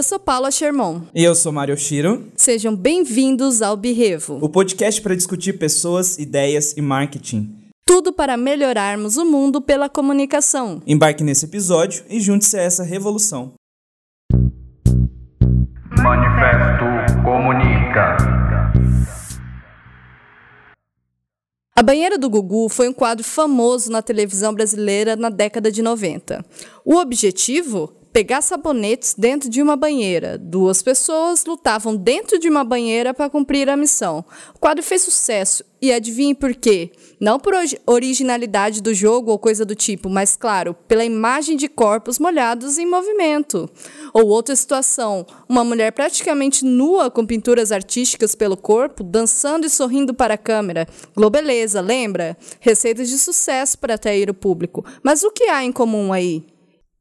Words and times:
Eu 0.00 0.02
sou 0.02 0.18
Paula 0.18 0.50
Sherman. 0.50 1.02
E 1.14 1.22
eu 1.22 1.34
sou 1.34 1.52
Mário 1.52 1.76
Shiro. 1.76 2.26
Sejam 2.34 2.74
bem-vindos 2.74 3.60
ao 3.60 3.76
Birrevo, 3.76 4.38
o 4.40 4.48
podcast 4.48 4.98
para 5.02 5.14
discutir 5.14 5.58
pessoas, 5.58 6.18
ideias 6.18 6.74
e 6.74 6.80
marketing. 6.80 7.54
Tudo 7.84 8.10
para 8.10 8.34
melhorarmos 8.34 9.18
o 9.18 9.26
mundo 9.26 9.60
pela 9.60 9.90
comunicação. 9.90 10.80
Embarque 10.86 11.22
nesse 11.22 11.44
episódio 11.44 12.02
e 12.08 12.18
junte-se 12.18 12.56
a 12.56 12.62
essa 12.62 12.82
revolução. 12.82 13.52
Manifesto 16.02 17.22
Comunica. 17.22 18.16
A 21.76 21.82
Banheira 21.82 22.16
do 22.16 22.30
Gugu 22.30 22.70
foi 22.70 22.88
um 22.88 22.94
quadro 22.94 23.22
famoso 23.22 23.92
na 23.92 24.00
televisão 24.00 24.54
brasileira 24.54 25.14
na 25.14 25.28
década 25.28 25.70
de 25.70 25.82
90. 25.82 26.42
O 26.86 26.96
objetivo? 26.96 27.99
Pegar 28.12 28.40
sabonetes 28.42 29.14
dentro 29.16 29.48
de 29.48 29.62
uma 29.62 29.76
banheira. 29.76 30.36
Duas 30.36 30.82
pessoas 30.82 31.44
lutavam 31.44 31.96
dentro 31.96 32.38
de 32.38 32.48
uma 32.48 32.64
banheira 32.64 33.14
para 33.14 33.30
cumprir 33.30 33.68
a 33.68 33.76
missão. 33.76 34.24
O 34.54 34.58
quadro 34.58 34.82
fez 34.82 35.02
sucesso. 35.02 35.64
E 35.82 35.90
adivinhe 35.90 36.34
por 36.34 36.54
quê? 36.54 36.92
Não 37.18 37.40
por 37.40 37.54
originalidade 37.86 38.82
do 38.82 38.92
jogo 38.92 39.30
ou 39.30 39.38
coisa 39.38 39.64
do 39.64 39.74
tipo, 39.74 40.10
mas, 40.10 40.36
claro, 40.36 40.74
pela 40.86 41.06
imagem 41.06 41.56
de 41.56 41.68
corpos 41.68 42.18
molhados 42.18 42.76
em 42.76 42.84
movimento. 42.84 43.66
Ou 44.12 44.26
outra 44.26 44.54
situação, 44.54 45.26
uma 45.48 45.64
mulher 45.64 45.92
praticamente 45.92 46.66
nua 46.66 47.10
com 47.10 47.24
pinturas 47.24 47.72
artísticas 47.72 48.34
pelo 48.34 48.58
corpo, 48.58 49.02
dançando 49.02 49.66
e 49.66 49.70
sorrindo 49.70 50.12
para 50.12 50.34
a 50.34 50.38
câmera. 50.38 50.86
Globeleza, 51.16 51.80
lembra? 51.80 52.36
Receitas 52.60 53.08
de 53.08 53.16
sucesso 53.16 53.78
para 53.78 53.94
atrair 53.94 54.28
o 54.28 54.34
público. 54.34 54.84
Mas 55.02 55.22
o 55.22 55.30
que 55.30 55.44
há 55.44 55.64
em 55.64 55.72
comum 55.72 56.12
aí? 56.12 56.44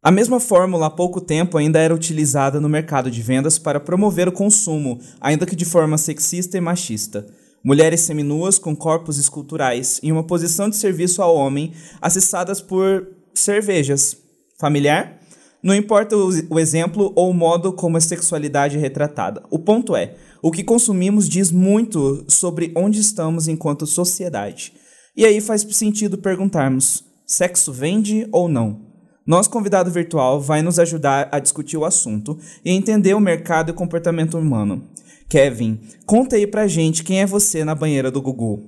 A 0.01 0.11
mesma 0.11 0.39
fórmula 0.39 0.85
há 0.85 0.89
pouco 0.89 1.19
tempo 1.19 1.57
ainda 1.57 1.77
era 1.77 1.93
utilizada 1.93 2.61
no 2.61 2.69
mercado 2.69 3.11
de 3.11 3.21
vendas 3.21 3.59
para 3.59 3.81
promover 3.81 4.29
o 4.29 4.31
consumo, 4.31 4.97
ainda 5.19 5.45
que 5.45 5.57
de 5.57 5.65
forma 5.65 5.97
sexista 5.97 6.57
e 6.57 6.61
machista. 6.61 7.27
Mulheres 7.61 7.99
seminuas 7.99 8.57
com 8.57 8.73
corpos 8.73 9.17
esculturais 9.17 9.99
em 10.01 10.09
uma 10.09 10.23
posição 10.23 10.69
de 10.69 10.77
serviço 10.77 11.21
ao 11.21 11.35
homem, 11.35 11.73
acessadas 12.01 12.61
por 12.61 13.09
cervejas. 13.33 14.15
Familiar? 14.57 15.19
Não 15.61 15.75
importa 15.75 16.15
o 16.15 16.57
exemplo 16.57 17.11
ou 17.13 17.31
o 17.31 17.33
modo 17.33 17.73
como 17.73 17.97
a 17.97 18.01
sexualidade 18.01 18.77
é 18.77 18.79
retratada. 18.79 19.43
O 19.51 19.59
ponto 19.59 19.97
é, 19.97 20.15
o 20.41 20.49
que 20.49 20.63
consumimos 20.63 21.27
diz 21.27 21.51
muito 21.51 22.23
sobre 22.29 22.71
onde 22.73 23.01
estamos 23.01 23.49
enquanto 23.49 23.85
sociedade. 23.85 24.71
E 25.13 25.25
aí 25.25 25.41
faz 25.41 25.63
sentido 25.71 26.17
perguntarmos: 26.17 27.03
sexo 27.25 27.73
vende 27.73 28.25
ou 28.31 28.47
não? 28.47 28.88
Nosso 29.29 29.51
convidado 29.51 29.91
virtual 29.91 30.41
vai 30.41 30.63
nos 30.63 30.79
ajudar 30.79 31.29
a 31.31 31.37
discutir 31.37 31.77
o 31.77 31.85
assunto 31.85 32.39
e 32.65 32.71
entender 32.71 33.13
o 33.13 33.19
mercado 33.19 33.69
e 33.69 33.71
o 33.71 33.75
comportamento 33.75 34.35
humano. 34.35 34.81
Kevin, 35.29 35.79
conta 36.03 36.35
aí 36.35 36.47
pra 36.47 36.65
gente 36.65 37.03
quem 37.03 37.21
é 37.21 37.27
você 37.27 37.63
na 37.63 37.75
banheira 37.75 38.09
do 38.09 38.23
Gugu. 38.23 38.67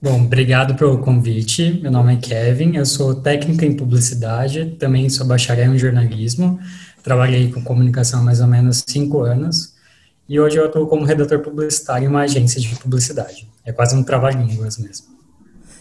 Bom, 0.00 0.24
obrigado 0.24 0.74
pelo 0.74 1.02
convite. 1.02 1.78
Meu 1.82 1.92
nome 1.92 2.14
é 2.14 2.16
Kevin, 2.16 2.76
eu 2.76 2.86
sou 2.86 3.16
técnico 3.16 3.62
em 3.62 3.76
publicidade, 3.76 4.76
também 4.78 5.10
sou 5.10 5.26
bacharel 5.26 5.74
em 5.74 5.78
jornalismo, 5.78 6.58
trabalhei 7.02 7.52
com 7.52 7.62
comunicação 7.62 8.20
há 8.20 8.22
mais 8.22 8.40
ou 8.40 8.46
menos 8.46 8.82
cinco 8.88 9.20
anos 9.20 9.74
e 10.26 10.40
hoje 10.40 10.56
eu 10.56 10.64
atuo 10.64 10.86
como 10.86 11.04
redator 11.04 11.40
publicitário 11.40 12.06
em 12.06 12.08
uma 12.08 12.22
agência 12.22 12.58
de 12.58 12.74
publicidade. 12.76 13.46
É 13.66 13.70
quase 13.70 13.94
um 13.94 14.02
trabalho-línguas 14.02 14.78
mesmo. 14.78 15.17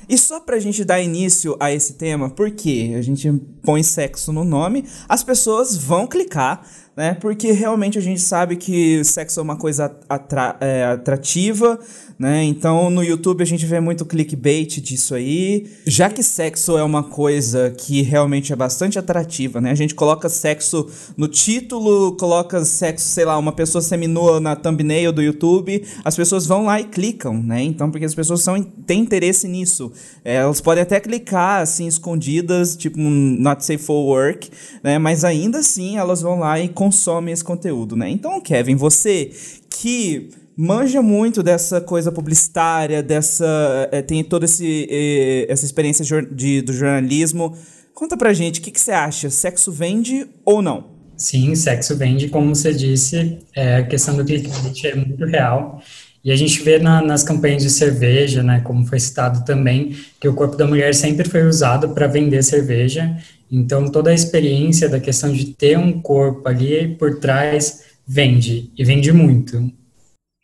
E 0.09 0.17
só 0.17 0.39
pra 0.39 0.59
gente 0.59 0.85
dar 0.85 1.01
início 1.01 1.57
a 1.59 1.71
esse 1.71 1.93
tema, 1.93 2.29
porque 2.29 2.93
a 2.97 3.01
gente 3.01 3.31
põe 3.61 3.83
sexo 3.83 4.31
no 4.31 4.43
nome, 4.43 4.85
as 5.07 5.23
pessoas 5.23 5.75
vão 5.75 6.07
clicar, 6.07 6.65
né? 6.97 7.13
Porque 7.13 7.51
realmente 7.51 7.99
a 7.99 8.01
gente 8.01 8.19
sabe 8.19 8.55
que 8.55 9.03
sexo 9.03 9.39
é 9.39 9.43
uma 9.43 9.55
coisa 9.55 9.95
atra 10.09 10.57
é, 10.59 10.83
atrativa, 10.85 11.79
né? 12.17 12.43
Então 12.43 12.89
no 12.89 13.03
YouTube 13.03 13.43
a 13.43 13.45
gente 13.45 13.67
vê 13.67 13.79
muito 13.79 14.03
clickbait 14.03 14.81
disso 14.81 15.13
aí. 15.13 15.67
Já 15.85 16.09
que 16.09 16.23
sexo 16.23 16.75
é 16.75 16.81
uma 16.81 17.03
coisa 17.03 17.69
que 17.69 18.01
realmente 18.01 18.51
é 18.51 18.55
bastante 18.55 18.97
atrativa, 18.97 19.61
né? 19.61 19.69
A 19.69 19.75
gente 19.75 19.93
coloca 19.93 20.27
sexo 20.27 20.89
no 21.15 21.27
título, 21.27 22.17
coloca 22.17 22.65
sexo, 22.65 23.05
sei 23.05 23.25
lá, 23.25 23.37
uma 23.37 23.51
pessoa 23.51 23.81
seminua 23.83 24.39
na 24.39 24.55
thumbnail 24.55 25.11
do 25.11 25.21
YouTube, 25.21 25.85
as 26.03 26.15
pessoas 26.15 26.47
vão 26.47 26.65
lá 26.65 26.81
e 26.81 26.85
clicam, 26.85 27.43
né? 27.43 27.61
Então 27.61 27.91
porque 27.91 28.05
as 28.05 28.15
pessoas 28.15 28.41
são, 28.41 28.59
têm 28.63 29.01
interesse 29.01 29.47
nisso. 29.47 29.91
É, 30.25 30.37
elas 30.37 30.59
podem 30.59 30.81
até 30.81 30.99
clicar 30.99 31.61
assim 31.61 31.85
escondidas, 31.85 32.75
tipo 32.75 32.99
um 32.99 33.37
not 33.39 33.63
safe 33.63 33.77
for 33.77 34.03
work, 34.03 34.49
né? 34.81 34.97
Mas 34.97 35.23
ainda 35.23 35.59
assim 35.59 35.95
elas 35.97 36.23
vão 36.23 36.39
lá 36.39 36.59
e 36.59 36.67
consomem 36.87 37.33
esse 37.33 37.43
conteúdo, 37.43 37.95
né? 37.95 38.09
Então, 38.09 38.39
Kevin, 38.39 38.75
você 38.75 39.29
que 39.69 40.29
manja 40.55 41.01
muito 41.01 41.43
dessa 41.43 41.81
coisa 41.81 42.11
publicitária, 42.11 43.03
dessa 43.03 43.89
é, 43.91 44.01
tem 44.01 44.23
toda 44.23 44.45
esse, 44.45 44.87
é, 44.89 45.51
essa 45.51 45.65
experiência 45.65 46.03
de, 46.31 46.61
do 46.61 46.71
jornalismo. 46.73 47.55
Conta 47.93 48.15
pra 48.15 48.31
gente, 48.33 48.59
o 48.59 48.63
que, 48.63 48.71
que 48.71 48.79
você 48.79 48.91
acha? 48.91 49.29
Sexo 49.29 49.71
vende 49.71 50.27
ou 50.45 50.61
não? 50.61 50.85
Sim, 51.17 51.53
sexo 51.55 51.95
vende, 51.97 52.29
como 52.29 52.55
você 52.55 52.73
disse, 52.73 53.39
é, 53.53 53.77
a 53.77 53.83
questão 53.83 54.15
do 54.15 54.23
clickbait 54.23 54.85
é 54.85 54.95
muito 54.95 55.25
real. 55.25 55.81
E 56.23 56.31
a 56.31 56.35
gente 56.35 56.61
vê 56.61 56.79
na, 56.79 57.01
nas 57.01 57.23
campanhas 57.23 57.63
de 57.63 57.69
cerveja, 57.69 58.43
né, 58.43 58.61
como 58.63 58.85
foi 58.85 58.99
citado 58.99 59.45
também, 59.45 59.95
que 60.19 60.27
o 60.27 60.33
corpo 60.33 60.55
da 60.55 60.65
mulher 60.65 60.93
sempre 60.93 61.27
foi 61.27 61.45
usado 61.47 61.89
para 61.89 62.07
vender 62.07 62.43
cerveja. 62.43 63.17
Então, 63.51 63.89
toda 63.89 64.09
a 64.09 64.13
experiência 64.13 64.89
da 64.89 64.99
questão 64.99 65.31
de 65.31 65.45
ter 65.53 65.77
um 65.77 66.01
corpo 66.01 66.47
ali 66.47 66.95
por 66.95 67.19
trás 67.19 67.83
vende, 68.05 68.71
e 68.77 68.83
vende 68.83 69.11
muito. 69.11 69.71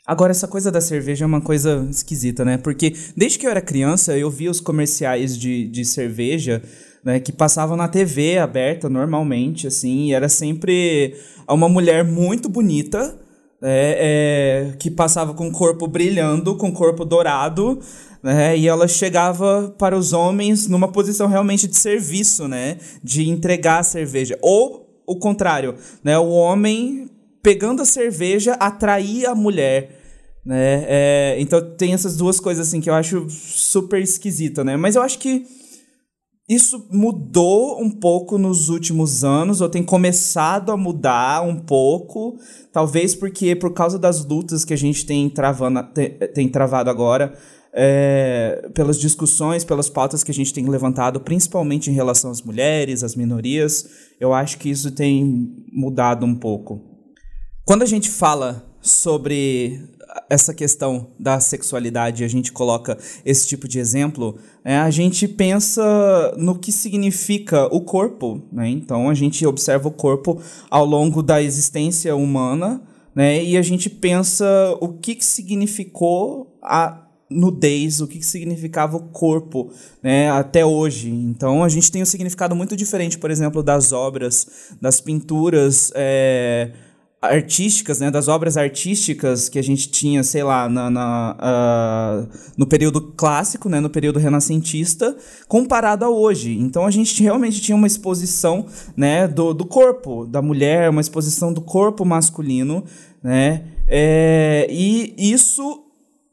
Agora, 0.05 0.31
essa 0.31 0.47
coisa 0.47 0.69
da 0.69 0.81
cerveja 0.81 1.23
é 1.23 1.27
uma 1.27 1.39
coisa 1.39 1.87
esquisita, 1.89 2.43
né? 2.43 2.57
Porque 2.57 2.93
desde 3.15 3.39
que 3.39 3.45
eu 3.45 3.51
era 3.51 3.61
criança, 3.61 4.17
eu 4.17 4.29
via 4.29 4.51
os 4.51 4.59
comerciais 4.59 5.37
de, 5.37 5.67
de 5.67 5.85
cerveja, 5.85 6.61
né? 7.03 7.21
Que 7.21 7.31
passavam 7.31 7.77
na 7.77 7.87
TV 7.87 8.37
aberta 8.37 8.89
normalmente, 8.89 9.65
assim, 9.67 10.07
e 10.07 10.13
era 10.13 10.27
sempre 10.27 11.15
uma 11.47 11.69
mulher 11.69 12.03
muito 12.03 12.49
bonita, 12.49 13.17
é, 13.61 14.73
é, 14.73 14.77
que 14.77 14.91
passava 14.91 15.33
com 15.33 15.47
o 15.47 15.51
corpo 15.51 15.87
brilhando, 15.87 16.57
com 16.57 16.67
o 16.67 16.73
corpo 16.73 17.05
dourado, 17.05 17.79
né? 18.23 18.57
E 18.57 18.67
ela 18.67 18.87
chegava 18.87 19.75
para 19.77 19.97
os 19.97 20.13
homens 20.13 20.67
numa 20.67 20.87
posição 20.87 21.27
realmente 21.27 21.67
de 21.67 21.75
serviço, 21.75 22.47
né? 22.47 22.77
De 23.03 23.29
entregar 23.29 23.79
a 23.79 23.83
cerveja. 23.83 24.39
Ou 24.41 25.03
o 25.05 25.17
contrário, 25.17 25.75
né? 26.03 26.17
O 26.17 26.29
homem 26.29 27.09
pegando 27.41 27.81
a 27.81 27.85
cerveja, 27.85 28.53
atrair 28.53 29.25
a 29.25 29.35
mulher. 29.35 29.99
Né? 30.45 30.85
É, 30.87 31.35
então 31.39 31.75
tem 31.75 31.93
essas 31.93 32.17
duas 32.17 32.39
coisas 32.39 32.67
assim 32.67 32.81
que 32.81 32.89
eu 32.89 32.93
acho 32.93 33.29
super 33.29 34.01
esquisita, 34.01 34.63
né? 34.63 34.77
Mas 34.77 34.95
eu 34.95 35.01
acho 35.01 35.19
que 35.19 35.45
isso 36.47 36.85
mudou 36.91 37.81
um 37.81 37.89
pouco 37.89 38.37
nos 38.37 38.67
últimos 38.67 39.23
anos, 39.23 39.61
ou 39.61 39.69
tem 39.69 39.81
começado 39.81 40.71
a 40.71 40.77
mudar 40.77 41.41
um 41.41 41.57
pouco, 41.57 42.37
talvez 42.71 43.15
porque 43.15 43.55
por 43.55 43.73
causa 43.73 43.97
das 43.97 44.25
lutas 44.25 44.65
que 44.65 44.73
a 44.73 44.77
gente 44.77 45.05
tem, 45.05 45.29
travando, 45.29 45.81
tem, 45.93 46.09
tem 46.33 46.49
travado 46.49 46.89
agora, 46.89 47.33
é, 47.73 48.69
pelas 48.73 48.99
discussões, 48.99 49.63
pelas 49.63 49.89
pautas 49.89 50.23
que 50.23 50.31
a 50.31 50.33
gente 50.33 50.53
tem 50.53 50.65
levantado, 50.69 51.19
principalmente 51.19 51.89
em 51.89 51.93
relação 51.93 52.29
às 52.29 52.41
mulheres, 52.41 53.03
às 53.03 53.15
minorias, 53.15 53.89
eu 54.19 54.33
acho 54.33 54.59
que 54.59 54.69
isso 54.69 54.91
tem 54.91 55.65
mudado 55.71 56.25
um 56.25 56.35
pouco. 56.35 56.79
Quando 57.65 57.81
a 57.81 57.87
gente 57.87 58.09
fala 58.09 58.63
sobre 58.79 59.81
essa 60.29 60.53
questão 60.53 61.07
da 61.19 61.39
sexualidade, 61.39 62.23
a 62.23 62.27
gente 62.27 62.51
coloca 62.51 62.97
esse 63.25 63.47
tipo 63.47 63.67
de 63.67 63.79
exemplo, 63.79 64.37
é, 64.63 64.77
a 64.77 64.89
gente 64.91 65.27
pensa 65.27 66.35
no 66.37 66.59
que 66.59 66.71
significa 66.71 67.65
o 67.73 67.81
corpo. 67.81 68.43
Né? 68.51 68.69
Então 68.69 69.09
a 69.09 69.13
gente 69.13 69.45
observa 69.45 69.87
o 69.87 69.91
corpo 69.91 70.39
ao 70.69 70.85
longo 70.85 71.23
da 71.23 71.41
existência 71.41 72.15
humana 72.15 72.81
né? 73.15 73.43
e 73.43 73.57
a 73.57 73.61
gente 73.61 73.89
pensa 73.89 74.45
o 74.79 74.89
que, 74.89 75.15
que 75.15 75.25
significou 75.25 76.57
a 76.61 77.02
nudez, 77.33 78.01
o 78.01 78.07
que, 78.07 78.23
significava 78.23 78.97
o 78.97 79.01
corpo 79.01 79.71
né, 80.01 80.29
até 80.31 80.65
hoje. 80.65 81.09
Então 81.09 81.63
a 81.63 81.69
gente 81.69 81.91
tem 81.91 82.01
um 82.01 82.05
significado 82.05 82.55
muito 82.55 82.75
diferente, 82.75 83.17
por 83.17 83.31
exemplo, 83.31 83.63
das 83.63 83.91
obras, 83.91 84.75
das 84.81 85.01
pinturas. 85.01 85.91
É, 85.95 86.71
artísticas, 87.23 88.01
né, 88.01 88.11
das 88.11 88.27
obras 88.27 88.57
artísticas 88.57 89.47
que 89.47 89.57
a 89.57 89.63
gente 89.63 89.87
tinha, 89.89 90.21
sei 90.23 90.43
lá, 90.43 90.67
na, 90.67 90.89
na 90.89 91.37
uh, 91.39 92.37
no 92.57 92.67
período 92.67 93.01
clássico, 93.15 93.69
né, 93.69 93.79
no 93.79 93.89
período 93.89 94.19
renascentista, 94.19 95.15
comparado 95.47 96.03
a 96.03 96.09
hoje. 96.09 96.51
Então 96.59 96.85
a 96.85 96.91
gente 96.91 97.23
realmente 97.23 97.61
tinha 97.61 97.77
uma 97.77 97.87
exposição, 97.87 98.65
né, 98.97 99.25
do, 99.25 99.53
do 99.53 99.65
corpo 99.65 100.25
da 100.25 100.41
mulher, 100.41 100.89
uma 100.89 100.99
exposição 100.99 101.53
do 101.53 101.61
corpo 101.61 102.03
masculino, 102.03 102.83
né, 103.23 103.63
é, 103.87 104.67
e 104.69 105.13
isso 105.17 105.82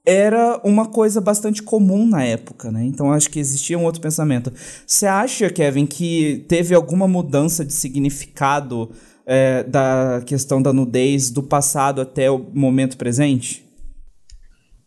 era 0.04 0.60
uma 0.64 0.86
coisa 0.86 1.20
bastante 1.20 1.62
comum 1.62 2.06
na 2.06 2.24
época, 2.24 2.70
né? 2.70 2.84
Então 2.84 3.12
acho 3.12 3.30
que 3.30 3.38
existia 3.38 3.78
um 3.78 3.84
outro 3.84 4.00
pensamento. 4.00 4.52
Você 4.86 5.06
acha, 5.06 5.50
Kevin, 5.50 5.86
que 5.86 6.44
teve 6.48 6.74
alguma 6.74 7.06
mudança 7.06 7.64
de 7.64 7.72
significado 7.72 8.90
é, 9.26 9.62
da 9.62 10.22
questão 10.24 10.60
da 10.60 10.72
nudez 10.72 11.30
do 11.30 11.42
passado 11.42 12.00
até 12.00 12.30
o 12.30 12.38
momento 12.52 12.96
presente? 12.96 13.64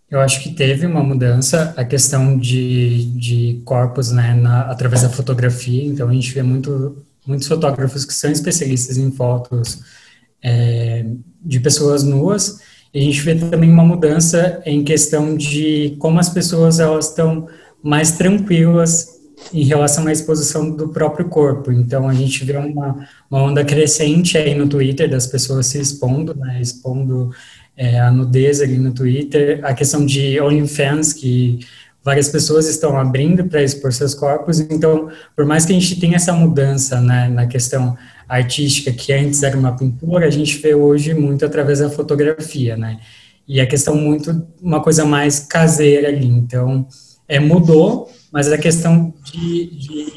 Eu 0.09 0.19
acho 0.19 0.43
que 0.43 0.53
teve 0.53 0.85
uma 0.85 1.03
mudança, 1.03 1.73
a 1.75 1.83
questão 1.83 2.37
de, 2.37 3.05
de 3.17 3.61
corpos, 3.65 4.11
né, 4.11 4.35
na, 4.35 4.61
através 4.61 5.01
da 5.01 5.09
fotografia, 5.09 5.83
então 5.85 6.07
a 6.07 6.13
gente 6.13 6.31
vê 6.31 6.43
muito, 6.43 7.03
muitos 7.25 7.47
fotógrafos 7.47 8.05
que 8.05 8.13
são 8.13 8.29
especialistas 8.29 8.97
em 8.97 9.11
fotos 9.11 9.81
é, 10.43 11.03
de 11.43 11.59
pessoas 11.59 12.03
nuas, 12.03 12.59
a 12.93 12.97
gente 12.97 13.21
vê 13.21 13.35
também 13.35 13.69
uma 13.69 13.83
mudança 13.83 14.61
em 14.65 14.83
questão 14.83 15.35
de 15.35 15.95
como 15.99 16.19
as 16.19 16.29
pessoas 16.29 16.79
elas 16.79 17.09
estão 17.09 17.47
mais 17.81 18.11
tranquilas 18.11 19.13
em 19.51 19.63
relação 19.63 20.07
à 20.07 20.11
exposição 20.11 20.69
do 20.69 20.89
próprio 20.89 21.27
corpo. 21.27 21.71
Então, 21.71 22.07
a 22.07 22.13
gente 22.13 22.45
vê 22.45 22.55
uma, 22.55 23.07
uma 23.29 23.43
onda 23.43 23.65
crescente 23.65 24.37
aí 24.37 24.53
no 24.55 24.69
Twitter 24.69 25.09
das 25.09 25.25
pessoas 25.25 25.67
se 25.67 25.79
expondo, 25.79 26.35
né, 26.35 26.59
expondo 26.61 27.31
é, 27.75 27.99
a 27.99 28.11
nudez 28.11 28.61
ali 28.61 28.77
no 28.77 28.93
Twitter, 28.93 29.59
a 29.63 29.73
questão 29.73 30.05
de 30.05 30.39
OnlyFans, 30.39 31.13
que 31.13 31.59
várias 32.03 32.27
pessoas 32.29 32.67
estão 32.67 32.97
abrindo 32.97 33.45
para 33.45 33.63
expor 33.63 33.93
seus 33.93 34.13
corpos, 34.13 34.59
então, 34.59 35.09
por 35.35 35.45
mais 35.45 35.65
que 35.65 35.71
a 35.71 35.79
gente 35.79 35.99
tenha 35.99 36.17
essa 36.17 36.33
mudança 36.33 36.99
né, 36.99 37.29
na 37.29 37.47
questão 37.47 37.97
artística, 38.27 38.91
que 38.91 39.13
antes 39.13 39.41
era 39.43 39.57
uma 39.57 39.75
pintura, 39.75 40.27
a 40.27 40.29
gente 40.29 40.57
vê 40.57 40.75
hoje 40.75 41.13
muito 41.13 41.45
através 41.45 41.79
da 41.79 41.89
fotografia, 41.89 42.75
né, 42.75 42.99
e 43.47 43.59
a 43.61 43.67
questão 43.67 43.95
muito, 43.95 44.45
uma 44.61 44.81
coisa 44.81 45.05
mais 45.05 45.39
caseira 45.39 46.09
ali, 46.09 46.27
então, 46.27 46.85
é, 47.27 47.39
mudou, 47.39 48.11
mas 48.31 48.51
a 48.51 48.57
questão 48.57 49.13
de, 49.23 49.65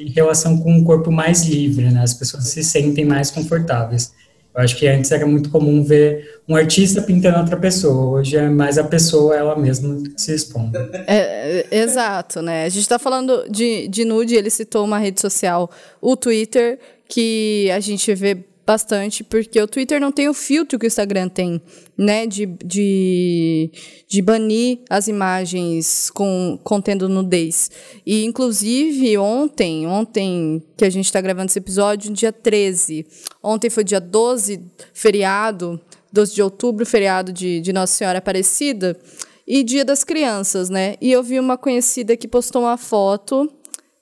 de 0.04 0.12
relação 0.14 0.58
com 0.58 0.72
um 0.72 0.82
corpo 0.82 1.12
mais 1.12 1.46
livre, 1.46 1.90
né, 1.90 2.02
as 2.02 2.14
pessoas 2.14 2.44
se 2.48 2.64
sentem 2.64 3.04
mais 3.04 3.30
confortáveis. 3.30 4.12
Eu 4.56 4.62
acho 4.62 4.74
que 4.76 4.88
antes 4.88 5.12
era 5.12 5.26
muito 5.26 5.50
comum 5.50 5.84
ver 5.84 6.40
um 6.48 6.56
artista 6.56 7.02
pintando 7.02 7.38
outra 7.38 7.58
pessoa, 7.58 8.18
hoje 8.18 8.38
é 8.38 8.48
mais 8.48 8.78
a 8.78 8.84
pessoa 8.84 9.36
ela 9.36 9.54
mesma 9.54 10.02
se 10.16 10.34
expondo. 10.34 10.78
É, 11.06 11.66
é, 11.70 11.78
exato, 11.82 12.40
né? 12.40 12.64
A 12.64 12.68
gente 12.70 12.80
está 12.80 12.98
falando 12.98 13.44
de, 13.50 13.86
de 13.88 14.04
nude, 14.06 14.34
ele 14.34 14.48
citou 14.48 14.82
uma 14.82 14.98
rede 14.98 15.20
social, 15.20 15.70
o 16.00 16.16
Twitter, 16.16 16.78
que 17.06 17.70
a 17.70 17.80
gente 17.80 18.14
vê 18.14 18.38
bastante, 18.66 19.22
porque 19.22 19.60
o 19.60 19.68
Twitter 19.68 20.00
não 20.00 20.10
tem 20.10 20.28
o 20.28 20.34
filtro 20.34 20.78
que 20.78 20.86
o 20.86 20.88
Instagram 20.88 21.28
tem, 21.28 21.62
né? 21.96 22.26
De, 22.26 22.46
de, 22.64 23.70
de 24.08 24.20
banir 24.20 24.80
as 24.90 25.06
imagens 25.06 26.10
com 26.10 26.58
contendo 26.64 27.08
nudez. 27.08 27.70
E, 28.04 28.24
inclusive, 28.24 29.16
ontem, 29.16 29.86
ontem 29.86 30.62
que 30.76 30.84
a 30.84 30.90
gente 30.90 31.04
está 31.04 31.20
gravando 31.20 31.46
esse 31.46 31.58
episódio, 31.58 32.12
dia 32.12 32.32
13. 32.32 33.06
Ontem 33.42 33.70
foi 33.70 33.84
dia 33.84 34.00
12, 34.00 34.60
feriado, 34.92 35.80
12 36.12 36.34
de 36.34 36.42
outubro, 36.42 36.84
feriado 36.84 37.32
de, 37.32 37.60
de 37.60 37.72
Nossa 37.72 37.94
Senhora 37.94 38.18
Aparecida, 38.18 38.98
e 39.46 39.62
Dia 39.62 39.84
das 39.84 40.02
Crianças, 40.02 40.68
né? 40.68 40.96
E 41.00 41.12
eu 41.12 41.22
vi 41.22 41.38
uma 41.38 41.56
conhecida 41.56 42.16
que 42.16 42.26
postou 42.26 42.62
uma 42.62 42.76
foto 42.76 43.48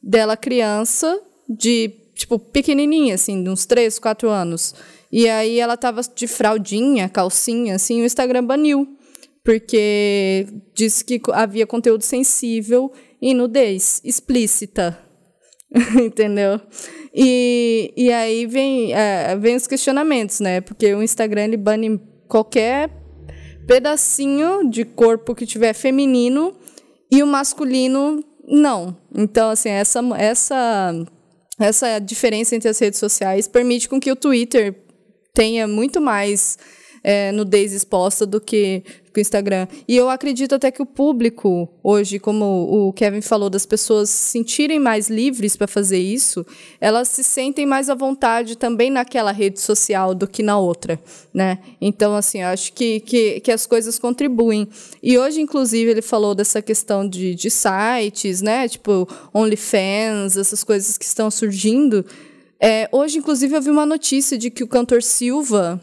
dela 0.02 0.38
criança 0.38 1.20
de 1.46 2.03
tipo, 2.14 2.38
pequenininha, 2.38 3.14
assim, 3.14 3.42
de 3.42 3.50
uns 3.50 3.66
3, 3.66 3.98
4 3.98 4.28
anos. 4.28 4.74
E 5.10 5.28
aí 5.28 5.58
ela 5.60 5.76
tava 5.76 6.00
de 6.02 6.26
fraldinha, 6.26 7.08
calcinha, 7.08 7.74
assim, 7.74 8.02
o 8.02 8.04
Instagram 8.04 8.44
baniu. 8.44 8.96
Porque 9.44 10.46
disse 10.74 11.04
que 11.04 11.20
havia 11.32 11.66
conteúdo 11.66 12.02
sensível 12.02 12.90
e 13.20 13.34
nudez 13.34 14.00
explícita. 14.04 14.98
Entendeu? 16.02 16.60
E, 17.14 17.92
e 17.96 18.12
aí 18.12 18.46
vem, 18.46 18.94
é, 18.94 19.36
vem 19.36 19.56
os 19.56 19.66
questionamentos, 19.66 20.40
né? 20.40 20.60
Porque 20.60 20.94
o 20.94 21.02
Instagram 21.02 21.44
ele 21.44 21.56
bane 21.56 22.00
qualquer 22.26 22.90
pedacinho 23.66 24.68
de 24.68 24.84
corpo 24.84 25.34
que 25.34 25.46
tiver 25.46 25.74
feminino 25.74 26.56
e 27.10 27.22
o 27.22 27.26
masculino 27.26 28.24
não. 28.46 28.96
Então, 29.14 29.50
assim, 29.50 29.68
essa, 29.68 30.00
essa 30.18 30.92
essa 31.58 31.98
diferença 31.98 32.56
entre 32.56 32.68
as 32.68 32.78
redes 32.78 32.98
sociais 32.98 33.46
permite 33.46 33.88
com 33.88 34.00
que 34.00 34.10
o 34.10 34.16
Twitter 34.16 34.74
tenha 35.32 35.66
muito 35.66 36.00
mais 36.00 36.58
é, 37.02 37.30
nudez 37.32 37.72
exposta 37.72 38.24
do 38.24 38.40
que, 38.40 38.82
o 39.18 39.22
Instagram. 39.22 39.66
E 39.86 39.96
eu 39.96 40.08
acredito 40.08 40.54
até 40.54 40.70
que 40.70 40.82
o 40.82 40.86
público, 40.86 41.68
hoje, 41.82 42.18
como 42.18 42.88
o 42.88 42.92
Kevin 42.92 43.20
falou, 43.20 43.50
das 43.50 43.66
pessoas 43.66 44.10
se 44.10 44.32
sentirem 44.32 44.78
mais 44.78 45.08
livres 45.08 45.56
para 45.56 45.66
fazer 45.66 45.98
isso, 45.98 46.44
elas 46.80 47.08
se 47.08 47.24
sentem 47.24 47.66
mais 47.66 47.90
à 47.90 47.94
vontade 47.94 48.56
também 48.56 48.90
naquela 48.90 49.32
rede 49.32 49.60
social 49.60 50.14
do 50.14 50.26
que 50.26 50.42
na 50.42 50.58
outra. 50.58 51.00
Né? 51.32 51.58
Então, 51.80 52.14
assim, 52.14 52.42
acho 52.42 52.72
que, 52.72 53.00
que, 53.00 53.40
que 53.40 53.52
as 53.52 53.66
coisas 53.66 53.98
contribuem. 53.98 54.68
E 55.02 55.18
hoje, 55.18 55.40
inclusive, 55.40 55.90
ele 55.90 56.02
falou 56.02 56.34
dessa 56.34 56.60
questão 56.60 57.08
de, 57.08 57.34
de 57.34 57.50
sites, 57.50 58.42
né? 58.42 58.68
tipo 58.68 59.08
OnlyFans, 59.32 60.36
essas 60.36 60.62
coisas 60.64 60.98
que 60.98 61.04
estão 61.04 61.30
surgindo. 61.30 62.04
É, 62.60 62.88
hoje, 62.92 63.18
inclusive, 63.18 63.54
eu 63.54 63.60
vi 63.60 63.70
uma 63.70 63.84
notícia 63.84 64.38
de 64.38 64.50
que 64.50 64.64
o 64.64 64.68
cantor 64.68 65.02
Silva 65.02 65.80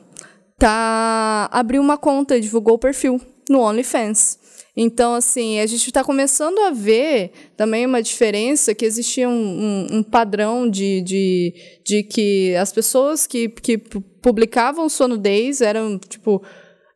tá 0.61 1.49
abriu 1.51 1.81
uma 1.81 1.97
conta 1.97 2.39
divulgou 2.39 2.75
o 2.75 2.79
perfil 2.79 3.19
no 3.49 3.61
OnlyFans. 3.61 4.39
Então, 4.77 5.15
assim, 5.15 5.59
a 5.59 5.65
gente 5.65 5.87
está 5.87 6.03
começando 6.03 6.57
a 6.59 6.69
ver 6.71 7.31
também 7.57 7.85
uma 7.85 8.01
diferença 8.01 8.73
que 8.73 8.85
existia 8.85 9.27
um, 9.27 9.33
um, 9.33 9.87
um, 9.97 10.03
padrão 10.03 10.69
de, 10.69 11.01
de, 11.01 11.53
de 11.83 12.03
que 12.03 12.55
as 12.55 12.71
pessoas 12.71 13.27
que, 13.27 13.49
que 13.49 13.77
publicavam 13.77 14.87
sua 14.87 15.09
nudez 15.09 15.59
eram, 15.59 15.97
tipo, 15.97 16.41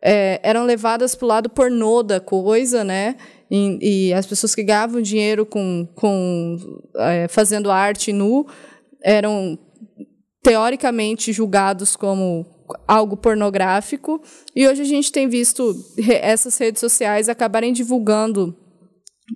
é, 0.01 0.39
eram 0.41 0.63
levadas 0.63 1.15
para 1.15 1.25
o 1.25 1.27
lado 1.27 1.49
pornô 1.49 2.01
da 2.01 2.21
coisa, 2.21 2.83
né? 2.83 3.17
E, 3.51 4.07
e, 4.09 4.13
as 4.13 4.25
pessoas 4.25 4.55
que 4.55 4.63
ganhavam 4.63 5.01
dinheiro 5.01 5.45
com, 5.45 5.85
com 5.95 6.57
é, 6.95 7.27
fazendo 7.27 7.69
arte 7.69 8.13
nu 8.13 8.47
eram 9.03 9.59
teoricamente 10.41 11.33
julgados 11.33 11.95
como 11.95 12.54
algo 12.87 13.17
pornográfico. 13.17 14.21
E 14.55 14.67
hoje 14.67 14.81
a 14.81 14.85
gente 14.85 15.11
tem 15.11 15.27
visto 15.27 15.75
essas 16.21 16.57
redes 16.57 16.79
sociais 16.79 17.29
acabarem 17.29 17.73
divulgando 17.73 18.55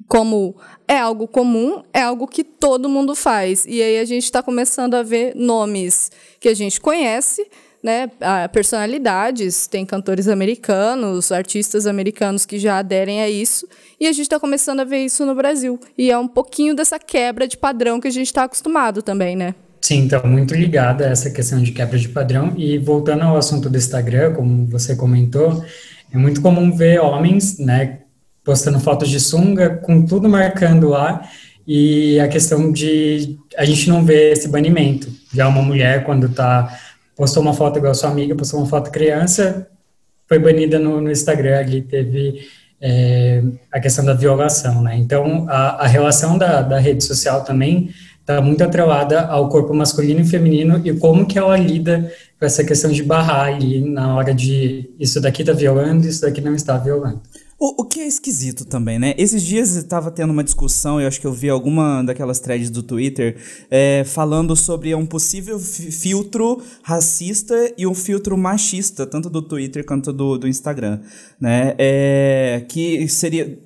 como 0.07 0.55
é 0.87 0.97
algo 0.97 1.27
comum, 1.27 1.81
é 1.91 2.01
algo 2.01 2.27
que 2.27 2.43
todo 2.43 2.87
mundo 2.87 3.15
faz. 3.15 3.65
E 3.65 3.81
aí 3.81 3.99
a 3.99 4.05
gente 4.05 4.23
está 4.23 4.43
começando 4.43 4.93
a 4.93 5.03
ver 5.03 5.35
nomes 5.35 6.11
que 6.39 6.47
a 6.47 6.53
gente 6.53 6.79
conhece, 6.79 7.47
né, 7.81 8.11
personalidades, 8.51 9.65
tem 9.65 9.85
cantores 9.85 10.27
americanos, 10.27 11.31
artistas 11.31 11.87
americanos 11.87 12.45
que 12.45 12.59
já 12.59 12.77
aderem 12.77 13.21
a 13.21 13.29
isso, 13.29 13.67
e 13.99 14.05
a 14.05 14.11
gente 14.11 14.23
está 14.23 14.39
começando 14.39 14.81
a 14.81 14.83
ver 14.83 15.05
isso 15.05 15.25
no 15.25 15.33
Brasil. 15.33 15.79
E 15.97 16.11
é 16.11 16.17
um 16.17 16.27
pouquinho 16.27 16.75
dessa 16.75 16.99
quebra 16.99 17.47
de 17.47 17.57
padrão 17.57 17.99
que 17.99 18.07
a 18.07 18.11
gente 18.11 18.27
está 18.27 18.43
acostumado 18.43 19.01
também, 19.01 19.35
né? 19.35 19.55
Sim, 19.81 20.05
está 20.05 20.21
muito 20.23 20.53
ligada 20.53 21.07
a 21.07 21.11
essa 21.11 21.29
questão 21.29 21.61
de 21.61 21.71
quebra 21.71 21.97
de 21.97 22.09
padrão. 22.09 22.53
E 22.57 22.77
voltando 22.77 23.23
ao 23.23 23.37
assunto 23.37 23.69
do 23.69 23.77
Instagram, 23.77 24.33
como 24.33 24.67
você 24.67 24.95
comentou, 24.95 25.63
é 26.11 26.17
muito 26.17 26.41
comum 26.41 26.75
ver 26.75 26.99
homens, 26.99 27.57
né, 27.59 27.99
postando 28.43 28.79
fotos 28.79 29.09
de 29.09 29.19
sunga, 29.19 29.69
com 29.69 30.05
tudo 30.05 30.27
marcando 30.27 30.89
lá, 30.89 31.21
e 31.67 32.19
a 32.19 32.27
questão 32.27 32.71
de 32.71 33.37
a 33.57 33.63
gente 33.63 33.87
não 33.87 34.03
vê 34.03 34.31
esse 34.31 34.47
banimento. 34.47 35.07
Já 35.33 35.47
uma 35.47 35.61
mulher, 35.61 36.03
quando 36.03 36.29
tá, 36.29 36.77
postou 37.15 37.43
uma 37.43 37.53
foto 37.53 37.77
igual 37.77 37.91
a 37.91 37.95
sua 37.95 38.09
amiga, 38.09 38.35
postou 38.35 38.59
uma 38.59 38.67
foto 38.67 38.91
criança, 38.91 39.67
foi 40.27 40.39
banida 40.39 40.79
no, 40.79 40.99
no 40.99 41.11
Instagram, 41.11 41.59
ali 41.59 41.81
teve 41.81 42.47
é, 42.81 43.43
a 43.71 43.79
questão 43.79 44.03
da 44.03 44.13
violação, 44.13 44.81
né? 44.81 44.95
Então, 44.97 45.45
a, 45.47 45.83
a 45.83 45.87
relação 45.87 46.37
da, 46.37 46.61
da 46.61 46.79
rede 46.79 47.03
social 47.03 47.43
também 47.43 47.91
está 48.29 48.41
muito 48.41 48.63
atrelada 48.63 49.21
ao 49.21 49.49
corpo 49.49 49.73
masculino 49.73 50.21
e 50.21 50.25
feminino 50.25 50.79
e 50.85 50.93
como 50.93 51.25
que 51.25 51.39
ela 51.39 51.57
lida 51.57 52.13
com 52.39 52.45
essa 52.45 52.63
questão 52.63 52.91
de 52.91 53.01
barrar 53.01 53.47
ali 53.47 53.81
na 53.81 54.15
hora 54.15 54.35
de 54.35 54.87
isso 54.99 55.19
daqui 55.19 55.41
está 55.41 55.51
violando, 55.51 56.07
isso 56.07 56.21
daqui 56.21 56.39
não 56.39 56.53
está 56.53 56.77
violando. 56.77 57.19
O, 57.59 57.81
o 57.81 57.85
que 57.85 57.99
é 57.99 58.07
esquisito 58.07 58.63
também, 58.63 58.97
né? 58.97 59.13
Esses 59.17 59.43
dias 59.43 59.75
eu 59.75 59.83
tava 59.83 60.11
tendo 60.11 60.31
uma 60.31 60.43
discussão, 60.43 61.01
eu 61.01 61.07
acho 61.07 61.19
que 61.19 61.27
eu 61.27 61.33
vi 61.33 61.49
alguma 61.49 62.03
daquelas 62.03 62.39
threads 62.39 62.69
do 62.69 62.83
Twitter, 62.83 63.35
é, 63.69 64.03
falando 64.05 64.55
sobre 64.55 64.93
um 64.95 65.05
possível 65.05 65.59
filtro 65.59 66.61
racista 66.83 67.73
e 67.77 67.85
um 67.85 67.95
filtro 67.95 68.37
machista, 68.37 69.05
tanto 69.05 69.29
do 69.29 69.41
Twitter 69.41 69.83
quanto 69.83 70.13
do, 70.13 70.37
do 70.37 70.47
Instagram, 70.47 71.01
né? 71.41 71.75
É, 71.77 72.63
que 72.69 73.09
seria 73.09 73.59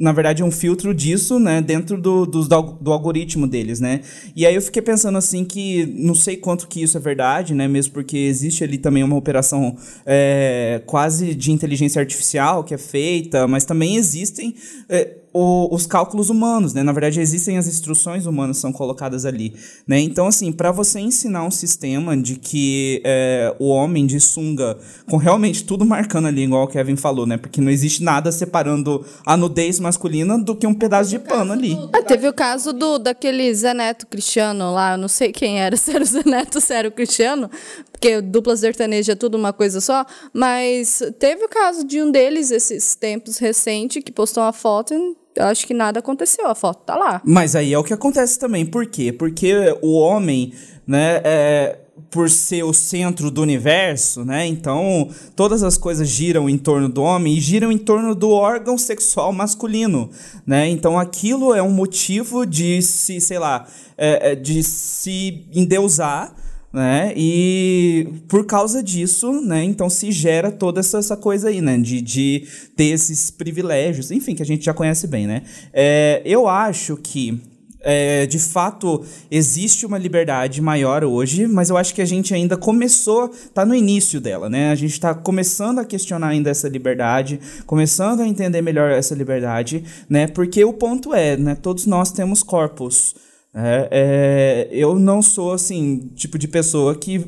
na 0.00 0.12
verdade, 0.12 0.42
um 0.42 0.50
filtro 0.50 0.94
disso, 0.94 1.38
né, 1.38 1.60
dentro 1.60 2.00
do, 2.00 2.24
do, 2.24 2.42
do, 2.42 2.90
algoritmo 2.90 3.46
deles, 3.46 3.80
né? 3.80 4.00
E 4.34 4.46
aí 4.46 4.54
eu 4.54 4.62
fiquei 4.62 4.80
pensando 4.80 5.18
assim 5.18 5.44
que 5.44 5.84
não 5.94 6.14
sei 6.14 6.38
quanto 6.38 6.66
que 6.66 6.82
isso 6.82 6.96
é 6.96 7.00
verdade, 7.00 7.54
né? 7.54 7.68
Mesmo 7.68 7.92
porque 7.92 8.16
existe 8.16 8.64
ali 8.64 8.78
também 8.78 9.02
uma 9.02 9.16
operação 9.16 9.76
é, 10.06 10.80
quase 10.86 11.34
de 11.34 11.52
inteligência 11.52 12.00
artificial 12.00 12.64
que 12.64 12.72
é 12.72 12.78
feita, 12.78 13.46
mas 13.46 13.66
também 13.66 13.96
existem. 13.96 14.54
É, 14.88 15.16
o, 15.32 15.72
os 15.74 15.86
cálculos 15.86 16.28
humanos, 16.28 16.74
né? 16.74 16.82
Na 16.82 16.92
verdade, 16.92 17.20
existem 17.20 17.56
as 17.56 17.66
instruções 17.66 18.26
humanas 18.26 18.56
que 18.56 18.62
são 18.62 18.72
colocadas 18.72 19.24
ali, 19.24 19.54
né? 19.86 20.00
Então, 20.00 20.26
assim, 20.26 20.50
para 20.50 20.72
você 20.72 20.98
ensinar 20.98 21.44
um 21.44 21.50
sistema 21.50 22.16
de 22.16 22.36
que 22.36 23.00
é, 23.04 23.54
o 23.58 23.68
homem 23.68 24.06
de 24.06 24.18
sunga, 24.18 24.76
com 25.08 25.16
realmente 25.16 25.64
tudo 25.64 25.84
marcando 25.84 26.26
ali, 26.26 26.42
igual 26.42 26.64
o 26.64 26.68
Kevin 26.68 26.96
falou, 26.96 27.26
né? 27.26 27.36
Porque 27.36 27.60
não 27.60 27.70
existe 27.70 28.02
nada 28.02 28.32
separando 28.32 29.04
a 29.24 29.36
nudez 29.36 29.78
masculina 29.78 30.38
do 30.38 30.56
que 30.56 30.66
um 30.66 30.74
pedaço 30.74 31.10
de 31.10 31.18
pano 31.18 31.52
ali. 31.52 31.78
Ah, 31.92 32.02
teve 32.02 32.28
o 32.28 32.32
caso 32.32 32.72
do 32.72 32.98
daquele 32.98 33.54
Zé 33.54 33.72
Neto 33.72 34.06
Cristiano 34.06 34.72
lá, 34.72 34.92
eu 34.94 34.98
não 34.98 35.08
sei 35.08 35.30
quem 35.32 35.60
era, 35.60 35.76
se 35.78 35.90
era 35.94 36.02
o 36.02 36.06
Zé 36.06 36.22
Neto, 36.24 36.60
se 36.60 36.72
era 36.72 36.88
o 36.88 36.92
Cristiano, 36.92 37.48
porque 37.92 38.20
dupla 38.20 38.56
sertaneja 38.56 39.12
é 39.12 39.16
tudo 39.16 39.36
uma 39.36 39.52
coisa 39.52 39.80
só, 39.80 40.04
mas 40.32 41.02
teve 41.18 41.44
o 41.44 41.48
caso 41.48 41.84
de 41.84 42.02
um 42.02 42.10
deles, 42.10 42.50
esses 42.50 42.96
tempos 42.96 43.38
recentes, 43.38 44.02
que 44.02 44.10
postou 44.10 44.42
uma 44.42 44.52
foto 44.52 44.92
e 44.94 45.19
eu 45.36 45.44
acho 45.44 45.66
que 45.66 45.74
nada 45.74 46.00
aconteceu, 46.00 46.46
a 46.46 46.54
foto 46.54 46.84
tá 46.84 46.96
lá. 46.96 47.22
Mas 47.24 47.54
aí 47.54 47.72
é 47.72 47.78
o 47.78 47.84
que 47.84 47.94
acontece 47.94 48.38
também. 48.38 48.66
Por 48.66 48.86
quê? 48.86 49.12
Porque 49.12 49.54
o 49.80 49.98
homem, 49.98 50.52
né, 50.86 51.20
é, 51.24 51.78
por 52.10 52.28
ser 52.28 52.64
o 52.64 52.72
centro 52.72 53.30
do 53.30 53.40
universo, 53.40 54.24
né? 54.24 54.46
Então, 54.46 55.08
todas 55.36 55.62
as 55.62 55.76
coisas 55.76 56.08
giram 56.08 56.48
em 56.48 56.58
torno 56.58 56.88
do 56.88 57.02
homem 57.02 57.36
e 57.36 57.40
giram 57.40 57.70
em 57.70 57.78
torno 57.78 58.14
do 58.14 58.30
órgão 58.30 58.76
sexual 58.76 59.32
masculino, 59.32 60.10
né? 60.46 60.68
Então, 60.68 60.98
aquilo 60.98 61.54
é 61.54 61.62
um 61.62 61.70
motivo 61.70 62.44
de 62.44 62.82
se, 62.82 63.20
sei 63.20 63.38
lá, 63.38 63.66
é, 63.96 64.32
é 64.32 64.34
de 64.34 64.62
se 64.62 65.46
endeusar 65.52 66.34
né? 66.72 67.12
E 67.16 68.08
por 68.28 68.46
causa 68.46 68.82
disso, 68.82 69.40
né? 69.40 69.64
Então 69.64 69.90
se 69.90 70.12
gera 70.12 70.50
toda 70.52 70.80
essa, 70.80 70.98
essa 70.98 71.16
coisa 71.16 71.48
aí, 71.48 71.60
né? 71.60 71.76
De, 71.78 72.00
de 72.00 72.46
ter 72.76 72.86
esses 72.86 73.30
privilégios, 73.30 74.10
enfim, 74.10 74.34
que 74.34 74.42
a 74.42 74.46
gente 74.46 74.64
já 74.64 74.72
conhece 74.74 75.06
bem, 75.06 75.26
né? 75.26 75.42
É, 75.72 76.22
eu 76.24 76.46
acho 76.46 76.96
que 76.96 77.40
é, 77.82 78.26
de 78.26 78.38
fato 78.38 79.04
existe 79.30 79.86
uma 79.86 79.98
liberdade 79.98 80.60
maior 80.60 81.02
hoje, 81.02 81.46
mas 81.46 81.70
eu 81.70 81.76
acho 81.76 81.94
que 81.94 82.02
a 82.02 82.06
gente 82.06 82.34
ainda 82.34 82.56
começou, 82.56 83.28
tá 83.54 83.64
no 83.64 83.74
início 83.74 84.20
dela, 84.20 84.48
né? 84.48 84.70
A 84.70 84.74
gente 84.74 84.92
está 84.92 85.14
começando 85.14 85.78
a 85.78 85.84
questionar 85.84 86.28
ainda 86.28 86.50
essa 86.50 86.68
liberdade, 86.68 87.40
começando 87.66 88.20
a 88.20 88.28
entender 88.28 88.60
melhor 88.60 88.90
essa 88.90 89.14
liberdade, 89.14 89.82
né? 90.08 90.26
Porque 90.26 90.64
o 90.64 90.72
ponto 90.72 91.14
é, 91.14 91.36
né? 91.36 91.54
Todos 91.54 91.86
nós 91.86 92.12
temos 92.12 92.42
corpos. 92.42 93.14
É, 93.54 93.88
é, 93.90 94.68
eu 94.70 94.98
não 94.98 95.20
sou, 95.22 95.52
assim, 95.52 96.10
tipo 96.14 96.38
de 96.38 96.46
pessoa 96.46 96.94
que 96.94 97.26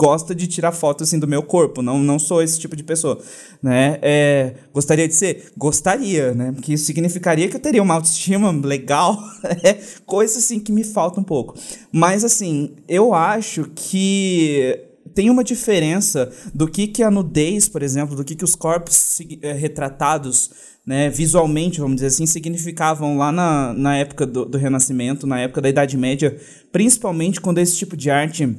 gosta 0.00 0.34
de 0.34 0.46
tirar 0.46 0.72
foto 0.72 1.02
assim 1.02 1.18
do 1.18 1.26
meu 1.26 1.42
corpo, 1.42 1.82
não, 1.82 1.98
não 1.98 2.18
sou 2.18 2.42
esse 2.42 2.58
tipo 2.58 2.76
de 2.76 2.82
pessoa, 2.82 3.20
né? 3.62 3.98
É, 4.00 4.54
gostaria 4.72 5.06
de 5.06 5.14
ser, 5.14 5.52
gostaria, 5.56 6.32
né? 6.32 6.52
Porque 6.52 6.72
isso 6.72 6.84
significaria 6.86 7.48
que 7.48 7.56
eu 7.56 7.60
teria 7.60 7.82
uma 7.82 7.94
autoestima 7.94 8.50
legal, 8.50 9.18
é 9.62 9.74
coisa 10.06 10.38
assim 10.38 10.58
que 10.58 10.72
me 10.72 10.84
falta 10.84 11.20
um 11.20 11.24
pouco. 11.24 11.54
Mas 11.92 12.24
assim, 12.24 12.76
eu 12.88 13.12
acho 13.12 13.70
que 13.74 14.89
tem 15.14 15.30
uma 15.30 15.44
diferença 15.44 16.32
do 16.54 16.68
que 16.68 16.86
que 16.86 17.02
a 17.02 17.10
nudez, 17.10 17.68
por 17.68 17.82
exemplo, 17.82 18.16
do 18.16 18.24
que 18.24 18.34
que 18.34 18.44
os 18.44 18.54
corpos 18.54 19.20
é, 19.42 19.52
retratados 19.52 20.50
né, 20.86 21.10
visualmente, 21.10 21.80
vamos 21.80 21.96
dizer 21.96 22.08
assim, 22.08 22.26
significavam 22.26 23.16
lá 23.16 23.30
na, 23.30 23.72
na 23.74 23.96
época 23.96 24.26
do, 24.26 24.44
do 24.44 24.58
Renascimento, 24.58 25.26
na 25.26 25.40
época 25.40 25.60
da 25.60 25.68
Idade 25.68 25.96
Média, 25.96 26.36
principalmente 26.72 27.40
quando 27.40 27.58
esse 27.58 27.76
tipo 27.76 27.96
de 27.96 28.10
arte 28.10 28.56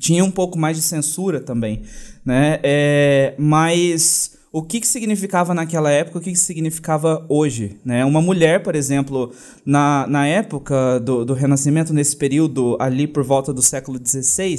tinha 0.00 0.24
um 0.24 0.30
pouco 0.30 0.58
mais 0.58 0.76
de 0.76 0.82
censura 0.82 1.40
também, 1.40 1.82
né? 2.24 2.58
É, 2.62 3.34
mas 3.38 4.38
o 4.52 4.62
que, 4.62 4.80
que 4.80 4.86
significava 4.86 5.54
naquela 5.54 5.90
época, 5.90 6.18
o 6.18 6.20
que, 6.20 6.32
que 6.32 6.38
significava 6.38 7.24
hoje, 7.28 7.78
né? 7.84 8.04
Uma 8.04 8.20
mulher, 8.20 8.62
por 8.62 8.74
exemplo, 8.74 9.32
na, 9.64 10.06
na 10.08 10.26
época 10.26 11.00
do, 11.00 11.24
do 11.24 11.32
Renascimento, 11.32 11.94
nesse 11.94 12.16
período 12.16 12.76
ali 12.80 13.06
por 13.06 13.22
volta 13.22 13.52
do 13.52 13.62
século 13.62 13.98
XVI, 13.98 14.56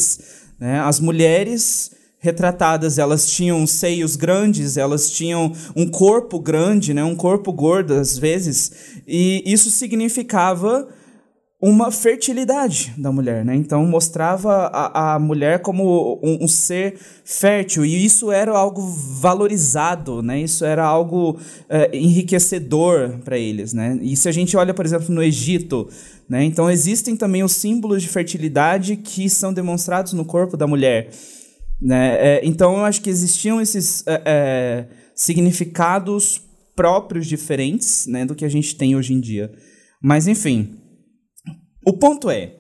né? 0.63 0.79
As 0.79 0.98
mulheres 1.01 1.91
retratadas, 2.20 2.98
elas 2.98 3.29
tinham 3.29 3.67
seios 3.67 4.15
grandes, 4.15 4.77
elas 4.77 5.12
tinham 5.12 5.51
um 5.75 5.86
corpo 5.86 6.39
grande, 6.39 6.93
né, 6.93 7.03
um 7.03 7.17
corpo 7.17 7.51
gordo 7.51 7.93
às 7.96 8.17
vezes, 8.17 8.72
e 9.05 9.43
isso 9.46 9.70
significava 9.70 10.88
uma 11.62 11.91
fertilidade 11.91 12.93
da 12.98 13.10
mulher, 13.10 13.46
né? 13.46 13.55
Então 13.55 13.86
mostrava 13.86 14.67
a, 14.67 15.15
a 15.15 15.20
mulher 15.20 15.60
como 15.60 16.20
um, 16.22 16.43
um, 16.43 16.48
ser 16.48 17.00
fértil 17.24 17.86
e 17.86 18.03
isso 18.03 18.34
era 18.34 18.51
algo 18.51 18.82
valorizado, 18.82 20.22
né? 20.22 20.41
Isso 20.41 20.65
era 20.65 20.84
algo 20.84 21.38
é, 21.70 21.89
enriquecedor 21.98 23.20
para 23.24 23.38
eles, 23.38 23.74
né? 23.74 23.98
E 24.01 24.17
se 24.17 24.27
a 24.27 24.32
gente 24.34 24.58
olha, 24.58 24.74
por 24.74 24.86
exemplo, 24.86 25.13
no 25.15 25.24
Egito, 25.24 25.88
né? 26.33 26.43
Então 26.43 26.67
existem 26.67 27.15
também 27.15 27.43
os 27.43 27.51
símbolos 27.51 28.01
de 28.01 28.09
fertilidade 28.09 28.97
que 28.97 29.29
são 29.29 29.53
demonstrados 29.53 30.13
no 30.13 30.25
corpo 30.25 30.57
da 30.57 30.65
mulher. 30.65 31.11
Né? 31.79 32.15
É, 32.19 32.41
então 32.43 32.75
eu 32.75 32.85
acho 32.85 33.03
que 33.03 33.09
existiam 33.11 33.61
esses 33.61 34.03
é, 34.07 34.21
é, 34.25 34.87
significados 35.15 36.41
próprios 36.75 37.27
diferentes 37.27 38.07
né, 38.07 38.25
do 38.25 38.33
que 38.33 38.43
a 38.43 38.49
gente 38.49 38.75
tem 38.75 38.95
hoje 38.95 39.13
em 39.13 39.19
dia. 39.19 39.53
Mas 40.01 40.27
enfim, 40.27 40.75
o 41.85 41.93
ponto 41.93 42.31
é: 42.31 42.55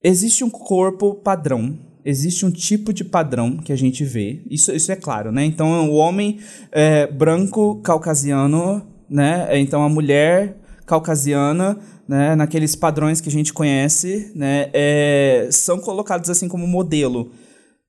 existe 0.00 0.44
um 0.44 0.50
corpo 0.50 1.16
padrão, 1.16 1.76
existe 2.04 2.46
um 2.46 2.50
tipo 2.52 2.92
de 2.92 3.02
padrão 3.02 3.56
que 3.56 3.72
a 3.72 3.76
gente 3.76 4.04
vê, 4.04 4.44
isso, 4.48 4.70
isso 4.70 4.92
é 4.92 4.96
claro, 4.96 5.32
né? 5.32 5.44
Então 5.44 5.90
o 5.90 5.94
homem 5.94 6.38
é, 6.70 7.08
branco 7.08 7.82
caucasiano, 7.82 8.86
né? 9.10 9.48
Então 9.58 9.82
a 9.82 9.88
mulher 9.88 10.60
caucasiana, 10.86 11.78
né? 12.08 12.34
Naqueles 12.34 12.74
padrões 12.74 13.20
que 13.20 13.28
a 13.28 13.32
gente 13.32 13.52
conhece, 13.52 14.32
né? 14.34 14.70
É, 14.72 15.48
são 15.50 15.78
colocados 15.78 16.30
assim 16.30 16.48
como 16.48 16.66
modelo. 16.66 17.32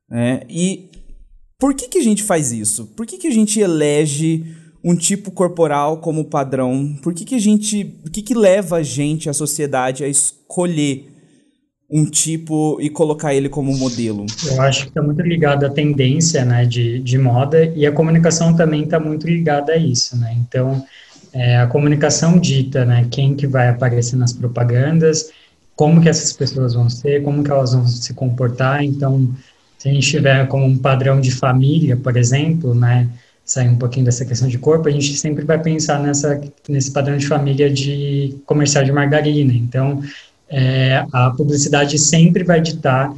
Né? 0.09 0.41
E 0.49 0.89
por 1.59 1.73
que, 1.73 1.87
que 1.87 1.97
a 1.97 2.03
gente 2.03 2.23
faz 2.23 2.51
isso? 2.51 2.85
Por 2.95 3.05
que, 3.05 3.17
que 3.17 3.27
a 3.27 3.31
gente 3.31 3.59
elege 3.59 4.45
um 4.83 4.95
tipo 4.95 5.31
corporal 5.31 5.97
como 5.97 6.25
padrão? 6.25 6.95
Por 7.01 7.13
que, 7.13 7.25
que 7.25 7.35
a 7.35 7.39
gente. 7.39 7.99
O 8.05 8.11
que, 8.11 8.21
que 8.21 8.33
leva 8.33 8.77
a 8.77 8.83
gente, 8.83 9.29
a 9.29 9.33
sociedade, 9.33 10.03
a 10.03 10.07
escolher 10.07 11.11
um 11.89 12.05
tipo 12.05 12.79
e 12.81 12.89
colocar 12.89 13.33
ele 13.33 13.49
como 13.49 13.75
modelo? 13.77 14.25
Eu 14.45 14.61
acho 14.61 14.83
que 14.83 14.89
está 14.89 15.01
muito 15.01 15.21
ligado 15.21 15.65
à 15.65 15.69
tendência 15.69 16.43
né, 16.43 16.65
de, 16.65 16.99
de 16.99 17.17
moda 17.17 17.65
e 17.75 17.85
a 17.85 17.91
comunicação 17.91 18.55
também 18.55 18.83
está 18.83 18.99
muito 18.99 19.27
ligada 19.27 19.73
a 19.73 19.77
isso. 19.77 20.17
Né? 20.17 20.35
Então, 20.39 20.83
é, 21.35 21.57
a 21.57 21.67
comunicação 21.67 22.39
dita 22.39 22.85
né, 22.85 23.05
quem 23.11 23.35
que 23.35 23.45
vai 23.45 23.67
aparecer 23.67 24.15
nas 24.15 24.31
propagandas, 24.31 25.31
como 25.75 26.01
que 26.01 26.07
essas 26.07 26.31
pessoas 26.31 26.73
vão 26.73 26.89
ser, 26.89 27.23
como 27.23 27.43
que 27.43 27.51
elas 27.51 27.73
vão 27.73 27.85
se 27.85 28.13
comportar. 28.13 28.81
Então, 28.81 29.29
se 29.77 29.89
a 29.89 29.91
gente 29.91 30.09
tiver 30.09 30.47
como 30.47 30.65
um 30.65 30.77
padrão 30.77 31.19
de 31.19 31.31
família, 31.31 31.97
por 31.97 32.15
exemplo, 32.15 32.73
né, 32.73 33.09
sair 33.43 33.67
um 33.67 33.75
pouquinho 33.75 34.05
dessa 34.05 34.23
questão 34.23 34.47
de 34.47 34.57
corpo, 34.57 34.87
a 34.87 34.91
gente 34.91 35.13
sempre 35.17 35.43
vai 35.43 35.61
pensar 35.61 35.99
nessa, 35.99 36.39
nesse 36.69 36.91
padrão 36.91 37.17
de 37.17 37.27
família 37.27 37.69
de 37.69 38.37
comercial 38.45 38.85
de 38.85 38.93
margarina. 38.93 39.51
Então, 39.51 40.01
é, 40.49 41.05
a 41.11 41.31
publicidade 41.31 41.99
sempre 41.99 42.45
vai 42.45 42.61
ditar 42.61 43.13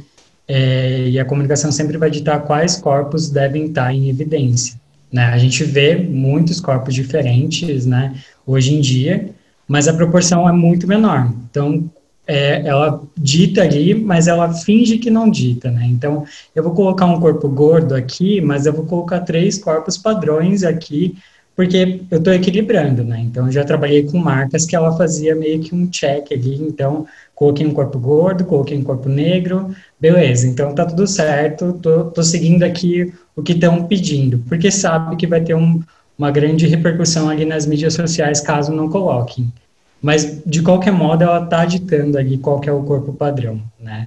é, 0.48 1.08
e 1.08 1.20
a 1.20 1.24
comunicação 1.24 1.70
sempre 1.70 1.96
vai 1.96 2.10
ditar 2.10 2.40
quais 2.40 2.76
corpos 2.76 3.30
devem 3.30 3.66
estar 3.66 3.94
em 3.94 4.08
evidência. 4.08 4.74
Né? 5.12 5.24
A 5.26 5.38
gente 5.38 5.64
vê 5.64 5.96
muitos 5.96 6.60
corpos 6.60 6.94
diferentes 6.94 7.86
né, 7.86 8.14
hoje 8.46 8.74
em 8.74 8.80
dia, 8.80 9.30
mas 9.66 9.88
a 9.88 9.94
proporção 9.94 10.48
é 10.48 10.52
muito 10.52 10.86
menor. 10.86 11.32
Então, 11.50 11.90
é, 12.26 12.60
ela 12.66 13.02
dita 13.16 13.62
ali, 13.62 13.94
mas 13.94 14.28
ela 14.28 14.52
finge 14.52 14.98
que 14.98 15.10
não 15.10 15.30
dita, 15.30 15.70
né? 15.70 15.86
Então, 15.86 16.26
eu 16.54 16.62
vou 16.62 16.74
colocar 16.74 17.06
um 17.06 17.18
corpo 17.18 17.48
gordo 17.48 17.94
aqui, 17.94 18.38
mas 18.42 18.66
eu 18.66 18.72
vou 18.74 18.84
colocar 18.84 19.20
três 19.20 19.56
corpos 19.56 19.96
padrões 19.96 20.62
aqui, 20.62 21.16
porque 21.58 22.02
eu 22.08 22.18
estou 22.18 22.32
equilibrando, 22.32 23.02
né? 23.02 23.18
Então, 23.18 23.50
já 23.50 23.64
trabalhei 23.64 24.04
com 24.04 24.16
marcas 24.16 24.64
que 24.64 24.76
ela 24.76 24.96
fazia 24.96 25.34
meio 25.34 25.58
que 25.58 25.74
um 25.74 25.88
check 25.88 26.30
ali, 26.30 26.54
então, 26.54 27.04
coloquei 27.34 27.66
um 27.66 27.74
corpo 27.74 27.98
gordo, 27.98 28.44
coloquei 28.44 28.78
um 28.78 28.84
corpo 28.84 29.08
negro, 29.08 29.74
beleza, 30.00 30.46
então 30.46 30.72
tá 30.72 30.86
tudo 30.86 31.04
certo, 31.04 31.72
tô, 31.82 32.04
tô 32.04 32.22
seguindo 32.22 32.62
aqui 32.62 33.12
o 33.34 33.42
que 33.42 33.54
estão 33.54 33.82
pedindo, 33.88 34.38
porque 34.48 34.70
sabe 34.70 35.16
que 35.16 35.26
vai 35.26 35.40
ter 35.40 35.54
um, 35.54 35.82
uma 36.16 36.30
grande 36.30 36.64
repercussão 36.64 37.28
ali 37.28 37.44
nas 37.44 37.66
mídias 37.66 37.94
sociais 37.94 38.40
caso 38.40 38.70
não 38.70 38.88
coloquem. 38.88 39.52
Mas, 40.00 40.40
de 40.46 40.62
qualquer 40.62 40.92
modo, 40.92 41.24
ela 41.24 41.42
está 41.42 41.64
ditando 41.64 42.16
ali 42.16 42.38
qual 42.38 42.60
é 42.64 42.70
o 42.70 42.84
corpo 42.84 43.12
padrão, 43.12 43.60
né? 43.80 44.06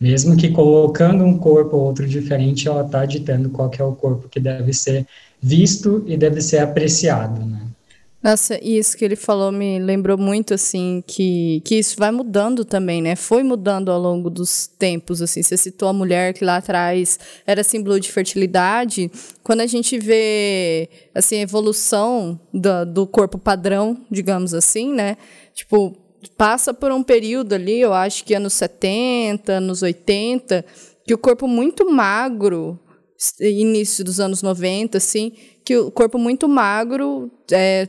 Mesmo 0.00 0.34
que 0.34 0.48
colocando 0.48 1.24
um 1.24 1.36
corpo 1.36 1.76
ou 1.76 1.84
outro 1.84 2.08
diferente, 2.08 2.66
ela 2.66 2.86
está 2.86 3.04
ditando 3.04 3.50
qual 3.50 3.70
é 3.78 3.82
o 3.82 3.92
corpo 3.92 4.30
que 4.30 4.40
deve 4.40 4.72
ser 4.72 5.06
visto 5.40 6.04
e 6.06 6.16
deve 6.16 6.40
ser 6.40 6.58
apreciado, 6.58 7.44
né? 7.44 7.66
Nossa, 8.26 8.58
isso 8.60 8.96
que 8.96 9.04
ele 9.04 9.14
falou 9.14 9.52
me 9.52 9.78
lembrou 9.78 10.18
muito, 10.18 10.52
assim, 10.52 11.00
que, 11.06 11.62
que 11.64 11.76
isso 11.76 11.94
vai 11.96 12.10
mudando 12.10 12.64
também, 12.64 13.00
né? 13.00 13.14
Foi 13.14 13.44
mudando 13.44 13.88
ao 13.88 14.00
longo 14.00 14.28
dos 14.28 14.66
tempos, 14.66 15.22
assim. 15.22 15.44
Você 15.44 15.56
citou 15.56 15.88
a 15.88 15.92
mulher 15.92 16.34
que 16.34 16.44
lá 16.44 16.56
atrás 16.56 17.20
era 17.46 17.62
símbolo 17.62 18.00
de 18.00 18.10
fertilidade. 18.10 19.12
Quando 19.44 19.60
a 19.60 19.66
gente 19.66 19.96
vê, 19.96 20.88
assim, 21.14 21.36
a 21.36 21.42
evolução 21.42 22.40
do, 22.52 22.84
do 22.84 23.06
corpo 23.06 23.38
padrão, 23.38 23.96
digamos 24.10 24.54
assim, 24.54 24.92
né? 24.92 25.16
Tipo, 25.54 25.96
passa 26.36 26.74
por 26.74 26.90
um 26.90 27.04
período 27.04 27.52
ali, 27.52 27.78
eu 27.78 27.94
acho 27.94 28.24
que 28.24 28.34
anos 28.34 28.54
70, 28.54 29.52
anos 29.52 29.82
80, 29.82 30.64
que 31.06 31.14
o 31.14 31.18
corpo 31.18 31.46
muito 31.46 31.88
magro, 31.88 32.76
início 33.40 34.04
dos 34.04 34.20
anos 34.20 34.42
90, 34.42 34.98
assim, 34.98 35.32
que 35.64 35.76
o 35.76 35.90
corpo 35.90 36.18
muito 36.18 36.48
magro, 36.48 37.30
é, 37.50 37.88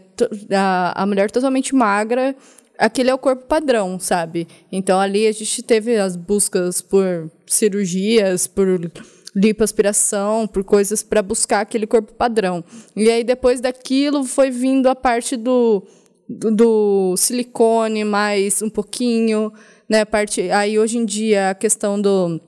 a, 0.51 1.03
a 1.03 1.05
mulher 1.05 1.29
totalmente 1.29 1.75
magra, 1.75 2.35
aquele 2.77 3.09
é 3.09 3.13
o 3.13 3.17
corpo 3.17 3.45
padrão, 3.45 3.99
sabe? 3.99 4.47
Então 4.71 4.99
ali 4.99 5.27
a 5.27 5.31
gente 5.31 5.61
teve 5.63 5.97
as 5.97 6.15
buscas 6.15 6.81
por 6.81 7.29
cirurgias, 7.45 8.47
por 8.47 8.91
lipoaspiração, 9.35 10.47
por 10.47 10.63
coisas 10.63 11.03
para 11.03 11.21
buscar 11.21 11.61
aquele 11.61 11.85
corpo 11.85 12.13
padrão. 12.13 12.63
E 12.95 13.09
aí 13.09 13.23
depois 13.23 13.61
daquilo 13.61 14.23
foi 14.23 14.49
vindo 14.49 14.87
a 14.87 14.95
parte 14.95 15.35
do, 15.35 15.83
do, 16.27 16.51
do 16.51 17.17
silicone 17.17 18.03
mais 18.03 18.61
um 18.61 18.69
pouquinho, 18.69 19.51
né? 19.89 20.05
Parte 20.05 20.49
aí 20.51 20.79
hoje 20.79 20.97
em 20.97 21.05
dia 21.05 21.51
a 21.51 21.55
questão 21.55 21.99
do 21.99 22.39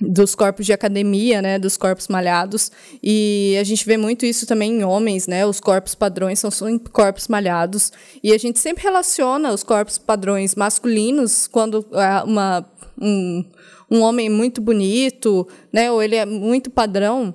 dos 0.00 0.34
corpos 0.34 0.66
de 0.66 0.72
academia, 0.72 1.40
né, 1.40 1.58
dos 1.58 1.76
corpos 1.76 2.08
malhados, 2.08 2.70
e 3.02 3.56
a 3.60 3.64
gente 3.64 3.86
vê 3.86 3.96
muito 3.96 4.26
isso 4.26 4.46
também 4.46 4.80
em 4.80 4.84
homens, 4.84 5.26
né, 5.26 5.46
os 5.46 5.60
corpos 5.60 5.94
padrões 5.94 6.40
são 6.40 6.50
corpos 6.92 7.28
malhados, 7.28 7.92
e 8.22 8.32
a 8.32 8.38
gente 8.38 8.58
sempre 8.58 8.82
relaciona 8.82 9.52
os 9.52 9.62
corpos 9.62 9.96
padrões 9.96 10.54
masculinos 10.56 11.46
quando 11.46 11.86
uma, 12.24 12.68
um, 13.00 13.44
um 13.90 14.00
homem 14.00 14.28
muito 14.28 14.60
bonito, 14.60 15.46
né, 15.72 15.90
ou 15.92 16.02
ele 16.02 16.16
é 16.16 16.26
muito 16.26 16.70
padrão, 16.70 17.32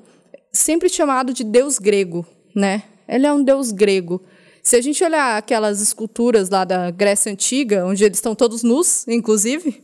sempre 0.51 0.89
chamado 0.89 1.33
de 1.33 1.45
deus 1.45 1.79
grego, 1.79 2.25
né, 2.53 2.83
ele 3.07 3.25
é 3.25 3.33
um 3.33 3.43
deus 3.43 3.71
grego. 3.71 4.21
Se 4.61 4.75
a 4.75 4.81
gente 4.81 5.03
olhar 5.03 5.37
aquelas 5.37 5.81
esculturas 5.81 6.49
lá 6.49 6.65
da 6.65 6.91
Grécia 6.91 7.31
Antiga, 7.31 7.85
onde 7.85 8.03
eles 8.03 8.17
estão 8.17 8.35
todos 8.35 8.61
nus, 8.61 9.07
inclusive, 9.07 9.81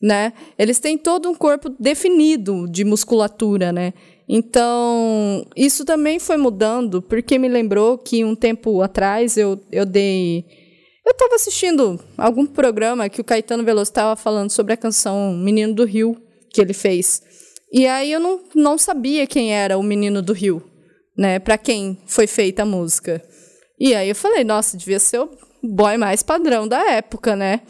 né? 0.00 0.32
Eles 0.58 0.78
têm 0.78 0.98
todo 0.98 1.28
um 1.28 1.34
corpo 1.34 1.68
definido 1.78 2.68
de 2.68 2.84
musculatura, 2.84 3.72
né? 3.72 3.92
Então, 4.28 5.46
isso 5.54 5.84
também 5.84 6.18
foi 6.18 6.36
mudando, 6.36 7.02
porque 7.02 7.38
me 7.38 7.48
lembrou 7.48 7.98
que 7.98 8.24
um 8.24 8.34
tempo 8.34 8.80
atrás 8.80 9.36
eu, 9.36 9.60
eu 9.70 9.84
dei. 9.84 10.44
Eu 11.04 11.12
estava 11.12 11.34
assistindo 11.34 12.00
algum 12.16 12.46
programa 12.46 13.08
que 13.08 13.20
o 13.20 13.24
Caetano 13.24 13.62
Veloso 13.62 13.90
estava 13.90 14.16
falando 14.16 14.50
sobre 14.50 14.72
a 14.72 14.76
canção 14.76 15.34
Menino 15.36 15.74
do 15.74 15.84
Rio, 15.84 16.16
que 16.50 16.60
ele 16.60 16.72
fez. 16.72 17.22
E 17.70 17.86
aí 17.86 18.12
eu 18.12 18.20
não, 18.20 18.40
não 18.54 18.78
sabia 18.78 19.26
quem 19.26 19.52
era 19.52 19.76
o 19.76 19.82
Menino 19.82 20.22
do 20.22 20.32
Rio, 20.32 20.62
né? 21.16 21.38
Para 21.38 21.58
quem 21.58 21.98
foi 22.06 22.26
feita 22.26 22.62
a 22.62 22.66
música. 22.66 23.22
E 23.78 23.94
aí 23.94 24.08
eu 24.08 24.14
falei, 24.14 24.44
nossa, 24.44 24.76
devia 24.76 24.98
ser 24.98 25.20
o 25.20 25.30
boy 25.62 25.98
mais 25.98 26.22
padrão 26.22 26.66
da 26.66 26.92
época, 26.92 27.36
né? 27.36 27.60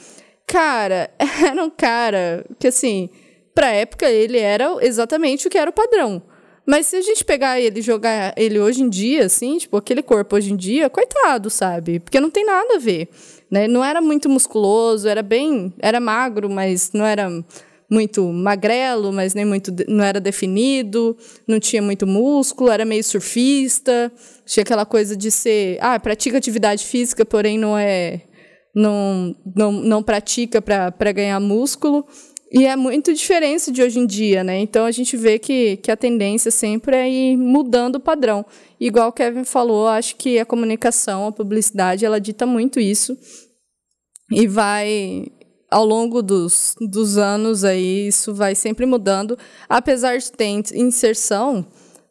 Cara, 0.47 1.11
era 1.45 1.63
um 1.63 1.71
cara 1.71 2.45
que, 2.59 2.69
assim, 2.69 3.09
pra 3.55 3.69
época 3.69 4.09
ele 4.11 4.39
era 4.39 4.77
exatamente 4.81 5.47
o 5.47 5.51
que 5.51 5.59
era 5.59 5.71
o 5.71 5.73
padrão. 5.73 6.23
Mas 6.67 6.87
se 6.87 6.97
a 6.97 7.03
gente 7.03 7.25
pegar 7.25 7.61
ele 7.61 7.81
e 7.81 7.83
jogar 7.83 8.33
ele 8.37 8.59
hoje 8.59 8.83
em 8.83 8.89
dia, 8.89 9.27
assim, 9.27 9.59
tipo, 9.59 9.77
aquele 9.77 10.03
corpo 10.03 10.37
hoje 10.37 10.53
em 10.53 10.57
dia, 10.57 10.89
coitado, 10.89 11.51
sabe? 11.51 12.01
Porque 12.01 12.21
não 12.21 12.31
tem 12.31 12.45
nada 12.45 12.77
a 12.77 12.79
ver. 12.79 13.09
Né? 13.51 13.69
Não 13.69 13.85
era 13.85 14.01
muito 14.01 14.29
musculoso, 14.31 15.07
era 15.07 15.23
bem. 15.23 15.75
Era 15.79 16.01
magro, 16.01 16.49
mas 16.49 16.91
não 16.95 17.05
era 17.05 17.29
muito 17.91 18.25
magrelo, 18.33 19.13
mas 19.13 19.35
nem 19.35 19.45
muito. 19.45 19.71
não 19.87 20.03
era 20.03 20.19
definido, 20.19 21.17
não 21.47 21.61
tinha 21.61 21.83
muito 21.83 22.07
músculo, 22.07 22.71
era 22.71 22.87
meio 22.87 23.05
surfista. 23.05 24.11
Tinha 24.47 24.63
aquela 24.63 24.87
coisa 24.87 25.15
de 25.15 25.31
ser. 25.31 25.77
Ah, 25.83 26.01
pratica 26.01 26.39
atividade 26.39 26.87
física, 26.87 27.27
porém 27.27 27.59
não 27.59 27.77
é 27.77 28.23
não, 28.75 29.35
não, 29.55 29.72
não 29.72 30.03
pratica 30.03 30.61
para 30.61 31.12
ganhar 31.12 31.38
músculo. 31.40 32.05
E 32.57 32.66
é 32.66 32.77
muito 32.77 33.12
diferente 33.12 33.72
de 33.72 33.83
hoje 33.83 33.99
em 33.99 34.07
dia, 34.07 34.44
né? 34.44 34.59
Então 34.61 34.87
a 34.87 34.90
gente 34.92 35.16
vê 35.16 35.38
que, 35.40 35.77
que 35.79 35.90
a 35.90 35.96
tendência 35.96 36.51
sempre 36.51 36.96
é 36.96 37.11
ir 37.11 37.37
mudando 37.37 37.96
o 37.96 38.01
padrão. 38.01 38.46
Igual 38.79 39.09
o 39.09 39.12
Kevin 39.12 39.44
falou, 39.44 39.88
acho 39.88 40.14
que 40.16 40.38
a 40.38 40.46
comunicação, 40.46 41.27
a 41.27 41.33
publicidade, 41.33 42.05
ela 42.05 42.20
dita 42.20 42.46
muito 42.46 42.79
isso. 42.79 43.18
E 44.31 44.46
vai, 44.46 45.27
ao 45.68 45.85
longo 45.85 46.22
dos, 46.22 46.77
dos 46.81 47.18
anos 47.18 47.64
aí, 47.64 48.07
isso 48.07 48.33
vai 48.33 48.55
sempre 48.55 48.87
mudando. 48.87 49.37
Apesar 49.68 50.16
de 50.16 50.31
ter 50.31 50.46
inserção 50.75 51.66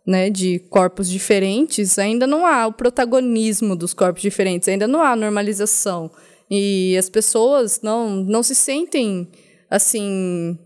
né, 0.06 0.30
de 0.30 0.60
corpos 0.70 1.10
diferentes, 1.10 1.98
ainda 1.98 2.28
não 2.28 2.46
há 2.46 2.68
o 2.68 2.74
protagonismo 2.74 3.78
dos 3.78 3.94
corpos 3.94 4.22
diferentes, 4.22 4.68
ainda 4.68 4.88
não 4.88 5.02
há 5.02 5.16
normalização. 5.16 6.12
E 6.50 6.96
as 6.98 7.10
pessoas 7.10 7.82
não, 7.82 8.10
não 8.10 8.44
se 8.44 8.56
sentem 8.56 9.28
assim. 9.70 10.58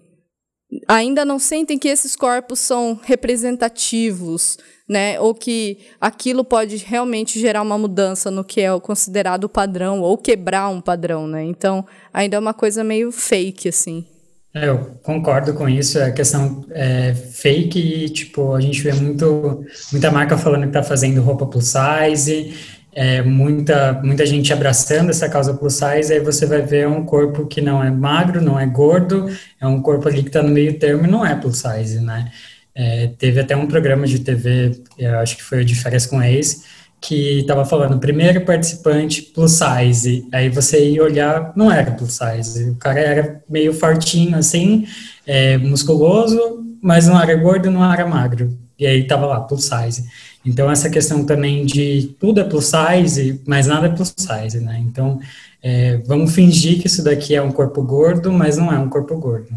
Ainda 0.88 1.24
não 1.24 1.40
sentem 1.40 1.78
que 1.78 1.88
esses 1.88 2.14
corpos 2.16 2.60
são 2.60 3.00
representativos, 3.02 4.58
né? 4.88 5.18
Ou 5.20 5.34
que 5.34 5.78
aquilo 6.00 6.44
pode 6.44 6.76
realmente 6.78 7.40
gerar 7.40 7.62
uma 7.62 7.78
mudança 7.78 8.30
no 8.30 8.44
que 8.44 8.60
é 8.60 8.80
considerado 8.82 9.48
padrão, 9.48 10.02
ou 10.02 10.18
quebrar 10.18 10.68
um 10.68 10.82
padrão, 10.82 11.26
né? 11.26 11.44
Então, 11.44 11.86
ainda 12.14 12.36
é 12.36 12.40
uma 12.40 12.54
coisa 12.54 12.84
meio 12.84 13.14
fake, 13.14 13.70
assim. 13.70 14.06
É, 14.54 14.70
eu 14.70 14.80
concordo 15.04 15.54
com 15.54 15.70
isso, 15.70 16.00
é 16.00 16.12
questão 16.12 16.66
é, 16.72 17.14
fake 17.14 18.10
tipo, 18.10 18.54
a 18.56 18.62
gente 18.62 18.82
vê 18.82 18.92
muito, 18.94 19.64
muita 19.92 20.10
marca 20.10 20.38
falando 20.38 20.66
que 20.66 20.74
tá 20.74 20.82
fazendo 20.82 21.22
roupa 21.22 21.46
plus 21.46 21.74
size, 21.74 22.56
é, 22.98 23.22
muita, 23.22 24.02
muita 24.04 24.26
gente 24.26 24.52
abraçando 24.52 25.12
essa 25.12 25.30
causa 25.30 25.54
plus 25.54 25.76
size, 25.76 26.12
aí 26.12 26.20
você 26.20 26.48
vai 26.48 26.64
ver 26.64 26.88
um 26.88 27.06
corpo 27.06 27.46
que 27.46 27.62
não 27.62 27.84
é 27.84 27.92
magro, 27.92 28.42
não 28.42 28.60
é 28.60 28.66
gordo, 28.66 29.30
é 29.62 29.68
um 29.68 29.80
corpo 29.84 30.08
ali 30.08 30.24
que 30.24 30.30
está 30.30 30.42
no 30.42 30.50
meio 30.50 30.80
termo 30.80 31.06
e 31.06 31.08
não 31.08 31.24
é 31.24 31.36
plus 31.36 31.60
size, 31.60 32.00
né? 32.00 32.32
É, 32.74 33.12
teve 33.20 33.40
até 33.40 33.56
um 33.56 33.68
programa 33.68 34.08
de 34.08 34.18
TV, 34.18 34.82
eu 34.98 35.20
acho 35.20 35.38
que 35.38 35.44
foi 35.44 35.62
o 35.62 35.66
de 35.66 35.76
férias 35.76 36.08
com 36.08 36.24
ex, 36.24 36.64
que 37.00 37.42
estava 37.42 37.64
falando, 37.66 38.00
primeiro 38.00 38.44
participante 38.44 39.22
plus 39.22 39.60
size, 39.60 40.28
aí 40.34 40.50
você 40.50 40.90
ia 40.90 41.04
olhar, 41.04 41.54
não 41.56 41.72
era 41.72 41.92
plus 41.92 42.18
size, 42.18 42.72
o 42.72 42.76
cara 42.78 43.00
era 43.00 43.44
meio 43.48 43.76
fortinho 43.76 44.36
assim, 44.36 44.88
é, 45.24 45.56
musculoso, 45.60 46.66
mas 46.82 47.06
não 47.06 47.22
era 47.22 47.36
gordo, 47.36 47.70
não 47.70 47.94
era 47.94 48.08
magro, 48.08 48.58
e 48.80 48.88
aí 48.88 49.06
tava 49.06 49.28
lá, 49.28 49.42
plus 49.42 49.66
size. 49.66 50.04
Então, 50.48 50.72
essa 50.72 50.90
questão 50.90 51.26
também 51.26 51.66
de 51.66 52.16
tudo 52.18 52.40
é 52.40 52.44
plus 52.46 52.72
size, 52.72 53.42
mas 53.46 53.68
nada 53.68 53.88
é 53.88 53.90
plus 53.90 54.14
size, 54.16 54.62
né? 54.62 54.82
Então, 54.88 55.20
é, 55.62 55.98
vamos 56.06 56.34
fingir 56.34 56.80
que 56.80 56.88
isso 56.88 57.04
daqui 57.04 57.36
é 57.36 57.42
um 57.42 57.52
corpo 57.52 57.84
gordo, 57.84 58.32
mas 58.32 58.56
não 58.56 58.72
é 58.72 58.80
um 58.80 58.88
corpo 58.88 59.18
gordo. 59.18 59.50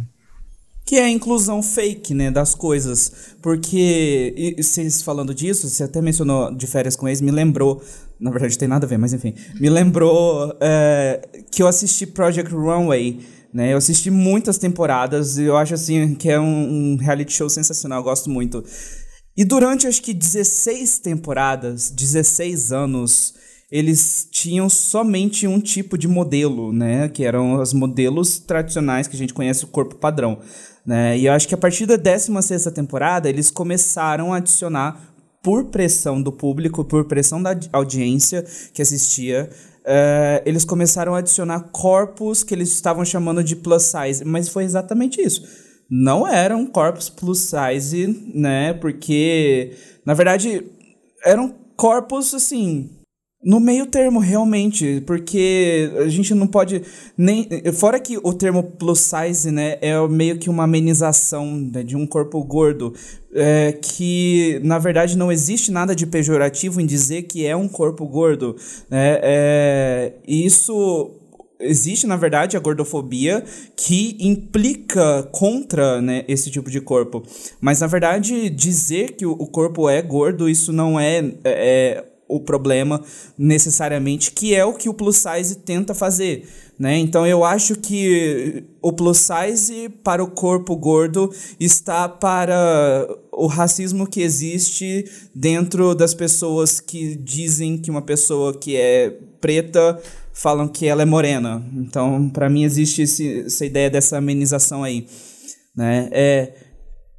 Que 0.85 0.97
é 0.97 1.05
a 1.05 1.09
inclusão 1.09 1.63
fake, 1.63 2.13
né, 2.13 2.33
das 2.33 2.57
coisas. 2.57 3.37
Porque, 3.41 4.35
e, 4.37 4.61
vocês 4.61 5.01
falando 5.01 5.33
disso, 5.33 5.69
você 5.69 5.85
até 5.85 6.03
mencionou 6.03 6.53
de 6.53 6.67
férias 6.67 6.97
com 6.97 7.07
ex, 7.07 7.21
me 7.21 7.31
lembrou, 7.31 7.81
na 8.19 8.33
verdade 8.33 8.59
tem 8.59 8.67
nada 8.67 8.85
a 8.85 8.89
ver, 8.89 8.99
mas 8.99 9.13
enfim, 9.13 9.33
me 9.61 9.71
lembrou 9.71 10.53
é, 10.61 11.21
que 11.53 11.63
eu 11.63 11.69
assisti 11.69 12.05
Project 12.05 12.53
Runway, 12.53 13.21
né, 13.55 13.73
eu 13.73 13.79
assisti 13.79 14.11
muitas 14.11 14.59
temporadas 14.59 15.39
e 15.39 15.45
eu 15.45 15.57
acho, 15.57 15.75
assim, 15.75 16.17
que 16.17 16.29
é 16.29 16.41
um, 16.41 16.95
um 16.95 16.97
reality 16.97 17.33
show 17.33 17.49
sensacional, 17.49 18.01
eu 18.01 18.05
gosto 18.05 18.29
muito. 18.29 18.65
E 19.41 19.45
durante 19.45 19.87
acho 19.87 20.03
que 20.03 20.13
16 20.13 20.99
temporadas, 20.99 21.91
16 21.91 22.73
anos, 22.73 23.33
eles 23.73 24.29
tinham 24.31 24.69
somente 24.69 25.47
um 25.47 25.59
tipo 25.59 25.97
de 25.97 26.07
modelo, 26.07 26.75
né? 26.75 27.09
Que 27.09 27.25
eram 27.25 27.55
os 27.55 27.73
modelos 27.73 28.39
tradicionais 28.39 29.09
que 29.09 29.17
a 29.17 29.19
gente 29.19 29.33
conhece, 29.33 29.65
o 29.65 29.69
corpo 29.69 29.95
padrão. 29.95 30.41
Né? 30.85 31.17
E 31.17 31.25
eu 31.25 31.33
acho 31.33 31.49
que 31.49 31.55
a 31.55 31.59
partir 31.59 31.87
da 31.87 31.97
16 31.97 32.65
temporada, 32.75 33.31
eles 33.31 33.51
começaram 33.51 34.35
a 34.35 34.37
adicionar, 34.37 35.01
por 35.43 35.71
pressão 35.71 36.21
do 36.21 36.31
público, 36.31 36.85
por 36.85 37.07
pressão 37.07 37.43
da 37.43 37.59
audiência 37.73 38.45
que 38.75 38.83
assistia, 38.83 39.49
uh, 39.87 40.43
eles 40.45 40.67
começaram 40.67 41.15
a 41.15 41.19
adicionar 41.21 41.71
corpos 41.73 42.45
que 42.45 42.53
eles 42.53 42.69
estavam 42.75 43.07
chamando 43.07 43.43
de 43.43 43.57
plus 43.57 43.85
size. 43.85 44.23
Mas 44.23 44.51
foi 44.51 44.65
exatamente 44.65 45.19
isso 45.19 45.70
não 45.91 46.27
eram 46.27 46.65
corpos 46.65 47.09
plus 47.11 47.41
size, 47.51 48.07
né? 48.33 48.73
Porque, 48.75 49.73
na 50.07 50.15
verdade, 50.15 50.65
eram 51.25 51.53
corpos 51.77 52.33
assim. 52.33 52.91
No 53.43 53.59
meio 53.59 53.87
termo, 53.87 54.21
realmente, 54.21 55.03
porque 55.07 55.91
a 55.97 56.09
gente 56.09 56.35
não 56.35 56.47
pode 56.47 56.83
nem. 57.17 57.49
Fora 57.73 57.99
que 57.99 58.19
o 58.19 58.35
termo 58.35 58.63
plus 58.63 59.01
size, 59.01 59.51
né, 59.51 59.79
é 59.81 60.07
meio 60.07 60.39
que 60.39 60.51
uma 60.51 60.65
amenização 60.65 61.57
né, 61.57 61.83
de 61.83 61.97
um 61.97 62.07
corpo 62.07 62.45
gordo, 62.45 62.93
é, 63.35 63.73
que 63.73 64.61
na 64.63 64.79
verdade 64.79 65.17
não 65.17 65.33
existe 65.33 65.73
nada 65.73 65.97
de 65.97 66.07
pejorativo 66.07 66.83
em 66.83 66.87
dizer 66.87 67.23
que 67.23 67.47
é 67.47 67.57
um 67.57 67.67
corpo 67.67 68.07
gordo. 68.07 68.57
Né, 68.91 69.19
é, 69.23 70.13
isso 70.29 71.20
existe, 71.61 72.07
na 72.07 72.17
verdade, 72.17 72.57
a 72.57 72.61
gordofobia 72.61 73.45
que 73.77 74.17
implica 74.19 75.23
contra 75.31 76.01
né, 76.01 76.25
esse 76.27 76.51
tipo 76.51 76.71
de 76.71 76.81
corpo. 76.81 77.23
Mas, 77.61 77.81
na 77.81 77.87
verdade, 77.87 78.51
dizer 78.51 79.13
que 79.13 79.27
o 79.27 79.47
corpo 79.47 79.89
é 79.89 80.01
gordo, 80.03 80.49
isso 80.49 80.73
não 80.73 80.99
é, 80.99 81.23
é 81.45 82.05
o 82.31 82.41
problema 82.41 83.03
necessariamente, 83.37 84.31
que 84.31 84.55
é 84.55 84.65
o 84.65 84.73
que 84.73 84.89
o 84.89 84.95
plus 84.95 85.17
size 85.17 85.57
tenta 85.57 85.95
fazer. 85.95 86.49
Né? 86.79 86.97
Então 86.97 87.27
eu 87.27 87.45
acho 87.45 87.75
que 87.75 88.65
o 88.81 88.91
plus 88.91 89.19
size 89.19 89.91
para 90.03 90.25
o 90.25 90.31
corpo 90.31 90.75
gordo 90.75 91.31
está 91.59 92.09
para 92.09 93.07
o 93.33 93.47
racismo 93.47 94.07
que 94.07 94.23
existe 94.23 95.05
dentro 95.35 95.95
das 95.95 96.15
pessoas 96.15 96.81
que 96.81 97.17
dizem 97.17 97.77
que 97.77 97.91
uma 97.91 98.01
pessoa 98.01 98.57
que 98.57 98.77
é 98.77 99.15
preta 99.41 100.01
falam 100.33 100.69
que 100.69 100.87
ela 100.87 101.03
é 101.03 101.07
morena. 101.07 101.63
Então, 101.75 102.29
para 102.31 102.49
mim 102.49 102.65
existe 102.65 103.03
esse, 103.03 103.41
essa 103.47 103.65
ideia 103.65 103.91
dessa 103.91 104.19
amenização 104.19 104.83
aí, 104.83 105.07
né? 105.77 106.09
É, 106.13 106.55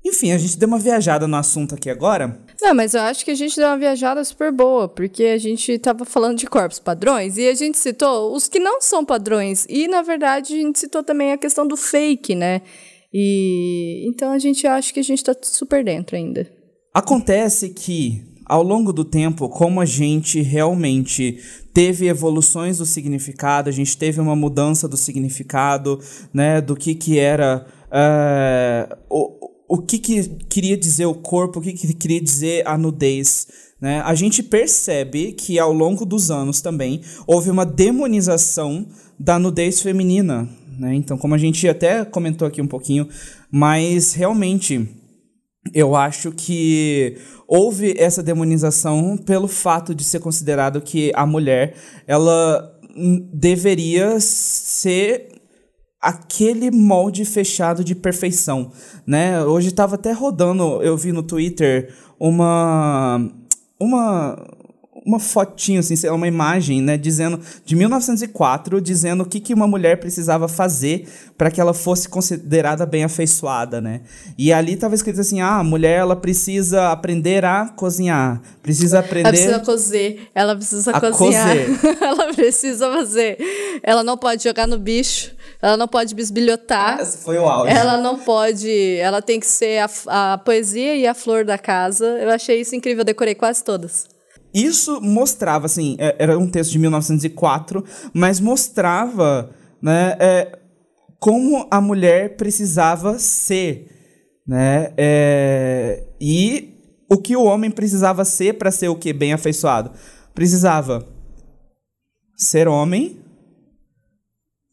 enfim, 0.03 0.31
a 0.31 0.37
gente 0.37 0.57
deu 0.57 0.67
uma 0.67 0.79
viajada 0.79 1.27
no 1.27 1.35
assunto 1.37 1.75
aqui 1.75 1.89
agora. 1.89 2.39
Não, 2.61 2.73
mas 2.73 2.93
eu 2.93 3.01
acho 3.01 3.23
que 3.23 3.31
a 3.31 3.35
gente 3.35 3.55
deu 3.55 3.67
uma 3.67 3.77
viajada 3.77 4.23
super 4.23 4.51
boa, 4.51 4.87
porque 4.87 5.25
a 5.25 5.37
gente 5.37 5.71
estava 5.71 6.05
falando 6.05 6.37
de 6.37 6.47
corpos 6.47 6.79
padrões 6.79 7.37
e 7.37 7.47
a 7.47 7.53
gente 7.53 7.77
citou 7.77 8.35
os 8.35 8.47
que 8.47 8.59
não 8.59 8.81
são 8.81 9.05
padrões. 9.05 9.65
E, 9.69 9.87
na 9.87 10.01
verdade, 10.01 10.53
a 10.53 10.57
gente 10.57 10.79
citou 10.79 11.03
também 11.03 11.31
a 11.31 11.37
questão 11.37 11.67
do 11.67 11.77
fake, 11.77 12.33
né? 12.33 12.61
E 13.13 14.07
então 14.07 14.31
a 14.31 14.39
gente 14.39 14.65
acha 14.65 14.93
que 14.93 14.99
a 14.99 15.03
gente 15.03 15.19
está 15.19 15.35
super 15.41 15.83
dentro 15.83 16.15
ainda. 16.15 16.49
Acontece 16.93 17.69
que, 17.69 18.23
ao 18.51 18.61
longo 18.61 18.91
do 18.91 19.05
tempo, 19.05 19.47
como 19.47 19.79
a 19.79 19.85
gente 19.85 20.41
realmente 20.41 21.39
teve 21.73 22.09
evoluções 22.09 22.79
do 22.79 22.85
significado, 22.85 23.69
a 23.69 23.71
gente 23.71 23.95
teve 23.95 24.19
uma 24.19 24.35
mudança 24.35 24.89
do 24.89 24.97
significado, 24.97 25.97
né? 26.33 26.59
Do 26.59 26.75
que, 26.75 26.93
que 26.93 27.17
era. 27.17 27.65
Uh, 27.87 28.97
o, 29.09 29.49
o 29.69 29.77
que, 29.77 29.97
que 29.97 30.23
queria 30.49 30.75
dizer 30.75 31.05
o 31.05 31.13
corpo, 31.13 31.59
o 31.59 31.61
que, 31.61 31.71
que 31.71 31.93
queria 31.93 32.19
dizer 32.19 32.67
a 32.67 32.77
nudez. 32.77 33.47
Né? 33.79 34.01
A 34.01 34.13
gente 34.15 34.43
percebe 34.43 35.31
que 35.31 35.57
ao 35.57 35.71
longo 35.71 36.05
dos 36.05 36.29
anos 36.29 36.59
também 36.59 36.99
houve 37.25 37.49
uma 37.49 37.65
demonização 37.65 38.85
da 39.17 39.39
nudez 39.39 39.81
feminina. 39.81 40.49
Né? 40.77 40.95
Então, 40.95 41.17
como 41.17 41.35
a 41.35 41.37
gente 41.37 41.69
até 41.69 42.03
comentou 42.03 42.45
aqui 42.45 42.61
um 42.61 42.67
pouquinho, 42.67 43.07
mas 43.49 44.11
realmente 44.11 44.89
eu 45.73 45.95
acho 45.95 46.31
que 46.31 47.17
houve 47.47 47.93
essa 47.97 48.23
demonização 48.23 49.15
pelo 49.17 49.47
fato 49.47 49.93
de 49.93 50.03
ser 50.03 50.19
considerado 50.19 50.81
que 50.81 51.11
a 51.15 51.25
mulher 51.25 51.75
ela 52.07 52.79
deveria 53.33 54.19
ser 54.19 55.29
aquele 56.01 56.71
molde 56.71 57.23
fechado 57.25 57.83
de 57.83 57.93
perfeição, 57.93 58.71
né? 59.05 59.43
Hoje 59.43 59.67
estava 59.67 59.95
até 59.95 60.11
rodando, 60.11 60.81
eu 60.81 60.97
vi 60.97 61.11
no 61.11 61.21
Twitter 61.21 61.93
uma 62.19 63.29
uma 63.79 64.35
uma 65.05 65.19
fotinho, 65.19 65.79
assim, 65.79 65.95
uma 66.09 66.27
imagem, 66.27 66.81
né, 66.81 66.97
dizendo 66.97 67.39
de 67.65 67.75
1904, 67.75 68.79
dizendo 68.79 69.23
o 69.23 69.25
que, 69.25 69.39
que 69.39 69.53
uma 69.53 69.67
mulher 69.67 69.99
precisava 69.99 70.47
fazer 70.47 71.07
para 71.37 71.49
que 71.49 71.59
ela 71.59 71.73
fosse 71.73 72.07
considerada 72.07 72.85
bem 72.85 73.03
afeiçoada, 73.03 73.81
né? 73.81 74.01
E 74.37 74.53
ali 74.53 74.73
estava 74.73 74.93
escrito 74.93 75.19
assim: 75.19 75.41
ah, 75.41 75.57
a 75.57 75.63
mulher 75.63 75.99
ela 75.99 76.15
precisa 76.15 76.91
aprender 76.91 77.43
a 77.43 77.67
cozinhar, 77.69 78.41
precisa 78.61 78.99
aprender. 78.99 79.29
Ela 79.29 79.31
precisa 79.31 79.59
cozer, 79.59 80.29
ela 80.35 80.55
precisa 80.55 80.91
a 80.91 80.99
cozinhar, 81.01 81.47
ela 81.99 82.33
precisa 82.33 82.91
fazer, 82.91 83.37
ela 83.81 84.03
não 84.03 84.17
pode 84.17 84.43
jogar 84.43 84.67
no 84.67 84.77
bicho. 84.77 85.31
Ela 85.61 85.77
não 85.77 85.87
pode 85.87 86.15
bisbilhotar. 86.15 86.99
Esse 86.99 87.19
foi 87.19 87.37
o 87.37 87.45
áudio. 87.45 87.71
Ela 87.71 87.97
não 87.97 88.17
pode. 88.17 88.97
Ela 88.97 89.21
tem 89.21 89.39
que 89.39 89.45
ser 89.45 89.77
a, 90.07 90.33
a 90.33 90.37
poesia 90.39 90.95
e 90.95 91.05
a 91.05 91.13
flor 91.13 91.45
da 91.45 91.57
casa. 91.57 92.05
Eu 92.19 92.31
achei 92.31 92.61
isso 92.61 92.75
incrível, 92.75 93.01
eu 93.01 93.05
decorei 93.05 93.35
quase 93.35 93.63
todas. 93.63 94.07
Isso 94.53 94.99
mostrava, 95.01 95.65
assim, 95.65 95.95
é, 95.97 96.15
era 96.19 96.37
um 96.37 96.47
texto 96.47 96.71
de 96.71 96.79
1904, 96.79 97.83
mas 98.13 98.39
mostrava 98.39 99.49
né, 99.81 100.15
é, 100.19 100.59
como 101.19 101.67
a 101.71 101.79
mulher 101.79 102.35
precisava 102.35 103.17
ser. 103.17 103.87
Né, 104.45 104.91
é, 104.97 106.03
e 106.19 106.71
o 107.09 107.17
que 107.17 107.35
o 107.35 107.43
homem 107.43 107.71
precisava 107.71 108.25
ser 108.25 108.57
para 108.57 108.71
ser 108.71 108.89
o 108.89 108.95
que? 108.95 109.13
Bem 109.13 109.33
afeiçoado. 109.33 109.91
Precisava 110.33 111.07
ser 112.35 112.67
homem, 112.67 113.21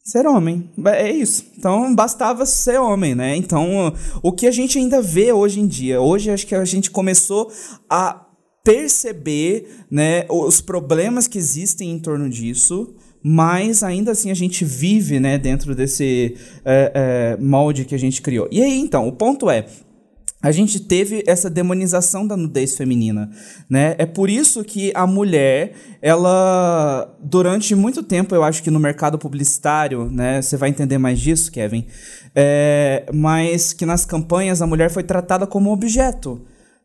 ser 0.03 0.25
homem. 0.25 0.69
É 0.85 1.11
isso. 1.11 1.45
Então 1.57 1.93
bastava 1.93 2.45
ser 2.45 2.79
homem, 2.79 3.13
né? 3.13 3.35
Então 3.35 3.93
o 4.23 4.31
que 4.31 4.47
a 4.47 4.51
gente 4.51 4.77
ainda 4.77 5.01
vê 5.01 5.31
hoje 5.31 5.59
em 5.59 5.67
dia, 5.67 6.01
hoje 6.01 6.31
acho 6.31 6.47
que 6.47 6.55
a 6.55 6.65
gente 6.65 6.89
começou 6.89 7.51
a 7.89 8.25
perceber, 8.69 9.67
né, 9.89 10.25
os 10.29 10.61
problemas 10.61 11.27
que 11.27 11.37
existem 11.37 11.91
em 11.91 11.99
torno 11.99 12.29
disso, 12.29 12.93
mas 13.23 13.81
ainda 13.81 14.11
assim 14.11 14.29
a 14.29 14.35
gente 14.35 14.63
vive, 14.63 15.19
né, 15.19 15.37
dentro 15.39 15.73
desse 15.73 16.35
é, 16.63 16.91
é, 16.93 17.43
molde 17.43 17.83
que 17.83 17.95
a 17.95 17.99
gente 17.99 18.21
criou. 18.21 18.47
E 18.51 18.61
aí 18.61 18.79
então, 18.79 19.07
o 19.07 19.11
ponto 19.11 19.49
é 19.49 19.65
a 20.41 20.51
gente 20.51 20.79
teve 20.79 21.21
essa 21.27 21.49
demonização 21.49 22.25
da 22.25 22.37
nudez 22.37 22.77
feminina, 22.77 23.29
né? 23.69 23.95
É 23.97 24.05
por 24.05 24.29
isso 24.29 24.63
que 24.63 24.89
a 24.95 25.05
mulher, 25.05 25.73
ela 26.01 27.13
durante 27.19 27.75
muito 27.75 28.01
tempo, 28.01 28.33
eu 28.33 28.41
acho 28.41 28.63
que 28.63 28.71
no 28.71 28.79
mercado 28.79 29.17
publicitário, 29.17 30.09
né? 30.09 30.41
Você 30.41 30.55
vai 30.55 30.69
entender 30.69 30.97
mais 30.97 31.19
disso, 31.19 31.51
Kevin. 31.51 31.85
É, 32.33 33.05
mas 33.13 33.73
que 33.73 33.85
nas 33.85 34.05
campanhas 34.05 34.61
a 34.61 34.67
mulher 34.67 34.89
foi 34.89 35.03
tratada 35.03 35.45
como 35.45 35.73
objeto. 35.73 36.39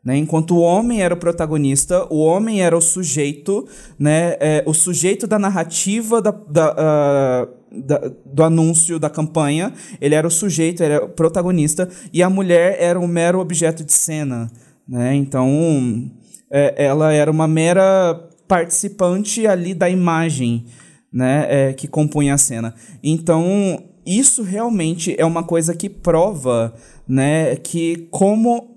Né? 0.05 0.19
Enquanto 0.19 0.57
o 0.57 0.61
homem 0.61 1.01
era 1.01 1.15
o 1.15 1.17
protagonista, 1.17 2.07
o 2.13 2.19
homem 2.19 2.61
era 2.61 2.77
o 2.77 2.81
sujeito, 2.81 3.67
né? 3.99 4.37
É, 4.39 4.63
o 4.67 4.75
sujeito 4.75 5.27
da 5.27 5.39
narrativa 5.39 6.21
da, 6.21 6.31
da, 6.31 6.73
uh, 6.73 7.81
da, 7.81 8.13
do 8.27 8.43
anúncio 8.43 8.99
da 8.99 9.09
campanha, 9.09 9.73
ele 10.01 10.15
era 10.15 10.27
o 10.27 10.31
sujeito, 10.31 10.83
era 10.83 11.03
o 11.03 11.09
protagonista, 11.09 11.89
e 12.13 12.23
a 12.23 12.29
mulher 12.29 12.77
era 12.79 13.01
um 13.01 13.07
mero 13.07 13.41
objeto 13.41 13.83
de 13.83 13.93
cena. 13.93 14.51
Né? 14.87 15.15
Então, 15.15 16.11
é, 16.51 16.85
ela 16.85 17.11
era 17.11 17.31
uma 17.31 17.49
mera 17.49 18.29
participante 18.47 19.47
ali 19.47 19.73
da 19.73 19.89
imagem 19.89 20.67
né? 21.11 21.47
É, 21.49 21.73
que 21.73 21.87
compunha 21.87 22.35
a 22.35 22.39
cena. 22.39 22.75
Então, 23.01 23.85
isso 24.05 24.43
realmente 24.43 25.15
é 25.17 25.25
uma 25.25 25.45
coisa 25.45 25.73
que 25.73 25.89
prova 25.89 26.75
né, 27.07 27.55
que 27.57 28.09
como 28.11 28.74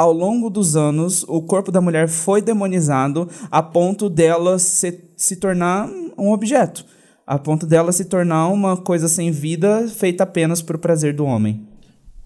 ao 0.00 0.14
longo 0.14 0.48
dos 0.48 0.76
anos, 0.76 1.26
o 1.28 1.42
corpo 1.42 1.70
da 1.70 1.78
mulher 1.78 2.08
foi 2.08 2.40
demonizado 2.40 3.28
a 3.50 3.62
ponto 3.62 4.08
dela 4.08 4.58
se, 4.58 4.98
se 5.14 5.36
tornar 5.36 5.90
um 6.16 6.32
objeto, 6.32 6.86
a 7.26 7.38
ponto 7.38 7.66
dela 7.66 7.92
se 7.92 8.06
tornar 8.06 8.48
uma 8.48 8.78
coisa 8.78 9.08
sem 9.08 9.30
vida 9.30 9.86
feita 9.88 10.24
apenas 10.24 10.62
para 10.62 10.74
o 10.74 10.78
prazer 10.78 11.12
do 11.12 11.26
homem. 11.26 11.68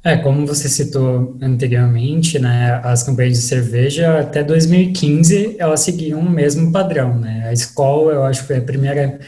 É, 0.04 0.16
como 0.18 0.46
você 0.46 0.68
citou 0.68 1.36
anteriormente, 1.42 2.38
né, 2.38 2.80
as 2.84 3.02
campanhas 3.02 3.32
de 3.32 3.42
cerveja 3.42 4.20
até 4.20 4.44
2015 4.44 5.56
elas 5.58 5.80
seguiam 5.80 6.20
o 6.20 6.30
mesmo 6.30 6.70
padrão, 6.70 7.18
né? 7.18 7.48
A 7.48 7.52
Skol, 7.54 8.12
eu 8.12 8.22
acho 8.22 8.42
que 8.42 8.46
foi 8.46 8.58
a 8.58 8.62
primeira 8.62 9.18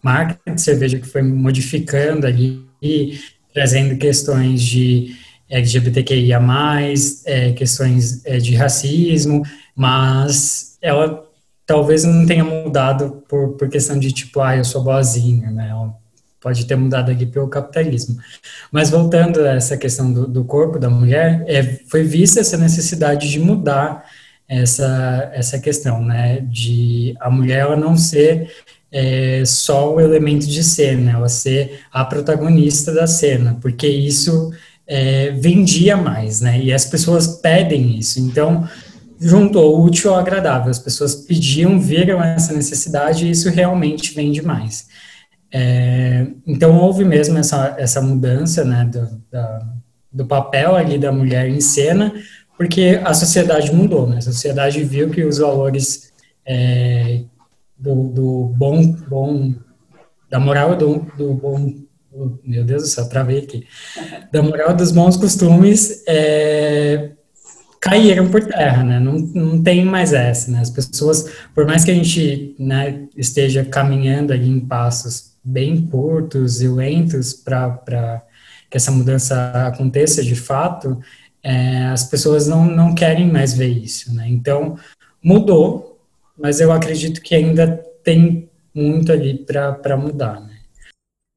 marca 0.00 0.38
de 0.54 0.60
cerveja 0.60 1.00
que 1.00 1.08
foi 1.08 1.22
modificando 1.22 2.28
ali 2.28 2.64
trazendo 3.52 3.96
questões 3.96 4.62
de 4.62 5.16
LGBTQIA+, 5.48 6.40
é, 7.24 7.52
questões 7.52 8.24
é, 8.24 8.38
de 8.38 8.54
racismo, 8.54 9.42
mas 9.74 10.76
ela 10.82 11.24
talvez 11.66 12.04
não 12.04 12.24
tenha 12.26 12.44
mudado 12.44 13.22
por, 13.28 13.50
por 13.50 13.68
questão 13.68 13.98
de 13.98 14.10
tipo, 14.10 14.40
ah, 14.40 14.56
eu 14.56 14.64
sou 14.64 14.82
boazinha, 14.82 15.50
né? 15.50 15.68
Ela 15.70 15.94
pode 16.40 16.66
ter 16.66 16.76
mudado 16.76 17.10
aqui 17.10 17.26
pelo 17.26 17.48
capitalismo. 17.48 18.18
Mas 18.72 18.90
voltando 18.90 19.40
a 19.40 19.54
essa 19.54 19.76
questão 19.76 20.12
do, 20.12 20.26
do 20.26 20.44
corpo 20.44 20.78
da 20.78 20.88
mulher, 20.88 21.44
é, 21.46 21.62
foi 21.88 22.04
vista 22.04 22.40
essa 22.40 22.56
necessidade 22.56 23.28
de 23.30 23.38
mudar 23.38 24.04
essa, 24.48 25.30
essa 25.34 25.58
questão, 25.58 26.02
né? 26.02 26.40
De 26.40 27.14
a 27.20 27.30
mulher 27.30 27.60
ela 27.60 27.76
não 27.76 27.96
ser 27.96 28.50
é, 28.90 29.42
só 29.44 29.94
o 29.94 30.00
elemento 30.00 30.46
de 30.46 30.64
cena, 30.64 31.12
ela 31.12 31.28
ser 31.28 31.80
a 31.92 32.04
protagonista 32.04 32.92
da 32.92 33.06
cena, 33.06 33.58
porque 33.60 33.86
isso 33.86 34.50
é, 34.88 35.30
vendia 35.32 35.96
mais, 35.96 36.40
né? 36.40 36.58
E 36.58 36.72
as 36.72 36.86
pessoas 36.86 37.26
pedem 37.26 37.98
isso. 37.98 38.18
Então, 38.18 38.66
juntou 39.20 39.84
útil 39.84 40.14
ao 40.14 40.18
agradável. 40.18 40.70
As 40.70 40.78
pessoas 40.78 41.14
pediam, 41.14 41.78
viram 41.78 42.22
essa 42.22 42.54
necessidade 42.54 43.26
e 43.26 43.30
isso 43.30 43.50
realmente 43.50 44.14
vende 44.14 44.40
mais. 44.40 44.88
É, 45.52 46.26
então, 46.46 46.78
houve 46.78 47.04
mesmo 47.04 47.36
essa, 47.38 47.74
essa 47.78 48.00
mudança 48.00 48.64
né, 48.64 48.84
do, 48.90 49.22
da, 49.30 49.66
do 50.10 50.26
papel 50.26 50.74
ali 50.74 50.98
da 50.98 51.12
mulher 51.12 51.48
em 51.48 51.60
cena, 51.60 52.12
porque 52.56 53.00
a 53.04 53.12
sociedade 53.12 53.72
mudou, 53.72 54.06
né? 54.06 54.18
A 54.18 54.22
sociedade 54.22 54.82
viu 54.82 55.10
que 55.10 55.24
os 55.24 55.38
valores 55.38 56.12
é, 56.46 57.20
do, 57.78 58.08
do, 58.08 58.54
bom, 58.56 58.84
bom, 59.08 59.54
da 60.30 60.40
moral 60.40 60.76
do, 60.76 61.06
do 61.16 61.34
bom, 61.34 61.74
meu 62.44 62.64
Deus 62.64 62.82
do 62.82 62.88
céu, 62.88 63.08
travei 63.08 63.38
aqui, 63.38 63.66
da 64.32 64.42
moral 64.42 64.74
dos 64.74 64.90
bons 64.90 65.16
costumes 65.16 66.02
é, 66.06 67.10
caíram 67.80 68.28
por 68.28 68.44
terra, 68.44 68.82
né? 68.82 68.98
Não, 68.98 69.14
não 69.14 69.62
tem 69.62 69.84
mais 69.84 70.12
essa, 70.12 70.50
né? 70.50 70.60
As 70.60 70.70
pessoas, 70.70 71.30
por 71.54 71.66
mais 71.66 71.84
que 71.84 71.90
a 71.90 71.94
gente 71.94 72.54
né, 72.58 73.06
esteja 73.16 73.64
caminhando 73.64 74.32
ali 74.32 74.48
em 74.48 74.60
passos 74.60 75.32
bem 75.42 75.86
curtos 75.86 76.60
e 76.60 76.68
lentos 76.68 77.32
para 77.32 78.22
que 78.70 78.76
essa 78.76 78.90
mudança 78.90 79.50
aconteça 79.66 80.22
de 80.22 80.34
fato, 80.34 81.00
é, 81.42 81.86
as 81.86 82.04
pessoas 82.04 82.46
não, 82.46 82.64
não 82.64 82.94
querem 82.94 83.30
mais 83.30 83.54
ver 83.54 83.68
isso, 83.68 84.14
né? 84.14 84.28
Então, 84.28 84.76
mudou, 85.22 85.98
mas 86.36 86.60
eu 86.60 86.70
acredito 86.72 87.22
que 87.22 87.34
ainda 87.34 87.82
tem 88.04 88.48
muito 88.74 89.10
ali 89.10 89.44
para 89.44 89.96
mudar, 89.96 90.40
né? 90.40 90.47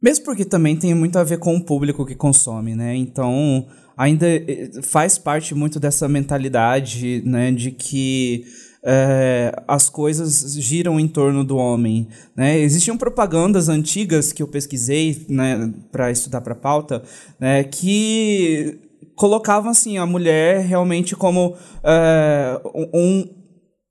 Mesmo 0.01 0.25
porque 0.25 0.43
também 0.43 0.75
tem 0.75 0.95
muito 0.95 1.19
a 1.19 1.23
ver 1.23 1.37
com 1.37 1.55
o 1.55 1.63
público 1.63 2.05
que 2.05 2.15
consome, 2.15 2.75
né? 2.75 2.95
Então, 2.95 3.67
ainda 3.95 4.27
eh, 4.27 4.71
faz 4.81 5.17
parte 5.17 5.53
muito 5.53 5.79
dessa 5.79 6.07
mentalidade, 6.09 7.21
né, 7.23 7.51
de 7.51 7.71
que 7.71 8.45
é, 8.83 9.53
as 9.67 9.89
coisas 9.89 10.55
giram 10.55 10.99
em 10.99 11.07
torno 11.07 11.43
do 11.43 11.57
homem. 11.57 12.07
Né? 12.35 12.59
Existiam 12.59 12.97
propagandas 12.97 13.69
antigas 13.69 14.33
que 14.33 14.41
eu 14.41 14.47
pesquisei 14.47 15.25
né, 15.29 15.71
para 15.91 16.09
estudar 16.09 16.41
para 16.41 16.55
pauta, 16.55 17.03
né, 17.39 17.63
que 17.63 18.79
colocavam 19.15 19.69
assim 19.69 19.97
a 19.97 20.05
mulher 20.05 20.61
realmente 20.65 21.15
como 21.15 21.55
é, 21.83 22.59
um, 22.91 23.29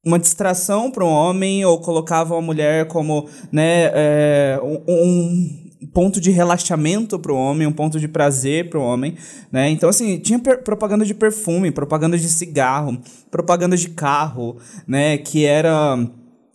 uma 0.04 0.18
distração 0.18 0.90
para 0.90 1.04
o 1.04 1.08
homem 1.08 1.64
ou 1.64 1.80
colocavam 1.80 2.38
a 2.38 2.42
mulher 2.42 2.88
como 2.88 3.28
né, 3.52 3.90
é, 3.94 4.60
um 4.62 5.69
ponto 5.86 6.20
de 6.20 6.30
relaxamento 6.30 7.18
para 7.18 7.32
o 7.32 7.36
homem, 7.36 7.66
um 7.66 7.72
ponto 7.72 7.98
de 7.98 8.06
prazer 8.06 8.68
para 8.68 8.78
o 8.78 8.82
homem, 8.82 9.16
né? 9.50 9.70
Então 9.70 9.88
assim 9.88 10.18
tinha 10.18 10.38
propaganda 10.38 11.04
de 11.04 11.14
perfume, 11.14 11.70
propaganda 11.70 12.18
de 12.18 12.28
cigarro, 12.28 12.98
propaganda 13.30 13.76
de 13.76 13.90
carro, 13.90 14.56
né? 14.86 15.18
Que 15.18 15.44
era 15.44 15.96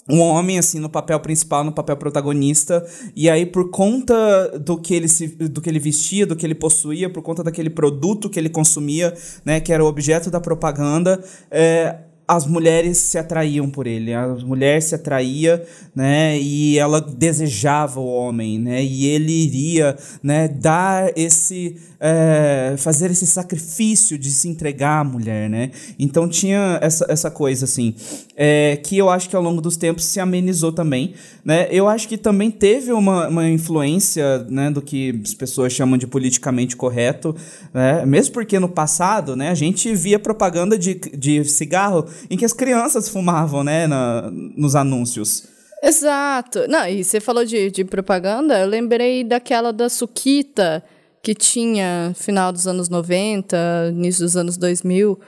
um 0.07 0.19
homem 0.19 0.59
assim 0.59 0.79
no 0.79 0.89
papel 0.89 1.19
principal, 1.19 1.63
no 1.63 1.71
papel 1.71 1.97
protagonista, 1.97 2.85
e 3.15 3.29
aí 3.29 3.45
por 3.45 3.71
conta 3.71 4.59
do 4.59 4.77
que 4.77 4.93
ele 4.93 5.07
se, 5.07 5.27
do 5.27 5.61
que 5.61 5.69
ele 5.69 5.79
vestia, 5.79 6.27
do 6.27 6.35
que 6.35 6.45
ele 6.45 6.53
possuía, 6.53 7.09
por 7.09 7.23
conta 7.23 7.43
daquele 7.43 7.69
produto 7.69 8.29
que 8.29 8.39
ele 8.39 8.49
consumia, 8.49 9.13
né, 9.43 9.59
que 9.59 9.73
era 9.73 9.83
o 9.83 9.87
objeto 9.87 10.29
da 10.29 10.39
propaganda, 10.39 11.23
é, 11.49 12.04
as 12.27 12.47
mulheres 12.47 12.97
se 12.97 13.17
atraíam 13.17 13.69
por 13.69 13.85
ele, 13.85 14.13
a 14.13 14.27
mulher 14.27 14.81
se 14.81 14.95
atraía, 14.95 15.63
né, 15.95 16.37
e 16.39 16.77
ela 16.77 16.99
desejava 16.99 17.99
o 17.99 18.07
homem, 18.07 18.57
né, 18.57 18.83
e 18.83 19.05
ele 19.05 19.31
iria, 19.31 19.95
né, 20.23 20.47
dar 20.47 21.11
esse, 21.15 21.77
é, 21.99 22.73
fazer 22.77 23.11
esse 23.11 23.27
sacrifício 23.27 24.17
de 24.17 24.31
se 24.31 24.47
entregar 24.47 25.01
à 25.01 25.03
mulher, 25.03 25.49
né, 25.49 25.69
então 25.99 26.27
tinha 26.27 26.79
essa, 26.81 27.05
essa 27.07 27.29
coisa, 27.29 27.65
assim, 27.65 27.93
é, 28.35 28.75
que 28.77 28.97
eu 28.97 29.09
acho 29.09 29.29
que 29.29 29.35
ao 29.35 29.41
longo 29.41 29.61
dos 29.61 29.77
tempos 29.77 30.05
se 30.05 30.19
amenizou 30.19 30.71
também, 30.71 31.13
né, 31.43 31.67
eu 31.69 31.87
acho 31.87 32.07
que 32.07 32.17
também 32.17 32.49
teve 32.49 32.91
uma, 32.91 33.27
uma 33.27 33.47
influência, 33.47 34.39
né, 34.49 34.71
do 34.71 34.81
que 34.81 35.21
as 35.23 35.35
pessoas 35.35 35.73
chamam 35.73 35.95
de 35.95 36.07
politicamente 36.07 36.75
correto, 36.75 37.35
né, 37.71 38.03
mesmo 38.03 38.33
porque 38.33 38.59
no 38.59 38.67
passado, 38.67 39.35
né, 39.35 39.49
a 39.49 39.55
gente 39.55 39.93
via 39.93 40.17
propaganda 40.17 40.75
de, 40.75 40.95
de 40.95 41.45
cigarro 41.45 42.07
em 42.29 42.37
que 42.37 42.45
as 42.45 42.53
crianças 42.53 43.09
fumavam, 43.09 43.63
né, 43.63 43.87
na, 43.87 44.29
nos 44.31 44.75
anúncios. 44.75 45.43
Exato. 45.81 46.67
Não, 46.67 46.87
e 46.87 47.03
você 47.03 47.19
falou 47.19 47.45
de, 47.45 47.69
de 47.69 47.83
propaganda, 47.85 48.59
eu 48.59 48.67
lembrei 48.67 49.23
daquela 49.23 49.71
da 49.71 49.87
Suquita, 49.87 50.83
que 51.21 51.33
tinha 51.33 52.13
final 52.15 52.51
dos 52.51 52.67
anos 52.67 52.89
90, 52.89 53.91
início 53.93 54.23
dos 54.23 54.35
anos 54.35 54.57
2000, 54.57 55.19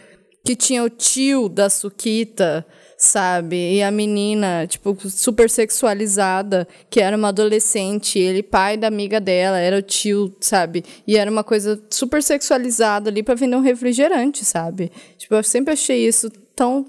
que 0.43 0.56
tinha 0.56 0.84
o 0.84 0.89
tio 0.89 1.50
da 1.50 1.69
Suquita, 1.69 2.65
sabe? 2.97 3.76
E 3.76 3.84
a 3.84 3.91
menina, 3.91 4.65
tipo, 4.65 4.97
super 5.10 5.50
sexualizada, 5.50 6.67
que 6.89 7.00
era 7.00 7.15
uma 7.15 7.28
adolescente, 7.30 8.17
ele 8.17 8.41
pai 8.41 8.78
da 8.78 8.88
amiga 8.88 9.19
dela, 9.19 9.60
era 9.60 9.78
o 9.78 9.82
tio, 9.82 10.34
sabe? 10.41 10.84
E 11.06 11.17
era 11.17 11.30
uma 11.30 11.43
coisa 11.43 11.80
super 11.91 12.23
sexualizada 12.23 13.10
ali 13.10 13.21
para 13.21 13.36
vender 13.36 13.56
um 13.56 13.62
refrigerante, 13.62 14.43
sabe? 14.43 14.91
Tipo, 15.17 15.36
eu 15.36 15.43
sempre 15.43 15.73
achei 15.73 16.08
isso 16.08 16.32
tão 16.58 16.86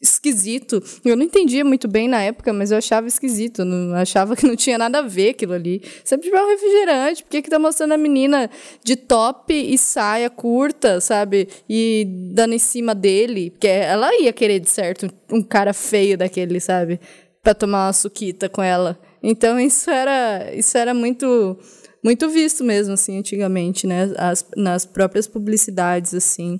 esquisito. 0.00 0.82
Eu 1.04 1.14
não 1.14 1.24
entendia 1.24 1.62
muito 1.62 1.86
bem 1.86 2.08
na 2.08 2.22
época, 2.22 2.52
mas 2.52 2.70
eu 2.70 2.78
achava 2.78 3.06
esquisito. 3.06 3.64
Não, 3.64 3.94
achava 3.94 4.34
que 4.34 4.46
não 4.46 4.56
tinha 4.56 4.78
nada 4.78 5.00
a 5.00 5.02
ver 5.02 5.30
aquilo 5.30 5.52
ali. 5.52 5.82
Sempre 6.04 6.28
tiver 6.28 6.42
um 6.42 6.48
refrigerante, 6.48 7.22
por 7.22 7.30
que, 7.30 7.42
que 7.42 7.50
tá 7.50 7.58
mostrando 7.58 7.92
a 7.92 7.98
menina 7.98 8.48
de 8.82 8.96
top 8.96 9.52
e 9.52 9.76
saia 9.76 10.30
curta, 10.30 11.00
sabe? 11.00 11.48
E 11.68 12.06
dando 12.32 12.54
em 12.54 12.58
cima 12.58 12.94
dele. 12.94 13.50
Porque 13.50 13.66
ela 13.66 14.14
ia 14.18 14.32
querer, 14.32 14.60
de 14.60 14.70
certo, 14.70 15.10
um 15.30 15.42
cara 15.42 15.74
feio 15.74 16.16
daquele, 16.16 16.60
sabe? 16.60 16.98
Pra 17.42 17.52
tomar 17.52 17.86
uma 17.86 17.92
suquita 17.92 18.48
com 18.48 18.62
ela. 18.62 18.98
Então 19.22 19.60
isso 19.60 19.90
era, 19.90 20.54
isso 20.54 20.78
era 20.78 20.94
muito 20.94 21.58
muito 22.02 22.30
visto 22.30 22.64
mesmo, 22.64 22.94
assim, 22.94 23.18
antigamente, 23.18 23.86
né? 23.86 24.10
As, 24.16 24.46
nas 24.56 24.86
próprias 24.86 25.28
publicidades, 25.28 26.14
assim 26.14 26.58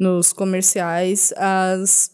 nos 0.00 0.32
comerciais 0.32 1.32
as, 1.36 2.10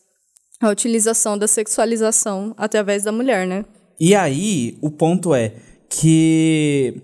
a 0.60 0.68
utilização 0.68 1.38
da 1.38 1.46
sexualização 1.46 2.52
através 2.58 3.04
da 3.04 3.12
mulher, 3.12 3.46
né? 3.46 3.64
E 3.98 4.14
aí, 4.14 4.76
o 4.82 4.90
ponto 4.90 5.32
é 5.32 5.54
que 5.88 7.00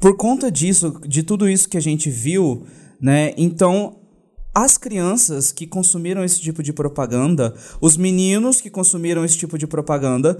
por 0.00 0.16
conta 0.16 0.50
disso, 0.50 0.98
de 1.06 1.22
tudo 1.22 1.48
isso 1.48 1.68
que 1.68 1.76
a 1.76 1.80
gente 1.80 2.10
viu, 2.10 2.66
né? 3.00 3.32
Então, 3.36 3.96
as 4.54 4.76
crianças 4.76 5.52
que 5.52 5.66
consumiram 5.66 6.24
esse 6.24 6.40
tipo 6.40 6.62
de 6.62 6.72
propaganda, 6.72 7.54
os 7.80 7.96
meninos 7.96 8.60
que 8.60 8.70
consumiram 8.70 9.24
esse 9.24 9.38
tipo 9.38 9.56
de 9.56 9.66
propaganda, 9.66 10.36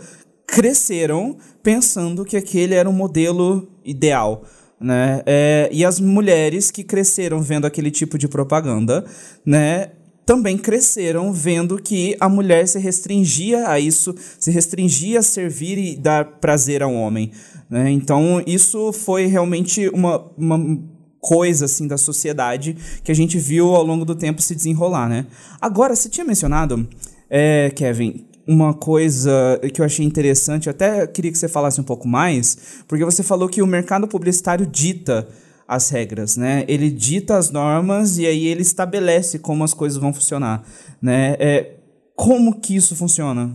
cresceram 0.47 1.37
pensando 1.63 2.25
que 2.25 2.37
aquele 2.37 2.75
era 2.75 2.89
um 2.89 2.93
modelo 2.93 3.69
ideal 3.85 4.45
né? 4.81 5.23
É, 5.27 5.69
e 5.71 5.85
as 5.85 6.01
mulheres 6.01 6.71
que 6.71 6.83
cresceram 6.83 7.43
vendo 7.43 7.67
aquele 7.67 7.91
tipo 7.91 8.17
de 8.17 8.27
propaganda, 8.27 9.05
né? 9.45 9.91
Também 10.25 10.57
cresceram 10.57 11.33
vendo 11.33 11.77
que 11.77 12.17
a 12.21 12.29
mulher 12.29 12.67
se 12.67 12.79
restringia 12.79 13.69
a 13.69 13.81
isso, 13.81 14.15
se 14.39 14.51
restringia 14.51 15.19
a 15.19 15.23
servir 15.23 15.77
e 15.77 15.97
dar 15.97 16.25
prazer 16.25 16.83
ao 16.83 16.95
homem. 16.95 17.33
Né? 17.69 17.91
Então, 17.91 18.43
isso 18.47 18.93
foi 18.93 19.27
realmente 19.27 19.89
uma, 19.89 20.25
uma 20.39 20.79
coisa 21.21 21.65
assim 21.65 21.87
da 21.87 21.99
sociedade 21.99 22.77
que 23.03 23.11
a 23.11 23.15
gente 23.15 23.39
viu 23.39 23.75
ao 23.75 23.85
longo 23.85 24.05
do 24.05 24.15
tempo 24.15 24.41
se 24.41 24.55
desenrolar, 24.55 25.09
né? 25.09 25.27
Agora, 25.61 25.97
você 25.97 26.09
tinha 26.09 26.25
mencionado, 26.25 26.89
é, 27.29 27.71
Kevin, 27.75 28.25
uma 28.51 28.75
coisa 28.75 29.61
que 29.73 29.81
eu 29.81 29.85
achei 29.85 30.05
interessante, 30.05 30.67
eu 30.67 30.73
até 30.73 31.07
queria 31.07 31.31
que 31.31 31.39
você 31.39 31.49
falasse 31.49 31.81
um 31.81 31.85
pouco 31.85 32.09
mais, 32.09 32.83
porque 32.89 33.05
você 33.05 33.23
falou 33.23 33.49
que 33.49 33.63
o 33.63 33.67
mercado 33.67 34.09
publicitário 34.09 34.67
dita 34.67 35.29
as 35.69 35.89
regras, 35.89 36.37
né? 36.37 36.65
Ele 36.67 36.91
dita 36.91 37.37
as 37.37 37.53
normas 37.53 38.19
e 38.19 38.27
aí 38.27 38.49
ele 38.49 38.63
estabelece 38.63 39.39
como 39.39 39.63
as 39.63 39.73
coisas 39.73 39.97
vão 39.97 40.13
funcionar, 40.13 40.65
né? 41.01 41.37
É, 41.39 41.77
como 42.17 42.59
que 42.61 42.75
isso 42.75 42.97
funciona? 42.97 43.53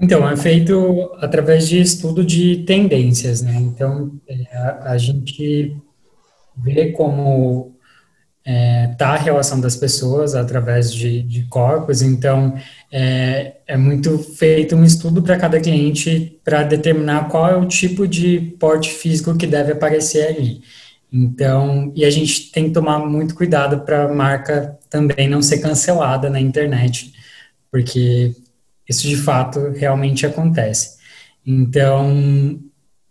Então, 0.00 0.28
é 0.28 0.36
feito 0.36 1.12
através 1.20 1.68
de 1.68 1.80
estudo 1.80 2.24
de 2.24 2.64
tendências, 2.64 3.40
né? 3.40 3.54
Então, 3.54 4.10
é, 4.28 4.56
a, 4.56 4.90
a 4.90 4.98
gente 4.98 5.76
vê 6.56 6.90
como 6.90 7.73
é, 8.44 8.88
tá 8.98 9.10
a 9.10 9.16
relação 9.16 9.60
das 9.60 9.74
pessoas 9.74 10.34
através 10.34 10.92
de, 10.92 11.22
de 11.22 11.44
corpos, 11.44 12.02
então 12.02 12.54
é, 12.92 13.54
é 13.66 13.76
muito 13.76 14.18
feito 14.18 14.76
um 14.76 14.84
estudo 14.84 15.22
para 15.22 15.38
cada 15.38 15.58
cliente 15.58 16.38
para 16.44 16.62
determinar 16.62 17.28
qual 17.28 17.48
é 17.48 17.56
o 17.56 17.66
tipo 17.66 18.06
de 18.06 18.54
porte 18.60 18.90
físico 18.90 19.36
que 19.36 19.46
deve 19.46 19.72
aparecer 19.72 20.28
ali. 20.28 20.62
Então, 21.10 21.92
e 21.94 22.04
a 22.04 22.10
gente 22.10 22.50
tem 22.50 22.64
que 22.64 22.72
tomar 22.72 22.98
muito 22.98 23.34
cuidado 23.34 23.80
para 23.80 24.04
a 24.04 24.12
marca 24.12 24.78
também 24.90 25.28
não 25.28 25.40
ser 25.40 25.58
cancelada 25.58 26.28
na 26.28 26.40
internet, 26.40 27.12
porque 27.70 28.34
isso 28.88 29.08
de 29.08 29.16
fato 29.16 29.70
realmente 29.70 30.26
acontece. 30.26 30.98
Então, 31.46 32.60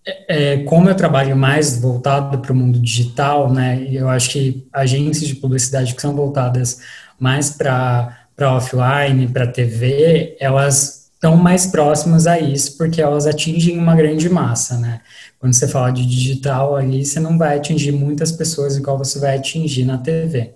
é, 0.06 0.54
é, 0.54 0.64
como 0.64 0.90
eu 0.90 0.96
trabalho 0.96 1.36
mais 1.36 1.80
voltado 1.80 2.40
para 2.40 2.52
o 2.52 2.56
mundo 2.56 2.80
digital, 2.80 3.52
né, 3.52 3.88
eu 3.90 4.10
acho 4.10 4.32
que 4.32 4.68
agências 4.74 5.28
de 5.28 5.36
publicidade 5.36 5.96
que 5.96 6.02
são 6.02 6.16
voltadas 6.16 6.82
mais 7.20 7.50
para 7.50 8.28
offline, 8.40 9.28
para 9.28 9.48
TV, 9.48 10.36
elas 10.40 11.04
estão 11.14 11.38
mais 11.38 11.66
próximas 11.66 12.28
a 12.28 12.38
isso, 12.38 12.78
porque 12.78 13.02
elas 13.02 13.26
atingem 13.26 13.78
uma 13.78 13.96
grande 13.96 14.28
massa, 14.28 14.78
né? 14.78 15.00
Quando 15.40 15.54
você 15.54 15.70
fala 15.70 15.90
de 15.90 16.06
digital 16.06 16.76
ali, 16.76 17.06
você 17.06 17.18
não 17.20 17.38
vai 17.38 17.58
atingir 17.58 17.94
muitas 17.94 18.30
pessoas 18.30 18.76
igual 18.76 18.98
você 18.98 19.20
vai 19.20 19.38
atingir 19.38 19.86
na 19.86 19.98
TV. 19.98 20.54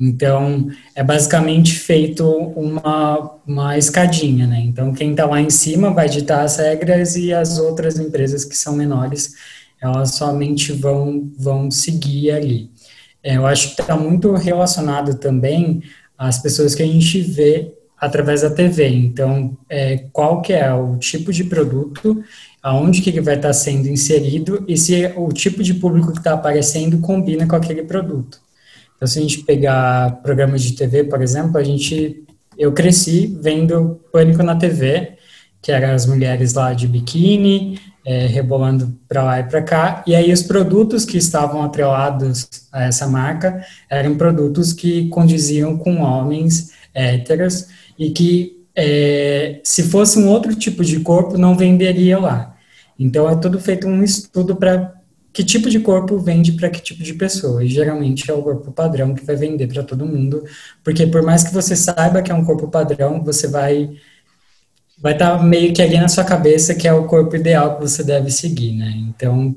Então, 0.00 0.70
é 0.94 1.04
basicamente 1.04 1.78
feito 1.78 2.26
uma, 2.26 3.38
uma 3.46 3.76
escadinha, 3.76 4.46
né? 4.46 4.58
Então, 4.60 4.94
quem 4.94 5.10
está 5.10 5.26
lá 5.26 5.40
em 5.40 5.50
cima 5.50 5.92
vai 5.92 6.08
ditar 6.08 6.42
as 6.42 6.56
regras 6.56 7.16
e 7.16 7.34
as 7.34 7.58
outras 7.58 7.98
empresas 7.98 8.44
que 8.44 8.56
são 8.56 8.74
menores, 8.74 9.34
elas 9.80 10.14
somente 10.14 10.72
vão, 10.72 11.30
vão 11.36 11.70
seguir 11.70 12.30
ali. 12.30 12.70
É, 13.22 13.36
eu 13.36 13.46
acho 13.46 13.74
que 13.74 13.82
está 13.82 13.94
muito 13.94 14.32
relacionado 14.32 15.14
também 15.18 15.82
às 16.16 16.38
pessoas 16.38 16.74
que 16.74 16.82
a 16.82 16.86
gente 16.86 17.20
vê 17.20 17.74
através 17.98 18.40
da 18.40 18.48
TV. 18.48 18.88
Então, 18.88 19.54
é, 19.68 20.06
qual 20.12 20.40
que 20.40 20.54
é 20.54 20.72
o 20.72 20.96
tipo 20.96 21.30
de 21.30 21.44
produto, 21.44 22.24
aonde 22.62 23.02
que 23.02 23.10
ele 23.10 23.20
vai 23.20 23.36
estar 23.36 23.48
tá 23.48 23.52
sendo 23.54 23.86
inserido 23.86 24.64
e 24.66 24.78
se 24.78 25.12
o 25.14 25.30
tipo 25.30 25.62
de 25.62 25.74
público 25.74 26.12
que 26.12 26.18
está 26.18 26.32
aparecendo 26.32 26.98
combina 27.00 27.46
com 27.46 27.56
aquele 27.56 27.82
produto. 27.82 28.40
Então, 29.00 29.08
se 29.08 29.18
a 29.18 29.22
gente 29.22 29.44
pegar 29.44 30.20
programas 30.22 30.60
de 30.60 30.72
TV, 30.72 31.04
por 31.04 31.22
exemplo, 31.22 31.56
a 31.56 31.64
gente, 31.64 32.22
eu 32.58 32.70
cresci 32.70 33.34
vendo 33.40 33.98
Pânico 34.12 34.42
na 34.42 34.56
TV, 34.56 35.14
que 35.62 35.72
eram 35.72 35.94
as 35.94 36.04
mulheres 36.04 36.52
lá 36.52 36.74
de 36.74 36.86
biquíni, 36.86 37.80
é, 38.04 38.26
rebolando 38.26 38.94
para 39.08 39.22
lá 39.22 39.40
e 39.40 39.44
para 39.44 39.62
cá, 39.62 40.04
e 40.06 40.14
aí 40.14 40.30
os 40.30 40.42
produtos 40.42 41.06
que 41.06 41.16
estavam 41.16 41.62
atrelados 41.62 42.46
a 42.70 42.84
essa 42.84 43.06
marca 43.06 43.64
eram 43.88 44.16
produtos 44.16 44.74
que 44.74 45.08
condiziam 45.08 45.78
com 45.78 46.02
homens 46.02 46.72
héteros 46.92 47.68
e 47.98 48.10
que 48.10 48.66
é, 48.76 49.62
se 49.64 49.84
fosse 49.84 50.18
um 50.18 50.28
outro 50.28 50.54
tipo 50.54 50.84
de 50.84 51.00
corpo 51.00 51.38
não 51.38 51.56
venderia 51.56 52.18
lá. 52.18 52.54
Então 52.98 53.26
é 53.30 53.34
tudo 53.34 53.58
feito 53.58 53.86
um 53.86 54.04
estudo 54.04 54.56
para 54.56 54.99
que 55.32 55.44
tipo 55.44 55.70
de 55.70 55.80
corpo 55.80 56.18
vende 56.18 56.52
para 56.52 56.70
que 56.70 56.80
tipo 56.80 57.02
de 57.02 57.14
pessoa. 57.14 57.64
E 57.64 57.68
geralmente 57.68 58.30
é 58.30 58.34
o 58.34 58.42
corpo 58.42 58.72
padrão 58.72 59.14
que 59.14 59.24
vai 59.24 59.36
vender 59.36 59.68
para 59.68 59.82
todo 59.82 60.06
mundo, 60.06 60.44
porque 60.82 61.06
por 61.06 61.22
mais 61.22 61.44
que 61.44 61.54
você 61.54 61.76
saiba 61.76 62.22
que 62.22 62.32
é 62.32 62.34
um 62.34 62.44
corpo 62.44 62.68
padrão, 62.68 63.22
você 63.22 63.48
vai 63.48 63.90
vai 64.98 65.14
estar 65.14 65.38
tá 65.38 65.42
meio 65.42 65.72
que 65.72 65.80
ali 65.82 65.98
na 65.98 66.08
sua 66.08 66.24
cabeça 66.24 66.74
que 66.74 66.86
é 66.86 66.92
o 66.92 67.06
corpo 67.06 67.34
ideal 67.36 67.76
que 67.76 67.82
você 67.82 68.04
deve 68.04 68.30
seguir, 68.30 68.76
né? 68.76 68.92
Então, 69.08 69.56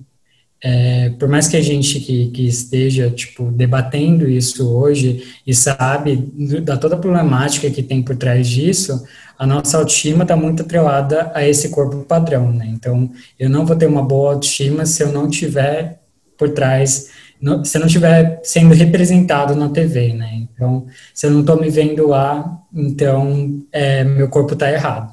é, 0.65 1.09
por 1.19 1.27
mais 1.27 1.49
que 1.49 1.57
a 1.57 1.61
gente 1.61 1.99
que, 1.99 2.27
que, 2.27 2.47
esteja, 2.47 3.09
tipo, 3.09 3.51
debatendo 3.51 4.29
isso 4.29 4.73
hoje 4.73 5.35
e 5.45 5.53
sabe 5.53 6.15
da 6.61 6.77
toda 6.77 6.95
a 6.95 6.97
problemática 6.97 7.69
que 7.69 7.83
tem 7.83 8.01
por 8.01 8.15
trás 8.15 8.47
disso, 8.47 9.03
a 9.37 9.45
nossa 9.45 9.77
autoestima 9.77 10.23
está 10.23 10.37
muito 10.37 10.63
atrelada 10.63 11.29
a 11.35 11.45
esse 11.45 11.67
corpo 11.67 12.05
padrão, 12.05 12.49
né? 12.53 12.65
Então, 12.69 13.11
eu 13.37 13.49
não 13.49 13.65
vou 13.65 13.75
ter 13.75 13.87
uma 13.87 14.01
boa 14.01 14.35
autoestima 14.35 14.85
se 14.85 15.03
eu 15.03 15.11
não 15.11 15.29
tiver 15.29 15.99
por 16.37 16.49
trás, 16.49 17.09
se 17.65 17.77
eu 17.77 17.79
não 17.81 17.87
estiver 17.87 18.39
sendo 18.43 18.73
representado 18.73 19.55
na 19.55 19.67
TV, 19.67 20.13
né? 20.13 20.31
Então, 20.33 20.85
se 21.13 21.27
eu 21.27 21.31
não 21.31 21.41
estou 21.41 21.59
me 21.59 21.69
vendo 21.69 22.07
lá, 22.07 22.61
então 22.73 23.61
é, 23.69 24.05
meu 24.05 24.29
corpo 24.29 24.53
está 24.53 24.71
errado. 24.71 25.12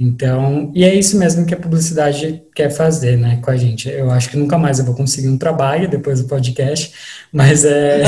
Então, 0.00 0.72
e 0.74 0.82
é 0.82 0.94
isso 0.94 1.18
mesmo 1.18 1.44
que 1.44 1.52
a 1.52 1.58
publicidade 1.58 2.42
quer 2.54 2.70
fazer, 2.70 3.18
né, 3.18 3.38
com 3.42 3.50
a 3.50 3.56
gente. 3.56 3.86
Eu 3.86 4.10
acho 4.10 4.30
que 4.30 4.36
nunca 4.38 4.56
mais 4.56 4.78
eu 4.78 4.84
vou 4.86 4.94
conseguir 4.94 5.28
um 5.28 5.36
trabalho 5.36 5.90
depois 5.90 6.22
do 6.22 6.26
podcast, 6.26 6.90
mas 7.30 7.66
é, 7.66 8.02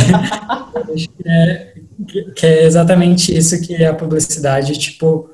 é 1.26 1.72
que 2.34 2.46
é 2.46 2.64
exatamente 2.64 3.36
isso 3.36 3.60
que 3.60 3.84
a 3.84 3.92
publicidade, 3.92 4.72
tipo, 4.78 5.28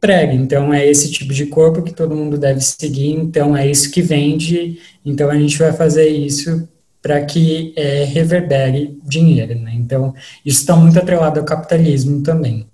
prega. 0.00 0.32
Então, 0.32 0.72
é 0.72 0.86
esse 0.86 1.10
tipo 1.10 1.34
de 1.34 1.46
corpo 1.46 1.82
que 1.82 1.92
todo 1.92 2.14
mundo 2.14 2.38
deve 2.38 2.60
seguir, 2.60 3.10
então 3.10 3.56
é 3.56 3.68
isso 3.68 3.90
que 3.90 4.00
vende, 4.00 4.78
então 5.04 5.28
a 5.28 5.36
gente 5.36 5.58
vai 5.58 5.72
fazer 5.72 6.06
isso 6.06 6.68
para 7.02 7.24
que 7.24 7.74
é, 7.76 8.04
reverbere 8.04 8.98
dinheiro, 9.04 9.58
né? 9.58 9.72
Então, 9.74 10.14
isso 10.44 10.60
está 10.60 10.76
muito 10.76 10.96
atrelado 10.98 11.40
ao 11.40 11.44
capitalismo 11.44 12.22
também. 12.22 12.68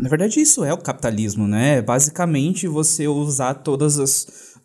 Na 0.00 0.08
verdade, 0.08 0.40
isso 0.40 0.64
é 0.64 0.72
o 0.72 0.78
capitalismo, 0.78 1.46
né? 1.46 1.82
Basicamente, 1.82 2.66
você 2.66 3.06
usar 3.06 3.52
todos 3.52 3.98
os, 3.98 4.22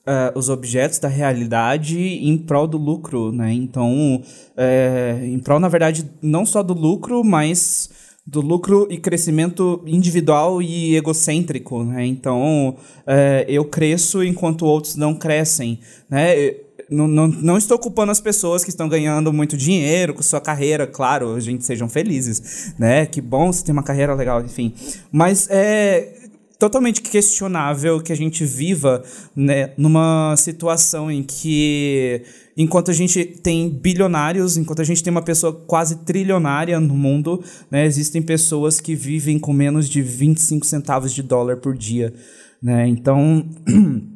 uh, 0.08 0.32
os 0.34 0.48
objetos 0.48 0.98
da 0.98 1.10
realidade 1.10 2.00
em 2.00 2.38
prol 2.38 2.66
do 2.66 2.78
lucro, 2.78 3.34
né? 3.34 3.52
Então, 3.52 4.24
é, 4.56 5.20
em 5.24 5.38
prol, 5.40 5.60
na 5.60 5.68
verdade, 5.68 6.10
não 6.22 6.46
só 6.46 6.64
do 6.64 6.74
lucro, 6.74 7.22
mas 7.22 7.90
do 8.26 8.40
lucro 8.40 8.88
e 8.90 8.98
crescimento 8.98 9.84
individual 9.86 10.62
e 10.62 10.96
egocêntrico, 10.96 11.84
né? 11.84 12.06
Então, 12.06 12.78
é, 13.06 13.46
eu 13.50 13.66
cresço 13.66 14.24
enquanto 14.24 14.66
outros 14.66 14.96
não 14.96 15.14
crescem, 15.14 15.82
né? 16.10 16.56
Não, 16.90 17.08
não, 17.08 17.28
não 17.28 17.58
estou 17.58 17.80
culpando 17.80 18.12
as 18.12 18.20
pessoas 18.20 18.64
que 18.64 18.70
estão 18.70 18.88
ganhando 18.88 19.34
muito 19.34 19.58
dinheiro 19.58 20.14
com 20.14 20.22
sua 20.22 20.42
carreira, 20.42 20.86
claro, 20.86 21.40
gente 21.40 21.66
sejam 21.66 21.90
felizes, 21.90 22.74
né? 22.78 23.06
Que 23.06 23.22
bom 23.22 23.52
você 23.52 23.64
ter 23.64 23.72
uma 23.72 23.84
carreira 23.84 24.14
legal, 24.14 24.42
enfim. 24.44 24.74
Mas 25.12 25.48
é 25.50 26.26
totalmente 26.58 27.02
questionável 27.02 28.02
que 28.02 28.14
a 28.14 28.16
gente 28.16 28.46
viva 28.46 29.04
né, 29.36 29.72
numa 29.78 30.36
situação 30.38 31.12
em 31.12 31.22
que 31.22 32.22
enquanto 32.56 32.90
a 32.92 32.94
gente 32.94 33.26
tem 33.26 33.70
bilionários, 33.70 34.56
enquanto 34.58 34.82
a 34.82 34.86
gente 34.86 35.04
tem 35.04 35.12
uma 35.12 35.22
pessoa 35.22 35.54
quase 35.54 35.98
trilionária 36.06 36.80
no 36.80 36.96
mundo, 36.96 37.44
né, 37.70 37.86
existem 37.86 38.22
pessoas 38.22 38.80
que 38.80 38.96
vivem 38.96 39.38
com 39.38 39.52
menos 39.52 39.90
de 39.90 40.02
25 40.02 40.66
centavos 40.66 41.14
de 41.14 41.22
dólar 41.22 41.58
por 41.58 41.76
dia, 41.76 42.14
né? 42.62 42.88
Então 42.88 43.46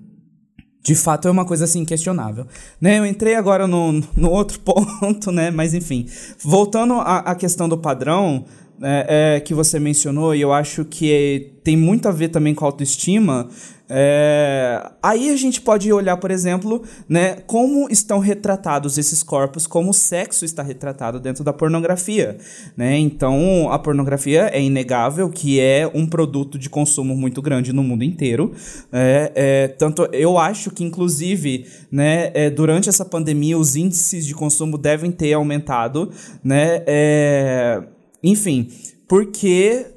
de 0.81 0.95
fato 0.95 1.27
é 1.27 1.31
uma 1.31 1.45
coisa 1.45 1.65
assim 1.65 1.83
questionável. 1.85 2.45
Né? 2.79 2.99
Eu 2.99 3.05
entrei 3.05 3.35
agora 3.35 3.67
no, 3.67 4.01
no 4.15 4.29
outro 4.29 4.59
ponto, 4.61 5.31
né? 5.31 5.51
Mas 5.51 5.73
enfim, 5.73 6.05
voltando 6.39 6.93
à, 6.93 7.19
à 7.19 7.35
questão 7.35 7.67
do 7.67 7.77
padrão 7.77 8.45
é, 8.81 9.35
é, 9.35 9.39
que 9.39 9.53
você 9.53 9.79
mencionou, 9.79 10.33
e 10.33 10.41
eu 10.41 10.53
acho 10.53 10.85
que 10.85 11.51
tem 11.63 11.75
muito 11.75 12.07
a 12.07 12.11
ver 12.11 12.29
também 12.29 12.55
com 12.55 12.65
autoestima. 12.65 13.49
É, 13.91 14.91
aí 15.01 15.31
a 15.31 15.35
gente 15.35 15.59
pode 15.59 15.91
olhar, 15.91 16.15
por 16.17 16.29
exemplo, 16.29 16.83
né, 17.07 17.37
como 17.47 17.89
estão 17.89 18.19
retratados 18.19 18.99
esses 18.99 19.23
corpos, 19.23 19.65
como 19.65 19.89
o 19.89 19.93
sexo 19.93 20.45
está 20.45 20.61
retratado 20.61 21.19
dentro 21.19 21.43
da 21.43 21.51
pornografia. 21.51 22.37
Né? 22.77 22.97
Então, 22.97 23.71
a 23.71 23.79
pornografia 23.79 24.49
é 24.53 24.61
inegável 24.61 25.29
que 25.29 25.59
é 25.59 25.89
um 25.91 26.05
produto 26.05 26.59
de 26.59 26.69
consumo 26.69 27.15
muito 27.15 27.41
grande 27.41 27.73
no 27.73 27.83
mundo 27.83 28.03
inteiro. 28.03 28.53
É, 28.91 29.31
é, 29.35 29.67
tanto 29.69 30.07
eu 30.13 30.37
acho 30.37 30.69
que, 30.69 30.83
inclusive, 30.83 31.65
né, 31.91 32.31
é, 32.35 32.49
durante 32.49 32.89
essa 32.89 33.03
pandemia, 33.03 33.57
os 33.57 33.75
índices 33.75 34.25
de 34.25 34.35
consumo 34.35 34.77
devem 34.77 35.11
ter 35.11 35.33
aumentado. 35.33 36.11
Né? 36.43 36.83
É, 36.85 37.81
enfim, 38.23 38.69
porque 39.07 39.87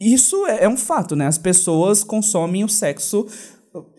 isso 0.00 0.46
é, 0.46 0.64
é 0.64 0.68
um 0.68 0.76
fato, 0.76 1.16
né? 1.16 1.26
As 1.26 1.38
pessoas 1.38 2.04
consomem 2.04 2.64
o 2.64 2.68
sexo 2.68 3.26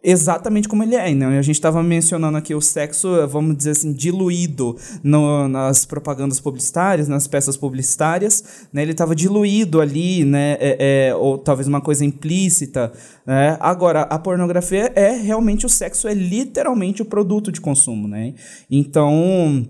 exatamente 0.04 0.68
como 0.68 0.84
ele 0.84 0.96
é, 0.96 1.14
né? 1.14 1.38
A 1.38 1.42
gente 1.42 1.56
estava 1.56 1.84
mencionando 1.84 2.38
aqui 2.38 2.56
o 2.56 2.62
sexo, 2.62 3.28
vamos 3.28 3.56
dizer 3.58 3.72
assim, 3.72 3.94
diluído 3.94 4.76
no, 5.04 5.48
nas 5.48 5.86
propagandas 5.86 6.40
publicitárias, 6.40 7.08
nas 7.08 7.28
peças 7.28 7.56
publicitárias, 7.56 8.68
né? 8.74 8.82
Ele 8.82 8.92
estava 8.92 9.16
diluído 9.16 9.80
ali, 9.80 10.24
né? 10.24 10.58
É, 10.60 11.10
é, 11.10 11.16
ou 11.16 11.38
talvez 11.38 11.68
uma 11.68 11.82
coisa 11.82 12.04
implícita, 12.04 12.92
né? 13.26 13.58
Agora, 13.60 14.02
a 14.02 14.18
pornografia 14.18 14.92
é 14.96 15.12
realmente 15.12 15.66
o 15.66 15.70
sexo, 15.70 16.08
é 16.08 16.14
literalmente 16.14 17.02
o 17.02 17.06
produto 17.06 17.52
de 17.52 17.62
consumo, 17.62 18.08
né? 18.08 18.34
Então 18.70 19.68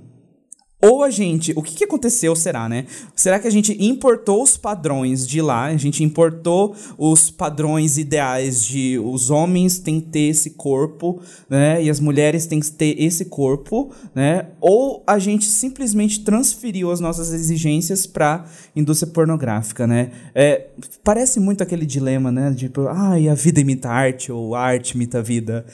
ou 0.81 1.03
a 1.03 1.09
gente, 1.09 1.51
o 1.57 1.61
que, 1.61 1.75
que 1.75 1.83
aconteceu 1.83 2.33
será, 2.37 2.69
né? 2.69 2.85
Será 3.13 3.37
que 3.37 3.47
a 3.47 3.51
gente 3.51 3.75
importou 3.83 4.41
os 4.41 4.55
padrões 4.55 5.27
de 5.27 5.41
lá? 5.41 5.65
A 5.65 5.75
gente 5.75 6.05
importou 6.05 6.73
os 6.97 7.29
padrões 7.29 7.97
ideais 7.97 8.63
de 8.63 8.97
os 8.97 9.29
homens 9.29 9.77
têm 9.77 9.99
que 9.99 10.07
ter 10.07 10.29
esse 10.29 10.51
corpo, 10.51 11.21
né? 11.49 11.83
E 11.83 11.89
as 11.89 11.99
mulheres 11.99 12.45
têm 12.45 12.61
que 12.61 12.71
ter 12.71 12.95
esse 12.97 13.25
corpo, 13.25 13.91
né? 14.15 14.51
Ou 14.61 15.03
a 15.05 15.19
gente 15.19 15.45
simplesmente 15.45 16.21
transferiu 16.21 16.91
as 16.91 17.01
nossas 17.01 17.33
exigências 17.33 18.07
para 18.07 18.45
indústria 18.73 19.11
pornográfica, 19.11 19.85
né? 19.85 20.11
É, 20.33 20.67
parece 21.03 21.41
muito 21.41 21.61
aquele 21.61 21.85
dilema, 21.85 22.31
né? 22.31 22.53
Tipo, 22.53 22.87
ai, 22.87 23.27
ah, 23.27 23.33
a 23.33 23.35
vida 23.35 23.59
imita 23.59 23.89
a 23.89 23.93
arte 23.93 24.31
ou 24.31 24.55
a 24.55 24.61
arte 24.61 24.91
imita 24.91 25.19
a 25.19 25.21
vida. 25.21 25.65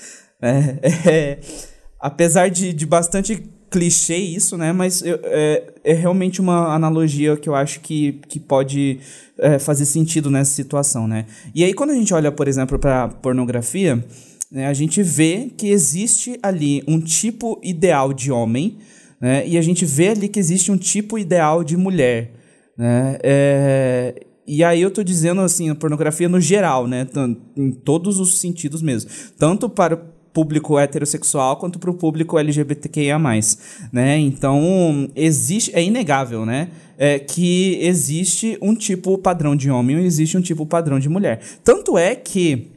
É, 0.42 0.80
é, 1.08 1.40
apesar 2.00 2.50
de, 2.50 2.74
de 2.74 2.88
bastante 2.88 3.54
clichê 3.76 4.16
isso, 4.16 4.58
né? 4.58 4.72
Mas 4.72 5.02
eu, 5.02 5.20
é, 5.24 5.64
é 5.84 5.94
realmente 5.94 6.40
uma 6.40 6.74
analogia 6.74 7.36
que 7.36 7.50
eu 7.50 7.54
acho 7.54 7.82
que, 7.82 8.22
que 8.30 8.40
pode 8.40 9.00
é, 9.38 9.60
fazer 9.60 9.86
sentido 9.86 10.32
nessa 10.32 10.52
situação, 10.52 11.10
né? 11.10 11.26
E 11.54 11.62
aí, 11.62 11.74
quando 11.74 11.90
a 11.90 11.94
gente 11.94 12.14
olha, 12.14 12.32
por 12.32 12.48
exemplo, 12.48 12.80
para 12.80 13.10
pornografia, 13.10 14.02
né, 14.50 14.68
a 14.68 14.74
gente 14.74 15.04
vê 15.04 15.52
que 15.58 15.68
existe 15.68 16.40
ali 16.42 16.82
um 16.88 17.02
tipo 17.02 17.60
ideal 17.62 18.14
de 18.14 18.32
homem, 18.32 18.78
né? 19.20 19.46
E 19.46 19.58
a 19.58 19.62
gente 19.62 19.84
vê 19.84 20.08
ali 20.08 20.30
que 20.30 20.40
existe 20.40 20.72
um 20.72 20.78
tipo 20.78 21.20
ideal 21.20 21.62
de 21.62 21.76
mulher, 21.76 22.32
né? 22.78 23.18
É, 23.22 24.24
e 24.48 24.64
aí 24.64 24.82
eu 24.82 24.92
tô 24.92 25.04
dizendo 25.04 25.42
assim, 25.42 25.70
a 25.70 25.76
pornografia 25.76 26.30
no 26.30 26.40
geral, 26.40 26.88
né? 26.88 27.06
Em 27.58 27.72
todos 27.72 28.22
os 28.22 28.38
sentidos 28.38 28.82
mesmo. 28.82 29.10
Tanto 29.38 29.68
para 29.68 30.15
público 30.36 30.78
heterossexual 30.78 31.56
quanto 31.56 31.80
para 31.80 31.90
o 31.90 31.94
público 31.94 32.38
LGBTQIA+, 32.38 33.18
né? 33.90 34.18
Então, 34.18 35.10
existe, 35.16 35.72
é 35.74 35.82
inegável, 35.82 36.46
né? 36.46 36.68
É, 36.98 37.20
que 37.20 37.78
existe 37.82 38.58
um 38.62 38.76
tipo 38.76 39.18
padrão 39.18 39.56
de 39.56 39.72
homem 39.72 39.98
e 39.98 40.06
existe 40.06 40.38
um 40.38 40.42
tipo 40.42 40.66
padrão 40.66 41.00
de 41.00 41.08
mulher. 41.08 41.40
Tanto 41.64 41.98
é 41.98 42.16
que 42.16 42.75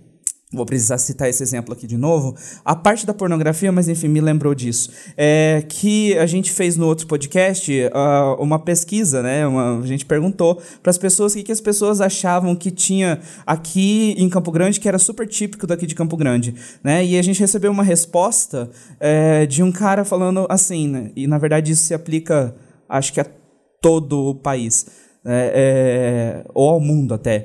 Vou 0.51 0.65
precisar 0.65 0.97
citar 0.97 1.29
esse 1.29 1.43
exemplo 1.43 1.75
aqui 1.75 1.87
de 1.87 1.99
novo. 1.99 2.35
A 2.65 2.75
parte 2.75 3.05
da 3.05 3.13
pornografia, 3.13 3.71
mas 3.71 3.87
enfim, 3.87 4.09
me 4.09 4.19
lembrou 4.19 4.55
disso. 4.55 4.91
É 5.15 5.63
que 5.69 6.17
a 6.17 6.25
gente 6.25 6.51
fez 6.51 6.75
no 6.75 6.87
outro 6.87 7.07
podcast 7.07 7.71
uh, 7.71 8.43
uma 8.43 8.59
pesquisa, 8.59 9.23
né? 9.23 9.47
Uma, 9.47 9.79
a 9.79 9.87
gente 9.87 10.07
perguntou 10.07 10.59
para 10.83 10.89
as 10.89 10.97
pessoas 10.97 11.33
o 11.33 11.37
que, 11.37 11.43
que 11.43 11.53
as 11.53 11.61
pessoas 11.61 12.01
achavam 12.01 12.57
que 12.57 12.71
tinha 12.71 13.21
aqui 13.47 14.15
em 14.17 14.27
Campo 14.31 14.51
Grande, 14.51 14.81
que 14.81 14.89
era 14.89 14.99
super 14.99 15.29
típico 15.29 15.67
daqui 15.67 15.87
de 15.87 15.95
Campo 15.95 16.17
Grande, 16.17 16.55
né? 16.83 17.05
E 17.05 17.19
a 17.19 17.23
gente 17.23 17.41
recebeu 17.41 17.71
uma 17.71 17.85
resposta 17.85 18.71
é, 18.99 19.45
de 19.45 19.63
um 19.63 19.71
cara 19.71 20.03
falando 20.03 20.47
assim, 20.49 20.89
né? 20.89 21.11
E 21.15 21.27
na 21.27 21.37
verdade 21.37 21.73
isso 21.73 21.83
se 21.83 21.93
aplica, 21.93 22.55
acho 22.89 23.13
que 23.13 23.21
a 23.21 23.27
todo 23.83 24.31
o 24.31 24.35
país, 24.35 24.87
né? 25.23 25.51
é, 25.53 26.45
ou 26.55 26.71
ao 26.71 26.81
mundo 26.81 27.13
até. 27.13 27.45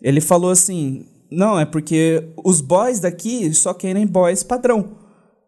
Ele 0.00 0.22
falou 0.22 0.50
assim 0.50 1.04
não, 1.30 1.58
é 1.58 1.64
porque 1.64 2.24
os 2.44 2.60
boys 2.60 3.00
daqui 3.00 3.52
só 3.52 3.74
querem 3.74 4.06
boys 4.06 4.42
padrão. 4.42 4.96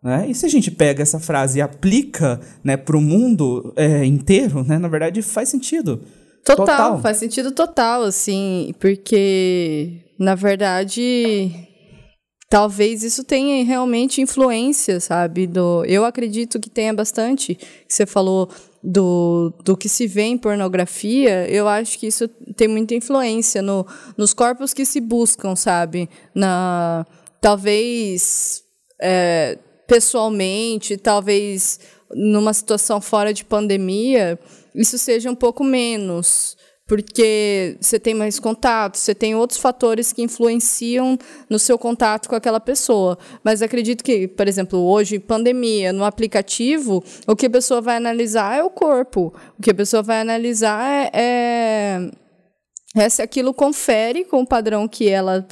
Né? 0.03 0.27
E 0.31 0.35
se 0.35 0.47
a 0.47 0.49
gente 0.49 0.71
pega 0.71 1.03
essa 1.03 1.21
frase 1.21 1.59
e 1.59 1.63
aplica 1.63 2.41
né, 2.65 2.77
para 2.77 2.97
o 2.97 3.01
mundo 3.01 3.73
é, 3.77 4.05
inteiro, 4.05 4.65
né, 4.65 4.79
na 4.79 4.89
verdade 4.89 5.21
faz 5.23 5.49
sentido. 5.49 6.01
Total, 6.45 6.67
total, 6.67 7.01
faz 7.01 7.19
sentido 7.19 7.53
total, 7.53 8.03
assim, 8.03 8.75
porque, 8.81 10.01
na 10.19 10.35
verdade, 10.35 11.53
talvez 12.49 13.03
isso 13.03 13.23
tenha 13.23 13.63
realmente 13.63 14.23
influência, 14.23 14.99
sabe? 15.01 15.47
Do, 15.47 15.85
eu 15.85 16.03
acredito 16.03 16.59
que 16.59 16.71
tenha 16.71 16.95
bastante. 16.95 17.55
Que 17.55 17.67
você 17.87 18.07
falou 18.07 18.49
do, 18.83 19.53
do 19.63 19.77
que 19.77 19.89
se 19.89 20.07
vê 20.07 20.23
em 20.23 20.39
pornografia, 20.39 21.49
eu 21.51 21.69
acho 21.69 21.99
que 21.99 22.07
isso 22.07 22.27
tem 22.57 22.67
muita 22.67 22.95
influência 22.95 23.61
no, 23.61 23.87
nos 24.17 24.33
corpos 24.33 24.73
que 24.73 24.85
se 24.85 25.01
buscam, 25.01 25.55
sabe? 25.55 26.09
Na, 26.35 27.07
talvez 27.41 28.63
é, 29.01 29.59
pessoalmente, 29.87 30.97
talvez 30.97 31.79
numa 32.13 32.53
situação 32.53 33.01
fora 33.01 33.33
de 33.33 33.45
pandemia, 33.45 34.39
isso 34.75 34.99
seja 34.99 35.31
um 35.31 35.35
pouco 35.35 35.63
menos 35.63 36.57
porque 36.91 37.77
você 37.81 38.01
tem 38.01 38.15
mais 38.15 38.41
contato, 38.41 38.97
você 38.97 39.15
tem 39.15 39.33
outros 39.33 39.61
fatores 39.61 40.13
que 40.13 40.23
influenciam 40.23 41.17
no 41.49 41.57
seu 41.57 41.79
contato 41.79 42.29
com 42.29 42.35
aquela 42.35 42.59
pessoa. 42.59 43.17
Mas 43.45 43.63
acredito 43.63 44.03
que, 44.03 44.27
por 44.27 44.49
exemplo, 44.49 44.77
hoje, 44.77 45.21
pandemia, 45.21 45.93
no 45.93 46.05
aplicativo, 46.05 47.01
o 47.29 47.37
que 47.37 47.47
a 47.47 47.51
pessoa 47.51 47.81
vai 47.81 47.95
analisar 47.95 48.59
é 48.59 48.65
o 48.65 48.71
corpo. 48.71 49.33
O 49.57 49.63
que 49.63 49.71
a 49.71 49.75
pessoa 49.75 50.03
vai 50.03 50.21
analisar 50.21 51.09
é, 51.15 52.11
é 52.97 53.09
se 53.09 53.23
aquilo 53.23 53.55
confere 53.55 54.25
com 54.25 54.41
o 54.41 54.47
padrão 54.47 54.89
que 54.89 55.09
ela 55.09 55.47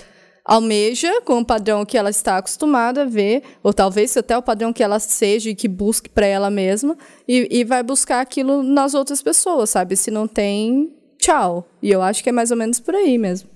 almeja, 0.44 1.20
com 1.20 1.38
o 1.38 1.44
padrão 1.44 1.84
que 1.84 1.96
ela 1.96 2.10
está 2.10 2.38
acostumada 2.38 3.02
a 3.02 3.04
ver, 3.04 3.44
ou 3.62 3.72
talvez 3.72 4.16
até 4.16 4.36
o 4.36 4.42
padrão 4.42 4.72
que 4.72 4.82
ela 4.82 4.98
seja 4.98 5.50
e 5.50 5.54
que 5.54 5.68
busque 5.68 6.08
para 6.08 6.26
ela 6.26 6.50
mesma, 6.50 6.98
e, 7.28 7.46
e 7.60 7.62
vai 7.62 7.84
buscar 7.84 8.22
aquilo 8.22 8.64
nas 8.64 8.92
outras 8.92 9.22
pessoas, 9.22 9.70
sabe? 9.70 9.94
Se 9.94 10.10
não 10.10 10.26
tem, 10.26 10.97
tchau. 11.18 11.68
E 11.82 11.90
eu 11.90 12.02
acho 12.02 12.22
que 12.22 12.28
é 12.28 12.32
mais 12.32 12.50
ou 12.50 12.56
menos 12.56 12.80
por 12.80 12.94
aí 12.94 13.18
mesmo. 13.18 13.48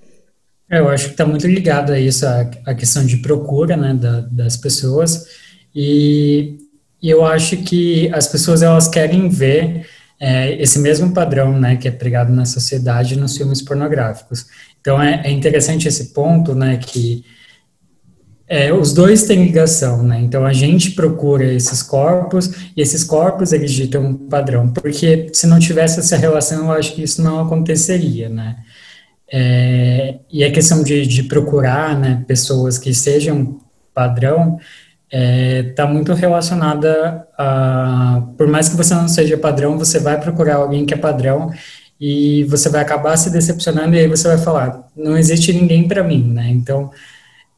É, 0.70 0.78
eu 0.78 0.88
acho 0.88 1.06
que 1.06 1.10
está 1.10 1.26
muito 1.26 1.46
ligado 1.46 1.92
a 1.92 2.00
isso, 2.00 2.26
a, 2.26 2.50
a 2.64 2.74
questão 2.74 3.04
de 3.04 3.18
procura, 3.18 3.76
né, 3.76 3.92
da, 3.92 4.20
das 4.20 4.56
pessoas, 4.56 5.26
e, 5.74 6.56
eu 7.02 7.24
acho 7.24 7.56
que 7.58 8.08
as 8.14 8.28
pessoas, 8.28 8.62
elas 8.62 8.86
querem 8.86 9.28
ver 9.28 9.86
é, 10.20 10.54
esse 10.62 10.78
mesmo 10.78 11.12
padrão, 11.12 11.58
né, 11.58 11.76
que 11.76 11.88
é 11.88 11.90
pregado 11.90 12.32
na 12.32 12.44
sociedade 12.44 13.18
nos 13.18 13.36
filmes 13.36 13.60
pornográficos. 13.60 14.46
Então, 14.80 15.02
é, 15.02 15.20
é 15.24 15.30
interessante 15.30 15.88
esse 15.88 16.12
ponto, 16.14 16.54
né, 16.54 16.76
que 16.76 17.24
é, 18.52 18.70
os 18.70 18.92
dois 18.92 19.22
têm 19.22 19.44
ligação, 19.44 20.02
né? 20.02 20.20
Então 20.20 20.44
a 20.44 20.52
gente 20.52 20.90
procura 20.90 21.42
esses 21.42 21.82
corpos 21.82 22.50
e 22.76 22.82
esses 22.82 23.02
corpos 23.02 23.50
eles 23.50 23.72
ditam 23.72 24.04
um 24.04 24.14
padrão, 24.28 24.68
porque 24.68 25.30
se 25.32 25.46
não 25.46 25.58
tivesse 25.58 26.00
essa 26.00 26.18
relação, 26.18 26.66
eu 26.66 26.72
acho 26.72 26.94
que 26.94 27.02
isso 27.02 27.22
não 27.22 27.40
aconteceria, 27.40 28.28
né? 28.28 28.58
É, 29.32 30.16
e 30.30 30.44
a 30.44 30.52
questão 30.52 30.82
de, 30.82 31.06
de, 31.06 31.22
procurar, 31.22 31.98
né, 31.98 32.22
pessoas 32.28 32.76
que 32.76 32.92
sejam 32.92 33.58
padrão 33.94 34.58
está 35.10 35.18
é, 35.18 35.62
tá 35.74 35.86
muito 35.86 36.12
relacionada 36.12 37.26
a, 37.38 38.22
por 38.36 38.46
mais 38.48 38.68
que 38.68 38.76
você 38.76 38.92
não 38.92 39.08
seja 39.08 39.38
padrão, 39.38 39.78
você 39.78 39.98
vai 39.98 40.20
procurar 40.20 40.56
alguém 40.56 40.84
que 40.84 40.92
é 40.92 40.98
padrão 40.98 41.50
e 41.98 42.44
você 42.44 42.68
vai 42.68 42.82
acabar 42.82 43.16
se 43.16 43.30
decepcionando 43.30 43.96
e 43.96 44.00
aí 44.00 44.08
você 44.08 44.28
vai 44.28 44.36
falar, 44.36 44.88
não 44.94 45.16
existe 45.16 45.54
ninguém 45.54 45.88
para 45.88 46.04
mim, 46.04 46.30
né? 46.34 46.50
Então 46.50 46.90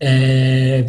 é, 0.00 0.86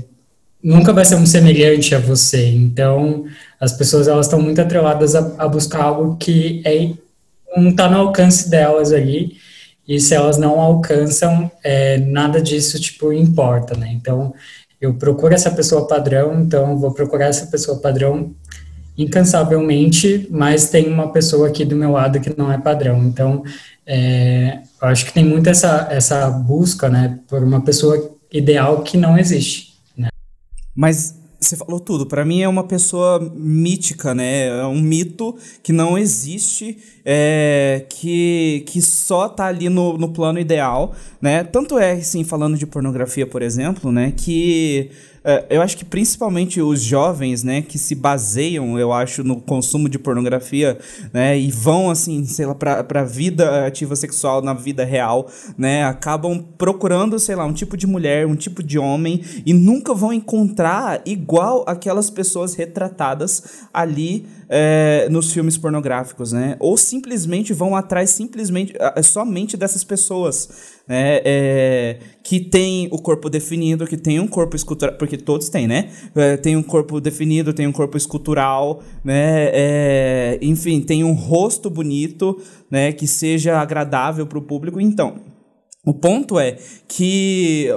nunca 0.64 0.92
vai 0.92 1.06
ser 1.06 1.16
um 1.16 1.26
semelhante 1.26 1.94
a 1.94 2.00
você. 2.00 2.48
Então, 2.50 3.26
as 3.60 3.74
pessoas 3.74 4.08
elas 4.08 4.26
estão 4.26 4.42
muito 4.42 4.60
atreladas 4.60 5.16
a, 5.16 5.34
a 5.38 5.48
buscar 5.48 5.84
algo 5.84 6.18
que 6.18 6.62
é, 6.66 6.92
não 7.56 7.70
está 7.70 7.90
no 7.90 7.98
alcance 7.98 8.50
delas 8.50 8.92
ali. 8.92 9.38
E 9.88 10.00
se 10.00 10.16
elas 10.16 10.38
não 10.38 10.60
alcançam, 10.60 11.52
é, 11.64 11.98
nada 12.00 12.42
disso 12.42 12.80
tipo 12.80 13.14
importa, 13.14 13.78
né? 13.78 13.92
Então, 13.94 14.34
eu 14.82 14.96
procuro 14.96 15.34
essa 15.34 15.52
pessoa 15.52 15.88
padrão, 15.88 16.42
então 16.42 16.78
vou 16.78 16.92
procurar 16.92 17.28
essa 17.28 17.46
pessoa 17.48 17.80
padrão 17.80 18.34
incansavelmente, 18.98 20.28
mas 20.32 20.70
tem 20.70 20.88
uma 20.88 21.12
pessoa 21.12 21.48
aqui 21.48 21.66
do 21.66 21.76
meu 21.76 21.92
lado 21.92 22.20
que 22.20 22.36
não 22.38 22.52
é 22.52 22.58
padrão. 22.58 23.04
Então, 23.04 23.44
é, 23.86 24.60
eu 24.82 24.88
acho 24.88 25.06
que 25.06 25.14
tem 25.14 25.26
muito 25.26 25.50
essa, 25.50 25.88
essa 25.92 26.30
busca, 26.30 26.90
né, 26.90 27.20
por 27.28 27.44
uma 27.44 27.62
pessoa 27.62 28.15
ideal 28.38 28.82
que 28.82 28.98
não 28.98 29.18
existe. 29.18 29.74
Né? 29.98 30.10
Mas 30.76 31.16
você 31.40 31.56
falou 31.56 31.80
tudo. 31.80 32.06
Para 32.06 32.26
mim 32.26 32.42
é 32.42 32.48
uma 32.48 32.64
pessoa 32.64 33.20
mítica, 33.36 34.16
né? 34.16 34.48
É 34.48 34.66
um 34.66 34.82
mito 34.82 35.36
que 35.62 35.72
não 35.72 35.98
existe, 35.98 36.78
é, 37.04 37.86
que, 37.90 38.64
que 38.68 38.82
só 38.82 39.30
tá 39.30 39.46
ali 39.46 39.70
no, 39.70 39.98
no 39.98 40.10
plano 40.10 40.40
ideal, 40.40 40.96
né? 41.22 41.44
Tanto 41.44 41.78
é, 41.78 41.94
assim, 41.94 42.24
falando 42.24 42.58
de 42.58 42.66
pornografia, 42.66 43.28
por 43.28 43.42
exemplo, 43.42 43.92
né? 43.92 44.12
Que 44.16 44.90
é, 45.26 45.44
eu 45.50 45.62
acho 45.62 45.76
que 45.76 45.84
principalmente 45.84 46.62
os 46.62 46.82
jovens, 46.82 47.44
né, 47.44 47.62
que 47.64 47.80
se 47.80 47.96
baseiam, 47.96 48.78
eu 48.78 48.94
acho, 48.94 49.24
no 49.24 49.42
consumo 49.42 49.90
de 49.90 49.98
pornografia, 49.98 50.78
né, 51.12 51.38
e 51.38 51.50
vão, 51.50 51.90
assim, 51.90 52.24
sei 52.26 52.46
lá, 52.46 52.54
pra, 52.54 52.84
pra 52.84 53.04
vida 53.04 53.66
ativa 53.66 53.96
sexual 53.96 54.42
na 54.44 54.54
vida 54.54 54.86
real, 54.86 55.28
né, 55.58 55.84
acabam 55.84 56.46
procurando, 56.58 57.18
sei 57.18 57.36
lá, 57.36 57.44
um 57.44 57.54
tipo 57.54 57.76
de 57.76 57.88
mulher, 57.88 58.28
um 58.28 58.36
tipo 58.36 58.62
de 58.62 58.78
homem, 58.78 59.22
e 59.44 59.52
nunca 59.52 59.96
vão 59.96 60.14
encontrar 60.14 61.02
igual 61.06 61.66
aquelas 61.68 62.12
pessoas 62.12 62.54
retratadas 62.54 63.66
ali 63.74 64.28
é, 64.48 65.08
nos 65.10 65.34
filmes 65.34 65.58
pornográficos, 65.58 66.34
né, 66.34 66.56
ou 66.60 66.78
simplesmente 66.78 67.52
vão 67.52 67.76
atrás 67.76 68.12
simplesmente, 68.12 68.74
somente 69.02 69.58
dessas 69.58 69.84
pessoas, 69.84 70.76
né, 70.88 71.20
é, 71.26 71.98
que 72.26 72.40
tem 72.40 72.88
o 72.92 72.98
corpo 72.98 73.30
definido, 73.30 73.86
que 73.86 73.96
tem 73.96 74.20
um 74.20 74.28
corpo 74.28 74.56
escultural, 74.56 74.96
porque 74.98 75.16
todos 75.16 75.48
têm, 75.48 75.68
né? 75.68 75.92
É, 76.16 76.36
tem 76.36 76.58
um 76.58 76.64
corpo 76.64 77.00
definido, 77.00 77.54
tem 77.54 77.68
um 77.68 77.72
corpo 77.72 77.96
escultural, 77.96 78.82
né? 79.04 79.52
É, 79.54 80.40
enfim, 80.42 80.82
tem 80.82 81.04
um 81.04 81.14
rosto 81.14 81.70
bonito, 81.70 82.42
né? 82.70 82.92
Que 82.92 83.06
seja 83.06 83.60
agradável 83.60 84.26
para 84.26 84.40
o 84.40 84.42
público. 84.42 84.82
Então, 84.82 85.18
o 85.86 85.94
ponto 85.94 86.40
é 86.40 86.58
que 86.88 87.70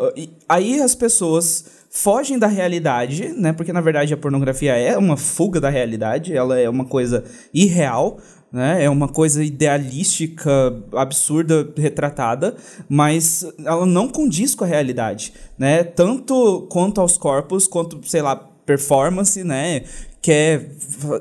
aí 0.49 0.81
as 0.81 0.95
pessoas 0.95 1.67
fogem 1.91 2.39
da 2.39 2.47
realidade, 2.47 3.29
né? 3.37 3.53
Porque 3.53 3.73
na 3.73 3.83
verdade 3.83 4.15
a 4.15 4.17
pornografia 4.17 4.75
é 4.77 4.97
uma 4.97 5.19
fuga 5.19 5.61
da 5.61 5.69
realidade, 5.69 6.35
ela 6.35 6.59
é 6.59 6.71
uma 6.71 6.87
coisa 6.87 7.23
irreal, 7.53 8.19
né? 8.53 8.85
É 8.85 8.91
uma 8.91 9.09
coisa 9.09 9.45
idealística, 9.45 10.51
absurda, 10.93 11.71
retratada, 11.77 12.57
mas 12.89 13.47
ela 13.65 13.87
não 13.87 14.09
condiz 14.09 14.55
com 14.55 14.65
a 14.65 14.67
realidade, 14.67 15.33
né? 15.59 15.85
Tanto 15.85 16.67
quanto 16.71 17.01
aos 17.01 17.19
corpos, 17.19 17.67
quanto, 17.67 18.01
sei 18.09 18.23
lá, 18.23 18.37
performance, 18.37 19.43
né? 19.45 19.83
Que 20.21 20.33
é... 20.33 20.69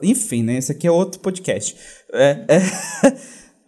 Enfim, 0.04 0.44
né? 0.44 0.58
Esse 0.58 0.72
aqui 0.72 0.88
é 0.88 0.92
outro 0.92 1.20
podcast. 1.20 1.76
É, 2.14 2.46
é, 2.48 2.62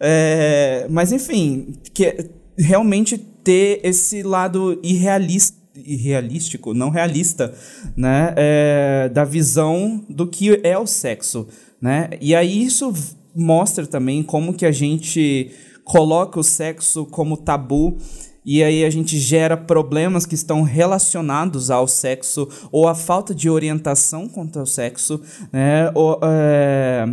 é, 0.00 0.86
mas, 0.90 1.12
enfim, 1.12 1.74
que 1.92 2.06
é 2.06 2.28
realmente 2.58 3.16
ter 3.18 3.80
esse 3.82 4.22
lado 4.22 4.78
irrealista 4.82 5.60
irrealístico, 5.74 6.74
não 6.74 6.90
realista, 6.90 7.54
né, 7.96 8.34
é, 8.36 9.08
da 9.08 9.24
visão 9.24 10.04
do 10.08 10.26
que 10.26 10.60
é 10.62 10.76
o 10.76 10.86
sexo, 10.86 11.46
né? 11.80 12.10
E 12.20 12.34
aí 12.34 12.64
isso 12.64 12.92
mostra 13.34 13.86
também 13.86 14.22
como 14.22 14.54
que 14.54 14.66
a 14.66 14.72
gente 14.72 15.50
coloca 15.84 16.38
o 16.38 16.44
sexo 16.44 17.04
como 17.06 17.36
tabu 17.36 17.96
e 18.44 18.62
aí 18.62 18.84
a 18.84 18.90
gente 18.90 19.18
gera 19.18 19.56
problemas 19.56 20.24
que 20.24 20.34
estão 20.34 20.62
relacionados 20.62 21.70
ao 21.70 21.86
sexo 21.86 22.48
ou 22.72 22.88
a 22.88 22.94
falta 22.94 23.34
de 23.34 23.50
orientação 23.50 24.28
quanto 24.28 24.58
ao 24.58 24.66
sexo, 24.66 25.20
né? 25.52 25.90
Ou, 25.94 26.18
é, 26.22 27.06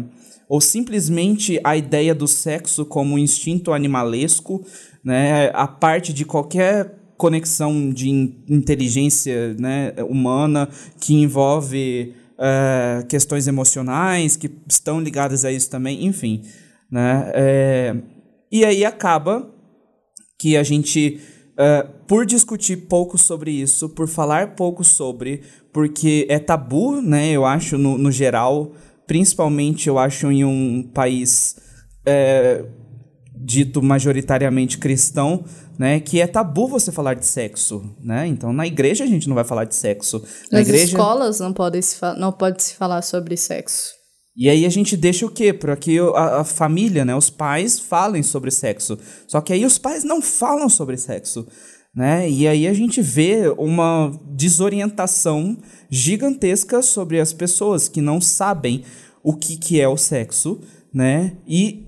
ou 0.48 0.62
simplesmente 0.62 1.60
a 1.64 1.76
ideia 1.76 2.16
do 2.16 2.28
sexo 2.28 2.86
como 2.86 3.16
um 3.16 3.18
instinto 3.18 3.74
animalesco, 3.74 4.66
né? 5.04 5.52
A 5.54 5.68
parte 5.68 6.14
de 6.14 6.24
qualquer 6.24 6.96
conexão 7.18 7.90
de 7.90 8.10
inteligência 8.48 9.56
né, 9.56 9.92
humana 10.08 10.70
que 11.00 11.16
envolve 11.16 12.14
é, 12.40 13.04
questões 13.08 13.48
emocionais 13.48 14.36
que 14.36 14.50
estão 14.68 15.00
ligadas 15.00 15.44
a 15.44 15.52
isso 15.52 15.70
também, 15.70 16.06
enfim. 16.06 16.44
Né? 16.92 17.32
É, 17.34 17.96
e 18.52 18.64
aí 18.64 18.86
acaba 18.86 19.50
que 20.38 20.56
a 20.56 20.64
gente, 20.64 21.20
uh, 21.54 21.88
por 22.08 22.26
discutir 22.26 22.88
pouco 22.88 23.18
sobre 23.18 23.52
isso, 23.52 23.90
por 23.90 24.08
falar 24.08 24.56
pouco 24.56 24.84
sobre, 24.84 25.42
porque 25.74 26.26
é 26.30 26.38
tabu, 26.38 27.02
né, 27.02 27.32
eu 27.32 27.44
acho, 27.44 27.78
no, 27.78 27.98
no 27.98 28.12
geral, 28.12 28.72
principalmente 29.08 29.88
eu 29.88 29.98
acho 29.98 30.32
em 30.32 30.46
um 30.46 30.84
país 30.84 31.56
dito 33.40 33.82
majoritariamente 33.82 34.78
cristão, 34.78 35.44
né, 35.78 36.00
que 36.00 36.20
é 36.20 36.28
tabu 36.28 36.68
você 36.68 36.92
falar 36.92 37.14
de 37.14 37.26
sexo, 37.26 37.96
né? 38.02 38.26
Então 38.28 38.52
na 38.52 38.66
igreja 38.66 39.04
a 39.04 39.08
gente 39.08 39.28
não 39.28 39.36
vai 39.36 39.44
falar 39.44 39.66
de 39.66 39.76
sexo. 39.76 40.24
Na 40.52 40.60
Nas 40.60 40.68
igreja... 40.68 40.86
escolas 40.86 41.40
não 41.40 41.54
pode 41.54 41.82
se 41.82 41.98
não 42.18 42.32
pode 42.32 42.64
se 42.64 42.76
falar 42.76 43.02
sobre 43.02 43.38
sexo. 43.38 43.98
E 44.36 44.50
aí 44.50 44.66
a 44.68 44.70
gente 44.70 44.96
deixa 44.96 45.26
o 45.26 45.32
quê? 45.32 45.52
Para 45.52 45.76
que 45.76 45.98
a, 46.00 46.42
a, 46.42 46.44
família, 46.44 47.04
né, 47.04 47.16
os 47.16 47.30
pais 47.30 47.80
falem 47.80 48.22
sobre 48.22 48.52
sexo. 48.52 48.98
Só 49.28 49.42
que 49.42 49.52
aí 49.52 49.66
os 49.66 49.80
pais 49.80 50.04
não 50.04 50.22
falam 50.22 50.70
sobre 50.70 50.96
sexo, 50.96 51.48
né? 51.96 52.30
E 52.30 52.48
aí 52.48 52.68
a 52.68 52.74
gente 52.74 53.02
vê 53.02 53.52
uma 53.58 54.12
desorientação 54.36 55.58
gigantesca 55.90 56.84
sobre 56.84 57.20
as 57.20 57.34
pessoas 57.34 57.88
que 57.88 58.00
não 58.00 58.22
sabem 58.22 58.84
o 59.24 59.34
que, 59.34 59.58
que 59.58 59.82
é 59.82 59.88
o 59.88 59.98
sexo, 59.98 60.62
né? 60.94 61.36
E 61.48 61.87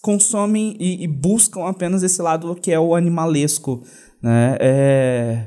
consomem 0.00 0.76
e, 0.78 1.04
e 1.04 1.06
buscam 1.06 1.64
apenas 1.64 2.02
esse 2.02 2.20
lado 2.22 2.54
que 2.54 2.70
é 2.70 2.78
o 2.78 2.94
animalesco, 2.94 3.82
né? 4.22 4.56
É... 4.60 5.46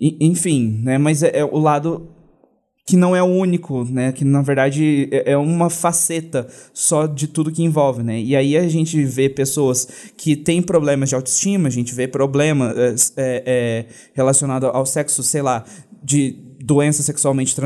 Enfim, 0.00 0.80
né? 0.84 0.96
Mas 0.96 1.22
é, 1.22 1.38
é 1.38 1.44
o 1.44 1.58
lado 1.58 2.08
que 2.88 2.96
não 2.96 3.14
é 3.14 3.22
o 3.22 3.26
único, 3.26 3.84
né? 3.84 4.12
Que 4.12 4.24
na 4.24 4.40
verdade 4.40 5.10
é, 5.12 5.32
é 5.32 5.36
uma 5.36 5.68
faceta 5.68 6.48
só 6.72 7.06
de 7.06 7.26
tudo 7.26 7.52
que 7.52 7.62
envolve, 7.62 8.02
né? 8.02 8.18
E 8.18 8.34
aí 8.34 8.56
a 8.56 8.66
gente 8.66 9.04
vê 9.04 9.28
pessoas 9.28 10.10
que 10.16 10.34
têm 10.34 10.62
problemas 10.62 11.10
de 11.10 11.14
autoestima, 11.14 11.68
a 11.68 11.70
gente 11.70 11.94
vê 11.94 12.08
problema 12.08 12.74
é, 12.74 12.94
é, 13.16 13.42
é 13.46 13.86
relacionado 14.14 14.68
ao 14.68 14.86
sexo, 14.86 15.22
sei 15.22 15.42
lá, 15.42 15.66
de 16.02 16.48
doenças 16.60 17.06
sexualmente 17.06 17.56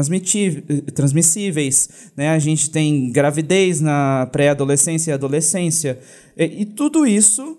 transmissíveis, 0.95 1.89
né? 2.17 2.29
A 2.29 2.39
gente 2.39 2.71
tem 2.71 3.11
gravidez 3.11 3.81
na 3.81 4.29
pré-adolescência 4.31 5.11
e 5.11 5.15
adolescência. 5.15 5.99
E, 6.37 6.63
e 6.63 6.65
tudo 6.65 7.07
isso 7.07 7.59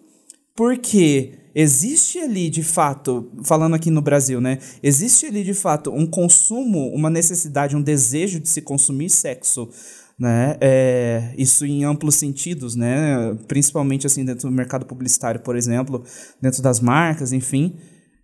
porque 0.56 1.34
existe 1.56 2.20
ali 2.20 2.50
de 2.50 2.64
fato, 2.64 3.32
falando 3.44 3.76
aqui 3.76 3.90
no 3.90 4.02
Brasil, 4.02 4.40
né? 4.40 4.60
Existe 4.82 5.26
ali 5.26 5.44
de 5.44 5.54
fato 5.54 5.92
um 5.92 6.06
consumo, 6.06 6.90
uma 6.94 7.10
necessidade, 7.10 7.76
um 7.76 7.82
desejo 7.82 8.40
de 8.40 8.48
se 8.48 8.62
consumir 8.62 9.10
sexo, 9.10 9.70
né? 10.18 10.56
É, 10.62 11.34
isso 11.38 11.66
em 11.66 11.84
amplos 11.84 12.16
sentidos, 12.16 12.76
né? 12.76 13.36
Principalmente 13.48 14.08
assim 14.08 14.24
dentro 14.24 14.50
do 14.50 14.56
mercado 14.56 14.86
publicitário, 14.86 15.42
por 15.42 15.56
exemplo, 15.56 16.04
dentro 16.42 16.62
das 16.62 16.80
marcas, 16.80 17.34
enfim. 17.34 17.76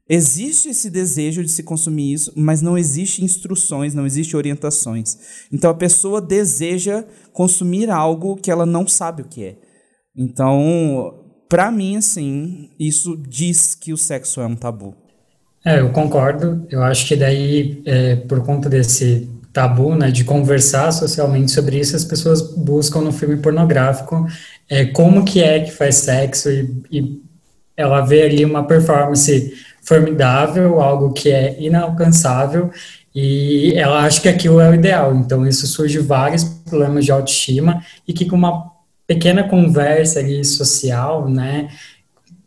Existe 0.10 0.70
esse 0.70 0.90
desejo 0.90 1.44
de 1.44 1.52
se 1.52 1.62
consumir 1.62 2.14
isso, 2.14 2.34
mas 2.36 2.64
não 2.64 2.76
existe 2.76 3.24
instruções, 3.24 3.94
não 3.94 4.08
existe 4.08 4.36
orientações. 4.36 5.46
Então 5.54 5.70
a 5.70 5.76
pessoa 5.76 6.20
deseja 6.20 7.06
consumir 7.32 7.92
algo 7.92 8.36
que 8.36 8.50
ela 8.50 8.66
não 8.66 8.88
sabe 8.88 9.22
o 9.22 9.26
que 9.26 9.46
é. 9.46 9.56
Então, 10.18 11.14
para 11.48 11.72
mim, 11.72 11.96
assim, 11.96 12.72
isso 12.80 13.16
diz 13.16 13.76
que 13.76 13.94
o 13.94 13.98
sexo 13.98 14.42
é 14.42 14.48
um 14.48 14.56
tabu. 14.56 14.96
É, 15.64 15.80
eu 15.80 15.92
concordo. 15.92 16.66
Eu 16.72 16.82
acho 16.82 17.08
que 17.08 17.16
daí, 17.16 17.82
é, 17.86 18.16
por 18.16 18.44
conta 18.44 18.68
desse 18.68 19.30
tabu, 19.54 19.96
né, 19.96 20.10
de 20.10 20.24
conversar 20.24 20.92
socialmente 20.92 21.52
sobre 21.52 21.80
isso, 21.80 21.96
as 21.96 22.04
pessoas 22.04 22.42
buscam 22.56 23.02
no 23.02 23.12
filme 23.12 23.38
pornográfico 23.38 24.26
é, 24.68 24.86
como 24.86 25.26
que 25.26 25.42
é 25.42 25.60
que 25.60 25.72
faz 25.72 25.96
sexo 25.96 26.50
e, 26.50 26.84
e 26.92 27.22
ela 27.76 28.02
vê 28.02 28.24
ali 28.24 28.46
uma 28.46 28.66
performance 28.66 29.54
formidável, 29.84 30.82
algo 30.82 31.14
que 31.14 31.32
é 31.32 31.56
inalcançável 31.60 32.72
e 33.14 33.74
ela 33.76 34.04
acha 34.04 34.22
que 34.22 34.30
aquilo 34.30 34.60
é 34.60 34.70
o 34.70 34.74
ideal. 34.74 35.16
Então, 35.16 35.46
isso 35.46 35.66
surge 35.68 36.00
vários 36.00 36.44
problemas 36.44 37.06
de 37.06 37.12
autoestima 37.12 37.84
e 38.08 38.14
que 38.14 38.26
com 38.26 38.36
uma 38.36 38.72
pequena 39.08 39.44
conversa 39.44 40.20
ali 40.20 40.44
social, 40.46 41.28
né? 41.28 41.70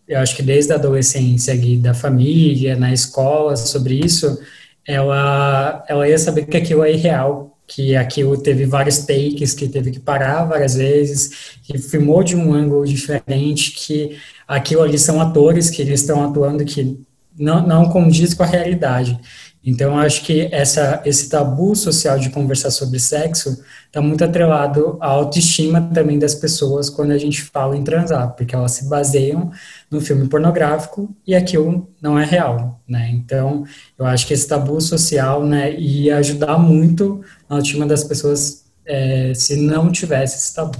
Eu 0.06 0.20
acho 0.20 0.36
que 0.36 0.42
desde 0.42 0.72
a 0.72 0.76
adolescência 0.76 1.52
ali, 1.52 1.76
da 1.76 1.94
família, 1.94 2.76
na 2.76 2.92
escola, 2.92 3.56
sobre 3.56 3.94
isso, 3.94 4.38
ela, 4.86 5.84
ela 5.88 6.08
ia 6.08 6.18
saber 6.18 6.46
que 6.46 6.56
aquilo 6.56 6.84
é 6.84 6.92
irreal, 6.92 7.56
que 7.66 7.96
aquilo 7.96 8.36
teve 8.36 8.64
vários 8.66 8.98
takes, 8.98 9.54
que 9.54 9.68
teve 9.68 9.90
que 9.90 10.00
parar 10.00 10.44
várias 10.44 10.74
vezes, 10.74 11.56
que 11.62 11.78
filmou 11.78 12.22
de 12.22 12.36
um 12.36 12.52
ângulo 12.52 12.84
diferente, 12.84 13.72
que 13.72 14.16
aquilo 14.46 14.82
ali 14.82 14.98
são 14.98 15.20
atores 15.20 15.70
que 15.70 15.82
eles 15.82 16.00
estão 16.00 16.22
atuando 16.24 16.64
que 16.64 17.00
não, 17.42 17.66
não 17.66 17.88
condiz 17.88 18.32
com 18.34 18.44
a 18.44 18.46
realidade. 18.46 19.18
Então, 19.64 19.98
acho 19.98 20.24
que 20.24 20.48
essa, 20.52 21.02
esse 21.04 21.28
tabu 21.28 21.74
social 21.74 22.18
de 22.18 22.30
conversar 22.30 22.70
sobre 22.70 22.98
sexo 22.98 23.62
está 23.86 24.00
muito 24.00 24.24
atrelado 24.24 24.96
à 25.00 25.08
autoestima 25.08 25.80
também 25.94 26.18
das 26.18 26.34
pessoas 26.34 26.88
quando 26.88 27.12
a 27.12 27.18
gente 27.18 27.42
fala 27.42 27.76
em 27.76 27.84
transar, 27.84 28.34
porque 28.34 28.54
elas 28.54 28.72
se 28.72 28.88
baseiam 28.88 29.50
no 29.90 30.00
filme 30.00 30.28
pornográfico 30.28 31.14
e 31.26 31.34
aquilo 31.34 31.88
não 32.00 32.18
é 32.18 32.24
real, 32.24 32.80
né? 32.88 33.10
Então, 33.12 33.64
eu 33.98 34.04
acho 34.04 34.26
que 34.26 34.34
esse 34.34 34.48
tabu 34.48 34.80
social, 34.80 35.44
né, 35.44 35.74
ia 35.78 36.18
ajudar 36.18 36.58
muito 36.58 37.20
na 37.48 37.56
autoestima 37.56 37.86
das 37.86 38.02
pessoas 38.02 38.64
é, 38.84 39.32
se 39.34 39.56
não 39.56 39.92
tivesse 39.92 40.36
esse 40.38 40.54
tabu. 40.54 40.78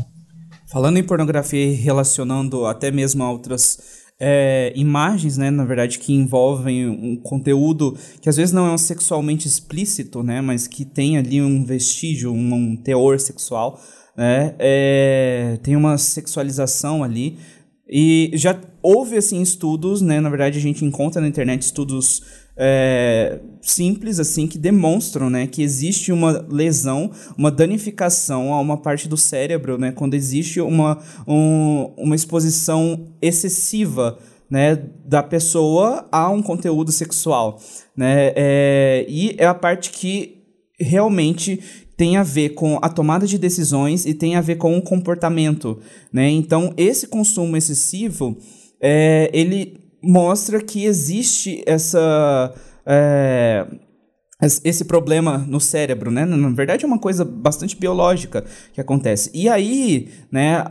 Falando 0.67 0.97
em 0.97 1.05
pornografia 1.05 1.67
e 1.67 1.75
relacionando 1.75 2.67
até 2.67 2.91
mesmo 2.91 3.23
a 3.23 3.31
outras 3.31 4.02
é, 4.25 4.73
imagens, 4.77 5.37
né, 5.37 5.51
na 5.51 5.65
verdade, 5.65 5.99
que 5.99 6.13
envolvem 6.13 6.89
um 6.89 7.17
conteúdo 7.17 7.99
que 8.21 8.29
às 8.29 8.37
vezes 8.37 8.53
não 8.53 8.69
é 8.69 8.71
um 8.71 8.79
sexualmente 8.79 9.49
explícito, 9.49 10.23
né, 10.23 10.41
mas 10.41 10.69
que 10.69 10.85
tem 10.85 11.19
ali 11.19 11.43
um 11.43 11.65
vestígio, 11.65 12.33
um, 12.33 12.55
um 12.55 12.77
teor 12.77 13.19
sexual, 13.19 13.81
né, 14.17 14.55
é, 14.61 15.59
tem 15.65 15.75
uma 15.75 15.99
sexualização 15.99 17.03
ali. 17.03 17.37
E 17.89 18.31
já 18.35 18.59
houve, 18.81 19.17
assim, 19.17 19.43
estudos, 19.43 20.01
né, 20.01 20.21
na 20.21 20.31
verdade 20.31 20.57
a 20.57 20.63
gente 20.63 20.85
encontra 20.85 21.21
na 21.21 21.27
internet 21.27 21.63
estudos 21.63 22.23
é, 22.57 23.41
simples 23.61 24.21
assim 24.21 24.47
que 24.47 24.59
demonstram 24.59 25.31
né, 25.31 25.47
que 25.47 25.63
existe 25.63 26.13
uma 26.13 26.45
lesão, 26.51 27.11
uma 27.37 27.51
danificação 27.51 28.53
a 28.53 28.61
uma 28.61 28.77
parte 28.77 29.09
do 29.09 29.17
cérebro, 29.17 29.79
né, 29.79 29.93
quando 29.93 30.15
existe 30.15 30.61
uma, 30.61 30.99
um, 31.27 31.93
uma 31.97 32.15
exposição 32.15 33.09
excessiva 33.21 34.19
né, 34.51 34.77
da 35.05 35.23
pessoa 35.23 36.07
a 36.13 36.29
um 36.29 36.43
conteúdo 36.43 36.93
sexual. 36.93 37.59
Né, 37.97 38.33
é, 38.37 39.07
e 39.09 39.35
é 39.39 39.47
a 39.47 39.55
parte 39.55 39.91
que 39.91 40.43
realmente 40.79 41.61
tem 41.97 42.17
a 42.17 42.23
ver 42.23 42.51
com 42.51 42.79
a 42.83 42.89
tomada 42.89 43.27
de 43.27 43.39
decisões 43.39 44.05
e 44.05 44.13
tem 44.13 44.35
a 44.35 44.41
ver 44.41 44.57
com 44.57 44.77
o 44.77 44.83
comportamento. 44.83 45.79
Né? 46.13 46.29
Então, 46.31 46.75
esse 46.77 47.07
consumo 47.07 47.57
excessivo, 47.57 48.37
é, 48.81 49.31
ele 49.33 49.82
mostra 50.03 50.61
que 50.61 50.85
existe 50.85 51.63
essa. 51.67 52.55
É, 52.85 53.67
esse 54.65 54.85
problema 54.85 55.39
no 55.39 55.61
cérebro, 55.61 56.11
né? 56.11 56.25
Na 56.25 56.51
verdade, 56.51 56.85
é 56.85 56.89
uma 56.89 56.99
coisa 56.99 57.25
bastante 57.25 57.77
biológica 57.77 58.45
que 58.73 58.81
acontece. 58.81 59.31
E 59.33 59.49
aí, 59.49 60.09
né? 60.31 60.65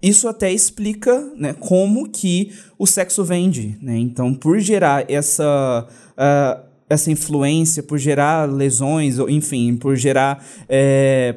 Isso 0.00 0.28
até 0.28 0.52
explica 0.52 1.32
né, 1.36 1.54
como 1.54 2.08
que 2.08 2.52
o 2.78 2.86
sexo 2.86 3.24
vende, 3.24 3.76
né? 3.80 3.96
Então, 3.96 4.32
por 4.32 4.60
gerar 4.60 5.10
essa, 5.10 5.88
uh, 6.12 6.66
essa 6.88 7.10
influência, 7.10 7.82
por 7.82 7.98
gerar 7.98 8.48
lesões, 8.48 9.18
enfim, 9.18 9.74
por 9.74 9.96
gerar 9.96 10.44
é, 10.68 11.34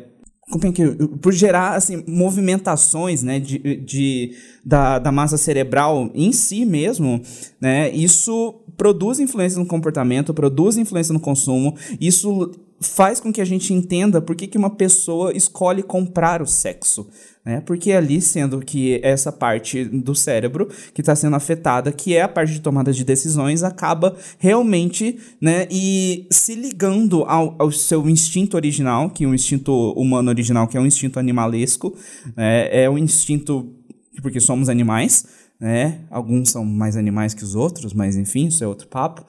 é 0.52 1.18
por 1.22 1.32
gerar 1.32 1.76
assim 1.76 2.04
movimentações 2.08 3.22
né 3.22 3.40
de, 3.40 3.60
de 3.78 4.36
da, 4.66 4.98
da 4.98 5.12
massa 5.12 5.38
cerebral 5.38 6.10
em 6.16 6.32
si 6.32 6.66
mesmo 6.66 7.22
né 7.62 7.92
isso 7.92 8.56
produz 8.76 9.20
influência 9.20 9.60
no 9.60 9.66
comportamento 9.66 10.34
produz 10.34 10.78
influência 10.78 11.14
no 11.14 11.20
consumo 11.20 11.76
isso 12.02 12.52
faz 12.82 13.20
com 13.20 13.32
que 13.32 13.42
a 13.42 13.46
gente 13.46 13.74
entenda 13.74 14.22
por 14.22 14.36
que, 14.36 14.48
que 14.48 14.58
uma 14.58 14.70
pessoa 14.70 15.36
escolhe 15.36 15.84
comprar 15.84 16.42
o 16.42 16.48
sexo. 16.48 17.08
Né? 17.44 17.62
Porque 17.62 17.92
ali, 17.92 18.22
sendo 18.22 18.60
que 18.60 19.00
essa 19.04 19.32
parte 19.32 19.84
do 19.86 20.14
cérebro 20.14 20.68
que 20.94 21.02
está 21.02 21.16
sendo 21.16 21.36
afetada, 21.36 21.92
que 21.92 22.16
é 22.16 22.22
a 22.22 22.28
parte 22.28 22.54
de 22.54 22.62
tomada 22.62 22.92
de 22.92 23.04
decisões, 23.04 23.64
acaba 23.64 24.16
realmente 24.38 25.18
né, 25.42 25.68
e 25.70 26.28
se 26.30 26.56
ligando 26.56 27.24
ao, 27.24 27.56
ao 27.58 27.72
seu 27.72 28.08
instinto 28.10 28.56
original, 28.56 29.10
que 29.10 29.24
é 29.24 29.28
o 29.28 29.34
instinto 29.34 29.92
humano 29.94 30.30
original, 30.30 30.68
que 30.68 30.78
é 30.78 30.80
um 30.80 30.86
instinto 30.86 31.20
animalesco, 31.20 31.96
né, 32.36 32.70
é 32.72 32.90
um 32.90 32.98
instinto 32.98 33.76
porque 34.22 34.40
somos 34.40 34.70
animais, 34.70 35.26
né? 35.60 36.02
Alguns 36.10 36.50
são 36.50 36.66
mais 36.66 36.96
animais 36.96 37.34
que 37.34 37.44
os 37.44 37.56
outros, 37.56 37.94
mas 37.94 38.16
enfim, 38.16 38.48
isso 38.48 38.64
é 38.64 38.68
outro 38.68 38.88
papo. 38.88 39.26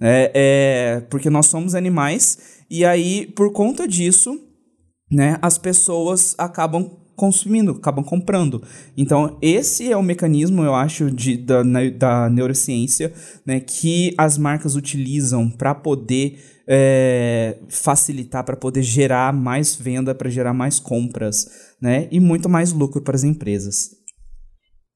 É, 0.00 0.32
é, 0.34 1.00
porque 1.10 1.28
nós 1.28 1.46
somos 1.46 1.74
animais, 1.74 2.60
e 2.70 2.84
aí, 2.84 3.26
por 3.36 3.52
conta 3.52 3.86
disso, 3.86 4.40
né, 5.10 5.36
as 5.42 5.58
pessoas 5.58 6.34
acabam 6.38 7.00
consumindo, 7.20 7.72
acabam 7.72 8.02
comprando. 8.02 8.62
Então, 8.96 9.36
esse 9.42 9.92
é 9.92 9.96
o 9.96 10.02
mecanismo, 10.02 10.62
eu 10.62 10.74
acho, 10.74 11.10
de, 11.10 11.36
da, 11.36 11.62
da 11.98 12.30
neurociência, 12.30 13.12
né, 13.44 13.60
que 13.60 14.14
as 14.16 14.38
marcas 14.38 14.74
utilizam 14.74 15.50
para 15.50 15.74
poder 15.74 16.38
é, 16.66 17.58
facilitar, 17.68 18.42
para 18.42 18.56
poder 18.56 18.82
gerar 18.82 19.34
mais 19.34 19.74
venda, 19.74 20.14
para 20.14 20.30
gerar 20.30 20.54
mais 20.54 20.80
compras, 20.80 21.74
né, 21.78 22.08
e 22.10 22.18
muito 22.18 22.48
mais 22.48 22.72
lucro 22.72 23.02
para 23.02 23.16
as 23.16 23.24
empresas. 23.24 23.99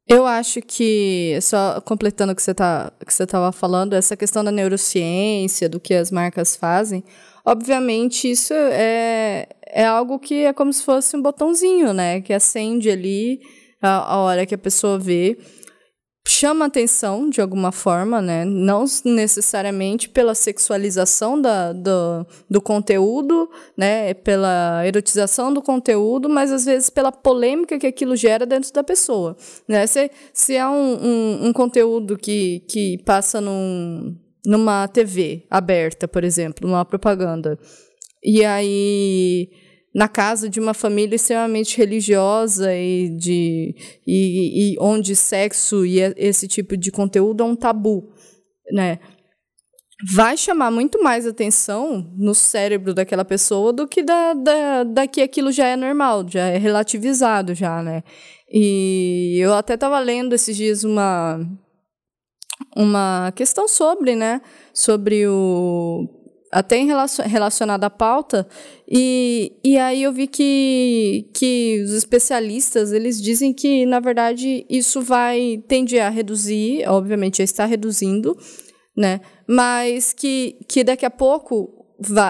Eu 0.07 0.27
acho 0.27 0.61
que, 0.61 1.39
só 1.41 1.81
completando 1.81 2.33
o 2.33 2.37
que 2.37 2.43
você 2.43 2.53
tá, 2.53 2.93
estava 3.09 3.51
falando, 3.51 3.95
essa 3.95 4.15
questão 4.15 4.45
da 4.45 4.53
neurociência, 4.53 5.67
do 5.67 5.81
que 5.81 5.95
as 5.95 6.11
marcas 6.11 6.55
fazem, 6.57 7.03
obviamente 7.45 8.31
isso 8.31 8.53
é, 8.53 9.49
é 9.67 9.87
algo 9.87 10.19
que 10.19 10.45
é 10.45 10.53
como 10.53 10.73
se 10.73 10.83
fosse 10.85 11.17
um 11.17 11.23
botãozinho, 11.23 11.95
né? 11.95 12.21
Que 12.21 12.35
acende 12.35 12.91
ali 12.91 13.41
a, 13.81 14.15
a 14.15 14.19
hora 14.19 14.45
que 14.45 14.55
a 14.55 14.59
pessoa 14.59 14.99
vê. 14.99 15.39
Chama 16.27 16.65
atenção 16.65 17.29
de 17.29 17.43
alguma 17.43 17.71
forma, 17.71 18.23
né? 18.23 18.47
Não 18.47 18.87
necessariamente 19.05 20.09
pela 20.09 20.35
sexualização 20.35 21.41
da, 21.41 21.73
do, 21.75 22.27
do 22.49 22.63
conteúdo, 22.63 23.51
né? 23.77 24.15
Pela 24.15 24.87
erotização 24.87 25.53
do 25.53 25.61
conteúdo, 25.61 26.27
mas 26.31 26.51
às 26.51 26.65
vezes 26.65 26.89
pela 26.89 27.13
polêmica 27.13 27.79
que 27.79 27.87
aquilo 27.87 28.17
gera 28.17 28.47
dentro 28.47 28.73
da 28.73 28.83
pessoa. 28.83 29.37
Né? 29.69 29.87
Se, 29.87 30.11
se 30.33 30.55
é 30.57 30.67
um, 30.67 30.95
um, 30.95 31.47
um 31.49 31.53
conteúdo 31.53 32.17
que, 32.17 32.61
que 32.71 32.97
passa 33.05 33.39
num, 33.39 34.17
numa 34.47 34.89
TV 34.89 35.47
aberta, 35.51 36.09
por 36.09 36.25
exemplo, 36.25 36.67
numa 36.67 36.87
propaganda, 36.87 37.59
e 38.23 38.43
aí 38.43 39.51
na 39.95 40.09
casa 40.09 40.49
de 40.49 40.59
uma 40.59 40.75
família 40.75 41.15
extremamente 41.15 41.79
religiosa 41.79 42.75
e 42.75 43.09
de 43.11 43.75
e, 44.07 44.73
e 44.73 44.77
onde 44.81 45.15
sexo 45.15 45.87
e 45.87 46.01
esse 46.17 46.49
tipo 46.49 46.77
de 46.77 46.91
conteúdo 46.91 47.43
é 47.43 47.47
um 47.47 47.55
tabu, 47.55 48.13
né? 48.73 48.99
Vai 50.13 50.37
chamar 50.37 50.73
muito 50.73 51.03
mais 51.03 51.25
atenção 51.25 52.13
no 52.17 52.35
cérebro 52.35 52.93
daquela 52.93 53.25
pessoa 53.25 53.73
do 53.73 53.87
que 53.87 54.03
da, 54.03 54.35
da, 54.35 54.83
da 54.83 55.07
que 55.07 55.23
aquilo 55.23 55.53
já 55.53 55.69
é 55.69 55.77
normal, 55.77 56.27
já 56.29 56.49
é 56.49 56.59
relativizado 56.59 57.55
já, 57.55 57.81
né? 57.81 58.03
E 58.51 59.39
eu 59.39 59.55
até 59.55 59.75
estava 59.75 59.99
lendo 60.01 60.35
esses 60.35 60.57
dias 60.57 60.83
uma 60.83 61.41
uma 62.77 63.33
questão 63.37 63.69
sobre, 63.69 64.17
né, 64.17 64.41
sobre 64.73 65.27
o 65.29 66.24
até 66.55 66.77
em 66.77 66.87
à 67.85 67.91
pauta, 67.91 68.47
e, 68.89 69.53
e 69.65 69.77
aí 69.77 70.05
eu 70.05 70.13
vi 70.13 70.29
que, 70.29 71.29
que 71.35 71.83
os 71.85 71.93
especialistas, 71.93 72.93
eles 72.93 73.21
dizem 73.21 73.53
que, 73.53 73.85
na 73.85 73.99
verdade, 73.99 74.65
isso 74.71 75.03
vai, 75.03 75.61
tende 75.67 75.99
a 75.99 76.09
reduzir, 76.09 76.89
obviamente 76.89 77.39
já 77.39 77.45
está 77.45 77.65
reduzindo, 77.65 78.39
né, 78.97 79.21
mas 79.49 80.13
que, 80.13 80.57
que 80.69 80.85
daqui 80.85 81.05
a 81.05 81.11
pouco 81.11 81.85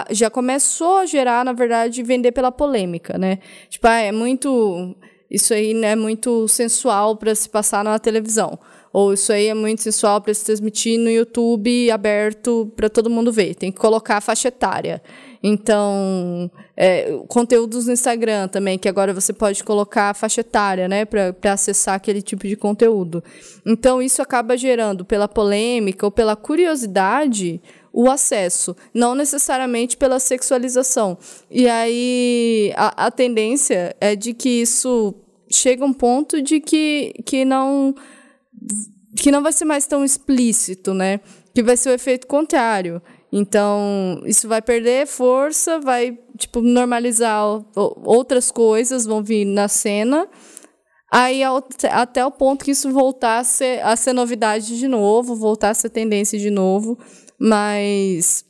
já 0.09 0.29
começou 0.31 0.97
a 0.97 1.05
gerar, 1.05 1.45
na 1.45 1.53
verdade, 1.53 2.01
vender 2.01 2.31
pela 2.31 2.51
polêmica, 2.51 3.19
né, 3.19 3.37
tipo, 3.69 3.85
ah, 3.85 3.99
é 3.99 4.11
muito, 4.11 4.97
isso 5.29 5.53
aí 5.53 5.71
é 5.83 5.95
muito 5.95 6.47
sensual 6.47 7.15
para 7.15 7.35
se 7.35 7.47
passar 7.47 7.83
na 7.83 7.99
televisão, 7.99 8.57
ou 8.95 9.11
isso 9.11 9.33
aí 9.33 9.47
é 9.47 9.53
muito 9.53 9.81
sensual 9.81 10.21
para 10.21 10.33
se 10.33 10.45
transmitir 10.45 10.97
no 10.97 11.09
YouTube 11.09 11.91
aberto 11.91 12.71
para 12.77 12.89
todo 12.89 13.09
mundo 13.09 13.29
ver. 13.29 13.53
Tem 13.53 13.69
que 13.69 13.77
colocar 13.77 14.15
a 14.15 14.21
faixa 14.21 14.47
etária. 14.47 15.03
Então, 15.43 16.49
é, 16.77 17.19
conteúdos 17.27 17.87
no 17.87 17.91
Instagram 17.91 18.47
também, 18.47 18.79
que 18.79 18.87
agora 18.87 19.13
você 19.13 19.33
pode 19.33 19.65
colocar 19.65 20.11
a 20.11 20.13
faixa 20.13 20.39
etária, 20.39 20.87
né, 20.87 21.03
para 21.03 21.51
acessar 21.51 21.95
aquele 21.95 22.21
tipo 22.21 22.47
de 22.47 22.55
conteúdo. 22.55 23.21
Então, 23.65 24.01
isso 24.01 24.21
acaba 24.21 24.55
gerando, 24.55 25.03
pela 25.03 25.27
polêmica 25.27 26.05
ou 26.05 26.11
pela 26.11 26.37
curiosidade, 26.37 27.61
o 27.91 28.09
acesso, 28.09 28.77
não 28.93 29.13
necessariamente 29.13 29.97
pela 29.97 30.21
sexualização. 30.21 31.17
E 31.51 31.67
aí, 31.67 32.71
a, 32.77 33.07
a 33.07 33.11
tendência 33.11 33.93
é 33.99 34.15
de 34.15 34.33
que 34.33 34.61
isso 34.61 35.13
chega 35.49 35.83
um 35.83 35.93
ponto 35.93 36.41
de 36.41 36.61
que, 36.61 37.13
que 37.25 37.43
não 37.43 37.93
que 39.15 39.31
não 39.31 39.41
vai 39.41 39.53
ser 39.53 39.65
mais 39.65 39.87
tão 39.87 40.03
explícito, 40.03 40.93
né? 40.93 41.19
Que 41.53 41.63
vai 41.63 41.77
ser 41.77 41.89
o 41.89 41.93
efeito 41.93 42.27
contrário. 42.27 43.01
Então, 43.31 44.21
isso 44.25 44.47
vai 44.47 44.61
perder 44.61 45.07
força, 45.07 45.79
vai, 45.79 46.17
tipo, 46.37 46.61
normalizar 46.61 47.43
outras 47.75 48.51
coisas, 48.51 49.05
vão 49.05 49.23
vir 49.23 49.45
na 49.45 49.67
cena. 49.67 50.27
Aí, 51.11 51.41
até 51.91 52.25
o 52.25 52.31
ponto 52.31 52.65
que 52.65 52.71
isso 52.71 52.91
voltar 52.91 53.39
a 53.39 53.43
ser, 53.43 53.81
a 53.85 53.95
ser 53.95 54.13
novidade 54.13 54.77
de 54.77 54.87
novo, 54.87 55.35
voltar 55.35 55.69
a 55.69 55.73
ser 55.73 55.89
tendência 55.89 56.37
de 56.37 56.49
novo. 56.49 56.97
Mas 57.39 58.45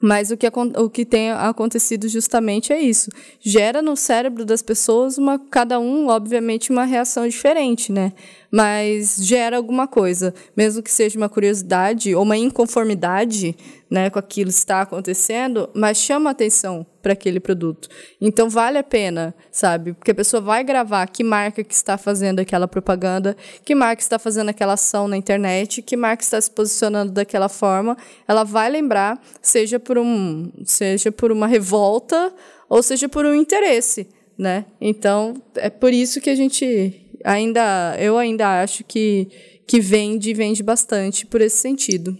mas 0.00 0.30
o 0.30 0.36
que, 0.36 0.46
o 0.46 0.90
que 0.90 1.06
tem 1.06 1.30
acontecido 1.30 2.06
justamente 2.08 2.72
é 2.72 2.78
isso. 2.78 3.10
Gera 3.40 3.80
no 3.80 3.96
cérebro 3.96 4.44
das 4.44 4.60
pessoas 4.60 5.16
uma, 5.16 5.38
cada 5.38 5.80
um, 5.80 6.08
obviamente, 6.08 6.70
uma 6.70 6.84
reação 6.84 7.26
diferente, 7.26 7.90
né? 7.90 8.12
Mas 8.50 9.16
gera 9.20 9.56
alguma 9.56 9.86
coisa, 9.86 10.34
mesmo 10.56 10.82
que 10.82 10.90
seja 10.90 11.18
uma 11.18 11.28
curiosidade 11.28 12.14
ou 12.14 12.22
uma 12.22 12.36
inconformidade, 12.36 13.56
né, 13.90 14.10
com 14.10 14.18
aquilo 14.18 14.50
que 14.50 14.56
está 14.56 14.80
acontecendo, 14.80 15.70
mas 15.74 15.98
chama 15.98 16.30
atenção 16.30 16.84
para 17.00 17.12
aquele 17.12 17.38
produto. 17.38 17.88
Então 18.20 18.50
vale 18.50 18.78
a 18.78 18.82
pena, 18.82 19.32
sabe? 19.50 19.92
Porque 19.92 20.10
a 20.10 20.14
pessoa 20.14 20.40
vai 20.40 20.64
gravar 20.64 21.06
que 21.06 21.22
marca 21.22 21.62
que 21.62 21.72
está 21.72 21.96
fazendo 21.96 22.40
aquela 22.40 22.66
propaganda, 22.66 23.36
que 23.64 23.74
marca 23.74 24.02
está 24.02 24.18
fazendo 24.18 24.48
aquela 24.48 24.72
ação 24.72 25.06
na 25.06 25.16
internet, 25.16 25.82
que 25.82 25.96
marca 25.96 26.24
está 26.24 26.40
se 26.40 26.50
posicionando 26.50 27.12
daquela 27.12 27.48
forma, 27.48 27.96
ela 28.26 28.42
vai 28.42 28.68
lembrar, 28.68 29.20
seja 29.40 29.78
por 29.78 29.98
um, 29.98 30.50
seja 30.64 31.12
por 31.12 31.30
uma 31.30 31.46
revolta 31.46 32.32
ou 32.68 32.82
seja 32.82 33.08
por 33.08 33.24
um 33.24 33.34
interesse, 33.34 34.08
né? 34.36 34.66
Então, 34.80 35.34
é 35.54 35.70
por 35.70 35.92
isso 35.92 36.20
que 36.20 36.28
a 36.28 36.34
gente 36.34 37.05
ainda 37.26 37.96
eu 37.98 38.16
ainda 38.16 38.62
acho 38.62 38.84
que 38.84 39.28
que 39.66 39.80
vende, 39.80 40.32
vende 40.32 40.62
bastante 40.62 41.26
por 41.26 41.40
esse 41.40 41.56
sentido. 41.56 42.16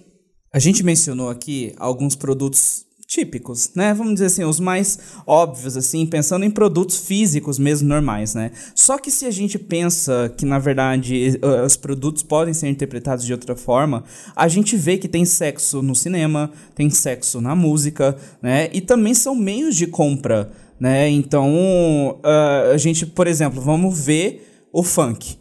A 0.53 0.59
gente 0.59 0.83
mencionou 0.83 1.31
aqui 1.31 1.73
alguns 1.77 2.17
produtos 2.17 2.85
típicos, 3.07 3.71
né? 3.75 3.95
Vamos 3.95 4.15
dizer 4.15 4.27
assim, 4.27 4.43
os 4.43 4.59
mais 4.59 4.99
óbvios, 5.27 5.77
assim, 5.77 6.05
pensando 6.05 6.45
em 6.45 6.51
produtos 6.51 6.99
físicos 6.99 7.57
mesmo 7.57 7.89
normais, 7.89 8.35
né? 8.35 8.51
Só 8.75 8.99
que 8.99 9.11
se 9.11 9.27
a 9.27 9.31
gente 9.31 9.59
pensa 9.59 10.33
que, 10.37 10.45
na 10.45 10.59
verdade, 10.59 11.39
os 11.65 11.77
produtos 11.77 12.25
podem 12.25 12.53
ser 12.53 12.69
interpretados 12.69 13.25
de 13.25 13.33
outra 13.33 13.55
forma, 13.55 14.03
a 14.35 14.49
gente 14.49 14.77
vê 14.77 14.99
que 14.99 15.07
tem 15.07 15.25
sexo 15.25 15.83
no 15.83 15.95
cinema, 15.95 16.51
tem 16.75 16.91
sexo 16.91 17.41
na 17.41 17.55
música, 17.55 18.17
né? 18.43 18.69
E 18.73 18.81
também 18.81 19.15
são 19.15 19.37
meios 19.37 19.77
de 19.77 19.87
compra, 19.87 20.51
né? 20.81 21.09
Então, 21.09 22.19
uh, 22.25 22.73
a 22.75 22.77
gente, 22.77 23.07
por 23.07 23.29
exemplo, 23.29 23.63
vamos 23.63 24.05
ver 24.05 24.56
o 24.79 24.83
funk. 24.83 25.39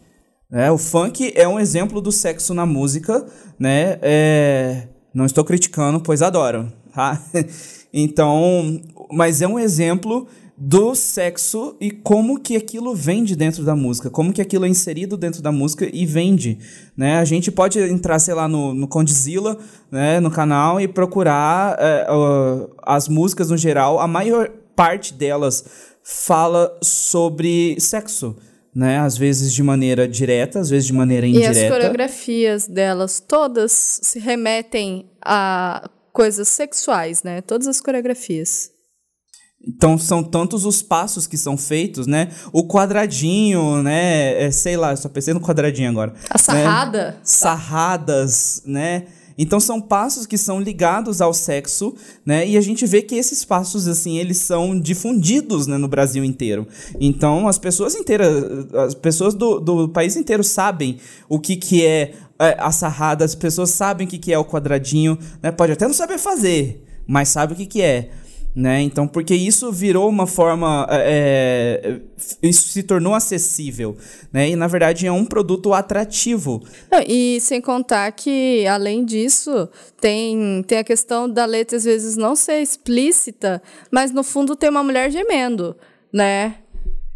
Né? 0.50 0.70
O 0.70 0.78
funk 0.78 1.32
é 1.34 1.46
um 1.46 1.58
exemplo 1.58 2.00
do 2.00 2.12
sexo 2.12 2.54
na 2.54 2.64
música, 2.64 3.26
né? 3.58 3.98
É 4.02 4.88
não 5.16 5.24
estou 5.24 5.42
criticando, 5.42 5.98
pois 5.98 6.20
adoro, 6.20 6.70
tá? 6.94 7.20
Então, 7.98 8.78
mas 9.10 9.40
é 9.40 9.48
um 9.48 9.58
exemplo 9.58 10.26
do 10.58 10.94
sexo 10.94 11.74
e 11.80 11.90
como 11.90 12.38
que 12.38 12.54
aquilo 12.54 12.94
vende 12.94 13.34
dentro 13.34 13.64
da 13.64 13.74
música, 13.74 14.10
como 14.10 14.34
que 14.34 14.42
aquilo 14.42 14.66
é 14.66 14.68
inserido 14.68 15.16
dentro 15.16 15.40
da 15.40 15.50
música 15.50 15.88
e 15.90 16.04
vende, 16.04 16.58
né? 16.94 17.16
A 17.16 17.24
gente 17.24 17.50
pode 17.50 17.78
entrar, 17.78 18.18
sei 18.18 18.34
lá, 18.34 18.46
no, 18.46 18.74
no 18.74 18.86
Condzilla, 18.86 19.56
né, 19.90 20.20
no 20.20 20.30
canal 20.30 20.78
e 20.78 20.86
procurar 20.86 21.78
é, 21.78 22.06
uh, 22.12 22.68
as 22.82 23.08
músicas 23.08 23.48
no 23.48 23.56
geral, 23.56 23.98
a 23.98 24.06
maior 24.06 24.50
parte 24.74 25.14
delas 25.14 25.64
fala 26.02 26.76
sobre 26.82 27.80
sexo, 27.80 28.36
né? 28.76 28.98
Às 28.98 29.16
vezes 29.16 29.54
de 29.54 29.62
maneira 29.62 30.06
direta, 30.06 30.60
às 30.60 30.68
vezes 30.68 30.86
de 30.86 30.92
maneira 30.92 31.26
indireta. 31.26 31.58
E 31.58 31.64
as 31.64 31.72
coreografias 31.72 32.68
delas 32.68 33.18
todas 33.18 33.72
se 34.02 34.18
remetem 34.18 35.10
a 35.24 35.88
coisas 36.12 36.46
sexuais, 36.46 37.22
né? 37.22 37.40
Todas 37.40 37.66
as 37.66 37.80
coreografias. 37.80 38.70
Então 39.66 39.96
são 39.96 40.22
tantos 40.22 40.66
os 40.66 40.82
passos 40.82 41.26
que 41.26 41.38
são 41.38 41.56
feitos, 41.56 42.06
né? 42.06 42.28
O 42.52 42.68
quadradinho, 42.68 43.82
né? 43.82 44.44
É, 44.44 44.50
sei 44.50 44.76
lá, 44.76 44.94
só 44.94 45.08
pensei 45.08 45.32
no 45.32 45.40
quadradinho 45.40 45.88
agora. 45.88 46.12
A 46.28 46.36
sarrada. 46.36 47.12
Né? 47.12 47.16
Sarradas, 47.22 48.62
né? 48.66 49.06
Então 49.38 49.60
são 49.60 49.80
passos 49.80 50.26
que 50.26 50.38
são 50.38 50.60
ligados 50.60 51.20
ao 51.20 51.34
sexo, 51.34 51.94
né? 52.24 52.46
E 52.46 52.56
a 52.56 52.60
gente 52.60 52.86
vê 52.86 53.02
que 53.02 53.14
esses 53.14 53.44
passos 53.44 53.86
assim, 53.86 54.18
eles 54.18 54.38
são 54.38 54.78
difundidos 54.78 55.66
né, 55.66 55.76
no 55.76 55.88
Brasil 55.88 56.24
inteiro. 56.24 56.66
Então 57.00 57.46
as 57.48 57.58
pessoas 57.58 57.94
inteiras, 57.94 58.44
as 58.74 58.94
pessoas 58.94 59.34
do, 59.34 59.60
do 59.60 59.88
país 59.88 60.16
inteiro 60.16 60.42
sabem 60.42 60.98
o 61.28 61.38
que 61.38 61.56
que 61.56 61.84
é, 61.84 62.14
é 62.38 62.56
a 62.58 62.70
sarrada, 62.70 63.24
as 63.24 63.34
pessoas 63.34 63.70
sabem 63.70 64.06
o 64.06 64.10
que 64.10 64.18
que 64.18 64.32
é 64.32 64.38
o 64.38 64.44
quadradinho, 64.44 65.18
né? 65.42 65.50
Pode 65.50 65.72
até 65.72 65.86
não 65.86 65.94
saber 65.94 66.18
fazer, 66.18 66.84
mas 67.06 67.28
sabe 67.28 67.52
o 67.52 67.56
que 67.56 67.66
que 67.66 67.82
é. 67.82 68.10
Né? 68.56 68.80
Então, 68.80 69.06
porque 69.06 69.34
isso 69.34 69.70
virou 69.70 70.08
uma 70.08 70.26
forma. 70.26 70.86
É, 70.90 71.78
é, 71.84 72.00
isso 72.42 72.68
se 72.68 72.82
tornou 72.82 73.12
acessível. 73.12 73.98
Né? 74.32 74.48
E, 74.48 74.56
na 74.56 74.66
verdade, 74.66 75.06
é 75.06 75.12
um 75.12 75.26
produto 75.26 75.74
atrativo. 75.74 76.62
E 77.06 77.38
sem 77.42 77.60
contar 77.60 78.10
que, 78.12 78.66
além 78.66 79.04
disso, 79.04 79.68
tem, 80.00 80.64
tem 80.66 80.78
a 80.78 80.84
questão 80.84 81.28
da 81.28 81.44
letra, 81.44 81.76
às 81.76 81.84
vezes, 81.84 82.16
não 82.16 82.34
ser 82.34 82.62
explícita, 82.62 83.62
mas 83.90 84.10
no 84.10 84.24
fundo 84.24 84.56
tem 84.56 84.70
uma 84.70 84.82
mulher 84.82 85.10
gemendo. 85.10 85.76
Né? 86.10 86.54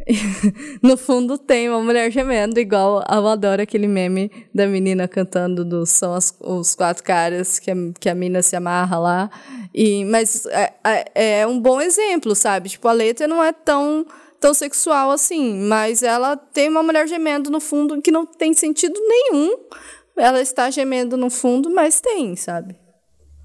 no 0.83 0.97
fundo 0.97 1.37
tem 1.37 1.69
uma 1.69 1.81
mulher 1.81 2.11
gemendo, 2.11 2.59
igual 2.59 3.05
eu 3.11 3.27
adoro 3.29 3.63
aquele 3.63 3.87
meme 3.87 4.31
da 4.55 4.67
menina 4.67 5.07
cantando 5.07 5.65
do 5.65 5.85
São 5.85 6.15
as, 6.15 6.35
os 6.41 6.75
Quatro 6.75 7.03
Caras, 7.05 7.59
que 7.59 7.71
a, 7.71 7.75
que 7.99 8.09
a 8.09 8.15
mina 8.15 8.43
se 8.43 8.57
amarra 8.57 8.99
lá. 8.99 9.31
E, 9.75 10.05
mas 10.05 10.47
é, 10.47 10.73
é, 10.85 11.41
é 11.41 11.47
um 11.47 11.61
bom 11.61 11.81
exemplo, 11.81 12.35
sabe? 12.35 12.69
Tipo, 12.71 12.89
a 12.89 12.93
letra 12.93 13.27
não 13.27 13.43
é 13.43 13.53
tão 13.53 14.07
tão 14.41 14.55
sexual 14.55 15.11
assim, 15.11 15.55
mas 15.69 16.03
ela 16.03 16.35
tem 16.35 16.71
uma 16.71 16.83
mulher 16.83 17.07
gemendo 17.07 17.51
no 17.51 17.61
fundo 17.61 18.01
que 18.01 18.11
não 18.11 18.25
tem 18.25 18.55
sentido 18.55 18.99
nenhum. 18.99 19.55
Ela 20.17 20.41
está 20.41 20.71
gemendo 20.71 21.15
no 21.15 21.29
fundo, 21.29 21.69
mas 21.69 22.01
tem, 22.01 22.35
sabe? 22.37 22.75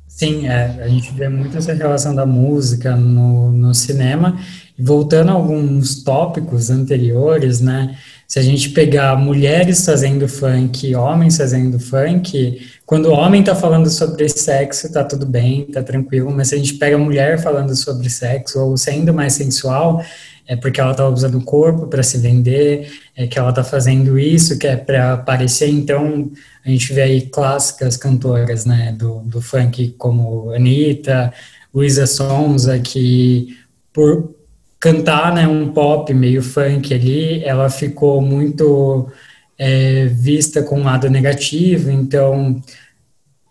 Sim, 0.08 0.47
é, 0.47 0.82
a 0.82 0.88
gente 0.88 1.12
vê 1.12 1.28
muito 1.28 1.58
essa 1.58 1.74
relação 1.74 2.16
da 2.16 2.26
música 2.26 2.95
no, 2.95 3.51
no 3.51 3.74
cinema 3.74 4.39
Voltando 4.78 5.30
a 5.30 5.34
alguns 5.34 6.03
tópicos 6.03 6.69
anteriores, 6.69 7.61
né? 7.61 7.97
Se 8.28 8.39
a 8.39 8.41
gente 8.41 8.69
pegar 8.69 9.15
mulheres 9.17 9.86
fazendo 9.86 10.28
funk, 10.28 10.95
homens 10.95 11.38
fazendo 11.38 11.80
funk, 11.80 12.59
quando 12.86 13.05
o 13.05 13.13
homem 13.13 13.41
está 13.41 13.55
falando 13.55 13.89
sobre 13.89 14.28
sexo, 14.28 14.91
tá 14.91 15.03
tudo 15.03 15.26
bem, 15.26 15.65
tá 15.65 15.84
tranquilo, 15.84 16.32
mas 16.32 16.49
se 16.49 16.55
a 16.55 16.57
gente 16.57 16.73
pega 16.73 16.97
mulher 16.97 17.39
falando 17.39 17.76
sobre 17.76 18.09
sexo 18.09 18.59
ou 18.59 18.78
sendo 18.78 19.13
mais 19.13 19.34
sensual, 19.34 20.03
é 20.47 20.55
porque 20.55 20.80
ela 20.80 20.91
está 20.91 21.07
usando 21.07 21.38
o 21.38 21.43
corpo 21.43 21.88
para 21.88 22.03
se 22.03 22.17
vender, 22.17 22.91
é 23.15 23.26
que 23.28 23.38
ela 23.38 23.49
está 23.49 23.63
fazendo 23.63 24.17
isso, 24.17 24.57
que 24.57 24.67
é 24.67 24.76
para 24.76 25.13
aparecer. 25.13 25.69
Então, 25.69 26.32
a 26.63 26.69
gente 26.69 26.93
vê 26.93 27.01
aí 27.03 27.21
clássicas 27.21 27.97
cantoras, 27.97 28.65
né, 28.65 28.95
do, 28.97 29.19
do 29.19 29.41
funk 29.41 29.95
como 29.97 30.51
Anitta, 30.51 31.34
Luísa 31.73 32.05
Sonza, 32.05 32.80
que 32.80 33.57
por 33.93 34.36
cantar 34.80 35.34
né, 35.34 35.47
um 35.47 35.71
pop 35.71 36.13
meio 36.13 36.41
funk 36.43 36.93
ali, 36.93 37.43
ela 37.43 37.69
ficou 37.69 38.21
muito 38.21 39.09
é, 39.57 40.05
vista 40.07 40.61
com 40.61 40.80
um 40.80 40.84
lado 40.84 41.09
negativo, 41.09 41.89
então, 41.89 42.61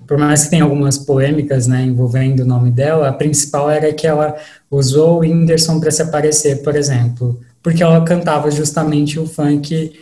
por 0.07 0.19
mais 0.19 0.45
que 0.45 0.51
tenha 0.51 0.65
algumas 0.65 0.99
polêmicas 0.99 1.67
né, 1.67 1.83
envolvendo 1.83 2.41
o 2.41 2.47
nome 2.47 2.71
dela, 2.71 3.09
a 3.09 3.13
principal 3.13 3.71
era 3.71 3.93
que 3.93 4.07
ela 4.07 4.37
usou 4.71 5.17
o 5.17 5.19
Whindersson 5.21 5.81
para 5.81 5.91
se 5.91 6.03
aparecer, 6.03 6.63
por 6.63 6.77
exemplo, 6.77 7.41
porque 7.63 7.83
ela 7.83 8.05
cantava 8.05 8.51
justamente 8.51 9.19
o 9.19 9.27
funk 9.27 9.93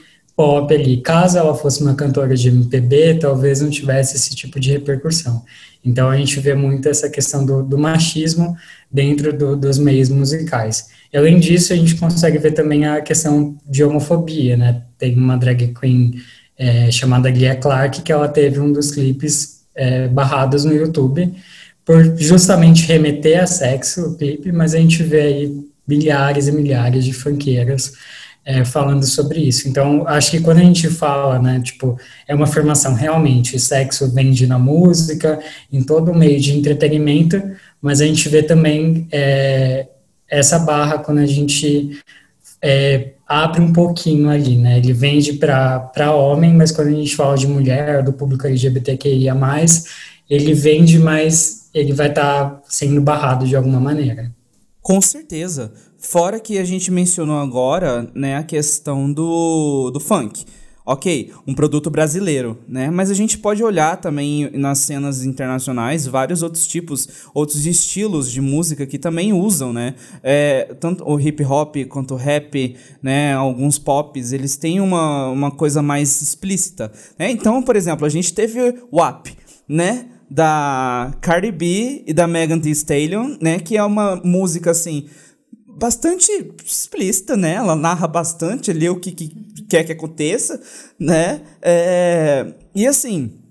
pop 0.43 0.75
ali. 0.75 0.97
Caso 0.97 1.39
ela 1.39 1.55
fosse 1.55 1.81
uma 1.81 1.95
cantora 1.95 2.35
de 2.35 2.49
MPB, 2.49 3.21
talvez 3.21 3.61
não 3.61 3.71
tivesse 3.71 4.17
esse 4.17 4.35
tipo 4.35 4.59
de 4.59 4.73
repercussão. 4.73 5.45
Então 5.85 6.11
a 6.11 6.17
gente 6.17 6.41
vê 6.41 6.53
muito 6.53 6.89
essa 6.89 7.09
questão 7.09 7.47
do, 7.47 7.63
do 7.63 7.79
machismo 7.79 8.57
dentro 8.91 9.33
do, 9.33 9.57
dos 9.57 9.79
meios 9.79 10.09
musicais. 10.09 10.89
E, 11.13 11.17
além 11.17 11.39
disso, 11.39 11.73
a 11.73 11.77
gente 11.77 11.95
consegue 11.95 12.39
ver 12.39 12.51
também 12.55 12.85
a 12.85 13.01
questão 13.01 13.57
de 13.65 13.85
homofobia, 13.85 14.57
né? 14.57 14.83
Tem 14.99 15.15
uma 15.15 15.37
drag 15.37 15.73
queen 15.81 16.21
é, 16.59 16.91
chamada 16.91 17.31
Glia 17.31 17.55
Clark 17.55 18.03
que 18.03 18.11
ela 18.11 18.27
teve 18.27 18.59
um 18.59 18.73
dos 18.73 18.91
clipes 18.91 19.61
é, 19.77 20.09
barrados 20.09 20.65
no 20.65 20.75
YouTube 20.75 21.33
por 21.85 22.19
justamente 22.19 22.85
remeter 22.85 23.41
a 23.41 23.47
sexo 23.47 24.09
o 24.09 24.17
clipe, 24.17 24.51
mas 24.51 24.75
a 24.75 24.79
gente 24.79 25.05
vê 25.05 25.21
aí 25.21 25.65
milhares 25.87 26.49
e 26.49 26.53
milhares 26.53 27.05
de 27.05 27.13
funkeiras 27.13 27.93
é, 28.45 28.65
falando 28.65 29.05
sobre 29.07 29.41
isso. 29.41 29.69
Então, 29.69 30.07
acho 30.07 30.31
que 30.31 30.41
quando 30.41 30.59
a 30.59 30.65
gente 30.65 30.89
fala, 30.89 31.39
né, 31.39 31.61
tipo, 31.61 31.99
é 32.27 32.35
uma 32.35 32.45
afirmação 32.45 32.95
realmente, 32.95 33.59
sexo 33.59 34.13
vende 34.13 34.47
na 34.47 34.59
música, 34.59 35.39
em 35.73 35.83
todo 35.83 36.11
o 36.11 36.17
meio 36.17 36.41
de 36.41 36.57
entretenimento, 36.57 37.41
mas 37.81 38.01
a 38.01 38.07
gente 38.07 38.29
vê 38.29 38.43
também 38.43 39.07
é, 39.13 39.87
essa 40.29 40.59
barra 40.59 40.99
quando 40.99 41.19
a 41.19 41.27
gente 41.27 42.01
é, 42.61 43.13
abre 43.27 43.61
um 43.61 43.73
pouquinho 43.73 44.29
ali, 44.29 44.57
né? 44.57 44.79
Ele 44.79 44.93
vende 44.93 45.35
para 45.35 46.15
homem, 46.15 46.55
mas 46.55 46.71
quando 46.71 46.89
a 46.89 46.93
gente 46.93 47.15
fala 47.17 47.37
de 47.37 47.47
mulher, 47.47 48.03
do 48.03 48.13
público 48.13 48.47
LGBTQIA+, 48.47 49.35
ele 50.29 50.55
vende, 50.55 50.99
mas 50.99 51.69
ele 51.75 51.93
vai 51.93 52.09
estar 52.09 52.45
tá 52.45 52.63
sendo 52.69 53.01
barrado 53.01 53.47
de 53.47 53.57
alguma 53.57 53.81
maneira. 53.81 54.31
Com 54.81 55.01
certeza. 55.01 55.73
Fora 56.03 56.41
que 56.41 56.59
a 56.59 56.65
gente 56.65 56.91
mencionou 56.91 57.39
agora, 57.39 58.11
né, 58.13 58.37
a 58.37 58.43
questão 58.43 59.11
do, 59.11 59.91
do 59.91 60.01
funk 60.01 60.45
ok, 60.85 61.33
um 61.47 61.55
produto 61.55 61.89
brasileiro, 61.91 62.59
né? 62.67 62.91
Mas 62.91 63.11
a 63.11 63.15
gente 63.15 63.39
pode 63.39 63.63
olhar 63.63 63.97
também 63.99 64.51
nas 64.53 64.79
cenas 64.79 65.25
internacionais 65.25 66.07
vários 66.07 66.43
outros 66.43 66.67
tipos, 66.67 67.09
outros 67.33 67.67
estilos 67.67 68.31
de 68.31 68.41
música 68.41 68.85
que 68.85 68.99
também 68.99 69.33
usam, 69.33 69.73
né? 69.73 69.95
É, 70.23 70.75
tanto 70.81 71.09
o 71.09 71.21
hip 71.21 71.45
hop 71.45 71.77
quanto 71.89 72.15
o 72.15 72.17
rap, 72.17 72.77
né? 73.01 73.33
Alguns 73.33 73.79
pops, 73.79 74.33
eles 74.33 74.57
têm 74.57 74.81
uma, 74.81 75.29
uma 75.29 75.51
coisa 75.51 75.81
mais 75.83 76.21
explícita. 76.21 76.93
Né? 77.19 77.31
Então, 77.31 77.63
por 77.63 77.77
exemplo, 77.77 78.05
a 78.05 78.11
gente 78.11 78.35
teve 78.35 78.59
o 78.91 78.97
WAP, 78.97 79.29
né? 79.69 80.07
Da 80.29 81.13
Cardi 81.21 81.53
B 81.53 82.05
e 82.07 82.13
da 82.13 82.27
Megan 82.27 82.59
Thee 82.59 82.73
Stallion, 82.73 83.37
né? 83.41 83.61
Que 83.61 83.77
é 83.77 83.85
uma 83.85 84.17
música 84.17 84.73
assim 84.73 85.07
bastante 85.83 86.31
explícita, 86.65 87.37
né? 87.37 87.55
Ela 87.55 87.75
narra 87.75 88.07
bastante 88.07 88.71
ali 88.71 88.89
o 88.89 89.01
que, 89.01 89.11
que 89.11 89.63
quer 89.69 89.83
que 89.83 89.91
aconteça, 89.91 90.63
né? 90.97 91.43
É, 91.61 92.55
e 92.73 92.87
assim, 92.87 93.42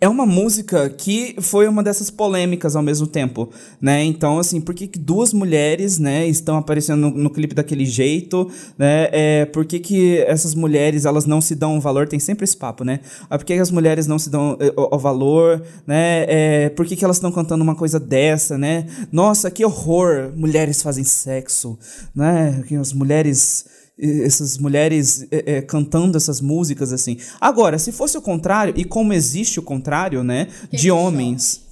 é 0.00 0.08
uma 0.08 0.24
música 0.24 0.88
que 0.88 1.34
foi 1.40 1.66
uma 1.66 1.82
dessas 1.82 2.08
polêmicas 2.08 2.76
ao 2.76 2.82
mesmo 2.82 3.06
tempo, 3.06 3.50
né? 3.80 4.04
Então, 4.04 4.38
assim, 4.38 4.60
por 4.60 4.72
que 4.72 4.86
duas 4.96 5.32
mulheres, 5.32 5.98
né, 5.98 6.24
estão 6.28 6.56
aparecendo 6.56 7.10
no, 7.10 7.10
no 7.10 7.30
clipe 7.30 7.52
daquele 7.52 7.84
jeito, 7.84 8.48
né? 8.78 9.08
É, 9.10 9.44
por 9.46 9.64
que, 9.64 9.80
que 9.80 10.18
essas 10.18 10.54
mulheres, 10.54 11.04
elas 11.04 11.26
não 11.26 11.40
se 11.40 11.56
dão 11.56 11.80
valor? 11.80 12.06
Tem 12.06 12.20
sempre 12.20 12.44
esse 12.44 12.56
papo, 12.56 12.84
né? 12.84 13.00
Ah, 13.28 13.36
por 13.36 13.44
que, 13.44 13.54
que 13.54 13.60
as 13.60 13.72
mulheres 13.72 14.06
não 14.06 14.20
se 14.20 14.30
dão 14.30 14.56
eh, 14.60 14.72
o, 14.76 14.94
o 14.94 14.98
valor, 14.98 15.62
né? 15.84 16.24
É, 16.28 16.68
por 16.70 16.86
que, 16.86 16.94
que 16.94 17.04
elas 17.04 17.16
estão 17.16 17.32
cantando 17.32 17.64
uma 17.64 17.74
coisa 17.74 17.98
dessa, 17.98 18.56
né? 18.56 18.86
Nossa, 19.10 19.50
que 19.50 19.64
horror! 19.64 20.32
Mulheres 20.36 20.80
fazem 20.80 21.02
sexo, 21.02 21.76
né? 22.14 22.62
Que 22.68 22.76
as 22.76 22.92
mulheres 22.92 23.64
essas 23.98 24.58
mulheres 24.58 25.26
é, 25.30 25.56
é, 25.56 25.62
cantando 25.62 26.16
essas 26.16 26.40
músicas 26.40 26.92
assim. 26.92 27.18
Agora, 27.40 27.78
se 27.78 27.90
fosse 27.90 28.16
o 28.16 28.22
contrário, 28.22 28.74
e 28.76 28.84
como 28.84 29.12
existe 29.12 29.58
o 29.58 29.62
contrário, 29.62 30.22
né, 30.22 30.48
de 30.70 30.90
homens. 30.90 31.62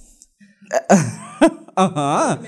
Aham. 1.77 2.39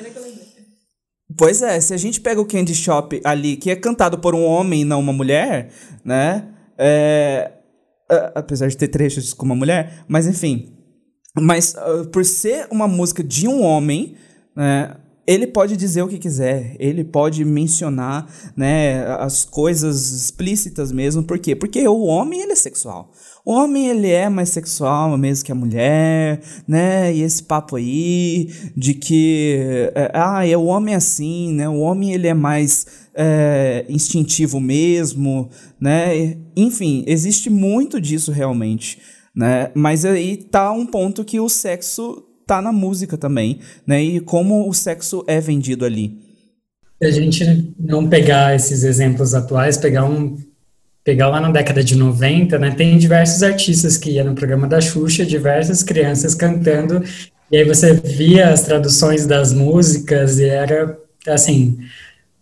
Pois 1.37 1.61
é, 1.61 1.79
se 1.79 1.93
a 1.93 1.97
gente 1.97 2.19
pega 2.19 2.41
o 2.41 2.45
Candy 2.45 2.75
Shop 2.75 3.21
ali, 3.23 3.55
que 3.55 3.69
é 3.69 3.75
cantado 3.75 4.17
por 4.17 4.35
um 4.35 4.43
homem 4.43 4.81
e 4.81 4.85
não 4.85 4.99
uma 4.99 5.13
mulher, 5.13 5.71
né? 6.03 6.49
É, 6.77 7.51
apesar 8.35 8.67
de 8.67 8.75
ter 8.75 8.87
trechos 8.87 9.33
com 9.33 9.45
uma 9.45 9.55
mulher, 9.55 10.03
mas 10.07 10.25
enfim. 10.27 10.73
Mas 11.39 11.75
uh, 11.75 12.07
por 12.09 12.25
ser 12.25 12.67
uma 12.71 12.87
música 12.87 13.23
de 13.23 13.47
um 13.47 13.61
homem, 13.61 14.15
né? 14.55 14.95
Ele 15.29 15.45
pode 15.45 15.77
dizer 15.77 16.01
o 16.01 16.07
que 16.07 16.17
quiser, 16.17 16.75
ele 16.79 17.03
pode 17.03 17.45
mencionar, 17.45 18.27
né, 18.57 19.05
as 19.19 19.45
coisas 19.45 20.11
explícitas 20.11 20.91
mesmo, 20.91 21.21
por 21.21 21.37
quê? 21.37 21.55
Porque 21.55 21.87
o 21.87 22.01
homem, 22.01 22.41
ele 22.41 22.53
é 22.53 22.55
sexual. 22.55 23.11
O 23.45 23.51
homem, 23.51 23.89
ele 23.89 24.09
é 24.09 24.27
mais 24.27 24.49
sexual 24.49 25.15
mesmo 25.19 25.45
que 25.45 25.51
a 25.51 25.55
mulher, 25.55 26.41
né, 26.67 27.13
e 27.13 27.21
esse 27.21 27.43
papo 27.43 27.75
aí 27.75 28.49
de 28.75 28.95
que, 28.95 29.91
é, 29.93 30.11
ah, 30.15 30.47
é 30.47 30.57
o 30.57 30.65
homem 30.65 30.95
é 30.95 30.97
assim, 30.97 31.53
né, 31.53 31.69
o 31.69 31.77
homem, 31.77 32.11
ele 32.11 32.27
é 32.27 32.33
mais 32.33 32.87
é, 33.13 33.85
instintivo 33.87 34.59
mesmo, 34.59 35.47
né, 35.79 36.37
enfim, 36.55 37.03
existe 37.05 37.51
muito 37.51 38.01
disso 38.01 38.31
realmente, 38.31 38.97
né, 39.35 39.69
mas 39.75 40.05
aí 40.05 40.37
tá 40.37 40.71
um 40.71 40.87
ponto 40.87 41.23
que 41.23 41.39
o 41.39 41.47
sexo 41.47 42.28
tá 42.49 42.63
na 42.63 42.71
música 42.71 43.15
também, 43.15 43.59
né? 43.85 44.01
E 44.01 44.19
como 44.19 44.67
o 44.67 44.73
sexo 44.73 45.23
é 45.27 45.39
vendido 45.39 45.85
ali. 45.85 46.17
A 47.01 47.11
gente 47.11 47.71
não 47.79 48.09
pegar 48.09 48.55
esses 48.55 48.83
exemplos 48.83 49.35
atuais, 49.35 49.77
pegar 49.77 50.05
um 50.05 50.35
pegar 51.03 51.29
lá 51.29 51.39
na 51.39 51.49
década 51.49 51.83
de 51.83 51.95
90, 51.95 52.59
né, 52.59 52.71
tem 52.71 52.95
diversos 52.97 53.41
artistas 53.41 53.97
que 53.97 54.11
iam 54.11 54.25
no 54.25 54.35
programa 54.35 54.67
da 54.67 54.79
Xuxa, 54.79 55.25
diversas 55.25 55.81
crianças 55.81 56.35
cantando, 56.35 57.01
e 57.51 57.57
aí 57.57 57.63
você 57.63 57.93
via 57.93 58.49
as 58.49 58.61
traduções 58.63 59.25
das 59.25 59.51
músicas 59.51 60.37
e 60.37 60.45
era, 60.45 60.99
assim, 61.27 61.79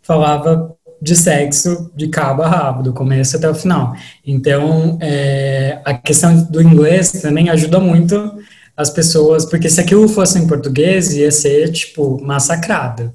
falava 0.01 0.75
de 1.01 1.15
sexo 1.15 1.91
de 1.95 2.09
cabo 2.09 2.41
a 2.41 2.47
rabo, 2.49 2.83
do 2.83 2.93
começo 2.93 3.37
até 3.37 3.47
o 3.47 3.55
final. 3.55 3.95
Então, 4.25 4.97
é, 4.99 5.79
a 5.85 5.93
questão 5.93 6.35
do 6.43 6.61
inglês 6.61 7.11
também 7.11 7.49
ajuda 7.49 7.79
muito 7.79 8.33
as 8.77 8.91
pessoas, 8.91 9.43
porque 9.43 9.69
se 9.69 9.81
aquilo 9.81 10.07
fosse 10.07 10.37
em 10.37 10.47
português, 10.47 11.13
ia 11.13 11.31
ser, 11.31 11.71
tipo, 11.71 12.23
massacrado. 12.23 13.11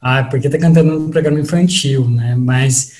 Ah, 0.00 0.24
porque 0.24 0.48
tá 0.48 0.58
cantando 0.58 0.98
no 0.98 1.10
programa 1.10 1.40
infantil, 1.40 2.08
né? 2.08 2.36
Mas 2.36 2.92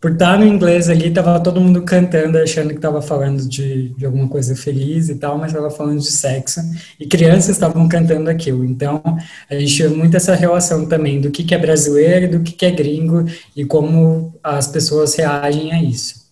por 0.00 0.12
estar 0.12 0.38
no 0.38 0.46
inglês 0.46 0.88
ali, 0.88 1.10
tava 1.10 1.40
todo 1.40 1.60
mundo 1.60 1.82
cantando, 1.82 2.38
achando 2.38 2.74
que 2.74 2.80
tava 2.80 3.00
falando 3.00 3.48
de, 3.48 3.88
de 3.90 4.04
alguma 4.06 4.28
coisa 4.28 4.54
feliz 4.54 5.08
e 5.08 5.14
tal, 5.16 5.38
mas 5.38 5.52
tava 5.52 5.70
falando 5.70 6.00
de 6.00 6.12
sexo, 6.12 6.60
e 7.00 7.06
crianças 7.06 7.50
estavam 7.50 7.88
cantando 7.88 8.28
aquilo. 8.28 8.64
Então, 8.64 9.02
a 9.50 9.54
gente 9.54 9.82
vê 9.82 9.88
muito 9.88 10.16
essa 10.16 10.34
relação 10.34 10.86
também 10.86 11.20
do 11.20 11.30
que, 11.30 11.42
que 11.44 11.54
é 11.54 11.58
brasileiro, 11.58 12.38
do 12.38 12.44
que, 12.44 12.52
que 12.52 12.66
é 12.66 12.70
gringo, 12.70 13.24
e 13.56 13.64
como 13.64 14.38
as 14.42 14.66
pessoas 14.68 15.14
reagem 15.14 15.72
a 15.72 15.82
isso. 15.82 16.25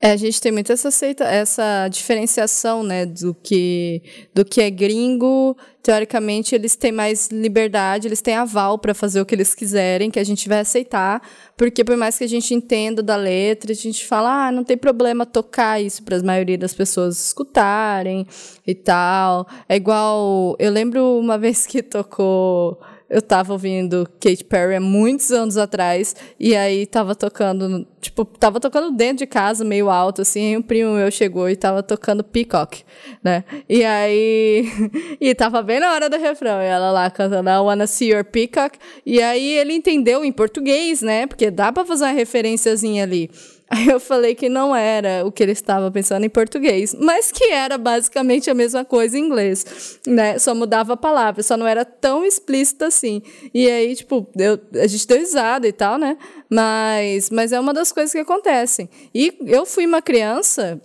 É, 0.00 0.12
a 0.12 0.16
gente 0.16 0.40
tem 0.40 0.52
muito 0.52 0.70
essa, 0.70 0.88
aceita, 0.88 1.24
essa 1.24 1.88
diferenciação, 1.88 2.84
né, 2.84 3.04
do 3.04 3.34
que, 3.34 4.00
do 4.32 4.44
que 4.44 4.60
é 4.60 4.70
gringo. 4.70 5.56
Teoricamente, 5.82 6.54
eles 6.54 6.76
têm 6.76 6.92
mais 6.92 7.28
liberdade, 7.32 8.06
eles 8.06 8.22
têm 8.22 8.36
aval 8.36 8.78
para 8.78 8.94
fazer 8.94 9.20
o 9.20 9.26
que 9.26 9.34
eles 9.34 9.56
quiserem, 9.56 10.08
que 10.08 10.20
a 10.20 10.24
gente 10.24 10.48
vai 10.48 10.60
aceitar, 10.60 11.20
porque 11.56 11.82
por 11.82 11.96
mais 11.96 12.16
que 12.16 12.22
a 12.22 12.28
gente 12.28 12.54
entenda 12.54 13.02
da 13.02 13.16
letra, 13.16 13.72
a 13.72 13.74
gente 13.74 14.06
fala, 14.06 14.46
ah, 14.46 14.52
não 14.52 14.62
tem 14.62 14.76
problema 14.76 15.26
tocar 15.26 15.82
isso 15.82 16.04
para 16.04 16.18
a 16.18 16.22
maioria 16.22 16.58
das 16.58 16.74
pessoas 16.74 17.18
escutarem 17.18 18.24
e 18.64 18.74
tal. 18.76 19.48
É 19.68 19.74
igual, 19.74 20.54
eu 20.60 20.70
lembro 20.70 21.18
uma 21.18 21.38
vez 21.38 21.66
que 21.66 21.82
tocou 21.82 22.78
eu 23.08 23.22
tava 23.22 23.52
ouvindo 23.52 24.08
Katy 24.20 24.44
Perry 24.44 24.76
há 24.76 24.80
muitos 24.80 25.32
anos 25.32 25.56
atrás, 25.56 26.14
e 26.38 26.54
aí 26.54 26.86
tava 26.86 27.14
tocando, 27.14 27.86
tipo, 28.00 28.24
tava 28.24 28.60
tocando 28.60 28.90
dentro 28.90 29.18
de 29.18 29.26
casa, 29.26 29.64
meio 29.64 29.88
alto, 29.88 30.22
assim, 30.22 30.52
e 30.52 30.56
um 30.56 30.62
primo 30.62 30.92
meu 30.92 31.10
chegou 31.10 31.48
e 31.48 31.56
tava 31.56 31.82
tocando 31.82 32.22
Peacock, 32.22 32.84
né? 33.22 33.44
E 33.68 33.84
aí, 33.84 34.64
e 35.20 35.34
tava 35.34 35.62
bem 35.62 35.80
na 35.80 35.92
hora 35.92 36.10
do 36.10 36.18
refrão, 36.18 36.60
e 36.60 36.66
ela 36.66 36.90
lá 36.90 37.10
cantando 37.10 37.48
I 37.48 37.58
Wanna 37.58 37.86
See 37.86 38.12
Your 38.12 38.24
Peacock, 38.24 38.78
e 39.06 39.22
aí 39.22 39.54
ele 39.54 39.72
entendeu 39.72 40.24
em 40.24 40.32
português, 40.32 41.00
né? 41.00 41.26
Porque 41.26 41.50
dá 41.50 41.72
pra 41.72 41.84
fazer 41.84 42.04
uma 42.04 42.12
referenciazinha 42.12 43.04
ali. 43.04 43.30
Aí 43.70 43.88
eu 43.88 44.00
falei 44.00 44.34
que 44.34 44.48
não 44.48 44.74
era 44.74 45.26
o 45.26 45.30
que 45.30 45.42
ele 45.42 45.52
estava 45.52 45.90
pensando 45.90 46.24
em 46.24 46.28
português, 46.30 46.94
mas 46.98 47.30
que 47.30 47.44
era 47.44 47.76
basicamente 47.76 48.48
a 48.48 48.54
mesma 48.54 48.84
coisa 48.84 49.18
em 49.18 49.22
inglês, 49.22 50.00
né? 50.06 50.38
Só 50.38 50.54
mudava 50.54 50.94
a 50.94 50.96
palavra, 50.96 51.42
só 51.42 51.56
não 51.56 51.66
era 51.66 51.84
tão 51.84 52.24
explícita 52.24 52.86
assim. 52.86 53.22
E 53.52 53.68
aí, 53.68 53.94
tipo, 53.94 54.26
eu, 54.36 54.58
a 54.82 54.86
gente 54.86 55.06
deu 55.06 55.18
risada 55.18 55.68
e 55.68 55.72
tal, 55.72 55.98
né? 55.98 56.16
Mas, 56.48 57.28
mas 57.28 57.52
é 57.52 57.60
uma 57.60 57.74
das 57.74 57.92
coisas 57.92 58.12
que 58.12 58.18
acontecem. 58.18 58.88
E 59.14 59.36
eu 59.46 59.66
fui 59.66 59.84
uma 59.84 60.00
criança 60.00 60.80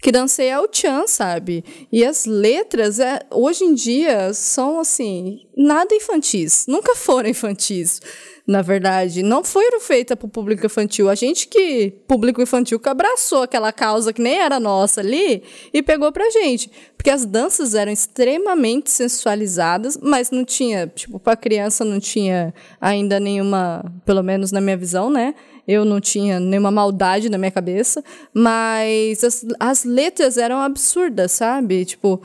que 0.00 0.12
dancei 0.12 0.52
ao 0.52 0.68
Chan, 0.70 1.06
sabe? 1.06 1.64
E 1.90 2.04
as 2.04 2.26
letras, 2.26 3.00
é, 3.00 3.20
hoje 3.30 3.64
em 3.64 3.74
dia, 3.74 4.32
são 4.34 4.78
assim, 4.78 5.40
nada 5.56 5.94
infantis. 5.94 6.66
Nunca 6.68 6.94
foram 6.94 7.28
infantis 7.28 8.00
na 8.46 8.60
verdade, 8.60 9.22
não 9.22 9.42
foram 9.42 9.80
feitas 9.80 10.16
para 10.18 10.26
o 10.26 10.28
público 10.28 10.66
infantil. 10.66 11.08
A 11.08 11.14
gente 11.14 11.48
que, 11.48 11.90
público 12.06 12.42
infantil, 12.42 12.78
que 12.78 12.88
abraçou 12.88 13.42
aquela 13.42 13.72
causa 13.72 14.12
que 14.12 14.20
nem 14.20 14.38
era 14.38 14.60
nossa 14.60 15.00
ali 15.00 15.42
e 15.72 15.82
pegou 15.82 16.12
pra 16.12 16.28
gente. 16.28 16.70
Porque 16.94 17.08
as 17.08 17.24
danças 17.24 17.74
eram 17.74 17.90
extremamente 17.90 18.90
sensualizadas, 18.90 19.98
mas 20.00 20.30
não 20.30 20.44
tinha, 20.44 20.86
tipo, 20.86 21.18
pra 21.18 21.34
criança 21.36 21.86
não 21.86 21.98
tinha 21.98 22.52
ainda 22.78 23.18
nenhuma, 23.18 23.82
pelo 24.04 24.22
menos 24.22 24.52
na 24.52 24.60
minha 24.60 24.76
visão, 24.76 25.08
né? 25.08 25.34
Eu 25.66 25.86
não 25.86 25.98
tinha 25.98 26.38
nenhuma 26.38 26.70
maldade 26.70 27.30
na 27.30 27.38
minha 27.38 27.50
cabeça, 27.50 28.04
mas 28.34 29.24
as, 29.24 29.46
as 29.58 29.84
letras 29.84 30.36
eram 30.36 30.58
absurdas, 30.58 31.32
sabe? 31.32 31.86
Tipo, 31.86 32.20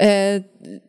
é, 0.00 0.44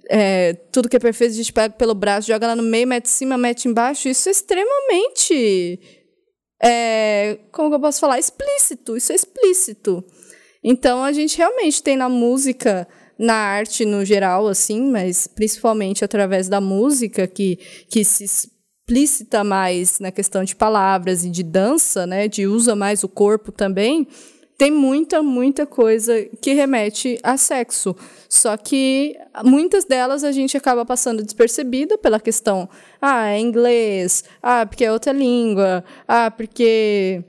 é, 0.07 0.53
tudo 0.71 0.87
que 0.87 0.95
é 0.95 0.99
perfeito 0.99 1.31
a 1.31 1.35
gente 1.35 1.51
pega 1.51 1.73
pelo 1.73 1.95
braço, 1.95 2.27
joga 2.27 2.47
lá 2.47 2.55
no 2.55 2.61
meio, 2.61 2.87
mete 2.87 3.05
em 3.05 3.09
cima, 3.09 3.37
mete 3.37 3.67
embaixo. 3.67 4.07
Isso 4.07 4.29
é 4.29 4.31
extremamente. 4.31 5.79
É, 6.61 7.39
como 7.51 7.73
eu 7.73 7.79
posso 7.79 7.99
falar? 7.99 8.19
Explícito. 8.19 8.95
Isso 8.95 9.11
é 9.11 9.15
explícito. 9.15 10.03
Então 10.63 11.03
a 11.03 11.11
gente 11.11 11.37
realmente 11.37 11.81
tem 11.81 11.97
na 11.97 12.07
música, 12.07 12.87
na 13.17 13.33
arte 13.33 13.83
no 13.83 14.05
geral, 14.05 14.47
assim, 14.47 14.91
mas 14.91 15.25
principalmente 15.25 16.05
através 16.05 16.47
da 16.47 16.61
música 16.61 17.25
que, 17.25 17.57
que 17.89 18.03
se 18.03 18.25
explícita 18.25 19.43
mais 19.43 19.99
na 19.99 20.11
questão 20.11 20.43
de 20.43 20.55
palavras 20.55 21.23
e 21.23 21.29
de 21.31 21.41
dança, 21.41 22.05
né? 22.05 22.27
De 22.27 22.45
usa 22.45 22.75
mais 22.75 23.03
o 23.03 23.09
corpo 23.09 23.51
também 23.51 24.07
tem 24.59 24.69
muita, 24.69 25.23
muita 25.23 25.65
coisa 25.65 26.21
que 26.41 26.53
remete 26.53 27.17
a 27.23 27.37
sexo. 27.37 27.95
Só 28.27 28.57
que 28.57 29.15
muitas 29.45 29.85
delas 29.85 30.21
a 30.21 30.33
gente 30.33 30.57
acaba 30.57 30.85
passando 30.85 31.23
despercebida 31.23 31.97
pela 31.97 32.19
questão, 32.19 32.67
ah, 33.01 33.29
é 33.29 33.39
inglês, 33.39 34.25
ah, 34.43 34.65
porque 34.65 34.83
é 34.83 34.91
outra 34.91 35.13
língua, 35.13 35.81
ah, 36.05 36.29
porque 36.29 37.23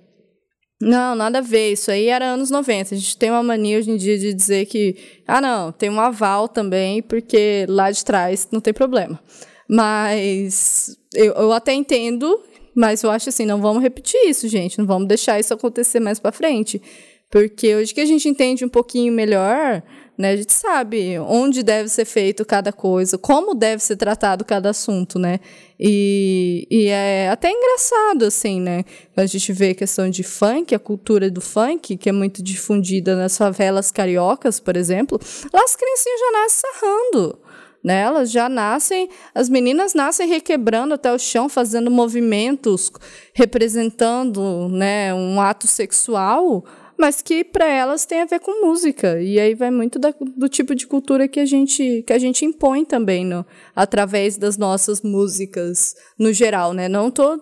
não, 0.83 1.14
nada 1.14 1.39
a 1.39 1.41
ver. 1.41 1.74
Isso 1.74 1.93
aí 1.93 2.09
era 2.09 2.24
anos 2.26 2.51
90. 2.51 2.97
A 2.97 2.99
gente 2.99 3.16
tem 3.16 3.31
uma 3.31 3.45
mania 3.45 3.78
hoje 3.78 3.93
em 3.93 3.97
dia 3.97 4.18
de 4.18 4.35
dizer 4.35 4.66
que, 4.66 4.97
ah, 5.24 5.41
não, 5.41 5.70
tem 5.70 5.89
um 5.89 6.01
aval 6.01 6.49
também, 6.49 7.01
porque 7.01 7.64
lá 7.68 7.93
de 7.93 8.05
trás 8.05 8.49
não 8.51 8.61
tem 8.61 8.74
problema. 8.74 9.20
Mas 9.68 10.97
eu, 11.14 11.33
eu 11.35 11.53
até 11.53 11.72
entendo, 11.72 12.43
mas 12.74 13.05
eu 13.05 13.11
acho 13.11 13.28
assim, 13.28 13.47
não 13.47 13.61
vamos 13.61 13.81
repetir 13.81 14.18
isso, 14.28 14.49
gente. 14.49 14.81
Não 14.81 14.87
vamos 14.87 15.07
deixar 15.07 15.39
isso 15.39 15.55
acontecer 15.55 16.01
mais 16.01 16.18
para 16.18 16.33
frente. 16.33 16.83
Porque 17.31 17.76
hoje 17.76 17.95
que 17.95 18.01
a 18.01 18.07
gente 18.07 18.28
entende 18.28 18.64
um 18.64 18.68
pouquinho 18.68 19.12
melhor, 19.12 19.81
né, 20.18 20.33
a 20.33 20.37
gente 20.37 20.53
sabe 20.53 21.16
onde 21.20 21.62
deve 21.62 21.89
ser 21.89 22.05
feito 22.05 22.45
cada 22.45 22.72
coisa, 22.72 23.16
como 23.16 23.55
deve 23.55 23.81
ser 23.83 23.97
tratado 23.97 24.45
cada 24.45 24.70
assunto, 24.70 25.16
né? 25.16 25.39
E, 25.78 26.66
e 26.68 26.89
é 26.89 27.31
até 27.31 27.49
engraçado, 27.51 28.24
assim, 28.24 28.61
né? 28.61 28.85
A 29.16 29.26
gente 29.26 29.53
vê 29.53 29.70
a 29.70 29.74
questão 29.76 30.11
de 30.11 30.24
funk, 30.24 30.74
a 30.74 30.78
cultura 30.78 31.31
do 31.31 31.41
funk, 31.41 31.97
que 31.97 32.09
é 32.09 32.12
muito 32.12 32.43
difundida 32.43 33.14
nas 33.14 33.39
favelas 33.39 33.93
cariocas, 33.93 34.59
por 34.59 34.76
exemplo, 34.76 35.18
lá 35.53 35.62
as 35.64 35.76
criancinhas 35.76 36.20
já 36.20 36.33
nascem 36.33 36.70
sarrando. 36.72 37.39
Né? 37.83 38.01
Elas 38.03 38.31
já 38.31 38.47
nascem, 38.47 39.09
as 39.35 39.49
meninas 39.49 39.95
nascem 39.95 40.28
requebrando 40.28 40.93
até 40.93 41.11
o 41.14 41.18
chão, 41.18 41.49
fazendo 41.49 41.91
movimentos, 41.91 42.93
representando 43.33 44.68
né, 44.68 45.14
um 45.14 45.41
ato 45.41 45.66
sexual 45.66 46.62
mas 47.01 47.23
que 47.23 47.43
para 47.43 47.67
elas 47.67 48.05
tem 48.05 48.21
a 48.21 48.27
ver 48.27 48.41
com 48.41 48.67
música. 48.67 49.21
E 49.23 49.41
aí 49.41 49.55
vai 49.55 49.71
muito 49.71 49.99
da, 49.99 50.15
do 50.37 50.49
tipo 50.49 50.75
de 50.75 50.87
cultura 50.87 51.27
que 51.27 51.41
a 51.41 51.47
gente 51.47 52.05
que 52.07 52.13
a 52.13 52.19
gente 52.19 52.45
impõe 52.45 52.85
também 52.85 53.25
no, 53.25 53.45
através 53.75 54.37
das 54.37 54.59
nossas 54.59 55.01
músicas 55.01 55.97
no 56.19 56.31
geral, 56.33 56.75
né? 56.75 56.89
Não 56.89 57.11
tô 57.11 57.41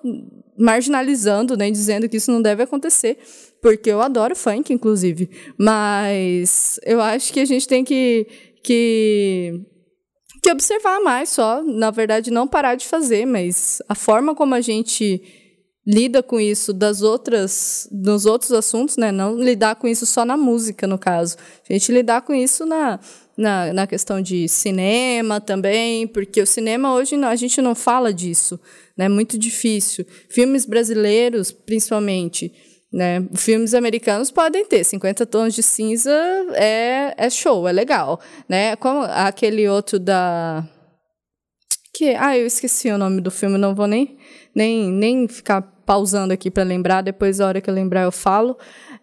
marginalizando 0.57 1.57
nem 1.57 1.73
dizendo 1.73 2.09
que 2.09 2.17
isso 2.17 2.31
não 2.31 2.41
deve 2.41 2.63
acontecer, 2.63 3.19
porque 3.61 3.91
eu 3.91 4.01
adoro 4.01 4.37
funk 4.37 4.73
inclusive, 4.73 5.29
mas 5.59 6.79
eu 6.85 7.01
acho 7.01 7.33
que 7.33 7.41
a 7.41 7.45
gente 7.45 7.67
tem 7.67 7.83
que 7.83 8.27
que 8.63 9.61
que 10.41 10.53
observar 10.53 11.01
mais 11.01 11.31
só, 11.31 11.63
na 11.65 11.91
verdade 11.91 12.31
não 12.31 12.47
parar 12.47 12.77
de 12.77 12.87
fazer, 12.87 13.27
mas 13.27 13.83
a 13.89 13.95
forma 13.97 14.37
como 14.37 14.55
a 14.55 14.61
gente 14.61 15.21
lida 15.89 16.23
com 16.23 16.39
isso 16.39 16.75
das 16.75 17.01
outras 17.01 17.89
nos 17.91 18.27
outros 18.27 18.53
assuntos, 18.53 18.99
né? 18.99 19.11
Não 19.11 19.41
lidar 19.41 19.77
com 19.77 19.89
isso 19.89 20.05
só 20.05 20.23
na 20.23 20.37
música, 20.37 20.87
no 20.87 20.99
caso. 20.99 21.39
A 21.69 21.73
gente 21.73 21.91
lidar 21.91 22.21
com 22.21 22.35
isso 22.35 22.67
na, 22.67 23.01
na, 23.35 23.73
na 23.73 23.87
questão 23.87 24.21
de 24.21 24.47
cinema 24.49 25.41
também, 25.41 26.07
porque 26.07 26.43
o 26.43 26.47
cinema 26.47 26.93
hoje 26.93 27.17
não, 27.17 27.29
a 27.29 27.37
gente 27.37 27.63
não 27.63 27.75
fala 27.75 28.13
disso, 28.13 28.61
né? 28.95 29.07
É 29.07 29.09
muito 29.09 29.39
difícil. 29.39 30.05
Filmes 30.29 30.67
brasileiros, 30.67 31.51
principalmente, 31.53 32.53
né? 32.93 33.27
Filmes 33.35 33.73
americanos 33.73 34.31
podem 34.31 34.67
ter 34.67 34.85
50 34.85 35.25
tons 35.25 35.55
de 35.55 35.63
cinza 35.63 36.13
é, 36.53 37.15
é 37.17 37.31
show, 37.31 37.67
é 37.67 37.73
legal, 37.73 38.21
né? 38.47 38.77
Como 38.77 39.01
aquele 39.05 39.67
outro 39.67 39.99
da 39.99 40.69
que 41.95 42.15
ah, 42.15 42.37
eu 42.37 42.47
esqueci 42.47 42.91
o 42.91 42.99
nome 42.99 43.23
do 43.23 43.31
filme, 43.31 43.57
não 43.57 43.75
vou 43.75 43.87
nem 43.87 44.19
nem 44.55 44.93
nem 44.93 45.27
ficar 45.27 45.78
pausando 45.89 46.35
aqui 46.35 46.51
para 46.51 46.65
lembrar, 46.65 47.01
depois, 47.01 47.41
a 47.41 47.47
hora 47.47 47.63
que 47.63 47.71
eu 47.71 47.73
lembrar, 47.73 48.03
eu 48.03 48.13
falo. 48.13 48.59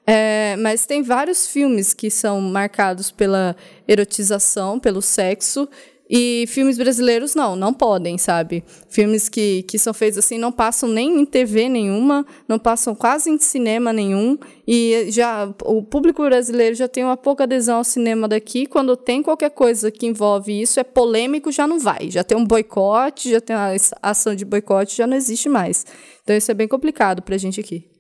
É, 0.06 0.56
mas 0.58 0.86
tem 0.86 1.02
vários 1.02 1.48
filmes 1.48 1.96
que 1.96 2.12
são 2.12 2.40
marcados 2.40 3.10
pela 3.10 3.56
erotização, 3.88 4.80
pelo 4.80 5.02
sexo, 5.02 5.68
E 6.10 6.46
filmes 6.48 6.78
brasileiros 6.78 7.34
não, 7.34 7.56
não 7.56 7.74
podem, 7.74 8.18
sabe? 8.18 8.64
Filmes 8.90 9.28
que, 9.28 9.64
que 9.64 9.80
são 9.80 9.94
feitos 9.94 10.20
assim 10.20 10.38
não 10.38 10.52
passam 10.52 10.88
nem 10.88 11.20
em 11.20 11.26
TV 11.26 11.68
nenhuma, 11.68 12.26
não 12.48 12.60
passam 12.60 12.94
quase 12.94 13.30
em 13.30 13.40
cinema 13.40 13.92
nenhum. 13.92 14.38
E 14.68 15.08
já 15.10 15.52
o 15.64 15.82
público 15.82 16.24
brasileiro 16.24 16.76
já 16.76 16.88
tem 16.88 17.04
uma 17.04 17.18
pouca 17.18 17.46
adesão 17.46 17.78
ao 17.78 17.84
cinema 17.84 18.28
daqui. 18.28 18.68
Quando 18.68 18.96
tem 18.96 19.24
qualquer 19.24 19.50
coisa 19.50 19.90
que 19.90 20.06
envolve 20.06 20.62
isso, 20.62 20.80
é 20.80 20.84
polêmico, 20.84 21.52
já 21.52 21.66
não 21.66 21.80
vai. 21.80 22.12
Já 22.12 22.24
tem 22.24 22.38
um 22.38 22.46
boicote, 22.46 23.32
já 23.32 23.42
tem 23.42 23.56
a 23.56 23.74
ação 24.02 24.36
de 24.36 24.46
boicote, 24.46 24.98
já 24.98 25.08
não 25.08 25.18
existe 25.18 25.50
mais. 25.50 25.86
Então 26.24 26.36
isso 26.36 26.52
é 26.52 26.54
bem 26.54 26.68
complicado 26.68 27.24
pra 27.24 27.38
gente 27.38 27.60
aqui. 27.60 27.95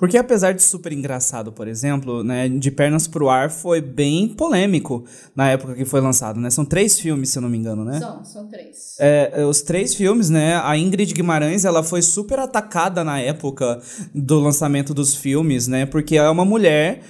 Porque 0.00 0.16
apesar 0.16 0.52
de 0.52 0.62
super 0.62 0.94
engraçado, 0.94 1.52
por 1.52 1.68
exemplo, 1.68 2.24
né, 2.24 2.48
De 2.48 2.70
Pernas 2.70 3.06
pro 3.06 3.28
Ar 3.28 3.50
foi 3.50 3.82
bem 3.82 4.28
polêmico 4.28 5.04
na 5.36 5.50
época 5.50 5.74
que 5.74 5.84
foi 5.84 6.00
lançado, 6.00 6.40
né? 6.40 6.48
São 6.48 6.64
três 6.64 6.98
filmes, 6.98 7.28
se 7.28 7.36
eu 7.36 7.42
não 7.42 7.50
me 7.50 7.58
engano, 7.58 7.84
né? 7.84 7.98
São, 8.00 8.24
são 8.24 8.48
três. 8.48 8.96
É, 8.98 9.44
os 9.44 9.60
três 9.60 9.94
filmes, 9.94 10.30
né? 10.30 10.56
A 10.64 10.74
Ingrid 10.74 11.12
Guimarães, 11.12 11.66
ela 11.66 11.82
foi 11.82 12.00
super 12.00 12.38
atacada 12.38 13.04
na 13.04 13.20
época 13.20 13.78
do 14.14 14.40
lançamento 14.40 14.94
dos 14.94 15.14
filmes, 15.14 15.68
né? 15.68 15.84
Porque 15.84 16.16
é 16.16 16.30
uma 16.30 16.46
mulher 16.46 17.02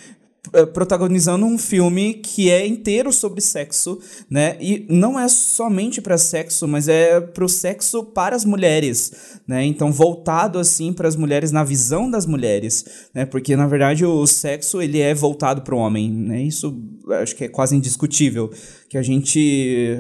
protagonizando 0.72 1.45
um 1.45 1.59
filme 1.59 2.14
que 2.14 2.51
é 2.51 2.66
inteiro 2.66 3.12
sobre 3.12 3.41
sexo, 3.41 3.99
né? 4.28 4.57
E 4.61 4.86
não 4.88 5.18
é 5.18 5.28
somente 5.28 6.01
para 6.01 6.18
sexo, 6.18 6.66
mas 6.66 6.88
é 6.88 7.20
pro 7.20 7.49
sexo 7.49 8.03
para 8.03 8.34
as 8.34 8.45
mulheres, 8.45 9.41
né? 9.47 9.64
Então 9.64 9.93
voltado 9.93 10.59
assim 10.59 10.93
para 10.93 11.07
as 11.07 11.14
mulheres 11.14 11.53
na 11.53 11.62
visão 11.62 12.11
das 12.11 12.26
mulheres, 12.26 12.84
né? 13.14 13.26
Porque 13.26 13.55
na 13.55 13.66
verdade 13.66 14.05
o 14.05 14.26
sexo 14.26 14.80
ele 14.80 14.99
é 14.99 15.14
voltado 15.14 15.62
para 15.62 15.74
o 15.74 15.78
homem, 15.78 16.11
né? 16.11 16.43
Isso 16.43 16.76
acho 17.13 17.37
que 17.37 17.45
é 17.45 17.49
quase 17.49 17.77
indiscutível 17.77 18.51
que 18.89 18.99
a 18.99 19.03
gente 19.03 19.99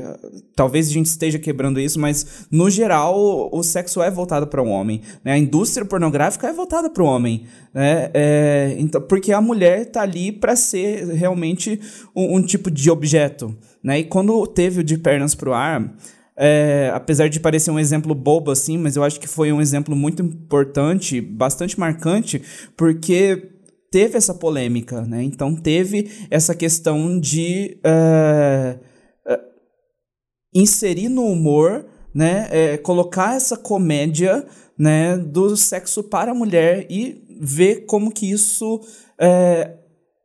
talvez 0.54 0.88
a 0.88 0.92
gente 0.92 1.06
esteja 1.06 1.38
quebrando 1.38 1.80
isso, 1.80 1.98
mas 1.98 2.46
no 2.50 2.68
geral 2.68 3.48
o 3.52 3.62
sexo 3.62 4.02
é 4.02 4.10
voltado 4.10 4.46
para 4.46 4.62
o 4.62 4.68
homem, 4.68 5.00
né? 5.24 5.32
A 5.32 5.38
indústria 5.38 5.84
pornográfica 5.84 6.48
é 6.48 6.52
voltada 6.52 6.90
para 6.90 7.02
o 7.02 7.06
homem, 7.06 7.44
né? 7.72 8.10
É, 8.14 8.76
então 8.78 9.00
porque 9.00 9.32
a 9.32 9.40
mulher 9.40 9.86
tá 9.86 10.02
ali 10.02 10.32
para 10.32 10.56
ser 10.56 11.06
realmente 11.08 11.80
um, 12.14 12.36
um, 12.36 12.42
tipo 12.42 12.70
de 12.70 12.90
objeto, 12.90 13.56
né? 13.82 14.00
E 14.00 14.04
quando 14.04 14.46
teve 14.46 14.80
o 14.80 14.84
de 14.84 14.98
pernas 14.98 15.34
pro 15.34 15.52
ar 15.52 15.94
é, 16.42 16.90
apesar 16.94 17.28
de 17.28 17.38
parecer 17.38 17.70
um 17.70 17.78
exemplo 17.78 18.14
bobo 18.14 18.50
assim, 18.50 18.78
mas 18.78 18.96
eu 18.96 19.04
acho 19.04 19.20
que 19.20 19.28
foi 19.28 19.52
um 19.52 19.60
exemplo 19.60 19.94
muito 19.94 20.22
importante, 20.22 21.20
bastante 21.20 21.78
marcante, 21.78 22.40
porque 22.74 23.50
teve 23.90 24.16
essa 24.16 24.34
polêmica, 24.34 25.02
né? 25.02 25.22
Então 25.22 25.54
teve 25.54 26.10
essa 26.30 26.54
questão 26.54 27.18
de 27.18 27.80
uh, 27.84 28.78
uh, 29.32 29.38
inserir 30.54 31.08
no 31.08 31.24
humor, 31.24 31.86
né? 32.14 32.48
É, 32.50 32.78
colocar 32.78 33.34
essa 33.34 33.56
comédia, 33.56 34.46
né? 34.78 35.16
Do 35.16 35.56
sexo 35.56 36.04
para 36.04 36.30
a 36.30 36.34
mulher 36.34 36.86
e 36.90 37.24
ver 37.40 37.86
como 37.86 38.12
que 38.12 38.30
isso 38.30 38.80
é, 39.18 39.76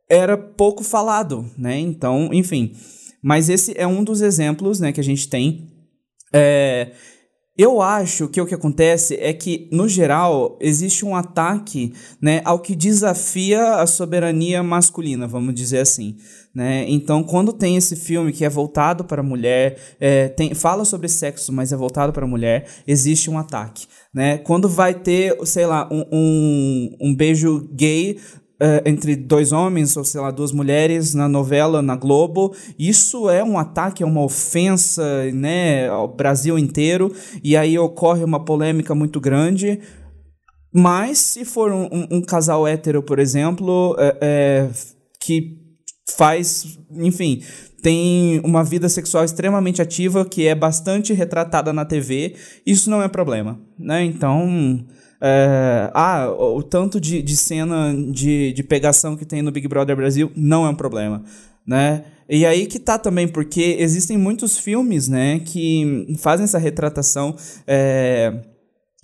era 0.08 0.36
pouco 0.36 0.84
falado, 0.84 1.50
né? 1.58 1.78
Então, 1.78 2.30
enfim. 2.32 2.72
Mas 3.22 3.48
esse 3.48 3.74
é 3.76 3.86
um 3.86 4.04
dos 4.04 4.20
exemplos, 4.20 4.78
né? 4.78 4.92
Que 4.92 5.00
a 5.00 5.04
gente 5.04 5.28
tem. 5.28 5.72
É, 6.32 6.92
eu 7.58 7.80
acho 7.80 8.28
que 8.28 8.40
o 8.40 8.46
que 8.46 8.54
acontece 8.54 9.16
é 9.18 9.32
que, 9.32 9.68
no 9.72 9.88
geral, 9.88 10.58
existe 10.60 11.06
um 11.06 11.16
ataque 11.16 11.94
né, 12.20 12.42
ao 12.44 12.58
que 12.58 12.76
desafia 12.76 13.76
a 13.76 13.86
soberania 13.86 14.62
masculina, 14.62 15.26
vamos 15.26 15.54
dizer 15.54 15.78
assim. 15.78 16.16
Né? 16.54 16.84
Então, 16.88 17.22
quando 17.22 17.52
tem 17.52 17.76
esse 17.76 17.96
filme 17.96 18.32
que 18.32 18.44
é 18.44 18.48
voltado 18.48 19.04
para 19.04 19.20
a 19.20 19.24
mulher, 19.24 19.78
é, 19.98 20.28
tem, 20.28 20.54
fala 20.54 20.84
sobre 20.84 21.08
sexo, 21.08 21.52
mas 21.52 21.72
é 21.72 21.76
voltado 21.76 22.12
para 22.12 22.24
a 22.24 22.28
mulher, 22.28 22.66
existe 22.86 23.30
um 23.30 23.38
ataque. 23.38 23.86
Né? 24.12 24.38
Quando 24.38 24.68
vai 24.68 24.92
ter, 24.92 25.36
sei 25.46 25.66
lá, 25.66 25.88
um, 25.90 26.04
um, 26.12 26.96
um 27.00 27.14
beijo 27.14 27.68
gay 27.72 28.18
Uh, 28.58 28.80
entre 28.86 29.14
dois 29.14 29.52
homens 29.52 29.98
ou 29.98 30.04
sei 30.04 30.18
lá 30.18 30.30
duas 30.30 30.50
mulheres 30.50 31.12
na 31.12 31.28
novela 31.28 31.82
na 31.82 31.94
Globo. 31.94 32.54
Isso 32.78 33.28
é 33.28 33.44
um 33.44 33.58
ataque 33.58 34.02
é 34.02 34.06
uma 34.06 34.22
ofensa 34.22 35.30
né 35.32 35.88
ao 35.88 36.08
Brasil 36.08 36.58
inteiro. 36.58 37.12
E 37.44 37.54
aí 37.54 37.78
ocorre 37.78 38.24
uma 38.24 38.42
polêmica 38.42 38.94
muito 38.94 39.20
grande. 39.20 39.78
Mas 40.72 41.18
se 41.18 41.44
for 41.44 41.72
um, 41.72 42.06
um, 42.10 42.20
casal 42.20 42.66
hétero 42.66 43.02
por 43.02 43.18
exemplo 43.18 43.96
é, 43.98 44.16
é, 44.20 44.70
que 45.20 45.58
faz 46.16 46.78
enfim 46.90 47.42
tem 47.82 48.40
uma 48.44 48.62
vida 48.62 48.88
sexual 48.88 49.24
extremamente 49.24 49.80
ativa 49.80 50.24
que 50.24 50.46
é 50.46 50.54
bastante 50.54 51.12
retratada 51.12 51.72
na 51.72 51.84
TV 51.84 52.34
isso 52.64 52.90
não 52.90 53.02
é 53.02 53.08
problema 53.08 53.58
né? 53.78 54.04
Então 54.04 54.84
é, 55.20 55.90
ah, 55.94 56.30
o 56.30 56.62
tanto 56.62 57.00
de, 57.00 57.22
de 57.22 57.36
cena 57.36 57.94
de, 58.10 58.52
de 58.52 58.62
pegação 58.62 59.16
que 59.16 59.24
tem 59.24 59.42
no 59.42 59.52
Big 59.52 59.66
Brother 59.68 59.96
Brasil 59.96 60.30
não 60.36 60.66
é 60.66 60.68
um 60.68 60.74
problema, 60.74 61.24
né? 61.66 62.04
E 62.28 62.44
aí 62.44 62.66
que 62.66 62.78
tá 62.78 62.98
também, 62.98 63.28
porque 63.28 63.76
existem 63.78 64.18
muitos 64.18 64.58
filmes, 64.58 65.08
né, 65.08 65.38
que 65.38 66.16
fazem 66.18 66.42
essa 66.42 66.58
retratação 66.58 67.36
é, 67.66 68.32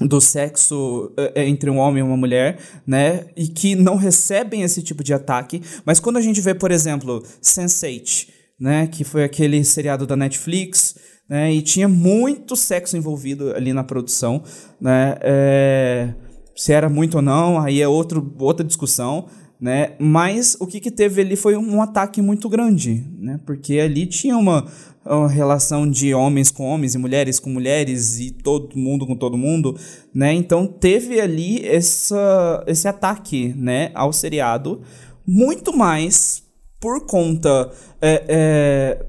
do 0.00 0.20
sexo 0.20 1.12
é, 1.16 1.46
entre 1.46 1.70
um 1.70 1.78
homem 1.78 2.00
e 2.00 2.02
uma 2.02 2.16
mulher, 2.16 2.58
né, 2.84 3.26
e 3.36 3.46
que 3.46 3.76
não 3.76 3.94
recebem 3.94 4.62
esse 4.62 4.82
tipo 4.82 5.04
de 5.04 5.14
ataque. 5.14 5.62
Mas 5.84 6.00
quando 6.00 6.16
a 6.16 6.20
gente 6.20 6.40
vê, 6.40 6.52
por 6.52 6.72
exemplo, 6.72 7.22
Sense8, 7.40 8.28
né, 8.58 8.88
que 8.88 9.04
foi 9.04 9.22
aquele 9.22 9.62
seriado 9.64 10.04
da 10.04 10.16
Netflix, 10.16 10.96
né? 11.33 11.51
E 11.51 11.62
tinha 11.62 11.89
muito 11.89 12.55
sexo 12.55 12.95
envolvido 12.95 13.55
ali 13.55 13.72
na 13.72 13.83
produção, 13.83 14.43
né? 14.78 15.16
É, 15.22 16.12
se 16.55 16.74
era 16.74 16.91
muito 16.91 17.14
ou 17.14 17.22
não, 17.22 17.59
aí 17.59 17.80
é 17.80 17.89
outro, 17.89 18.35
outra 18.39 18.62
discussão, 18.62 19.24
né? 19.59 19.95
Mas 19.99 20.59
o 20.61 20.66
que, 20.66 20.78
que 20.78 20.91
teve 20.91 21.22
ali 21.22 21.35
foi 21.35 21.57
um 21.57 21.80
ataque 21.80 22.20
muito 22.20 22.51
grande, 22.51 23.07
né? 23.18 23.41
Porque 23.47 23.78
ali 23.78 24.05
tinha 24.05 24.37
uma, 24.37 24.66
uma 25.07 25.26
relação 25.26 25.91
de 25.91 26.12
homens 26.12 26.51
com 26.51 26.66
homens 26.66 26.95
e 26.95 26.99
mulheres 26.99 27.41
com 27.41 27.49
mulheres 27.49 28.20
e 28.20 28.30
todo 28.30 28.76
mundo 28.76 29.07
com 29.07 29.16
todo 29.16 29.39
mundo, 29.39 29.74
né? 30.14 30.35
Então 30.35 30.66
teve 30.66 31.18
ali 31.18 31.66
essa, 31.66 32.62
esse 32.66 32.87
ataque, 32.87 33.55
né, 33.57 33.91
ao 33.95 34.12
seriado, 34.12 34.83
muito 35.26 35.74
mais 35.74 36.43
por 36.78 37.07
conta 37.07 37.72
é, 38.03 38.24
é, 38.28 39.07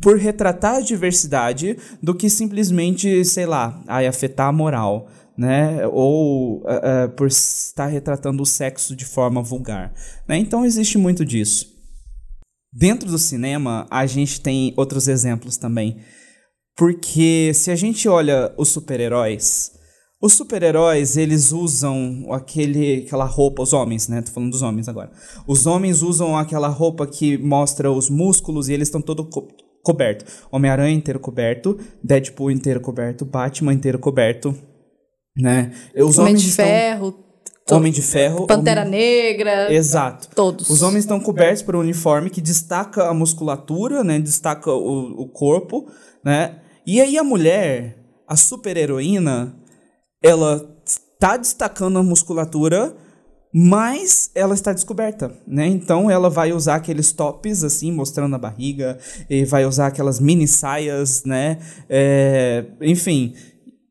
por 0.00 0.16
retratar 0.18 0.76
a 0.76 0.80
diversidade 0.80 1.76
do 2.02 2.14
que 2.14 2.30
simplesmente, 2.30 3.24
sei 3.24 3.46
lá, 3.46 3.82
ai, 3.86 4.06
afetar 4.06 4.48
a 4.48 4.52
moral, 4.52 5.08
né? 5.36 5.86
Ou 5.88 6.58
uh, 6.58 6.64
uh, 6.64 7.08
por 7.16 7.26
estar 7.26 7.86
retratando 7.86 8.42
o 8.42 8.46
sexo 8.46 8.96
de 8.96 9.04
forma 9.04 9.42
vulgar. 9.42 9.92
Né? 10.26 10.38
Então 10.38 10.64
existe 10.64 10.96
muito 10.98 11.24
disso. 11.24 11.70
Dentro 12.72 13.10
do 13.10 13.18
cinema, 13.18 13.86
a 13.90 14.06
gente 14.06 14.40
tem 14.40 14.72
outros 14.76 15.08
exemplos 15.08 15.56
também. 15.56 15.98
Porque 16.74 17.52
se 17.54 17.70
a 17.70 17.76
gente 17.76 18.08
olha 18.08 18.52
os 18.56 18.70
super-heróis, 18.70 19.72
os 20.22 20.32
super-heróis, 20.32 21.16
eles 21.16 21.52
usam 21.52 22.28
aquele, 22.30 23.04
aquela 23.04 23.24
roupa, 23.24 23.62
os 23.62 23.72
homens, 23.72 24.08
né? 24.08 24.22
Tô 24.22 24.30
falando 24.30 24.52
dos 24.52 24.62
homens 24.62 24.88
agora. 24.88 25.10
Os 25.46 25.66
homens 25.66 26.00
usam 26.00 26.36
aquela 26.36 26.68
roupa 26.68 27.06
que 27.06 27.36
mostra 27.36 27.90
os 27.90 28.08
músculos 28.08 28.68
e 28.68 28.72
eles 28.72 28.88
estão 28.88 29.02
todo 29.02 29.28
coberto. 29.82 30.24
Homem-Aranha 30.50 30.94
inteiro 30.94 31.20
coberto, 31.20 31.78
Deadpool 32.02 32.50
inteiro 32.50 32.80
coberto, 32.80 33.24
Batman 33.24 33.72
inteiro 33.72 33.98
coberto, 33.98 34.56
né? 35.36 35.72
Os 35.96 36.18
Homem 36.18 36.34
de 36.34 36.48
estão... 36.48 36.66
Ferro. 36.66 37.14
Homem 37.70 37.92
de 37.92 38.02
Ferro. 38.02 38.46
Pantera 38.46 38.82
Homem... 38.82 38.92
Negra. 38.92 39.72
Exato. 39.72 40.28
Todos. 40.34 40.68
Os 40.68 40.82
homens 40.82 41.04
estão 41.04 41.20
cobertos 41.20 41.62
por 41.62 41.76
um 41.76 41.80
uniforme 41.80 42.28
que 42.28 42.40
destaca 42.40 43.08
a 43.08 43.14
musculatura, 43.14 44.02
né? 44.02 44.18
Destaca 44.18 44.70
o, 44.70 45.22
o 45.22 45.28
corpo, 45.28 45.88
né? 46.24 46.58
E 46.84 47.00
aí 47.00 47.16
a 47.16 47.24
mulher, 47.24 47.96
a 48.26 48.36
super-heroína, 48.36 49.56
ela 50.22 50.68
tá 51.18 51.36
destacando 51.36 51.98
a 51.98 52.02
musculatura, 52.02 52.96
mas 53.52 54.30
ela 54.34 54.54
está 54.54 54.72
descoberta, 54.72 55.32
né? 55.46 55.66
Então 55.66 56.10
ela 56.10 56.30
vai 56.30 56.52
usar 56.52 56.76
aqueles 56.76 57.12
tops 57.12 57.62
assim, 57.62 57.92
mostrando 57.92 58.34
a 58.34 58.38
barriga, 58.38 58.98
e 59.28 59.44
vai 59.44 59.66
usar 59.66 59.88
aquelas 59.88 60.18
mini 60.18 60.48
saias, 60.48 61.24
né? 61.24 61.58
É, 61.88 62.64
enfim, 62.80 63.34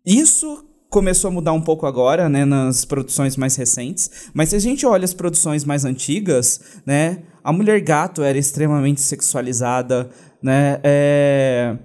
isso 0.05 0.65
começou 0.89 1.29
a 1.29 1.31
mudar 1.31 1.53
um 1.53 1.61
pouco 1.61 1.85
agora, 1.85 2.27
né, 2.27 2.43
nas 2.43 2.83
produções 2.83 3.37
mais 3.37 3.55
recentes. 3.55 4.29
Mas 4.33 4.49
se 4.49 4.55
a 4.57 4.59
gente 4.59 4.85
olha 4.85 5.05
as 5.05 5.13
produções 5.13 5.63
mais 5.63 5.85
antigas, 5.85 6.81
né, 6.85 7.23
a 7.43 7.53
mulher 7.53 7.79
gato 7.79 8.21
era 8.23 8.37
extremamente 8.37 8.99
sexualizada, 8.99 10.09
né? 10.43 10.79
É... 10.83 11.77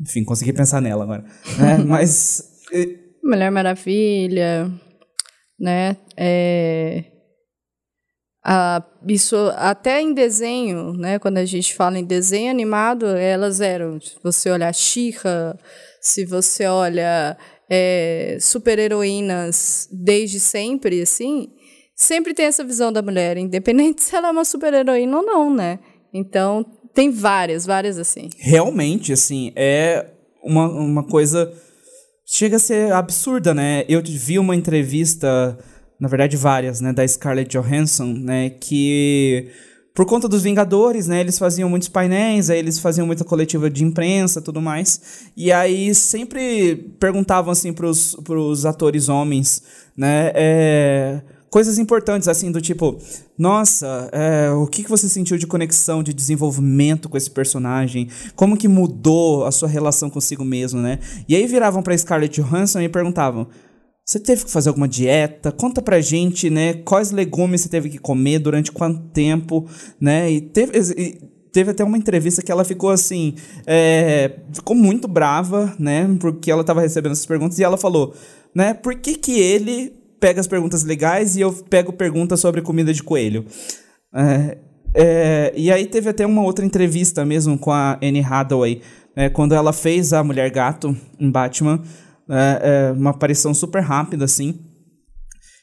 Enfim, 0.00 0.24
consegui 0.24 0.52
pensar 0.52 0.80
nela 0.80 1.04
agora, 1.04 1.24
né? 1.58 1.78
Mas 1.86 2.42
Mulher 3.22 3.50
Maravilha, 3.50 4.72
né? 5.58 5.96
É... 6.16 7.04
Ah, 8.44 8.82
isso 9.06 9.36
até 9.54 10.00
em 10.00 10.12
desenho, 10.12 10.92
né? 10.94 11.18
Quando 11.18 11.38
a 11.38 11.44
gente 11.44 11.74
fala 11.74 11.98
em 11.98 12.04
desenho 12.04 12.50
animado, 12.50 13.06
elas 13.06 13.60
eram. 13.60 14.00
Se 14.00 14.16
você 14.22 14.50
olhar 14.50 14.74
She-Ra, 14.74 15.56
se 16.00 16.24
você 16.24 16.66
olha 16.66 17.36
é, 17.70 18.36
super-heroínas 18.40 19.88
desde 19.92 20.40
sempre, 20.40 21.00
assim, 21.00 21.48
sempre 21.94 22.34
tem 22.34 22.46
essa 22.46 22.64
visão 22.64 22.92
da 22.92 23.00
mulher, 23.00 23.36
independente 23.36 24.02
se 24.04 24.14
ela 24.14 24.28
é 24.28 24.30
uma 24.32 24.44
super-heroína 24.44 25.18
ou 25.18 25.24
não, 25.24 25.54
né? 25.54 25.78
Então, 26.12 26.66
tem 26.92 27.10
várias, 27.10 27.64
várias 27.64 27.98
assim. 27.98 28.28
Realmente, 28.38 29.12
assim, 29.12 29.52
é 29.56 30.06
uma, 30.42 30.68
uma 30.68 31.06
coisa. 31.06 31.52
Chega 32.34 32.56
a 32.56 32.58
ser 32.58 32.90
absurda, 32.94 33.52
né? 33.52 33.84
Eu 33.86 34.00
vi 34.02 34.38
uma 34.38 34.56
entrevista, 34.56 35.54
na 36.00 36.08
verdade, 36.08 36.34
várias, 36.34 36.80
né, 36.80 36.90
da 36.90 37.06
Scarlett 37.06 37.50
Johansson, 37.58 38.06
né, 38.06 38.48
que 38.48 39.50
por 39.94 40.06
conta 40.06 40.26
dos 40.26 40.42
Vingadores, 40.42 41.06
né, 41.06 41.20
eles 41.20 41.38
faziam 41.38 41.68
muitos 41.68 41.90
painéis, 41.90 42.48
aí 42.48 42.58
eles 42.58 42.78
faziam 42.78 43.06
muita 43.06 43.22
coletiva 43.22 43.68
de 43.68 43.84
imprensa, 43.84 44.40
tudo 44.40 44.62
mais. 44.62 45.28
E 45.36 45.52
aí 45.52 45.94
sempre 45.94 46.94
perguntavam 46.98 47.52
assim 47.52 47.70
pros, 47.70 48.16
pros 48.24 48.64
atores 48.64 49.10
homens, 49.10 49.62
né, 49.94 50.32
é, 50.34 51.20
coisas 51.52 51.78
importantes, 51.78 52.28
assim, 52.28 52.50
do 52.50 52.62
tipo, 52.62 52.98
nossa, 53.36 54.08
é, 54.10 54.50
o 54.52 54.66
que, 54.66 54.82
que 54.82 54.88
você 54.88 55.06
sentiu 55.06 55.36
de 55.36 55.46
conexão, 55.46 56.02
de 56.02 56.14
desenvolvimento 56.14 57.10
com 57.10 57.16
esse 57.18 57.30
personagem? 57.30 58.08
Como 58.34 58.56
que 58.56 58.66
mudou 58.66 59.44
a 59.44 59.52
sua 59.52 59.68
relação 59.68 60.08
consigo 60.08 60.46
mesmo, 60.46 60.80
né? 60.80 60.98
E 61.28 61.36
aí 61.36 61.46
viravam 61.46 61.82
pra 61.82 61.96
Scarlett 61.96 62.40
Johansson 62.40 62.80
e 62.80 62.88
perguntavam, 62.88 63.48
você 64.02 64.18
teve 64.18 64.46
que 64.46 64.50
fazer 64.50 64.70
alguma 64.70 64.88
dieta? 64.88 65.52
Conta 65.52 65.82
pra 65.82 66.00
gente, 66.00 66.48
né? 66.48 66.72
Quais 66.72 67.10
legumes 67.10 67.60
você 67.60 67.68
teve 67.68 67.90
que 67.90 67.98
comer, 67.98 68.38
durante 68.38 68.72
quanto 68.72 69.10
tempo, 69.10 69.68
né? 70.00 70.32
E 70.32 70.40
teve, 70.40 70.78
e 70.96 71.20
teve 71.52 71.72
até 71.72 71.84
uma 71.84 71.98
entrevista 71.98 72.40
que 72.40 72.50
ela 72.50 72.64
ficou 72.64 72.88
assim, 72.88 73.34
é, 73.66 74.38
ficou 74.54 74.74
muito 74.74 75.06
brava, 75.06 75.76
né? 75.78 76.08
Porque 76.18 76.50
ela 76.50 76.64
tava 76.64 76.80
recebendo 76.80 77.12
essas 77.12 77.26
perguntas 77.26 77.58
e 77.58 77.62
ela 77.62 77.76
falou, 77.76 78.14
né? 78.54 78.72
Por 78.72 78.94
que 78.94 79.16
que 79.16 79.38
ele 79.38 80.00
pega 80.22 80.40
as 80.40 80.46
perguntas 80.46 80.84
legais 80.84 81.34
e 81.34 81.40
eu 81.40 81.52
pego 81.52 81.92
perguntas 81.92 82.38
sobre 82.38 82.62
comida 82.62 82.94
de 82.94 83.02
coelho. 83.02 83.44
É, 84.14 84.58
é, 84.94 85.52
e 85.56 85.68
aí 85.72 85.84
teve 85.84 86.08
até 86.08 86.24
uma 86.24 86.44
outra 86.44 86.64
entrevista 86.64 87.24
mesmo 87.24 87.58
com 87.58 87.72
a 87.72 87.98
Anne 88.00 88.20
Hathaway, 88.24 88.80
é, 89.16 89.28
quando 89.28 89.52
ela 89.52 89.72
fez 89.72 90.12
a 90.12 90.22
Mulher 90.22 90.48
Gato 90.52 90.96
em 91.18 91.28
Batman, 91.28 91.82
é, 92.30 92.60
é, 92.62 92.92
uma 92.92 93.10
aparição 93.10 93.52
super 93.52 93.82
rápida 93.82 94.24
assim. 94.24 94.60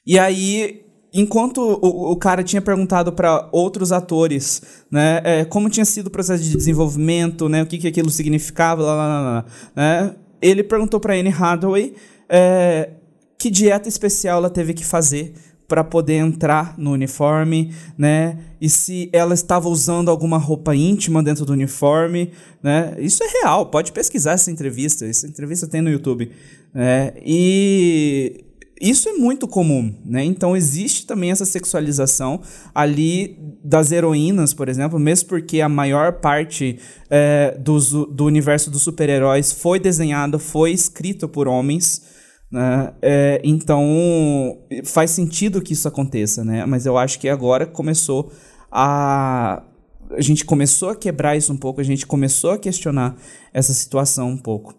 E 0.05 0.19
aí, 0.19 0.81
enquanto 1.13 1.59
o, 1.61 2.11
o 2.11 2.17
cara 2.17 2.43
tinha 2.43 2.61
perguntado 2.61 3.13
para 3.13 3.47
outros 3.53 3.93
atores, 3.93 4.61
né, 4.91 5.21
é, 5.23 5.45
como 5.45 5.69
tinha 5.69 5.85
sido 5.85 6.07
o 6.07 6.11
processo 6.11 6.43
de 6.43 6.57
desenvolvimento, 6.57 7.47
né, 7.47 7.63
o 7.63 7.65
que, 7.65 7.77
que 7.77 7.87
aquilo 7.87 8.09
significava, 8.09 8.83
lá, 8.83 8.93
lá, 8.93 9.07
lá, 9.07 9.21
lá 9.21 9.45
né, 9.73 10.15
ele 10.41 10.63
perguntou 10.63 10.99
para 10.99 11.13
Anne 11.13 11.29
Hathaway 11.29 11.95
é, 12.27 12.89
que 13.39 13.49
dieta 13.49 13.87
especial 13.87 14.37
ela 14.39 14.49
teve 14.49 14.73
que 14.73 14.85
fazer 14.85 15.33
para 15.65 15.83
poder 15.83 16.15
entrar 16.15 16.77
no 16.77 16.91
uniforme, 16.91 17.73
né? 17.97 18.39
E 18.59 18.67
se 18.67 19.07
ela 19.13 19.35
estava 19.35 19.69
usando 19.69 20.09
alguma 20.09 20.37
roupa 20.37 20.75
íntima 20.75 21.23
dentro 21.23 21.45
do 21.45 21.53
uniforme, 21.53 22.31
né? 22.61 22.95
Isso 22.97 23.23
é 23.23 23.27
real, 23.41 23.67
pode 23.67 23.91
pesquisar 23.91 24.33
essa 24.33 24.51
entrevista, 24.51 25.05
essa 25.05 25.27
entrevista 25.27 25.67
tem 25.67 25.79
no 25.79 25.89
YouTube. 25.89 26.31
Né? 26.73 27.13
E 27.23 28.43
isso 28.81 29.07
é 29.09 29.13
muito 29.13 29.47
comum, 29.47 29.93
né? 30.03 30.23
Então 30.23 30.57
existe 30.57 31.05
também 31.05 31.31
essa 31.31 31.45
sexualização 31.45 32.41
ali 32.73 33.37
das 33.63 33.91
heroínas, 33.91 34.53
por 34.53 34.67
exemplo, 34.69 34.97
mesmo 34.97 35.29
porque 35.29 35.61
a 35.61 35.69
maior 35.69 36.13
parte 36.13 36.79
é, 37.09 37.55
do, 37.59 38.05
do 38.07 38.25
universo 38.25 38.71
dos 38.71 38.81
super-heróis 38.81 39.51
foi 39.51 39.79
desenhado, 39.79 40.39
foi 40.39 40.71
escrito 40.71 41.27
por 41.27 41.47
homens, 41.47 42.08
né? 42.51 42.93
É, 43.01 43.41
então 43.43 44.57
faz 44.83 45.11
sentido 45.11 45.61
que 45.61 45.73
isso 45.73 45.87
aconteça, 45.87 46.43
né? 46.43 46.65
Mas 46.65 46.85
eu 46.85 46.97
acho 46.97 47.19
que 47.19 47.29
agora 47.29 47.65
começou 47.65 48.31
a. 48.71 49.63
A 50.11 50.21
gente 50.21 50.43
começou 50.43 50.89
a 50.89 50.95
quebrar 50.95 51.35
isso 51.35 51.53
um 51.53 51.57
pouco, 51.57 51.79
a 51.79 51.83
gente 51.83 52.07
começou 52.07 52.51
a 52.51 52.57
questionar 52.57 53.15
essa 53.53 53.73
situação 53.73 54.29
um 54.29 54.37
pouco. 54.37 54.73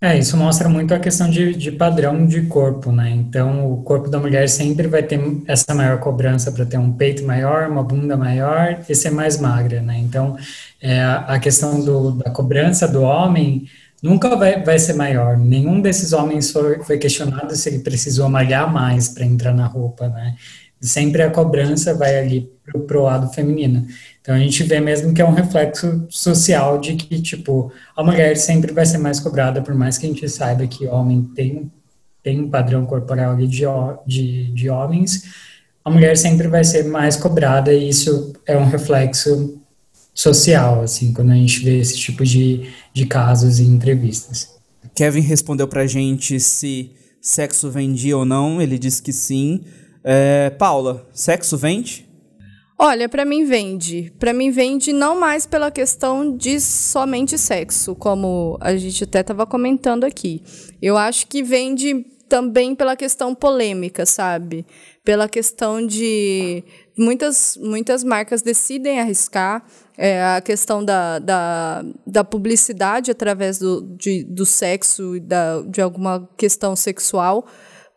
É, 0.00 0.16
isso 0.16 0.36
mostra 0.36 0.68
muito 0.68 0.92
a 0.92 0.98
questão 1.00 1.28
de, 1.28 1.54
de 1.54 1.72
padrão 1.72 2.26
de 2.26 2.42
corpo, 2.42 2.92
né? 2.92 3.10
Então, 3.10 3.72
o 3.72 3.82
corpo 3.82 4.10
da 4.10 4.20
mulher 4.20 4.46
sempre 4.48 4.86
vai 4.86 5.02
ter 5.02 5.18
essa 5.48 5.74
maior 5.74 5.98
cobrança 5.98 6.52
para 6.52 6.66
ter 6.66 6.76
um 6.78 6.92
peito 6.92 7.24
maior, 7.24 7.68
uma 7.68 7.82
bunda 7.82 8.14
maior 8.14 8.78
e 8.86 8.94
ser 8.94 9.10
mais 9.10 9.40
magra, 9.40 9.80
né? 9.80 9.98
Então, 9.98 10.36
é, 10.82 11.02
a 11.02 11.38
questão 11.40 11.82
do, 11.82 12.12
da 12.12 12.30
cobrança 12.30 12.86
do 12.86 13.02
homem 13.02 13.66
nunca 14.06 14.34
vai, 14.36 14.62
vai 14.62 14.78
ser 14.78 14.94
maior. 14.94 15.36
Nenhum 15.36 15.80
desses 15.80 16.12
homens 16.12 16.50
foi, 16.50 16.82
foi 16.82 16.96
questionado 16.96 17.54
se 17.56 17.68
ele 17.68 17.80
precisou 17.80 18.28
malhar 18.28 18.72
mais 18.72 19.08
para 19.08 19.26
entrar 19.26 19.52
na 19.52 19.66
roupa, 19.66 20.08
né? 20.08 20.36
Sempre 20.80 21.22
a 21.22 21.30
cobrança 21.30 21.94
vai 21.94 22.18
ali 22.18 22.50
pro, 22.64 22.80
pro 22.80 23.02
lado 23.02 23.32
feminino. 23.32 23.86
Então 24.20 24.34
a 24.34 24.38
gente 24.38 24.62
vê 24.62 24.78
mesmo 24.78 25.12
que 25.12 25.20
é 25.20 25.24
um 25.24 25.32
reflexo 25.32 26.06
social 26.08 26.78
de 26.78 26.94
que, 26.94 27.20
tipo, 27.20 27.72
a 27.96 28.02
mulher 28.02 28.36
sempre 28.36 28.72
vai 28.72 28.86
ser 28.86 28.98
mais 28.98 29.18
cobrada, 29.18 29.60
por 29.62 29.74
mais 29.74 29.98
que 29.98 30.06
a 30.06 30.08
gente 30.08 30.28
saiba 30.28 30.66
que 30.66 30.86
homem 30.86 31.22
tem, 31.34 31.70
tem 32.22 32.40
um 32.40 32.50
padrão 32.50 32.86
corporal 32.86 33.32
ali 33.32 33.46
de, 33.46 33.64
de, 34.06 34.52
de 34.52 34.70
homens, 34.70 35.24
a 35.84 35.90
mulher 35.90 36.16
sempre 36.16 36.48
vai 36.48 36.64
ser 36.64 36.84
mais 36.84 37.16
cobrada 37.16 37.72
e 37.72 37.88
isso 37.88 38.32
é 38.44 38.56
um 38.56 38.64
reflexo 38.64 39.60
social, 40.16 40.80
assim, 40.80 41.12
quando 41.12 41.30
a 41.30 41.34
gente 41.34 41.62
vê 41.62 41.78
esse 41.78 41.98
tipo 41.98 42.24
de, 42.24 42.70
de 42.94 43.04
casos 43.04 43.60
em 43.60 43.66
entrevistas. 43.66 44.56
Kevin 44.94 45.20
respondeu 45.20 45.68
pra 45.68 45.86
gente 45.86 46.40
se 46.40 46.90
sexo 47.20 47.70
vendia 47.70 48.16
ou 48.16 48.24
não, 48.24 48.62
ele 48.62 48.78
disse 48.78 49.02
que 49.02 49.12
sim. 49.12 49.62
É, 50.02 50.48
Paula, 50.50 51.06
sexo 51.12 51.58
vende? 51.58 52.08
Olha, 52.78 53.08
para 53.08 53.26
mim 53.26 53.44
vende. 53.44 54.10
Para 54.18 54.32
mim 54.32 54.50
vende 54.50 54.90
não 54.92 55.20
mais 55.20 55.44
pela 55.44 55.70
questão 55.70 56.34
de 56.34 56.60
somente 56.60 57.36
sexo, 57.36 57.94
como 57.94 58.56
a 58.60 58.74
gente 58.74 59.04
até 59.04 59.20
estava 59.20 59.44
comentando 59.44 60.04
aqui. 60.04 60.42
Eu 60.80 60.96
acho 60.96 61.26
que 61.26 61.42
vende 61.42 62.06
também 62.28 62.74
pela 62.74 62.96
questão 62.96 63.34
polêmica, 63.34 64.06
sabe? 64.06 64.64
Pela 65.04 65.28
questão 65.28 65.86
de 65.86 66.64
muitas 66.96 67.58
muitas 67.60 68.02
marcas 68.02 68.42
decidem 68.42 68.98
arriscar 68.98 69.64
é, 69.96 70.22
a 70.22 70.40
questão 70.40 70.84
da, 70.84 71.18
da, 71.18 71.84
da 72.06 72.24
publicidade 72.24 73.10
através 73.10 73.58
do, 73.58 73.82
de, 73.96 74.24
do 74.24 74.44
sexo 74.44 75.16
e 75.16 75.20
da, 75.20 75.62
de 75.62 75.80
alguma 75.80 76.28
questão 76.36 76.76
sexual, 76.76 77.46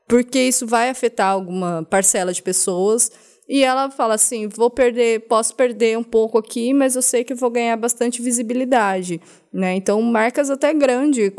porque 0.07 0.39
isso 0.39 0.65
vai 0.65 0.89
afetar 0.89 1.31
alguma 1.31 1.85
parcela 1.89 2.33
de 2.33 2.41
pessoas. 2.41 3.11
E 3.47 3.63
ela 3.63 3.89
fala 3.89 4.13
assim: 4.13 4.47
vou 4.47 4.69
perder, 4.69 5.21
posso 5.21 5.55
perder 5.55 5.97
um 5.97 6.03
pouco 6.03 6.37
aqui, 6.37 6.71
mas 6.71 6.95
eu 6.95 7.01
sei 7.01 7.23
que 7.23 7.33
vou 7.33 7.49
ganhar 7.49 7.75
bastante 7.75 8.21
visibilidade. 8.21 9.19
Né? 9.51 9.73
Então, 9.73 9.99
marcas 10.03 10.51
até 10.51 10.71
grandes 10.71 11.31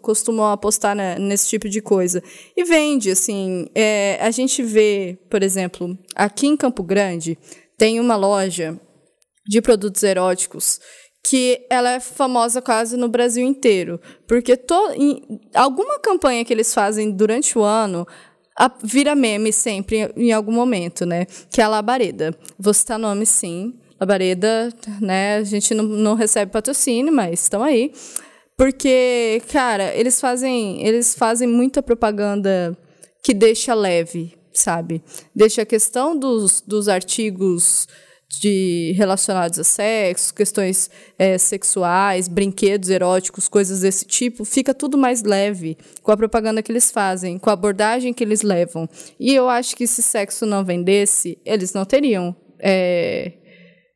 costumam 0.00 0.50
apostar 0.50 0.96
né, 0.96 1.16
nesse 1.20 1.48
tipo 1.48 1.68
de 1.68 1.80
coisa. 1.80 2.20
E 2.56 2.64
vende, 2.64 3.12
assim. 3.12 3.66
É, 3.76 4.18
a 4.20 4.32
gente 4.32 4.60
vê, 4.60 5.16
por 5.30 5.40
exemplo, 5.40 5.96
aqui 6.16 6.48
em 6.48 6.56
Campo 6.56 6.82
Grande, 6.82 7.38
tem 7.78 8.00
uma 8.00 8.16
loja 8.16 8.76
de 9.46 9.60
produtos 9.60 10.02
eróticos 10.02 10.80
que 11.24 11.64
ela 11.70 11.90
é 11.92 12.00
famosa 12.00 12.60
quase 12.60 12.96
no 12.96 13.08
Brasil 13.08 13.46
inteiro, 13.46 14.00
porque 14.26 14.56
to, 14.56 14.74
em, 14.96 15.40
alguma 15.54 15.98
campanha 16.00 16.44
que 16.44 16.52
eles 16.52 16.74
fazem 16.74 17.12
durante 17.12 17.56
o 17.56 17.62
ano 17.62 18.06
a, 18.58 18.70
vira 18.82 19.14
meme 19.14 19.52
sempre 19.52 20.12
em, 20.16 20.28
em, 20.28 20.32
algum 20.32 20.52
momento, 20.52 21.06
né? 21.06 21.26
Que 21.50 21.60
é 21.60 21.64
a 21.64 21.68
Labareda. 21.68 22.36
Vou 22.58 22.74
citar 22.74 22.98
nome 22.98 23.24
sim, 23.24 23.74
Labareda, 24.00 24.72
né? 25.00 25.36
A 25.36 25.44
gente 25.44 25.72
não, 25.74 25.84
não 25.84 26.14
recebe 26.14 26.50
patrocínio, 26.50 27.12
mas 27.12 27.44
estão 27.44 27.62
aí. 27.62 27.92
Porque, 28.56 29.40
cara, 29.50 29.94
eles 29.94 30.20
fazem, 30.20 30.84
eles 30.86 31.14
fazem 31.14 31.48
muita 31.48 31.82
propaganda 31.82 32.76
que 33.22 33.32
deixa 33.32 33.74
leve, 33.74 34.34
sabe? 34.52 35.02
Deixa 35.34 35.62
a 35.62 35.66
questão 35.66 36.18
dos, 36.18 36.60
dos 36.60 36.88
artigos 36.88 37.86
de 38.40 38.92
relacionados 38.96 39.58
a 39.58 39.64
sexo, 39.64 40.34
questões 40.34 40.90
é, 41.18 41.36
sexuais, 41.38 42.28
brinquedos 42.28 42.88
eróticos, 42.88 43.48
coisas 43.48 43.80
desse 43.80 44.04
tipo, 44.04 44.44
fica 44.44 44.74
tudo 44.74 44.96
mais 44.96 45.22
leve 45.22 45.76
com 46.02 46.10
a 46.10 46.16
propaganda 46.16 46.62
que 46.62 46.72
eles 46.72 46.90
fazem, 46.90 47.38
com 47.38 47.50
a 47.50 47.52
abordagem 47.52 48.12
que 48.12 48.24
eles 48.24 48.42
levam. 48.42 48.88
E 49.18 49.34
eu 49.34 49.48
acho 49.48 49.76
que 49.76 49.86
se 49.86 50.02
sexo 50.02 50.46
não 50.46 50.64
vendesse, 50.64 51.38
eles 51.44 51.72
não 51.72 51.84
teriam 51.84 52.34
é, 52.58 53.32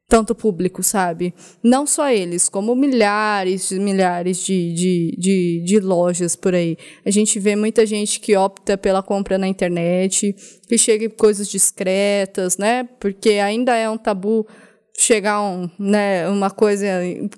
tanto 0.09 0.35
público, 0.35 0.83
sabe? 0.83 1.35
Não 1.62 1.87
só 1.87 2.11
eles, 2.11 2.49
como 2.49 2.74
milhares 2.77 3.70
e 3.73 3.78
milhares 3.78 4.39
de, 4.39 4.73
de, 4.73 5.16
de, 5.19 5.62
de, 5.65 5.81
lojas 5.81 6.37
por 6.37 6.55
aí. 6.55 6.77
A 7.05 7.11
gente 7.11 7.41
vê 7.41 7.57
muita 7.57 7.85
gente 7.85 8.20
que 8.20 8.37
opta 8.37 8.78
pela 8.78 9.03
compra 9.03 9.37
na 9.37 9.49
internet, 9.49 10.35
que 10.69 10.78
chega 10.78 11.07
em 11.07 11.11
coisas 11.11 11.49
discretas, 11.49 12.57
né? 12.57 12.89
Porque 13.01 13.31
ainda 13.31 13.74
é 13.74 13.91
um 13.91 13.99
tabu 13.99 14.47
chegar 14.99 15.43
um, 15.43 15.69
né, 15.78 16.27
uma 16.28 16.51
coisa 16.51 16.87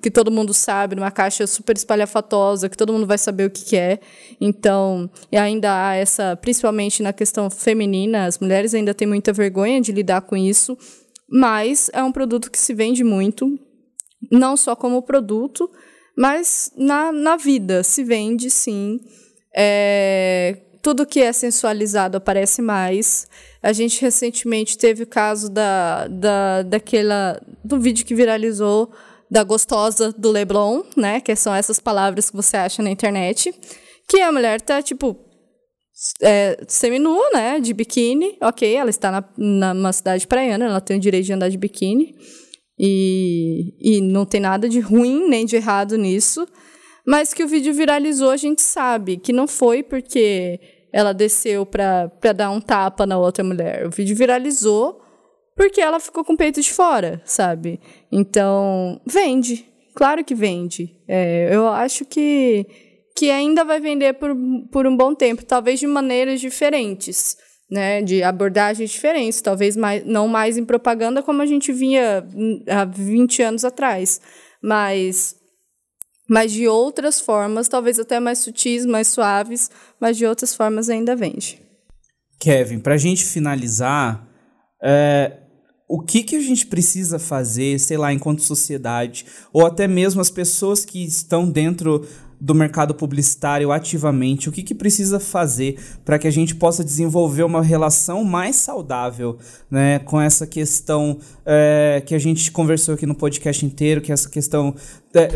que 0.01 0.11
todo 0.11 0.31
mundo 0.31 0.55
sabe, 0.55 0.95
numa 0.95 1.11
caixa 1.11 1.47
super 1.47 1.77
espalhafatosa, 1.77 2.69
que 2.69 2.77
todo 2.77 2.93
mundo 2.93 3.07
vai 3.07 3.19
saber 3.19 3.47
o 3.47 3.51
que, 3.51 3.65
que 3.65 3.77
é. 3.77 3.99
Então, 4.41 5.11
ainda 5.33 5.89
há 5.89 5.95
essa, 5.95 6.37
principalmente 6.37 7.03
na 7.03 7.13
questão 7.13 7.51
feminina, 7.51 8.27
as 8.27 8.39
mulheres 8.39 8.75
ainda 8.75 8.95
têm 8.95 9.09
muita 9.09 9.33
vergonha 9.33 9.81
de 9.81 9.91
lidar 9.91 10.21
com 10.23 10.37
isso, 10.37 10.79
mas 11.29 11.91
é 11.93 12.03
um 12.03 12.13
produto 12.13 12.51
que 12.51 12.59
se 12.59 12.73
vende 12.73 13.05
muito, 13.05 13.59
não 14.31 14.57
só 14.57 14.75
como 14.75 15.03
produto, 15.03 15.71
mas 16.17 16.73
na, 16.77 17.13
na 17.13 17.37
vida 17.37 17.83
se 17.83 18.03
vende 18.03 18.51
sim. 18.51 18.99
É, 19.55 20.57
tudo 20.83 21.07
que 21.07 21.21
é 21.21 21.33
sensualizado 21.33 22.17
aparece 22.17 22.63
mais. 22.63 23.29
A 23.63 23.73
gente 23.73 24.01
recentemente 24.01 24.79
teve 24.79 25.03
o 25.03 25.07
caso 25.07 25.51
da, 25.51 26.09
da, 26.09 26.63
daquela, 26.63 27.41
do 27.65 27.79
vídeo 27.79 28.05
que 28.05 28.15
viralizou 28.15 28.91
da 29.31 29.45
gostosa 29.45 30.13
do 30.13 30.31
Leblon, 30.31 30.83
né? 30.97 31.21
Que 31.21 31.37
são 31.37 31.55
essas 31.55 31.79
palavras 31.79 32.31
que 32.31 32.37
você 32.37 32.57
acha 32.57 32.83
na 32.83 32.91
internet. 32.91 33.55
Que 34.09 34.21
a 34.21 34.33
mulher 34.33 34.61
tá, 34.61 34.81
tipo, 34.81 35.17
é, 36.23 36.59
seminua, 36.67 37.31
né? 37.33 37.61
De 37.61 37.73
biquíni. 37.73 38.37
Ok, 38.41 38.75
ela 38.75 38.91
está 38.91 39.11
na, 39.37 39.75
numa 39.75 39.93
cidade 39.93 40.27
praiana, 40.27 40.67
ela 40.67 40.81
tem 40.81 40.97
o 40.97 41.01
direito 41.01 41.27
de 41.27 41.33
andar 41.33 41.49
de 41.49 41.59
biquíni. 41.59 42.15
E, 42.79 43.75
e 43.81 44.01
não 44.01 44.25
tem 44.25 44.41
nada 44.41 44.69
de 44.69 44.79
ruim 44.79 45.29
nem 45.29 45.45
de 45.45 45.57
errado 45.57 45.97
nisso. 45.97 46.47
Mas 47.07 47.33
que 47.33 47.43
o 47.43 47.49
vídeo 47.49 47.73
viralizou, 47.73 48.31
a 48.31 48.37
gente 48.37 48.63
sabe 48.63 49.17
que 49.17 49.33
não 49.33 49.49
foi 49.49 49.83
porque 49.83 50.61
ela 50.93 51.13
desceu 51.13 51.65
pra 51.67 52.11
dar 52.37 52.51
um 52.51 52.61
tapa 52.61 53.07
na 53.07 53.19
outra 53.19 53.43
mulher. 53.43 53.87
O 53.87 53.91
vídeo 53.91 54.15
viralizou 54.15 55.01
porque 55.57 55.81
ela 55.81 55.99
ficou 55.99 56.25
com 56.25 56.35
o 56.35 56.37
peito 56.37 56.61
de 56.61 56.73
fora, 56.73 57.21
sabe? 57.25 57.81
Então, 58.13 59.01
vende. 59.05 59.67
Claro 59.95 60.25
que 60.25 60.35
vende. 60.35 60.97
É, 61.09 61.49
eu 61.53 61.67
acho 61.67 62.05
que, 62.05 62.65
que 63.19 63.33
ainda 63.33 63.65
vai 63.65 63.81
vender 63.81 64.15
por, 64.15 64.31
por 64.71 64.87
um 64.87 64.97
bom 64.97 65.13
tempo, 65.13 65.45
talvez 65.45 65.81
de 65.81 65.87
maneiras 65.89 66.41
diferentes. 66.41 67.37
Né, 67.71 68.01
de 68.01 68.23
abordagens 68.23 68.91
diferentes, 68.91 69.43
talvez 69.43 69.77
mais, 69.77 70.03
não 70.03 70.27
mais 70.27 70.57
em 70.57 70.65
propaganda 70.65 71.23
como 71.23 71.43
a 71.43 71.45
gente 71.45 71.71
vinha 71.71 72.27
há 72.67 72.87
20 72.87 73.43
anos 73.43 73.63
atrás, 73.63 74.23
mas 74.63 75.37
mas 76.27 76.51
de 76.51 76.67
outras 76.67 77.21
formas, 77.21 77.69
talvez 77.69 77.99
até 77.99 78.19
mais 78.19 78.39
sutis, 78.39 78.87
mais 78.87 79.09
suaves, 79.09 79.71
mas 80.01 80.17
de 80.17 80.25
outras 80.25 80.55
formas 80.55 80.89
ainda 80.89 81.15
vende. 81.15 81.61
Kevin, 82.41 82.79
para 82.79 82.95
a 82.95 82.99
gente 82.99 83.23
finalizar, 83.23 84.27
é, 84.83 85.37
o 85.87 86.01
que, 86.01 86.23
que 86.23 86.37
a 86.37 86.41
gente 86.41 86.67
precisa 86.67 87.19
fazer, 87.19 87.79
sei 87.79 87.99
lá, 87.99 88.13
enquanto 88.15 88.43
sociedade, 88.43 89.27
ou 89.53 89.67
até 89.67 89.87
mesmo 89.87 90.23
as 90.23 90.31
pessoas 90.31 90.87
que 90.87 91.05
estão 91.05 91.51
dentro 91.51 92.07
do 92.41 92.55
mercado 92.55 92.95
publicitário 92.95 93.73
ativamente, 93.73 94.49
o 94.49 94.53
que, 94.53 94.63
que 94.63 94.75
precisa 94.75 95.19
fazer 95.19 95.79
para 96.05 96.19
que 96.19 96.29
a 96.29 96.31
gente 96.31 96.55
possa 96.55 96.85
desenvolver 96.85 97.43
uma 97.43 97.63
relação 97.63 98.23
mais 98.23 98.57
saudável 98.57 99.39
né, 99.71 99.99
com 100.01 100.21
essa 100.21 100.47
questão 100.47 101.19
é, 101.45 102.03
que 102.07 102.15
a 102.15 102.19
gente 102.19 102.51
conversou 102.53 102.95
aqui 102.95 103.07
no 103.07 103.15
podcast 103.15 103.65
inteiro, 103.65 104.01
que 104.01 104.13
é 104.13 104.15
essa 104.15 104.29
questão 104.29 104.75
é, 105.15 105.27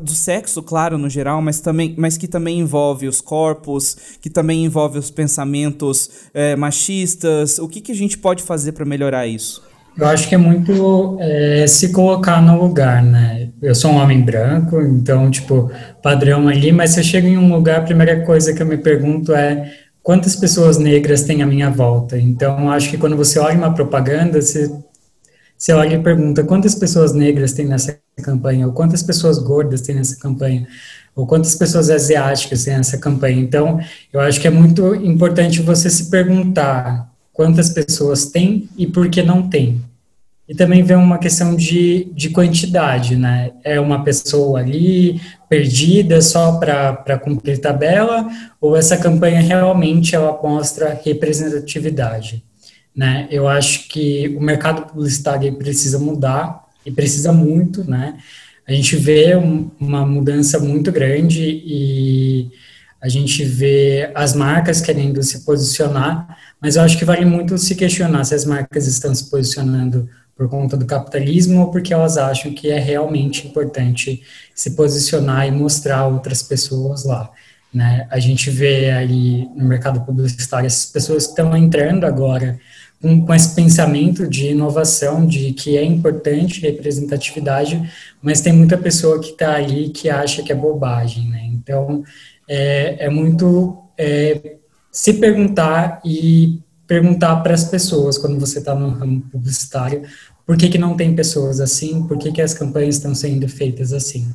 do 0.00 0.10
sexo, 0.10 0.62
claro, 0.62 0.98
no 0.98 1.08
geral, 1.08 1.40
mas, 1.40 1.60
também, 1.60 1.94
mas 1.96 2.16
que 2.16 2.28
também 2.28 2.58
envolve 2.58 3.06
os 3.08 3.20
corpos, 3.20 3.96
que 4.20 4.28
também 4.28 4.64
envolve 4.64 4.98
os 4.98 5.10
pensamentos 5.10 6.10
é, 6.34 6.56
machistas. 6.56 7.58
O 7.58 7.68
que, 7.68 7.80
que 7.80 7.92
a 7.92 7.96
gente 7.96 8.18
pode 8.18 8.42
fazer 8.42 8.72
para 8.72 8.84
melhorar 8.84 9.26
isso? 9.26 9.69
Eu 9.96 10.06
acho 10.06 10.28
que 10.28 10.34
é 10.34 10.38
muito 10.38 11.18
é, 11.20 11.66
se 11.66 11.92
colocar 11.92 12.40
no 12.40 12.60
lugar, 12.60 13.02
né? 13.02 13.50
Eu 13.60 13.74
sou 13.74 13.90
um 13.90 13.96
homem 13.96 14.22
branco, 14.22 14.80
então, 14.80 15.30
tipo, 15.30 15.70
padrão 16.02 16.48
ali, 16.48 16.72
mas 16.72 16.90
se 16.90 17.00
eu 17.00 17.04
chego 17.04 17.26
em 17.26 17.36
um 17.36 17.52
lugar, 17.52 17.80
a 17.80 17.84
primeira 17.84 18.24
coisa 18.24 18.54
que 18.54 18.62
eu 18.62 18.66
me 18.66 18.78
pergunto 18.78 19.34
é 19.34 19.70
quantas 20.02 20.34
pessoas 20.36 20.78
negras 20.78 21.22
tem 21.22 21.42
à 21.42 21.46
minha 21.46 21.70
volta? 21.70 22.18
Então, 22.18 22.70
acho 22.70 22.88
que 22.90 22.96
quando 22.96 23.16
você 23.16 23.38
olha 23.38 23.58
uma 23.58 23.74
propaganda, 23.74 24.40
você, 24.40 24.70
você 25.56 25.72
olha 25.72 25.96
e 25.96 26.02
pergunta 26.02 26.44
quantas 26.44 26.74
pessoas 26.74 27.12
negras 27.12 27.52
tem 27.52 27.66
nessa 27.66 27.98
campanha, 28.22 28.66
ou 28.66 28.72
quantas 28.72 29.02
pessoas 29.02 29.38
gordas 29.38 29.82
tem 29.82 29.94
nessa 29.94 30.18
campanha, 30.18 30.66
ou 31.14 31.26
quantas 31.26 31.54
pessoas 31.54 31.90
asiáticas 31.90 32.64
tem 32.64 32.76
nessa 32.76 32.96
campanha. 32.96 33.40
Então, 33.40 33.78
eu 34.12 34.20
acho 34.20 34.40
que 34.40 34.46
é 34.46 34.50
muito 34.50 34.94
importante 34.94 35.60
você 35.60 35.90
se 35.90 36.08
perguntar 36.10 37.09
quantas 37.40 37.70
pessoas 37.70 38.26
tem 38.26 38.68
e 38.76 38.86
por 38.86 39.08
que 39.08 39.22
não 39.22 39.48
tem. 39.48 39.80
E 40.46 40.54
também 40.54 40.82
vem 40.82 40.98
uma 40.98 41.16
questão 41.16 41.56
de, 41.56 42.12
de 42.12 42.28
quantidade, 42.28 43.16
né? 43.16 43.52
É 43.64 43.80
uma 43.80 44.04
pessoa 44.04 44.60
ali 44.60 45.18
perdida 45.48 46.20
só 46.20 46.58
para 46.58 47.18
cumprir 47.18 47.58
tabela, 47.58 48.28
ou 48.60 48.76
essa 48.76 48.94
campanha 48.94 49.40
realmente 49.40 50.14
ela 50.14 50.38
mostra 50.42 51.00
representatividade, 51.02 52.44
né? 52.94 53.26
Eu 53.30 53.48
acho 53.48 53.88
que 53.88 54.28
o 54.36 54.40
mercado 54.42 54.82
publicitário 54.82 55.50
precisa 55.54 55.98
mudar, 55.98 56.68
e 56.84 56.90
precisa 56.90 57.32
muito, 57.32 57.88
né? 57.88 58.18
A 58.68 58.72
gente 58.72 58.96
vê 58.96 59.32
uma 59.80 60.04
mudança 60.04 60.58
muito 60.58 60.92
grande 60.92 61.42
e 61.42 62.50
a 63.02 63.08
gente 63.08 63.44
vê 63.44 64.10
as 64.14 64.34
marcas 64.34 64.80
querendo 64.80 65.22
se 65.22 65.44
posicionar, 65.44 66.36
mas 66.60 66.76
eu 66.76 66.82
acho 66.82 66.98
que 66.98 67.04
vale 67.04 67.24
muito 67.24 67.56
se 67.56 67.74
questionar 67.74 68.24
se 68.24 68.34
as 68.34 68.44
marcas 68.44 68.86
estão 68.86 69.14
se 69.14 69.30
posicionando 69.30 70.08
por 70.36 70.48
conta 70.48 70.76
do 70.76 70.86
capitalismo 70.86 71.60
ou 71.60 71.70
porque 71.70 71.92
elas 71.92 72.16
acham 72.16 72.52
que 72.52 72.70
é 72.70 72.78
realmente 72.78 73.46
importante 73.46 74.22
se 74.54 74.70
posicionar 74.70 75.46
e 75.46 75.50
mostrar 75.50 76.06
outras 76.06 76.42
pessoas 76.42 77.04
lá. 77.04 77.30
Né? 77.72 78.06
A 78.10 78.18
gente 78.18 78.50
vê 78.50 78.90
ali 78.90 79.48
no 79.54 79.64
mercado 79.64 80.00
publicitário 80.00 80.66
essas 80.66 80.86
pessoas 80.86 81.24
que 81.24 81.32
estão 81.32 81.56
entrando 81.56 82.04
agora 82.04 82.58
com, 83.00 83.24
com 83.24 83.34
esse 83.34 83.54
pensamento 83.54 84.28
de 84.28 84.48
inovação, 84.48 85.26
de 85.26 85.52
que 85.52 85.76
é 85.76 85.84
importante 85.84 86.60
representatividade, 86.60 87.90
mas 88.20 88.40
tem 88.40 88.52
muita 88.52 88.76
pessoa 88.76 89.20
que 89.20 89.30
está 89.30 89.54
ali 89.54 89.88
que 89.90 90.10
acha 90.10 90.42
que 90.42 90.52
é 90.52 90.54
bobagem. 90.54 91.28
Né? 91.28 91.48
Então, 91.52 92.04
é, 92.50 93.06
é 93.06 93.08
muito 93.08 93.80
é, 93.96 94.56
se 94.90 95.14
perguntar 95.14 96.00
e 96.04 96.60
perguntar 96.84 97.36
para 97.36 97.54
as 97.54 97.62
pessoas 97.64 98.18
quando 98.18 98.40
você 98.40 98.58
está 98.58 98.74
no 98.74 98.88
ramo 98.88 99.20
publicitário 99.30 100.02
por 100.44 100.56
que, 100.56 100.68
que 100.68 100.78
não 100.78 100.96
tem 100.96 101.14
pessoas 101.14 101.60
assim, 101.60 102.08
por 102.08 102.18
que, 102.18 102.32
que 102.32 102.42
as 102.42 102.52
campanhas 102.52 102.96
estão 102.96 103.14
sendo 103.14 103.48
feitas 103.48 103.92
assim. 103.92 104.28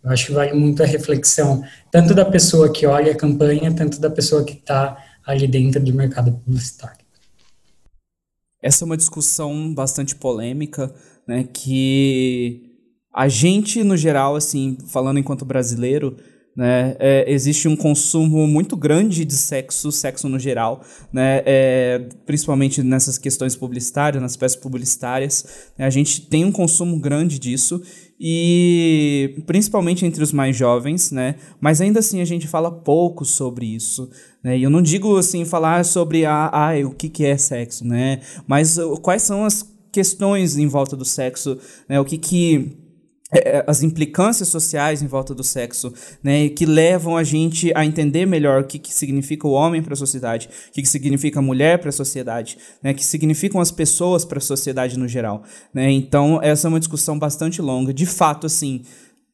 Eu 0.00 0.10
acho 0.10 0.26
que 0.26 0.32
vale 0.32 0.52
muito 0.52 0.80
a 0.80 0.86
reflexão, 0.86 1.64
tanto 1.90 2.14
da 2.14 2.24
pessoa 2.24 2.72
que 2.72 2.86
olha 2.86 3.10
a 3.10 3.16
campanha, 3.16 3.74
tanto 3.74 4.00
da 4.00 4.08
pessoa 4.08 4.44
que 4.44 4.52
está 4.52 4.96
ali 5.26 5.48
dentro 5.48 5.82
do 5.82 5.92
mercado 5.92 6.30
publicitário. 6.30 7.04
Essa 8.62 8.84
é 8.84 8.86
uma 8.86 8.96
discussão 8.96 9.74
bastante 9.74 10.14
polêmica, 10.14 10.94
né, 11.26 11.48
que 11.52 12.78
a 13.12 13.26
gente, 13.26 13.82
no 13.82 13.96
geral, 13.96 14.36
assim, 14.36 14.78
falando 14.86 15.18
enquanto 15.18 15.44
brasileiro, 15.44 16.16
né? 16.56 16.96
É, 16.98 17.30
existe 17.30 17.68
um 17.68 17.76
consumo 17.76 18.46
muito 18.46 18.76
grande 18.76 19.24
de 19.26 19.34
sexo, 19.34 19.92
sexo 19.92 20.26
no 20.28 20.38
geral, 20.38 20.82
né? 21.12 21.42
É, 21.44 22.08
principalmente 22.24 22.82
nessas 22.82 23.18
questões 23.18 23.54
publicitárias, 23.54 24.22
nas 24.22 24.36
peças 24.36 24.56
publicitárias. 24.56 25.44
Né? 25.76 25.84
A 25.84 25.90
gente 25.90 26.22
tem 26.22 26.46
um 26.46 26.50
consumo 26.50 26.98
grande 26.98 27.38
disso 27.38 27.82
e 28.18 29.42
principalmente 29.46 30.06
entre 30.06 30.22
os 30.22 30.32
mais 30.32 30.56
jovens, 30.56 31.10
né? 31.10 31.34
Mas 31.60 31.82
ainda 31.82 31.98
assim 31.98 32.22
a 32.22 32.24
gente 32.24 32.48
fala 32.48 32.70
pouco 32.70 33.26
sobre 33.26 33.66
isso, 33.66 34.08
né? 34.42 34.56
E 34.56 34.62
eu 34.62 34.70
não 34.70 34.80
digo 34.80 35.18
assim 35.18 35.44
falar 35.44 35.84
sobre 35.84 36.24
a, 36.24 36.48
ah, 36.50 36.72
o 36.86 36.90
que, 36.90 37.10
que 37.10 37.26
é 37.26 37.36
sexo, 37.36 37.86
né? 37.86 38.20
Mas 38.46 38.78
uh, 38.78 38.96
quais 39.02 39.20
são 39.20 39.44
as 39.44 39.76
questões 39.92 40.56
em 40.56 40.66
volta 40.66 40.96
do 40.96 41.04
sexo, 41.04 41.58
né? 41.86 42.00
O 42.00 42.04
que 42.04 42.16
que 42.16 42.85
as 43.66 43.82
implicâncias 43.82 44.48
sociais 44.48 45.02
em 45.02 45.06
volta 45.06 45.34
do 45.34 45.42
sexo, 45.42 45.92
né, 46.22 46.48
que 46.48 46.66
levam 46.66 47.16
a 47.16 47.24
gente 47.24 47.72
a 47.74 47.84
entender 47.84 48.26
melhor 48.26 48.62
o 48.62 48.64
que, 48.64 48.78
que 48.78 48.92
significa 48.92 49.46
o 49.46 49.52
homem 49.52 49.82
para 49.82 49.94
a 49.94 49.96
sociedade, 49.96 50.48
o 50.68 50.72
que, 50.72 50.82
que 50.82 50.88
significa 50.88 51.38
a 51.38 51.42
mulher 51.42 51.78
para 51.78 51.90
a 51.90 51.92
sociedade, 51.92 52.58
né, 52.82 52.94
que 52.94 53.04
significam 53.04 53.60
as 53.60 53.70
pessoas 53.70 54.24
para 54.24 54.38
a 54.38 54.40
sociedade 54.40 54.98
no 54.98 55.08
geral. 55.08 55.42
Né? 55.72 55.90
Então, 55.90 56.40
essa 56.42 56.66
é 56.66 56.68
uma 56.68 56.80
discussão 56.80 57.18
bastante 57.18 57.60
longa. 57.60 57.92
De 57.92 58.06
fato, 58.06 58.46
assim, 58.46 58.82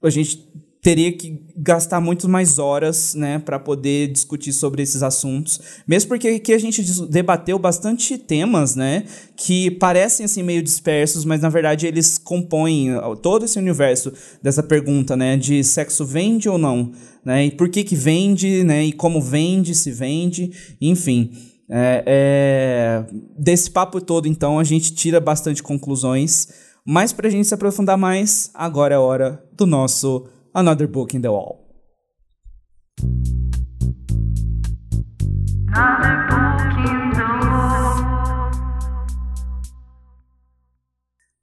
a 0.02 0.10
gente 0.10 0.44
teria 0.82 1.12
que 1.12 1.40
gastar 1.56 2.00
muito 2.00 2.28
mais 2.28 2.58
horas, 2.58 3.14
né, 3.14 3.38
para 3.38 3.56
poder 3.56 4.08
discutir 4.08 4.52
sobre 4.52 4.82
esses 4.82 5.00
assuntos. 5.00 5.60
Mesmo 5.86 6.08
porque 6.08 6.26
aqui 6.26 6.52
a 6.52 6.58
gente 6.58 6.82
debateu 7.06 7.56
bastante 7.56 8.18
temas, 8.18 8.74
né, 8.74 9.04
que 9.36 9.70
parecem 9.70 10.24
assim 10.24 10.42
meio 10.42 10.60
dispersos, 10.60 11.24
mas 11.24 11.40
na 11.40 11.48
verdade 11.48 11.86
eles 11.86 12.18
compõem 12.18 12.88
todo 13.22 13.44
esse 13.44 13.60
universo 13.60 14.12
dessa 14.42 14.60
pergunta, 14.60 15.16
né, 15.16 15.36
de 15.36 15.62
sexo 15.62 16.04
vende 16.04 16.48
ou 16.48 16.58
não, 16.58 16.90
né, 17.24 17.46
e 17.46 17.52
por 17.52 17.68
que 17.68 17.84
que 17.84 17.94
vende, 17.94 18.64
né, 18.64 18.84
e 18.84 18.92
como 18.92 19.22
vende, 19.22 19.76
se 19.76 19.92
vende, 19.92 20.50
enfim. 20.80 21.30
É, 21.70 22.02
é, 22.04 23.04
desse 23.38 23.70
papo 23.70 24.00
todo, 24.00 24.26
então, 24.26 24.58
a 24.58 24.64
gente 24.64 24.92
tira 24.92 25.20
bastante 25.20 25.62
conclusões, 25.62 26.48
mas 26.84 27.12
para 27.12 27.28
a 27.28 27.30
gente 27.30 27.46
se 27.46 27.54
aprofundar 27.54 27.96
mais, 27.96 28.50
agora 28.52 28.96
é 28.96 28.98
hora 28.98 29.42
do 29.56 29.64
nosso 29.64 30.26
Another 30.54 30.86
Book 30.86 31.16
in 31.16 31.22
the 31.22 31.30
Wall. 31.30 31.66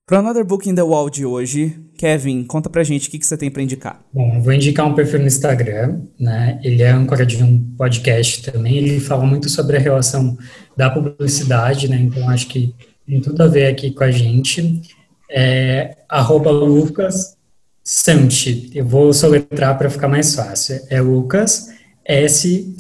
Para 0.06 0.19
Another 0.19 0.44
Book 0.44 0.69
in 0.69 0.76
the 0.76 0.84
Wall 0.84 1.10
de 1.10 1.26
hoje, 1.26 1.76
Kevin, 1.98 2.44
conta 2.44 2.69
pra 2.69 2.84
gente 2.84 3.07
o 3.07 3.11
que, 3.11 3.18
que 3.18 3.26
você 3.26 3.36
tem 3.36 3.49
para 3.49 3.64
indicar. 3.64 3.99
Bom, 4.14 4.36
eu 4.36 4.41
vou 4.44 4.53
indicar 4.53 4.86
um 4.86 4.94
perfil 4.94 5.22
no 5.22 5.26
Instagram, 5.26 6.02
né? 6.19 6.60
Ele 6.64 6.84
é 6.84 6.91
âncora 6.91 7.26
de 7.26 7.44
um 7.44 7.60
podcast 7.76 8.52
também. 8.52 8.77
Ele 8.77 8.99
fala 8.99 9.26
muito 9.26 9.49
sobre 9.49 9.77
a 9.77 9.80
relação 9.80 10.38
da 10.77 10.91
publicidade, 10.91 11.90
né? 11.90 11.99
Então 11.99 12.30
acho 12.30 12.48
que 12.48 12.76
tem 13.07 13.19
tudo 13.22 13.41
a 13.41 13.48
ver 13.48 13.65
aqui 13.65 13.90
com 13.90 14.03
a 14.03 14.11
gente. 14.11 14.84
É, 15.31 15.98
arroba 16.07 16.52
Lucas 16.52 17.38
Santi, 17.84 18.69
eu 18.73 18.85
vou 18.85 19.11
soletrar 19.14 19.77
para 19.77 19.89
ficar 19.89 20.07
mais 20.07 20.35
fácil. 20.35 20.80
É 20.89 21.01
Lucas 21.01 21.69
S-C-H-U-C-H. 22.10 22.80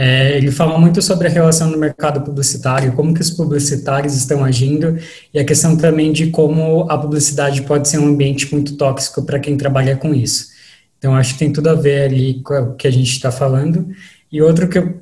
É, 0.00 0.36
ele 0.36 0.52
fala 0.52 0.78
muito 0.78 1.02
sobre 1.02 1.26
a 1.26 1.30
relação 1.30 1.70
no 1.70 1.76
mercado 1.76 2.20
publicitário, 2.20 2.92
como 2.92 3.12
que 3.12 3.20
os 3.20 3.30
publicitários 3.30 4.14
estão 4.14 4.44
agindo 4.44 4.96
e 5.34 5.40
a 5.40 5.44
questão 5.44 5.76
também 5.76 6.12
de 6.12 6.28
como 6.28 6.88
a 6.88 6.96
publicidade 6.96 7.62
pode 7.62 7.88
ser 7.88 7.98
um 7.98 8.06
ambiente 8.06 8.52
muito 8.52 8.76
tóxico 8.76 9.24
para 9.24 9.40
quem 9.40 9.56
trabalha 9.56 9.96
com 9.96 10.14
isso. 10.14 10.50
Então, 10.98 11.14
acho 11.16 11.32
que 11.32 11.40
tem 11.40 11.52
tudo 11.52 11.68
a 11.68 11.74
ver 11.74 12.02
ali 12.02 12.40
com 12.42 12.54
o 12.54 12.74
que 12.74 12.86
a 12.86 12.92
gente 12.92 13.10
está 13.10 13.32
falando. 13.32 13.88
E 14.30 14.42
outro 14.42 14.68
que 14.68 14.78
eu 14.78 15.00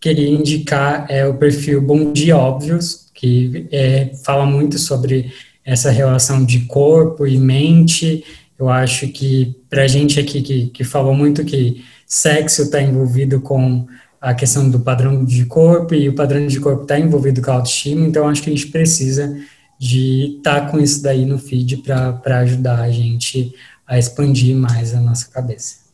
queria 0.00 0.28
indicar 0.28 1.06
é 1.08 1.26
o 1.26 1.34
perfil 1.34 1.80
Bom 1.82 2.12
Dia 2.12 2.36
Óbvios, 2.36 3.10
que 3.14 3.66
é, 3.72 4.12
fala 4.24 4.46
muito 4.46 4.78
sobre 4.78 5.32
essa 5.68 5.90
relação 5.90 6.46
de 6.46 6.60
corpo 6.60 7.26
e 7.26 7.36
mente. 7.36 8.24
Eu 8.58 8.70
acho 8.70 9.06
que 9.08 9.54
para 9.68 9.82
a 9.82 9.86
gente 9.86 10.18
aqui 10.18 10.40
que, 10.40 10.66
que 10.68 10.82
falou 10.82 11.12
muito 11.14 11.44
que 11.44 11.84
sexo 12.06 12.62
está 12.62 12.80
envolvido 12.80 13.38
com 13.42 13.86
a 14.18 14.32
questão 14.32 14.70
do 14.70 14.80
padrão 14.80 15.26
de 15.26 15.44
corpo 15.44 15.94
e 15.94 16.08
o 16.08 16.14
padrão 16.14 16.46
de 16.46 16.58
corpo 16.58 16.82
está 16.82 16.98
envolvido 16.98 17.42
com 17.42 17.50
a 17.50 17.54
autoestima, 17.54 18.06
então 18.06 18.26
acho 18.26 18.42
que 18.42 18.48
a 18.48 18.52
gente 18.52 18.68
precisa 18.68 19.38
de 19.78 20.38
estar 20.38 20.62
tá 20.62 20.70
com 20.70 20.80
isso 20.80 21.02
daí 21.02 21.26
no 21.26 21.38
feed 21.38 21.82
para 21.84 22.38
ajudar 22.38 22.80
a 22.80 22.90
gente 22.90 23.54
a 23.86 23.98
expandir 23.98 24.56
mais 24.56 24.94
a 24.94 25.00
nossa 25.00 25.28
cabeça. 25.30 25.88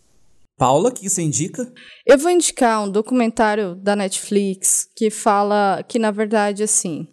Paula, 0.57 0.89
o 0.89 0.93
que 0.93 1.11
você 1.11 1.21
indica? 1.21 1.71
Eu 2.07 2.17
vou 2.17 2.31
indicar 2.31 2.85
um 2.85 2.89
documentário 2.89 3.75
da 3.75 3.97
Netflix 3.97 4.89
que 4.95 5.11
fala 5.11 5.85
que, 5.87 5.99
na 5.99 6.13
verdade, 6.13 6.63
assim, 6.63 7.09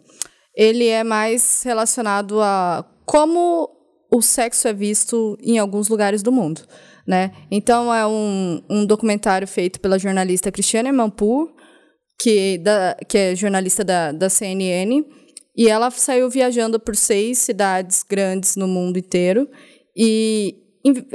ele 0.54 0.86
é 0.86 1.02
mais 1.02 1.62
relacionado 1.62 2.40
a 2.40 2.84
como 3.04 3.70
o 4.10 4.20
sexo 4.20 4.68
é 4.68 4.72
visto 4.72 5.38
em 5.42 5.58
alguns 5.58 5.88
lugares 5.88 6.22
do 6.22 6.30
mundo. 6.30 6.62
Né? 7.06 7.32
Então, 7.50 7.92
é 7.92 8.06
um, 8.06 8.62
um 8.68 8.86
documentário 8.86 9.48
feito 9.48 9.80
pela 9.80 9.98
jornalista 9.98 10.52
Cristiane 10.52 10.92
Mampur, 10.92 11.50
que, 12.18 12.58
da, 12.58 12.96
que 13.08 13.18
é 13.18 13.34
jornalista 13.34 13.82
da, 13.82 14.12
da 14.12 14.28
CNN, 14.28 15.04
e 15.56 15.68
ela 15.68 15.90
saiu 15.90 16.30
viajando 16.30 16.78
por 16.78 16.94
seis 16.94 17.38
cidades 17.38 18.04
grandes 18.08 18.54
no 18.54 18.68
mundo 18.68 18.98
inteiro, 18.98 19.48
e, 19.96 20.56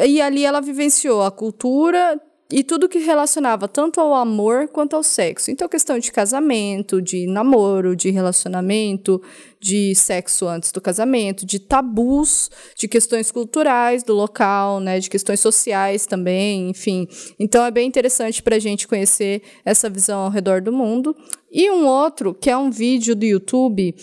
e 0.06 0.22
ali 0.22 0.44
ela 0.44 0.60
vivenciou 0.60 1.22
a 1.22 1.32
cultura 1.32 2.20
e 2.50 2.64
tudo 2.64 2.88
que 2.88 3.00
relacionava 3.00 3.68
tanto 3.68 4.00
ao 4.00 4.14
amor 4.14 4.70
quanto 4.70 4.96
ao 4.96 5.04
sexo. 5.04 5.52
Então, 5.52 5.68
questão 5.68 6.00
de 6.00 6.12
casamento, 6.12 7.02
de 7.02 7.28
namoro, 7.28 7.96
de 7.96 8.10
relacionamento, 8.10 9.22
de 9.60 9.94
sexo 9.94 10.48
antes 10.48 10.72
do 10.72 10.80
casamento, 10.80 11.46
de 11.46 11.60
tabus, 11.60 12.50
de 12.78 12.88
questões 12.88 13.32
culturais 13.32 14.02
do 14.04 14.14
local, 14.14 14.80
né, 14.80 15.00
de 15.00 15.10
questões 15.10 15.40
sociais 15.40 16.06
também, 16.06 16.70
enfim. 16.70 17.08
Então, 17.38 17.66
é 17.66 17.72
bem 17.72 17.88
interessante 17.88 18.42
para 18.42 18.56
a 18.56 18.60
gente 18.60 18.88
conhecer 18.88 19.42
essa 19.66 19.90
visão 19.90 20.22
ao 20.22 20.30
redor 20.30 20.62
do 20.62 20.72
mundo. 20.72 21.16
E 21.52 21.70
um 21.70 21.86
outro, 21.86 22.34
que 22.34 22.50
é 22.50 22.58
um 22.58 22.72
vídeo 22.72 23.16
do 23.16 23.26
YouTube 23.26 23.94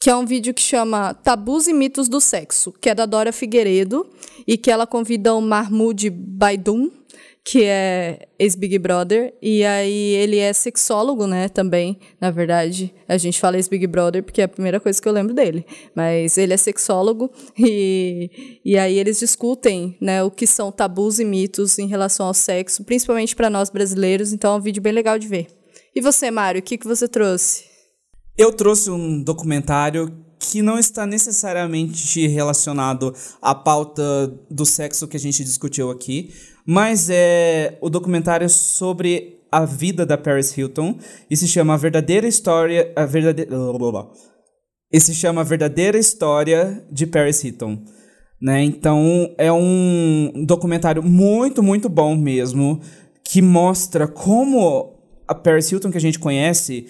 que 0.00 0.08
é 0.08 0.14
um 0.14 0.24
vídeo 0.24 0.54
que 0.54 0.62
chama 0.62 1.12
Tabus 1.12 1.66
e 1.66 1.72
Mitos 1.72 2.08
do 2.08 2.20
Sexo, 2.20 2.72
que 2.72 2.88
é 2.88 2.94
da 2.94 3.04
Dora 3.04 3.32
Figueiredo, 3.32 4.08
e 4.46 4.56
que 4.56 4.70
ela 4.70 4.86
convida 4.86 5.34
o 5.34 5.40
Mahmoud 5.40 6.08
Baidun, 6.08 6.88
que 7.44 7.64
é 7.64 8.28
ex-Big 8.38 8.78
Brother, 8.78 9.34
e 9.40 9.64
aí 9.64 10.14
ele 10.14 10.38
é 10.38 10.52
sexólogo, 10.52 11.26
né, 11.26 11.48
também, 11.48 11.98
na 12.20 12.30
verdade. 12.30 12.94
A 13.08 13.16
gente 13.16 13.40
fala 13.40 13.56
ex-Big 13.56 13.86
Brother 13.86 14.22
porque 14.22 14.40
é 14.40 14.44
a 14.44 14.48
primeira 14.48 14.78
coisa 14.78 15.00
que 15.00 15.08
eu 15.08 15.12
lembro 15.12 15.34
dele. 15.34 15.64
Mas 15.94 16.36
ele 16.36 16.52
é 16.52 16.56
sexólogo 16.56 17.30
e, 17.58 18.60
e 18.64 18.76
aí 18.76 18.98
eles 18.98 19.18
discutem, 19.18 19.96
né, 20.00 20.22
o 20.22 20.30
que 20.30 20.46
são 20.46 20.70
tabus 20.70 21.18
e 21.18 21.24
mitos 21.24 21.78
em 21.78 21.86
relação 21.86 22.26
ao 22.26 22.34
sexo, 22.34 22.84
principalmente 22.84 23.34
para 23.34 23.48
nós 23.48 23.70
brasileiros, 23.70 24.32
então 24.32 24.54
é 24.54 24.56
um 24.58 24.60
vídeo 24.60 24.82
bem 24.82 24.92
legal 24.92 25.18
de 25.18 25.26
ver. 25.26 25.46
E 25.94 26.00
você, 26.00 26.30
Mário, 26.30 26.60
o 26.60 26.62
que, 26.62 26.76
que 26.76 26.86
você 26.86 27.08
trouxe? 27.08 27.64
Eu 28.36 28.52
trouxe 28.52 28.90
um 28.90 29.22
documentário 29.22 30.27
que 30.50 30.62
não 30.62 30.78
está 30.78 31.04
necessariamente 31.06 32.26
relacionado 32.26 33.14
à 33.40 33.54
pauta 33.54 34.02
do 34.50 34.64
sexo 34.64 35.06
que 35.06 35.16
a 35.16 35.20
gente 35.20 35.44
discutiu 35.44 35.90
aqui, 35.90 36.32
mas 36.66 37.10
é 37.10 37.76
o 37.82 37.90
documentário 37.90 38.48
sobre 38.48 39.42
a 39.52 39.66
vida 39.66 40.06
da 40.06 40.16
Paris 40.16 40.56
Hilton 40.56 40.98
e 41.30 41.36
se 41.36 41.46
chama 41.46 41.74
A 41.74 41.76
Verdadeira 41.76 42.26
História. 42.26 42.90
A 42.96 43.04
verdadeira. 43.04 43.50
E 44.90 44.98
se 44.98 45.14
chama 45.14 45.42
A 45.42 45.44
Verdadeira 45.44 45.98
História 45.98 46.82
de 46.90 47.06
Paris 47.06 47.44
Hilton. 47.44 47.84
Né? 48.40 48.64
Então 48.64 49.34
é 49.36 49.52
um 49.52 50.32
documentário 50.46 51.02
muito, 51.02 51.62
muito 51.62 51.90
bom 51.90 52.16
mesmo, 52.16 52.80
que 53.22 53.42
mostra 53.42 54.08
como 54.08 54.94
a 55.26 55.34
Paris 55.34 55.70
Hilton 55.70 55.90
que 55.90 55.98
a 55.98 56.00
gente 56.00 56.18
conhece, 56.18 56.86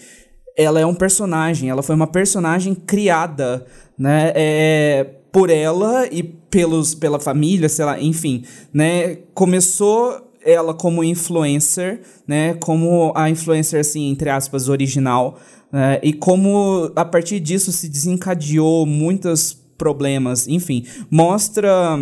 ela 0.59 0.81
é 0.81 0.85
um 0.85 0.95
personagem, 0.95 1.71
ela 1.71 1.85
foi 1.85 1.95
uma 1.95 2.09
personagem 2.09 2.75
criada, 2.75 3.65
né? 3.97 4.33
É, 4.35 5.07
por 5.31 5.51
ela 5.51 6.09
e 6.11 6.21
pelos, 6.21 6.97
pela 6.97 7.21
família, 7.21 7.69
sei 7.69 7.85
lá, 7.85 8.01
enfim, 8.01 8.45
né? 8.75 9.19
Começou 9.33 10.33
ela 10.45 10.75
como 10.75 11.05
influencer, 11.05 12.01
né? 12.27 12.55
Como 12.55 13.13
a 13.15 13.31
influencer, 13.31 13.81
assim, 13.81 14.11
entre 14.11 14.31
aspas, 14.31 14.69
original, 14.69 15.39
né? 15.71 16.01
E 16.03 16.13
como 16.13 16.91
a 16.97 17.05
partir 17.05 17.39
disso 17.39 17.71
se 17.71 17.89
desencadeou 17.89 18.85
muitos 18.85 19.57
problemas, 19.79 20.49
enfim, 20.49 20.85
mostra 21.09 21.97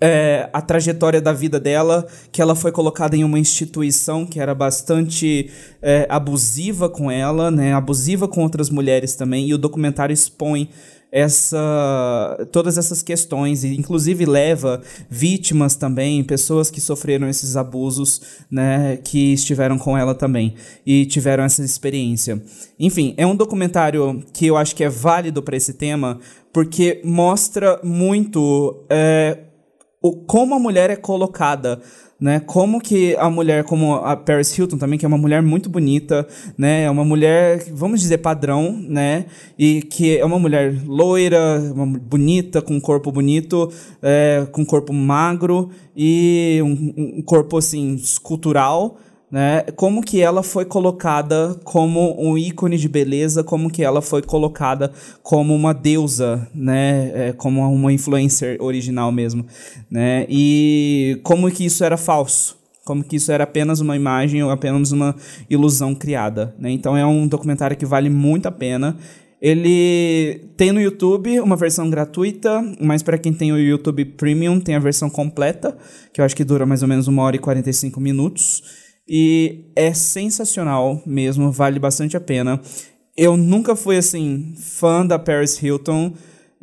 é, 0.00 0.48
a 0.52 0.62
trajetória 0.62 1.20
da 1.20 1.32
vida 1.32 1.60
dela, 1.60 2.06
que 2.32 2.40
ela 2.40 2.54
foi 2.54 2.72
colocada 2.72 3.16
em 3.16 3.22
uma 3.22 3.38
instituição 3.38 4.24
que 4.24 4.40
era 4.40 4.54
bastante 4.54 5.50
é, 5.82 6.06
abusiva 6.08 6.88
com 6.88 7.10
ela, 7.10 7.50
né, 7.50 7.74
abusiva 7.74 8.26
com 8.26 8.42
outras 8.42 8.70
mulheres 8.70 9.14
também, 9.14 9.48
e 9.48 9.54
o 9.54 9.58
documentário 9.58 10.14
expõe 10.14 10.70
essa 11.12 12.48
todas 12.52 12.78
essas 12.78 13.02
questões 13.02 13.64
e 13.64 13.74
inclusive 13.74 14.24
leva 14.24 14.80
vítimas 15.08 15.74
também, 15.74 16.22
pessoas 16.22 16.70
que 16.70 16.80
sofreram 16.80 17.28
esses 17.28 17.56
abusos, 17.56 18.20
né, 18.50 18.96
que 18.96 19.32
estiveram 19.32 19.76
com 19.76 19.98
ela 19.98 20.14
também 20.14 20.54
e 20.86 21.04
tiveram 21.06 21.42
essa 21.42 21.64
experiência. 21.64 22.40
Enfim, 22.78 23.12
é 23.16 23.26
um 23.26 23.34
documentário 23.34 24.22
que 24.32 24.46
eu 24.46 24.56
acho 24.56 24.74
que 24.76 24.84
é 24.84 24.88
válido 24.88 25.42
para 25.42 25.56
esse 25.56 25.74
tema 25.74 26.20
porque 26.52 27.00
mostra 27.04 27.80
muito 27.82 28.84
é, 28.88 29.38
o, 30.00 30.12
como 30.24 30.54
a 30.54 30.58
mulher 30.58 30.90
é 30.90 30.96
colocada 30.96 31.80
né? 32.20 32.38
Como 32.40 32.80
que 32.80 33.16
a 33.16 33.30
mulher, 33.30 33.64
como 33.64 33.94
a 33.94 34.14
Paris 34.14 34.56
Hilton 34.56 34.76
também, 34.76 34.98
que 34.98 35.04
é 35.04 35.08
uma 35.08 35.16
mulher 35.16 35.40
muito 35.42 35.70
bonita, 35.70 36.28
né? 36.56 36.84
É 36.84 36.90
uma 36.90 37.04
mulher, 37.04 37.64
vamos 37.72 38.00
dizer, 38.00 38.18
padrão, 38.18 38.72
né? 38.72 39.24
E 39.58 39.82
que 39.82 40.18
é 40.18 40.24
uma 40.24 40.38
mulher 40.38 40.76
loira, 40.84 41.58
uma 41.74 41.86
bonita, 41.86 42.60
com 42.60 42.74
um 42.74 42.80
corpo 42.80 43.10
bonito, 43.10 43.72
é, 44.02 44.46
com 44.52 44.60
um 44.60 44.66
corpo 44.66 44.92
magro 44.92 45.70
e 45.96 46.60
um, 46.62 47.18
um 47.18 47.22
corpo, 47.22 47.56
assim, 47.56 47.94
escultural. 47.94 48.98
Né? 49.30 49.62
Como 49.76 50.02
que 50.02 50.20
ela 50.20 50.42
foi 50.42 50.64
colocada 50.64 51.54
como 51.62 52.16
um 52.18 52.36
ícone 52.36 52.76
de 52.76 52.88
beleza, 52.88 53.44
como 53.44 53.70
que 53.70 53.82
ela 53.82 54.02
foi 54.02 54.22
colocada 54.22 54.92
como 55.22 55.54
uma 55.54 55.72
deusa, 55.72 56.48
né? 56.54 57.28
É, 57.28 57.32
como 57.32 57.60
uma 57.72 57.92
influencer 57.92 58.56
original 58.60 59.12
mesmo, 59.12 59.46
né? 59.90 60.26
E 60.28 61.20
como 61.22 61.50
que 61.50 61.64
isso 61.64 61.84
era 61.84 61.96
falso, 61.96 62.58
como 62.84 63.04
que 63.04 63.16
isso 63.16 63.30
era 63.30 63.44
apenas 63.44 63.80
uma 63.80 63.94
imagem 63.94 64.42
ou 64.42 64.50
apenas 64.50 64.90
uma 64.90 65.14
ilusão 65.48 65.94
criada, 65.94 66.54
né? 66.58 66.70
Então 66.70 66.96
é 66.96 67.06
um 67.06 67.26
documentário 67.28 67.76
que 67.76 67.86
vale 67.86 68.10
muito 68.10 68.46
a 68.46 68.50
pena. 68.50 68.96
Ele 69.40 70.50
tem 70.54 70.70
no 70.70 70.82
YouTube 70.82 71.40
uma 71.40 71.56
versão 71.56 71.88
gratuita, 71.88 72.62
mas 72.78 73.02
para 73.02 73.16
quem 73.16 73.32
tem 73.32 73.52
o 73.52 73.58
YouTube 73.58 74.04
Premium 74.04 74.60
tem 74.60 74.74
a 74.74 74.78
versão 74.78 75.08
completa, 75.08 75.74
que 76.12 76.20
eu 76.20 76.24
acho 76.26 76.36
que 76.36 76.44
dura 76.44 76.66
mais 76.66 76.82
ou 76.82 76.88
menos 76.88 77.08
uma 77.08 77.22
hora 77.22 77.36
e 77.36 77.38
45 77.38 77.98
minutos. 78.00 78.89
E 79.12 79.64
é 79.74 79.92
sensacional 79.92 81.02
mesmo, 81.04 81.50
vale 81.50 81.80
bastante 81.80 82.16
a 82.16 82.20
pena. 82.20 82.60
Eu 83.16 83.36
nunca 83.36 83.74
fui, 83.74 83.96
assim, 83.96 84.54
fã 84.56 85.04
da 85.04 85.18
Paris 85.18 85.60
Hilton. 85.60 86.12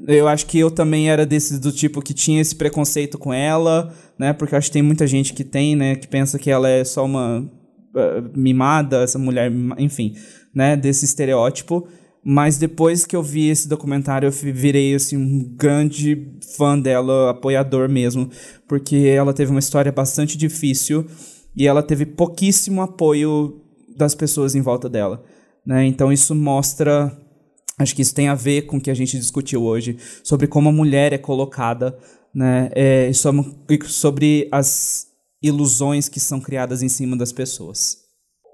Eu 0.07 0.30
acho 0.30 0.45
que 0.45 0.57
eu 0.57 0.72
também 0.72 1.10
era 1.10 1.26
desses 1.26 1.60
do 1.60 1.74
tipo 1.74 2.02
que 2.02 2.14
tinha 2.14 2.40
esse 2.40 2.56
preconceito 2.56 3.18
com 3.18 3.34
ela, 3.34 3.94
né? 4.18 4.32
Porque 4.32 4.56
eu 4.56 4.57
acho 4.57 4.69
que 4.69 4.74
tem 4.74 4.82
muita 4.82 5.06
gente 5.06 5.34
que 5.34 5.44
tem, 5.44 5.76
né? 5.76 5.98
Que 5.98 6.07
pensa 6.07 6.40
que 6.40 6.49
ela 6.49 6.69
é 6.69 6.86
só 6.86 7.03
uma 7.03 7.40
uh, 7.41 8.32
mimada, 8.34 9.03
essa 9.03 9.19
mulher, 9.19 9.52
enfim, 9.78 10.15
né? 10.56 10.78
Desse 10.78 11.03
estereótipo. 11.03 11.86
Mas 12.24 12.57
depois 12.57 13.06
que 13.06 13.15
eu 13.15 13.22
vi 13.22 13.49
esse 13.49 13.68
documentário, 13.68 14.28
eu 14.28 14.32
virei 14.32 14.95
assim, 14.95 15.18
um 15.18 15.53
grande 15.57 16.30
fã 16.56 16.80
dela, 16.80 17.32
apoiador 17.32 17.90
mesmo, 17.90 18.30
porque 18.65 18.95
ela 18.95 19.34
teve 19.34 19.52
uma 19.52 19.60
história 19.60 19.91
bastante 19.91 20.38
difícil 20.38 21.06
e 21.58 21.66
ela 21.66 21.82
teve 21.82 22.06
pouquíssimo 22.06 22.82
apoio 22.82 23.60
das 23.98 24.14
pessoas 24.14 24.54
em 24.54 24.62
volta 24.62 24.88
dela. 24.88 25.24
Né? 25.66 25.86
Então 25.86 26.14
isso 26.14 26.36
mostra, 26.36 27.12
acho 27.80 27.96
que 27.96 28.04
isso 28.04 28.14
tem 28.14 28.28
a 28.28 28.36
ver 28.36 28.68
com 28.68 28.78
o 28.78 28.82
que 28.82 28.92
a 28.92 28.94
gente 28.94 29.18
discutiu 29.18 29.64
hoje, 29.64 29.98
sobre 30.24 30.46
como 30.46 30.70
a 30.70 30.72
mulher 30.72 31.12
é 31.14 31.18
colocada, 31.18 31.98
né? 32.34 32.70
É, 32.74 33.12
sobre 33.88 34.48
as 34.52 35.08
ilusões 35.42 36.08
que 36.08 36.20
são 36.20 36.40
criadas 36.40 36.84
em 36.84 36.90
cima 36.90 37.18
das 37.18 37.32
pessoas. 37.32 37.98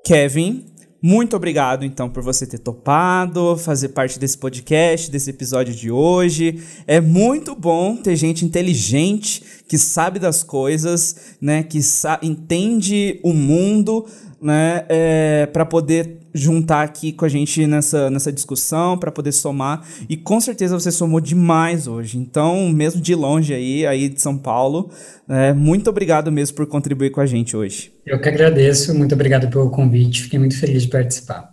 Kevin, 0.05 0.72
muito 1.05 1.35
obrigado, 1.35 1.83
então, 1.83 2.09
por 2.09 2.23
você 2.23 2.47
ter 2.47 2.59
topado, 2.59 3.57
fazer 3.57 3.89
parte 3.89 4.17
desse 4.17 4.37
podcast, 4.37 5.11
desse 5.11 5.31
episódio 5.31 5.75
de 5.75 5.91
hoje. 5.91 6.63
É 6.87 7.01
muito 7.01 7.53
bom 7.53 7.97
ter 7.97 8.15
gente 8.15 8.45
inteligente 8.45 9.43
que 9.67 9.77
sabe 9.77 10.17
das 10.17 10.43
coisas, 10.43 11.35
né? 11.41 11.61
Que 11.61 11.81
entende 12.21 13.19
o 13.21 13.33
mundo, 13.33 14.05
né? 14.41 14.85
É, 14.87 15.45
para 15.47 15.65
poder 15.65 16.22
juntar 16.33 16.83
aqui 16.83 17.11
com 17.11 17.25
a 17.25 17.29
gente 17.29 17.65
nessa, 17.67 18.09
nessa 18.09 18.31
discussão, 18.31 18.97
para 18.97 19.11
poder 19.11 19.31
somar. 19.31 19.85
E 20.09 20.17
com 20.17 20.39
certeza 20.39 20.77
você 20.79 20.91
somou 20.91 21.21
demais 21.21 21.87
hoje. 21.87 22.17
Então, 22.17 22.69
mesmo 22.69 23.01
de 23.01 23.13
longe 23.13 23.53
aí, 23.53 23.85
aí 23.85 24.09
de 24.09 24.21
São 24.21 24.37
Paulo, 24.37 24.89
é, 25.29 25.53
muito 25.53 25.89
obrigado 25.89 26.31
mesmo 26.31 26.55
por 26.55 26.65
contribuir 26.65 27.11
com 27.11 27.21
a 27.21 27.25
gente 27.25 27.55
hoje. 27.55 27.93
Eu 28.05 28.19
que 28.19 28.27
agradeço, 28.27 28.93
muito 28.93 29.13
obrigado 29.13 29.49
pelo 29.49 29.69
convite, 29.69 30.23
fiquei 30.23 30.39
muito 30.39 30.57
feliz 30.57 30.83
de 30.83 30.89
participar. 30.89 31.52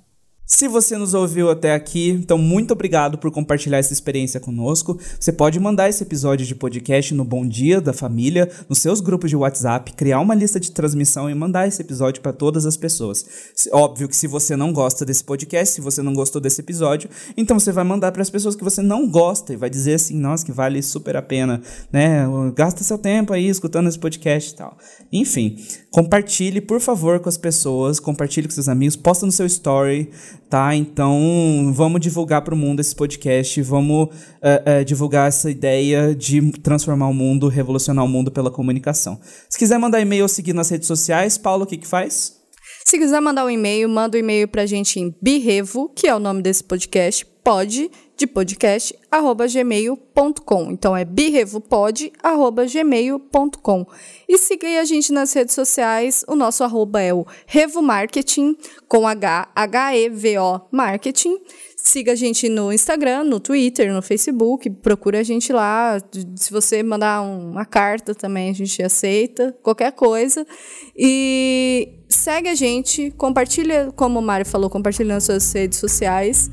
Se 0.53 0.67
você 0.67 0.99
nos 0.99 1.15
ouviu 1.15 1.49
até 1.49 1.73
aqui, 1.73 2.11
então 2.11 2.37
muito 2.37 2.73
obrigado 2.73 3.17
por 3.17 3.31
compartilhar 3.31 3.79
essa 3.79 3.93
experiência 3.93 4.41
conosco. 4.41 4.99
Você 5.19 5.33
pode 5.33 5.61
mandar 5.61 5.89
esse 5.89 6.03
episódio 6.03 6.45
de 6.45 6.57
podcast 6.57 7.15
no 7.15 7.25
Bom 7.25 7.47
Dia 7.47 7.81
da 7.81 7.93
Família, 7.93 8.51
nos 8.69 8.81
seus 8.81 9.01
grupos 9.01 9.31
de 9.31 9.37
WhatsApp, 9.37 9.93
criar 9.93 10.19
uma 10.19 10.35
lista 10.35 10.59
de 10.59 10.73
transmissão 10.73 11.31
e 11.31 11.35
mandar 11.37 11.69
esse 11.69 11.81
episódio 11.81 12.21
para 12.21 12.33
todas 12.33 12.67
as 12.67 12.77
pessoas. 12.77 13.25
Óbvio 13.71 14.09
que 14.09 14.17
se 14.17 14.27
você 14.27 14.57
não 14.57 14.73
gosta 14.73 15.05
desse 15.05 15.23
podcast, 15.23 15.73
se 15.73 15.81
você 15.81 16.03
não 16.03 16.13
gostou 16.13 16.41
desse 16.41 16.61
episódio, 16.61 17.09
então 17.37 17.59
você 17.59 17.71
vai 17.71 17.85
mandar 17.85 18.11
para 18.11 18.21
as 18.21 18.29
pessoas 18.29 18.57
que 18.57 18.65
você 18.65 18.83
não 18.83 19.09
gosta 19.09 19.53
e 19.53 19.57
vai 19.57 19.71
dizer 19.71 19.95
assim, 19.95 20.19
nossa, 20.19 20.45
que 20.45 20.51
vale 20.51 20.83
super 20.83 21.17
a 21.17 21.23
pena, 21.23 21.63
né? 21.93 22.27
Gasta 22.57 22.83
seu 22.83 22.99
tempo 22.99 23.33
aí 23.33 23.49
escutando 23.49 23.89
esse 23.89 24.01
podcast 24.01 24.53
e 24.53 24.57
tal. 24.57 24.77
Enfim, 25.13 25.57
compartilhe, 25.93 26.61
por 26.61 26.81
favor, 26.81 27.21
com 27.21 27.29
as 27.29 27.39
pessoas, 27.39 28.01
compartilhe 28.01 28.49
com 28.49 28.55
seus 28.55 28.69
amigos, 28.69 28.97
posta 28.97 29.25
no 29.25 29.31
seu 29.31 29.47
story, 29.47 30.11
tá? 30.51 30.75
Então, 30.75 31.71
vamos 31.73 32.01
divulgar 32.01 32.43
para 32.43 32.53
o 32.53 32.57
mundo 32.57 32.81
esse 32.81 32.95
podcast, 32.95 33.63
vamos 33.63 34.07
uh, 34.07 34.81
uh, 34.81 34.85
divulgar 34.85 35.29
essa 35.29 35.49
ideia 35.49 36.13
de 36.13 36.51
transformar 36.59 37.09
o 37.09 37.15
mundo, 37.15 37.47
revolucionar 37.47 38.05
o 38.05 38.09
mundo 38.09 38.33
pela 38.33 38.51
comunicação. 38.51 39.21
Se 39.49 39.57
quiser 39.57 39.79
mandar 39.79 40.01
e-mail 40.01 40.25
ou 40.25 40.29
seguir 40.29 40.53
nas 40.53 40.69
redes 40.69 40.89
sociais, 40.89 41.39
Paulo, 41.39 41.63
o 41.63 41.67
que 41.67 41.77
que 41.77 41.87
faz? 41.87 42.41
Se 42.85 42.99
quiser 42.99 43.21
mandar 43.21 43.45
um 43.45 43.51
e-mail, 43.51 43.89
manda 43.89 44.17
um 44.17 44.21
e-mail 44.21 44.49
para 44.49 44.63
a 44.63 44.67
gente 44.67 44.99
em 44.99 45.15
birrevo, 45.23 45.89
que 45.95 46.09
é 46.09 46.15
o 46.15 46.19
nome 46.19 46.43
desse 46.43 46.65
podcast, 46.65 47.25
pode, 47.45 47.89
de 48.21 48.27
podcast, 48.27 48.95
arroba 49.11 49.47
gmail.com. 49.47 50.71
Então 50.71 50.95
é 50.95 51.07
birrevopod, 51.07 52.13
arroba 52.23 52.67
gmail.com. 52.67 53.87
E 54.29 54.37
siga 54.37 54.67
aí 54.67 54.79
a 54.79 54.85
gente 54.85 55.11
nas 55.11 55.33
redes 55.33 55.55
sociais. 55.55 56.23
O 56.29 56.37
nosso 56.37 56.63
arroba 56.63 57.01
é 57.01 57.15
o 57.15 57.27
Revo 57.47 57.81
Marketing, 57.81 58.55
com 58.87 59.09
H, 59.09 59.49
H-E-V-O 59.57 60.61
Marketing. 60.71 61.39
Siga 61.77 62.13
a 62.13 62.15
gente 62.15 62.47
no 62.51 62.71
Instagram, 62.71 63.25
no 63.25 63.41
Twitter, 63.41 63.91
no 63.91 64.03
Facebook. 64.03 64.69
Procura 64.69 65.21
a 65.21 65.23
gente 65.23 65.51
lá. 65.51 65.99
Se 66.37 66.53
você 66.53 66.83
mandar 66.83 67.23
uma 67.23 67.65
carta 67.65 68.15
também, 68.15 68.51
a 68.51 68.53
gente 68.53 68.83
aceita. 68.83 69.57
Qualquer 69.63 69.93
coisa. 69.93 70.47
E 70.95 71.89
segue 72.07 72.51
a 72.51 72.55
gente. 72.55 73.11
Compartilha, 73.13 73.91
como 73.97 74.19
o 74.19 74.23
Mário 74.23 74.45
falou, 74.45 74.69
compartilha 74.69 75.15
nas 75.15 75.25
suas 75.25 75.51
redes 75.55 75.79
sociais. 75.79 76.51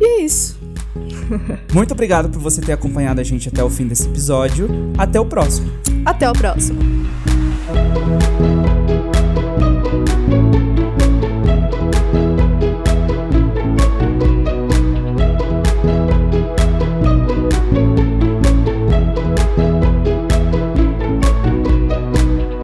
E 0.00 0.04
é 0.04 0.22
isso. 0.22 0.58
Muito 1.72 1.92
obrigado 1.92 2.28
por 2.28 2.40
você 2.40 2.60
ter 2.60 2.72
acompanhado 2.72 3.20
a 3.20 3.24
gente 3.24 3.48
até 3.48 3.62
o 3.62 3.70
fim 3.70 3.86
desse 3.86 4.08
episódio. 4.08 4.68
Até 4.98 5.20
o 5.20 5.24
próximo. 5.24 5.70
Até 6.04 6.28
o 6.28 6.32
próximo. 6.32 6.80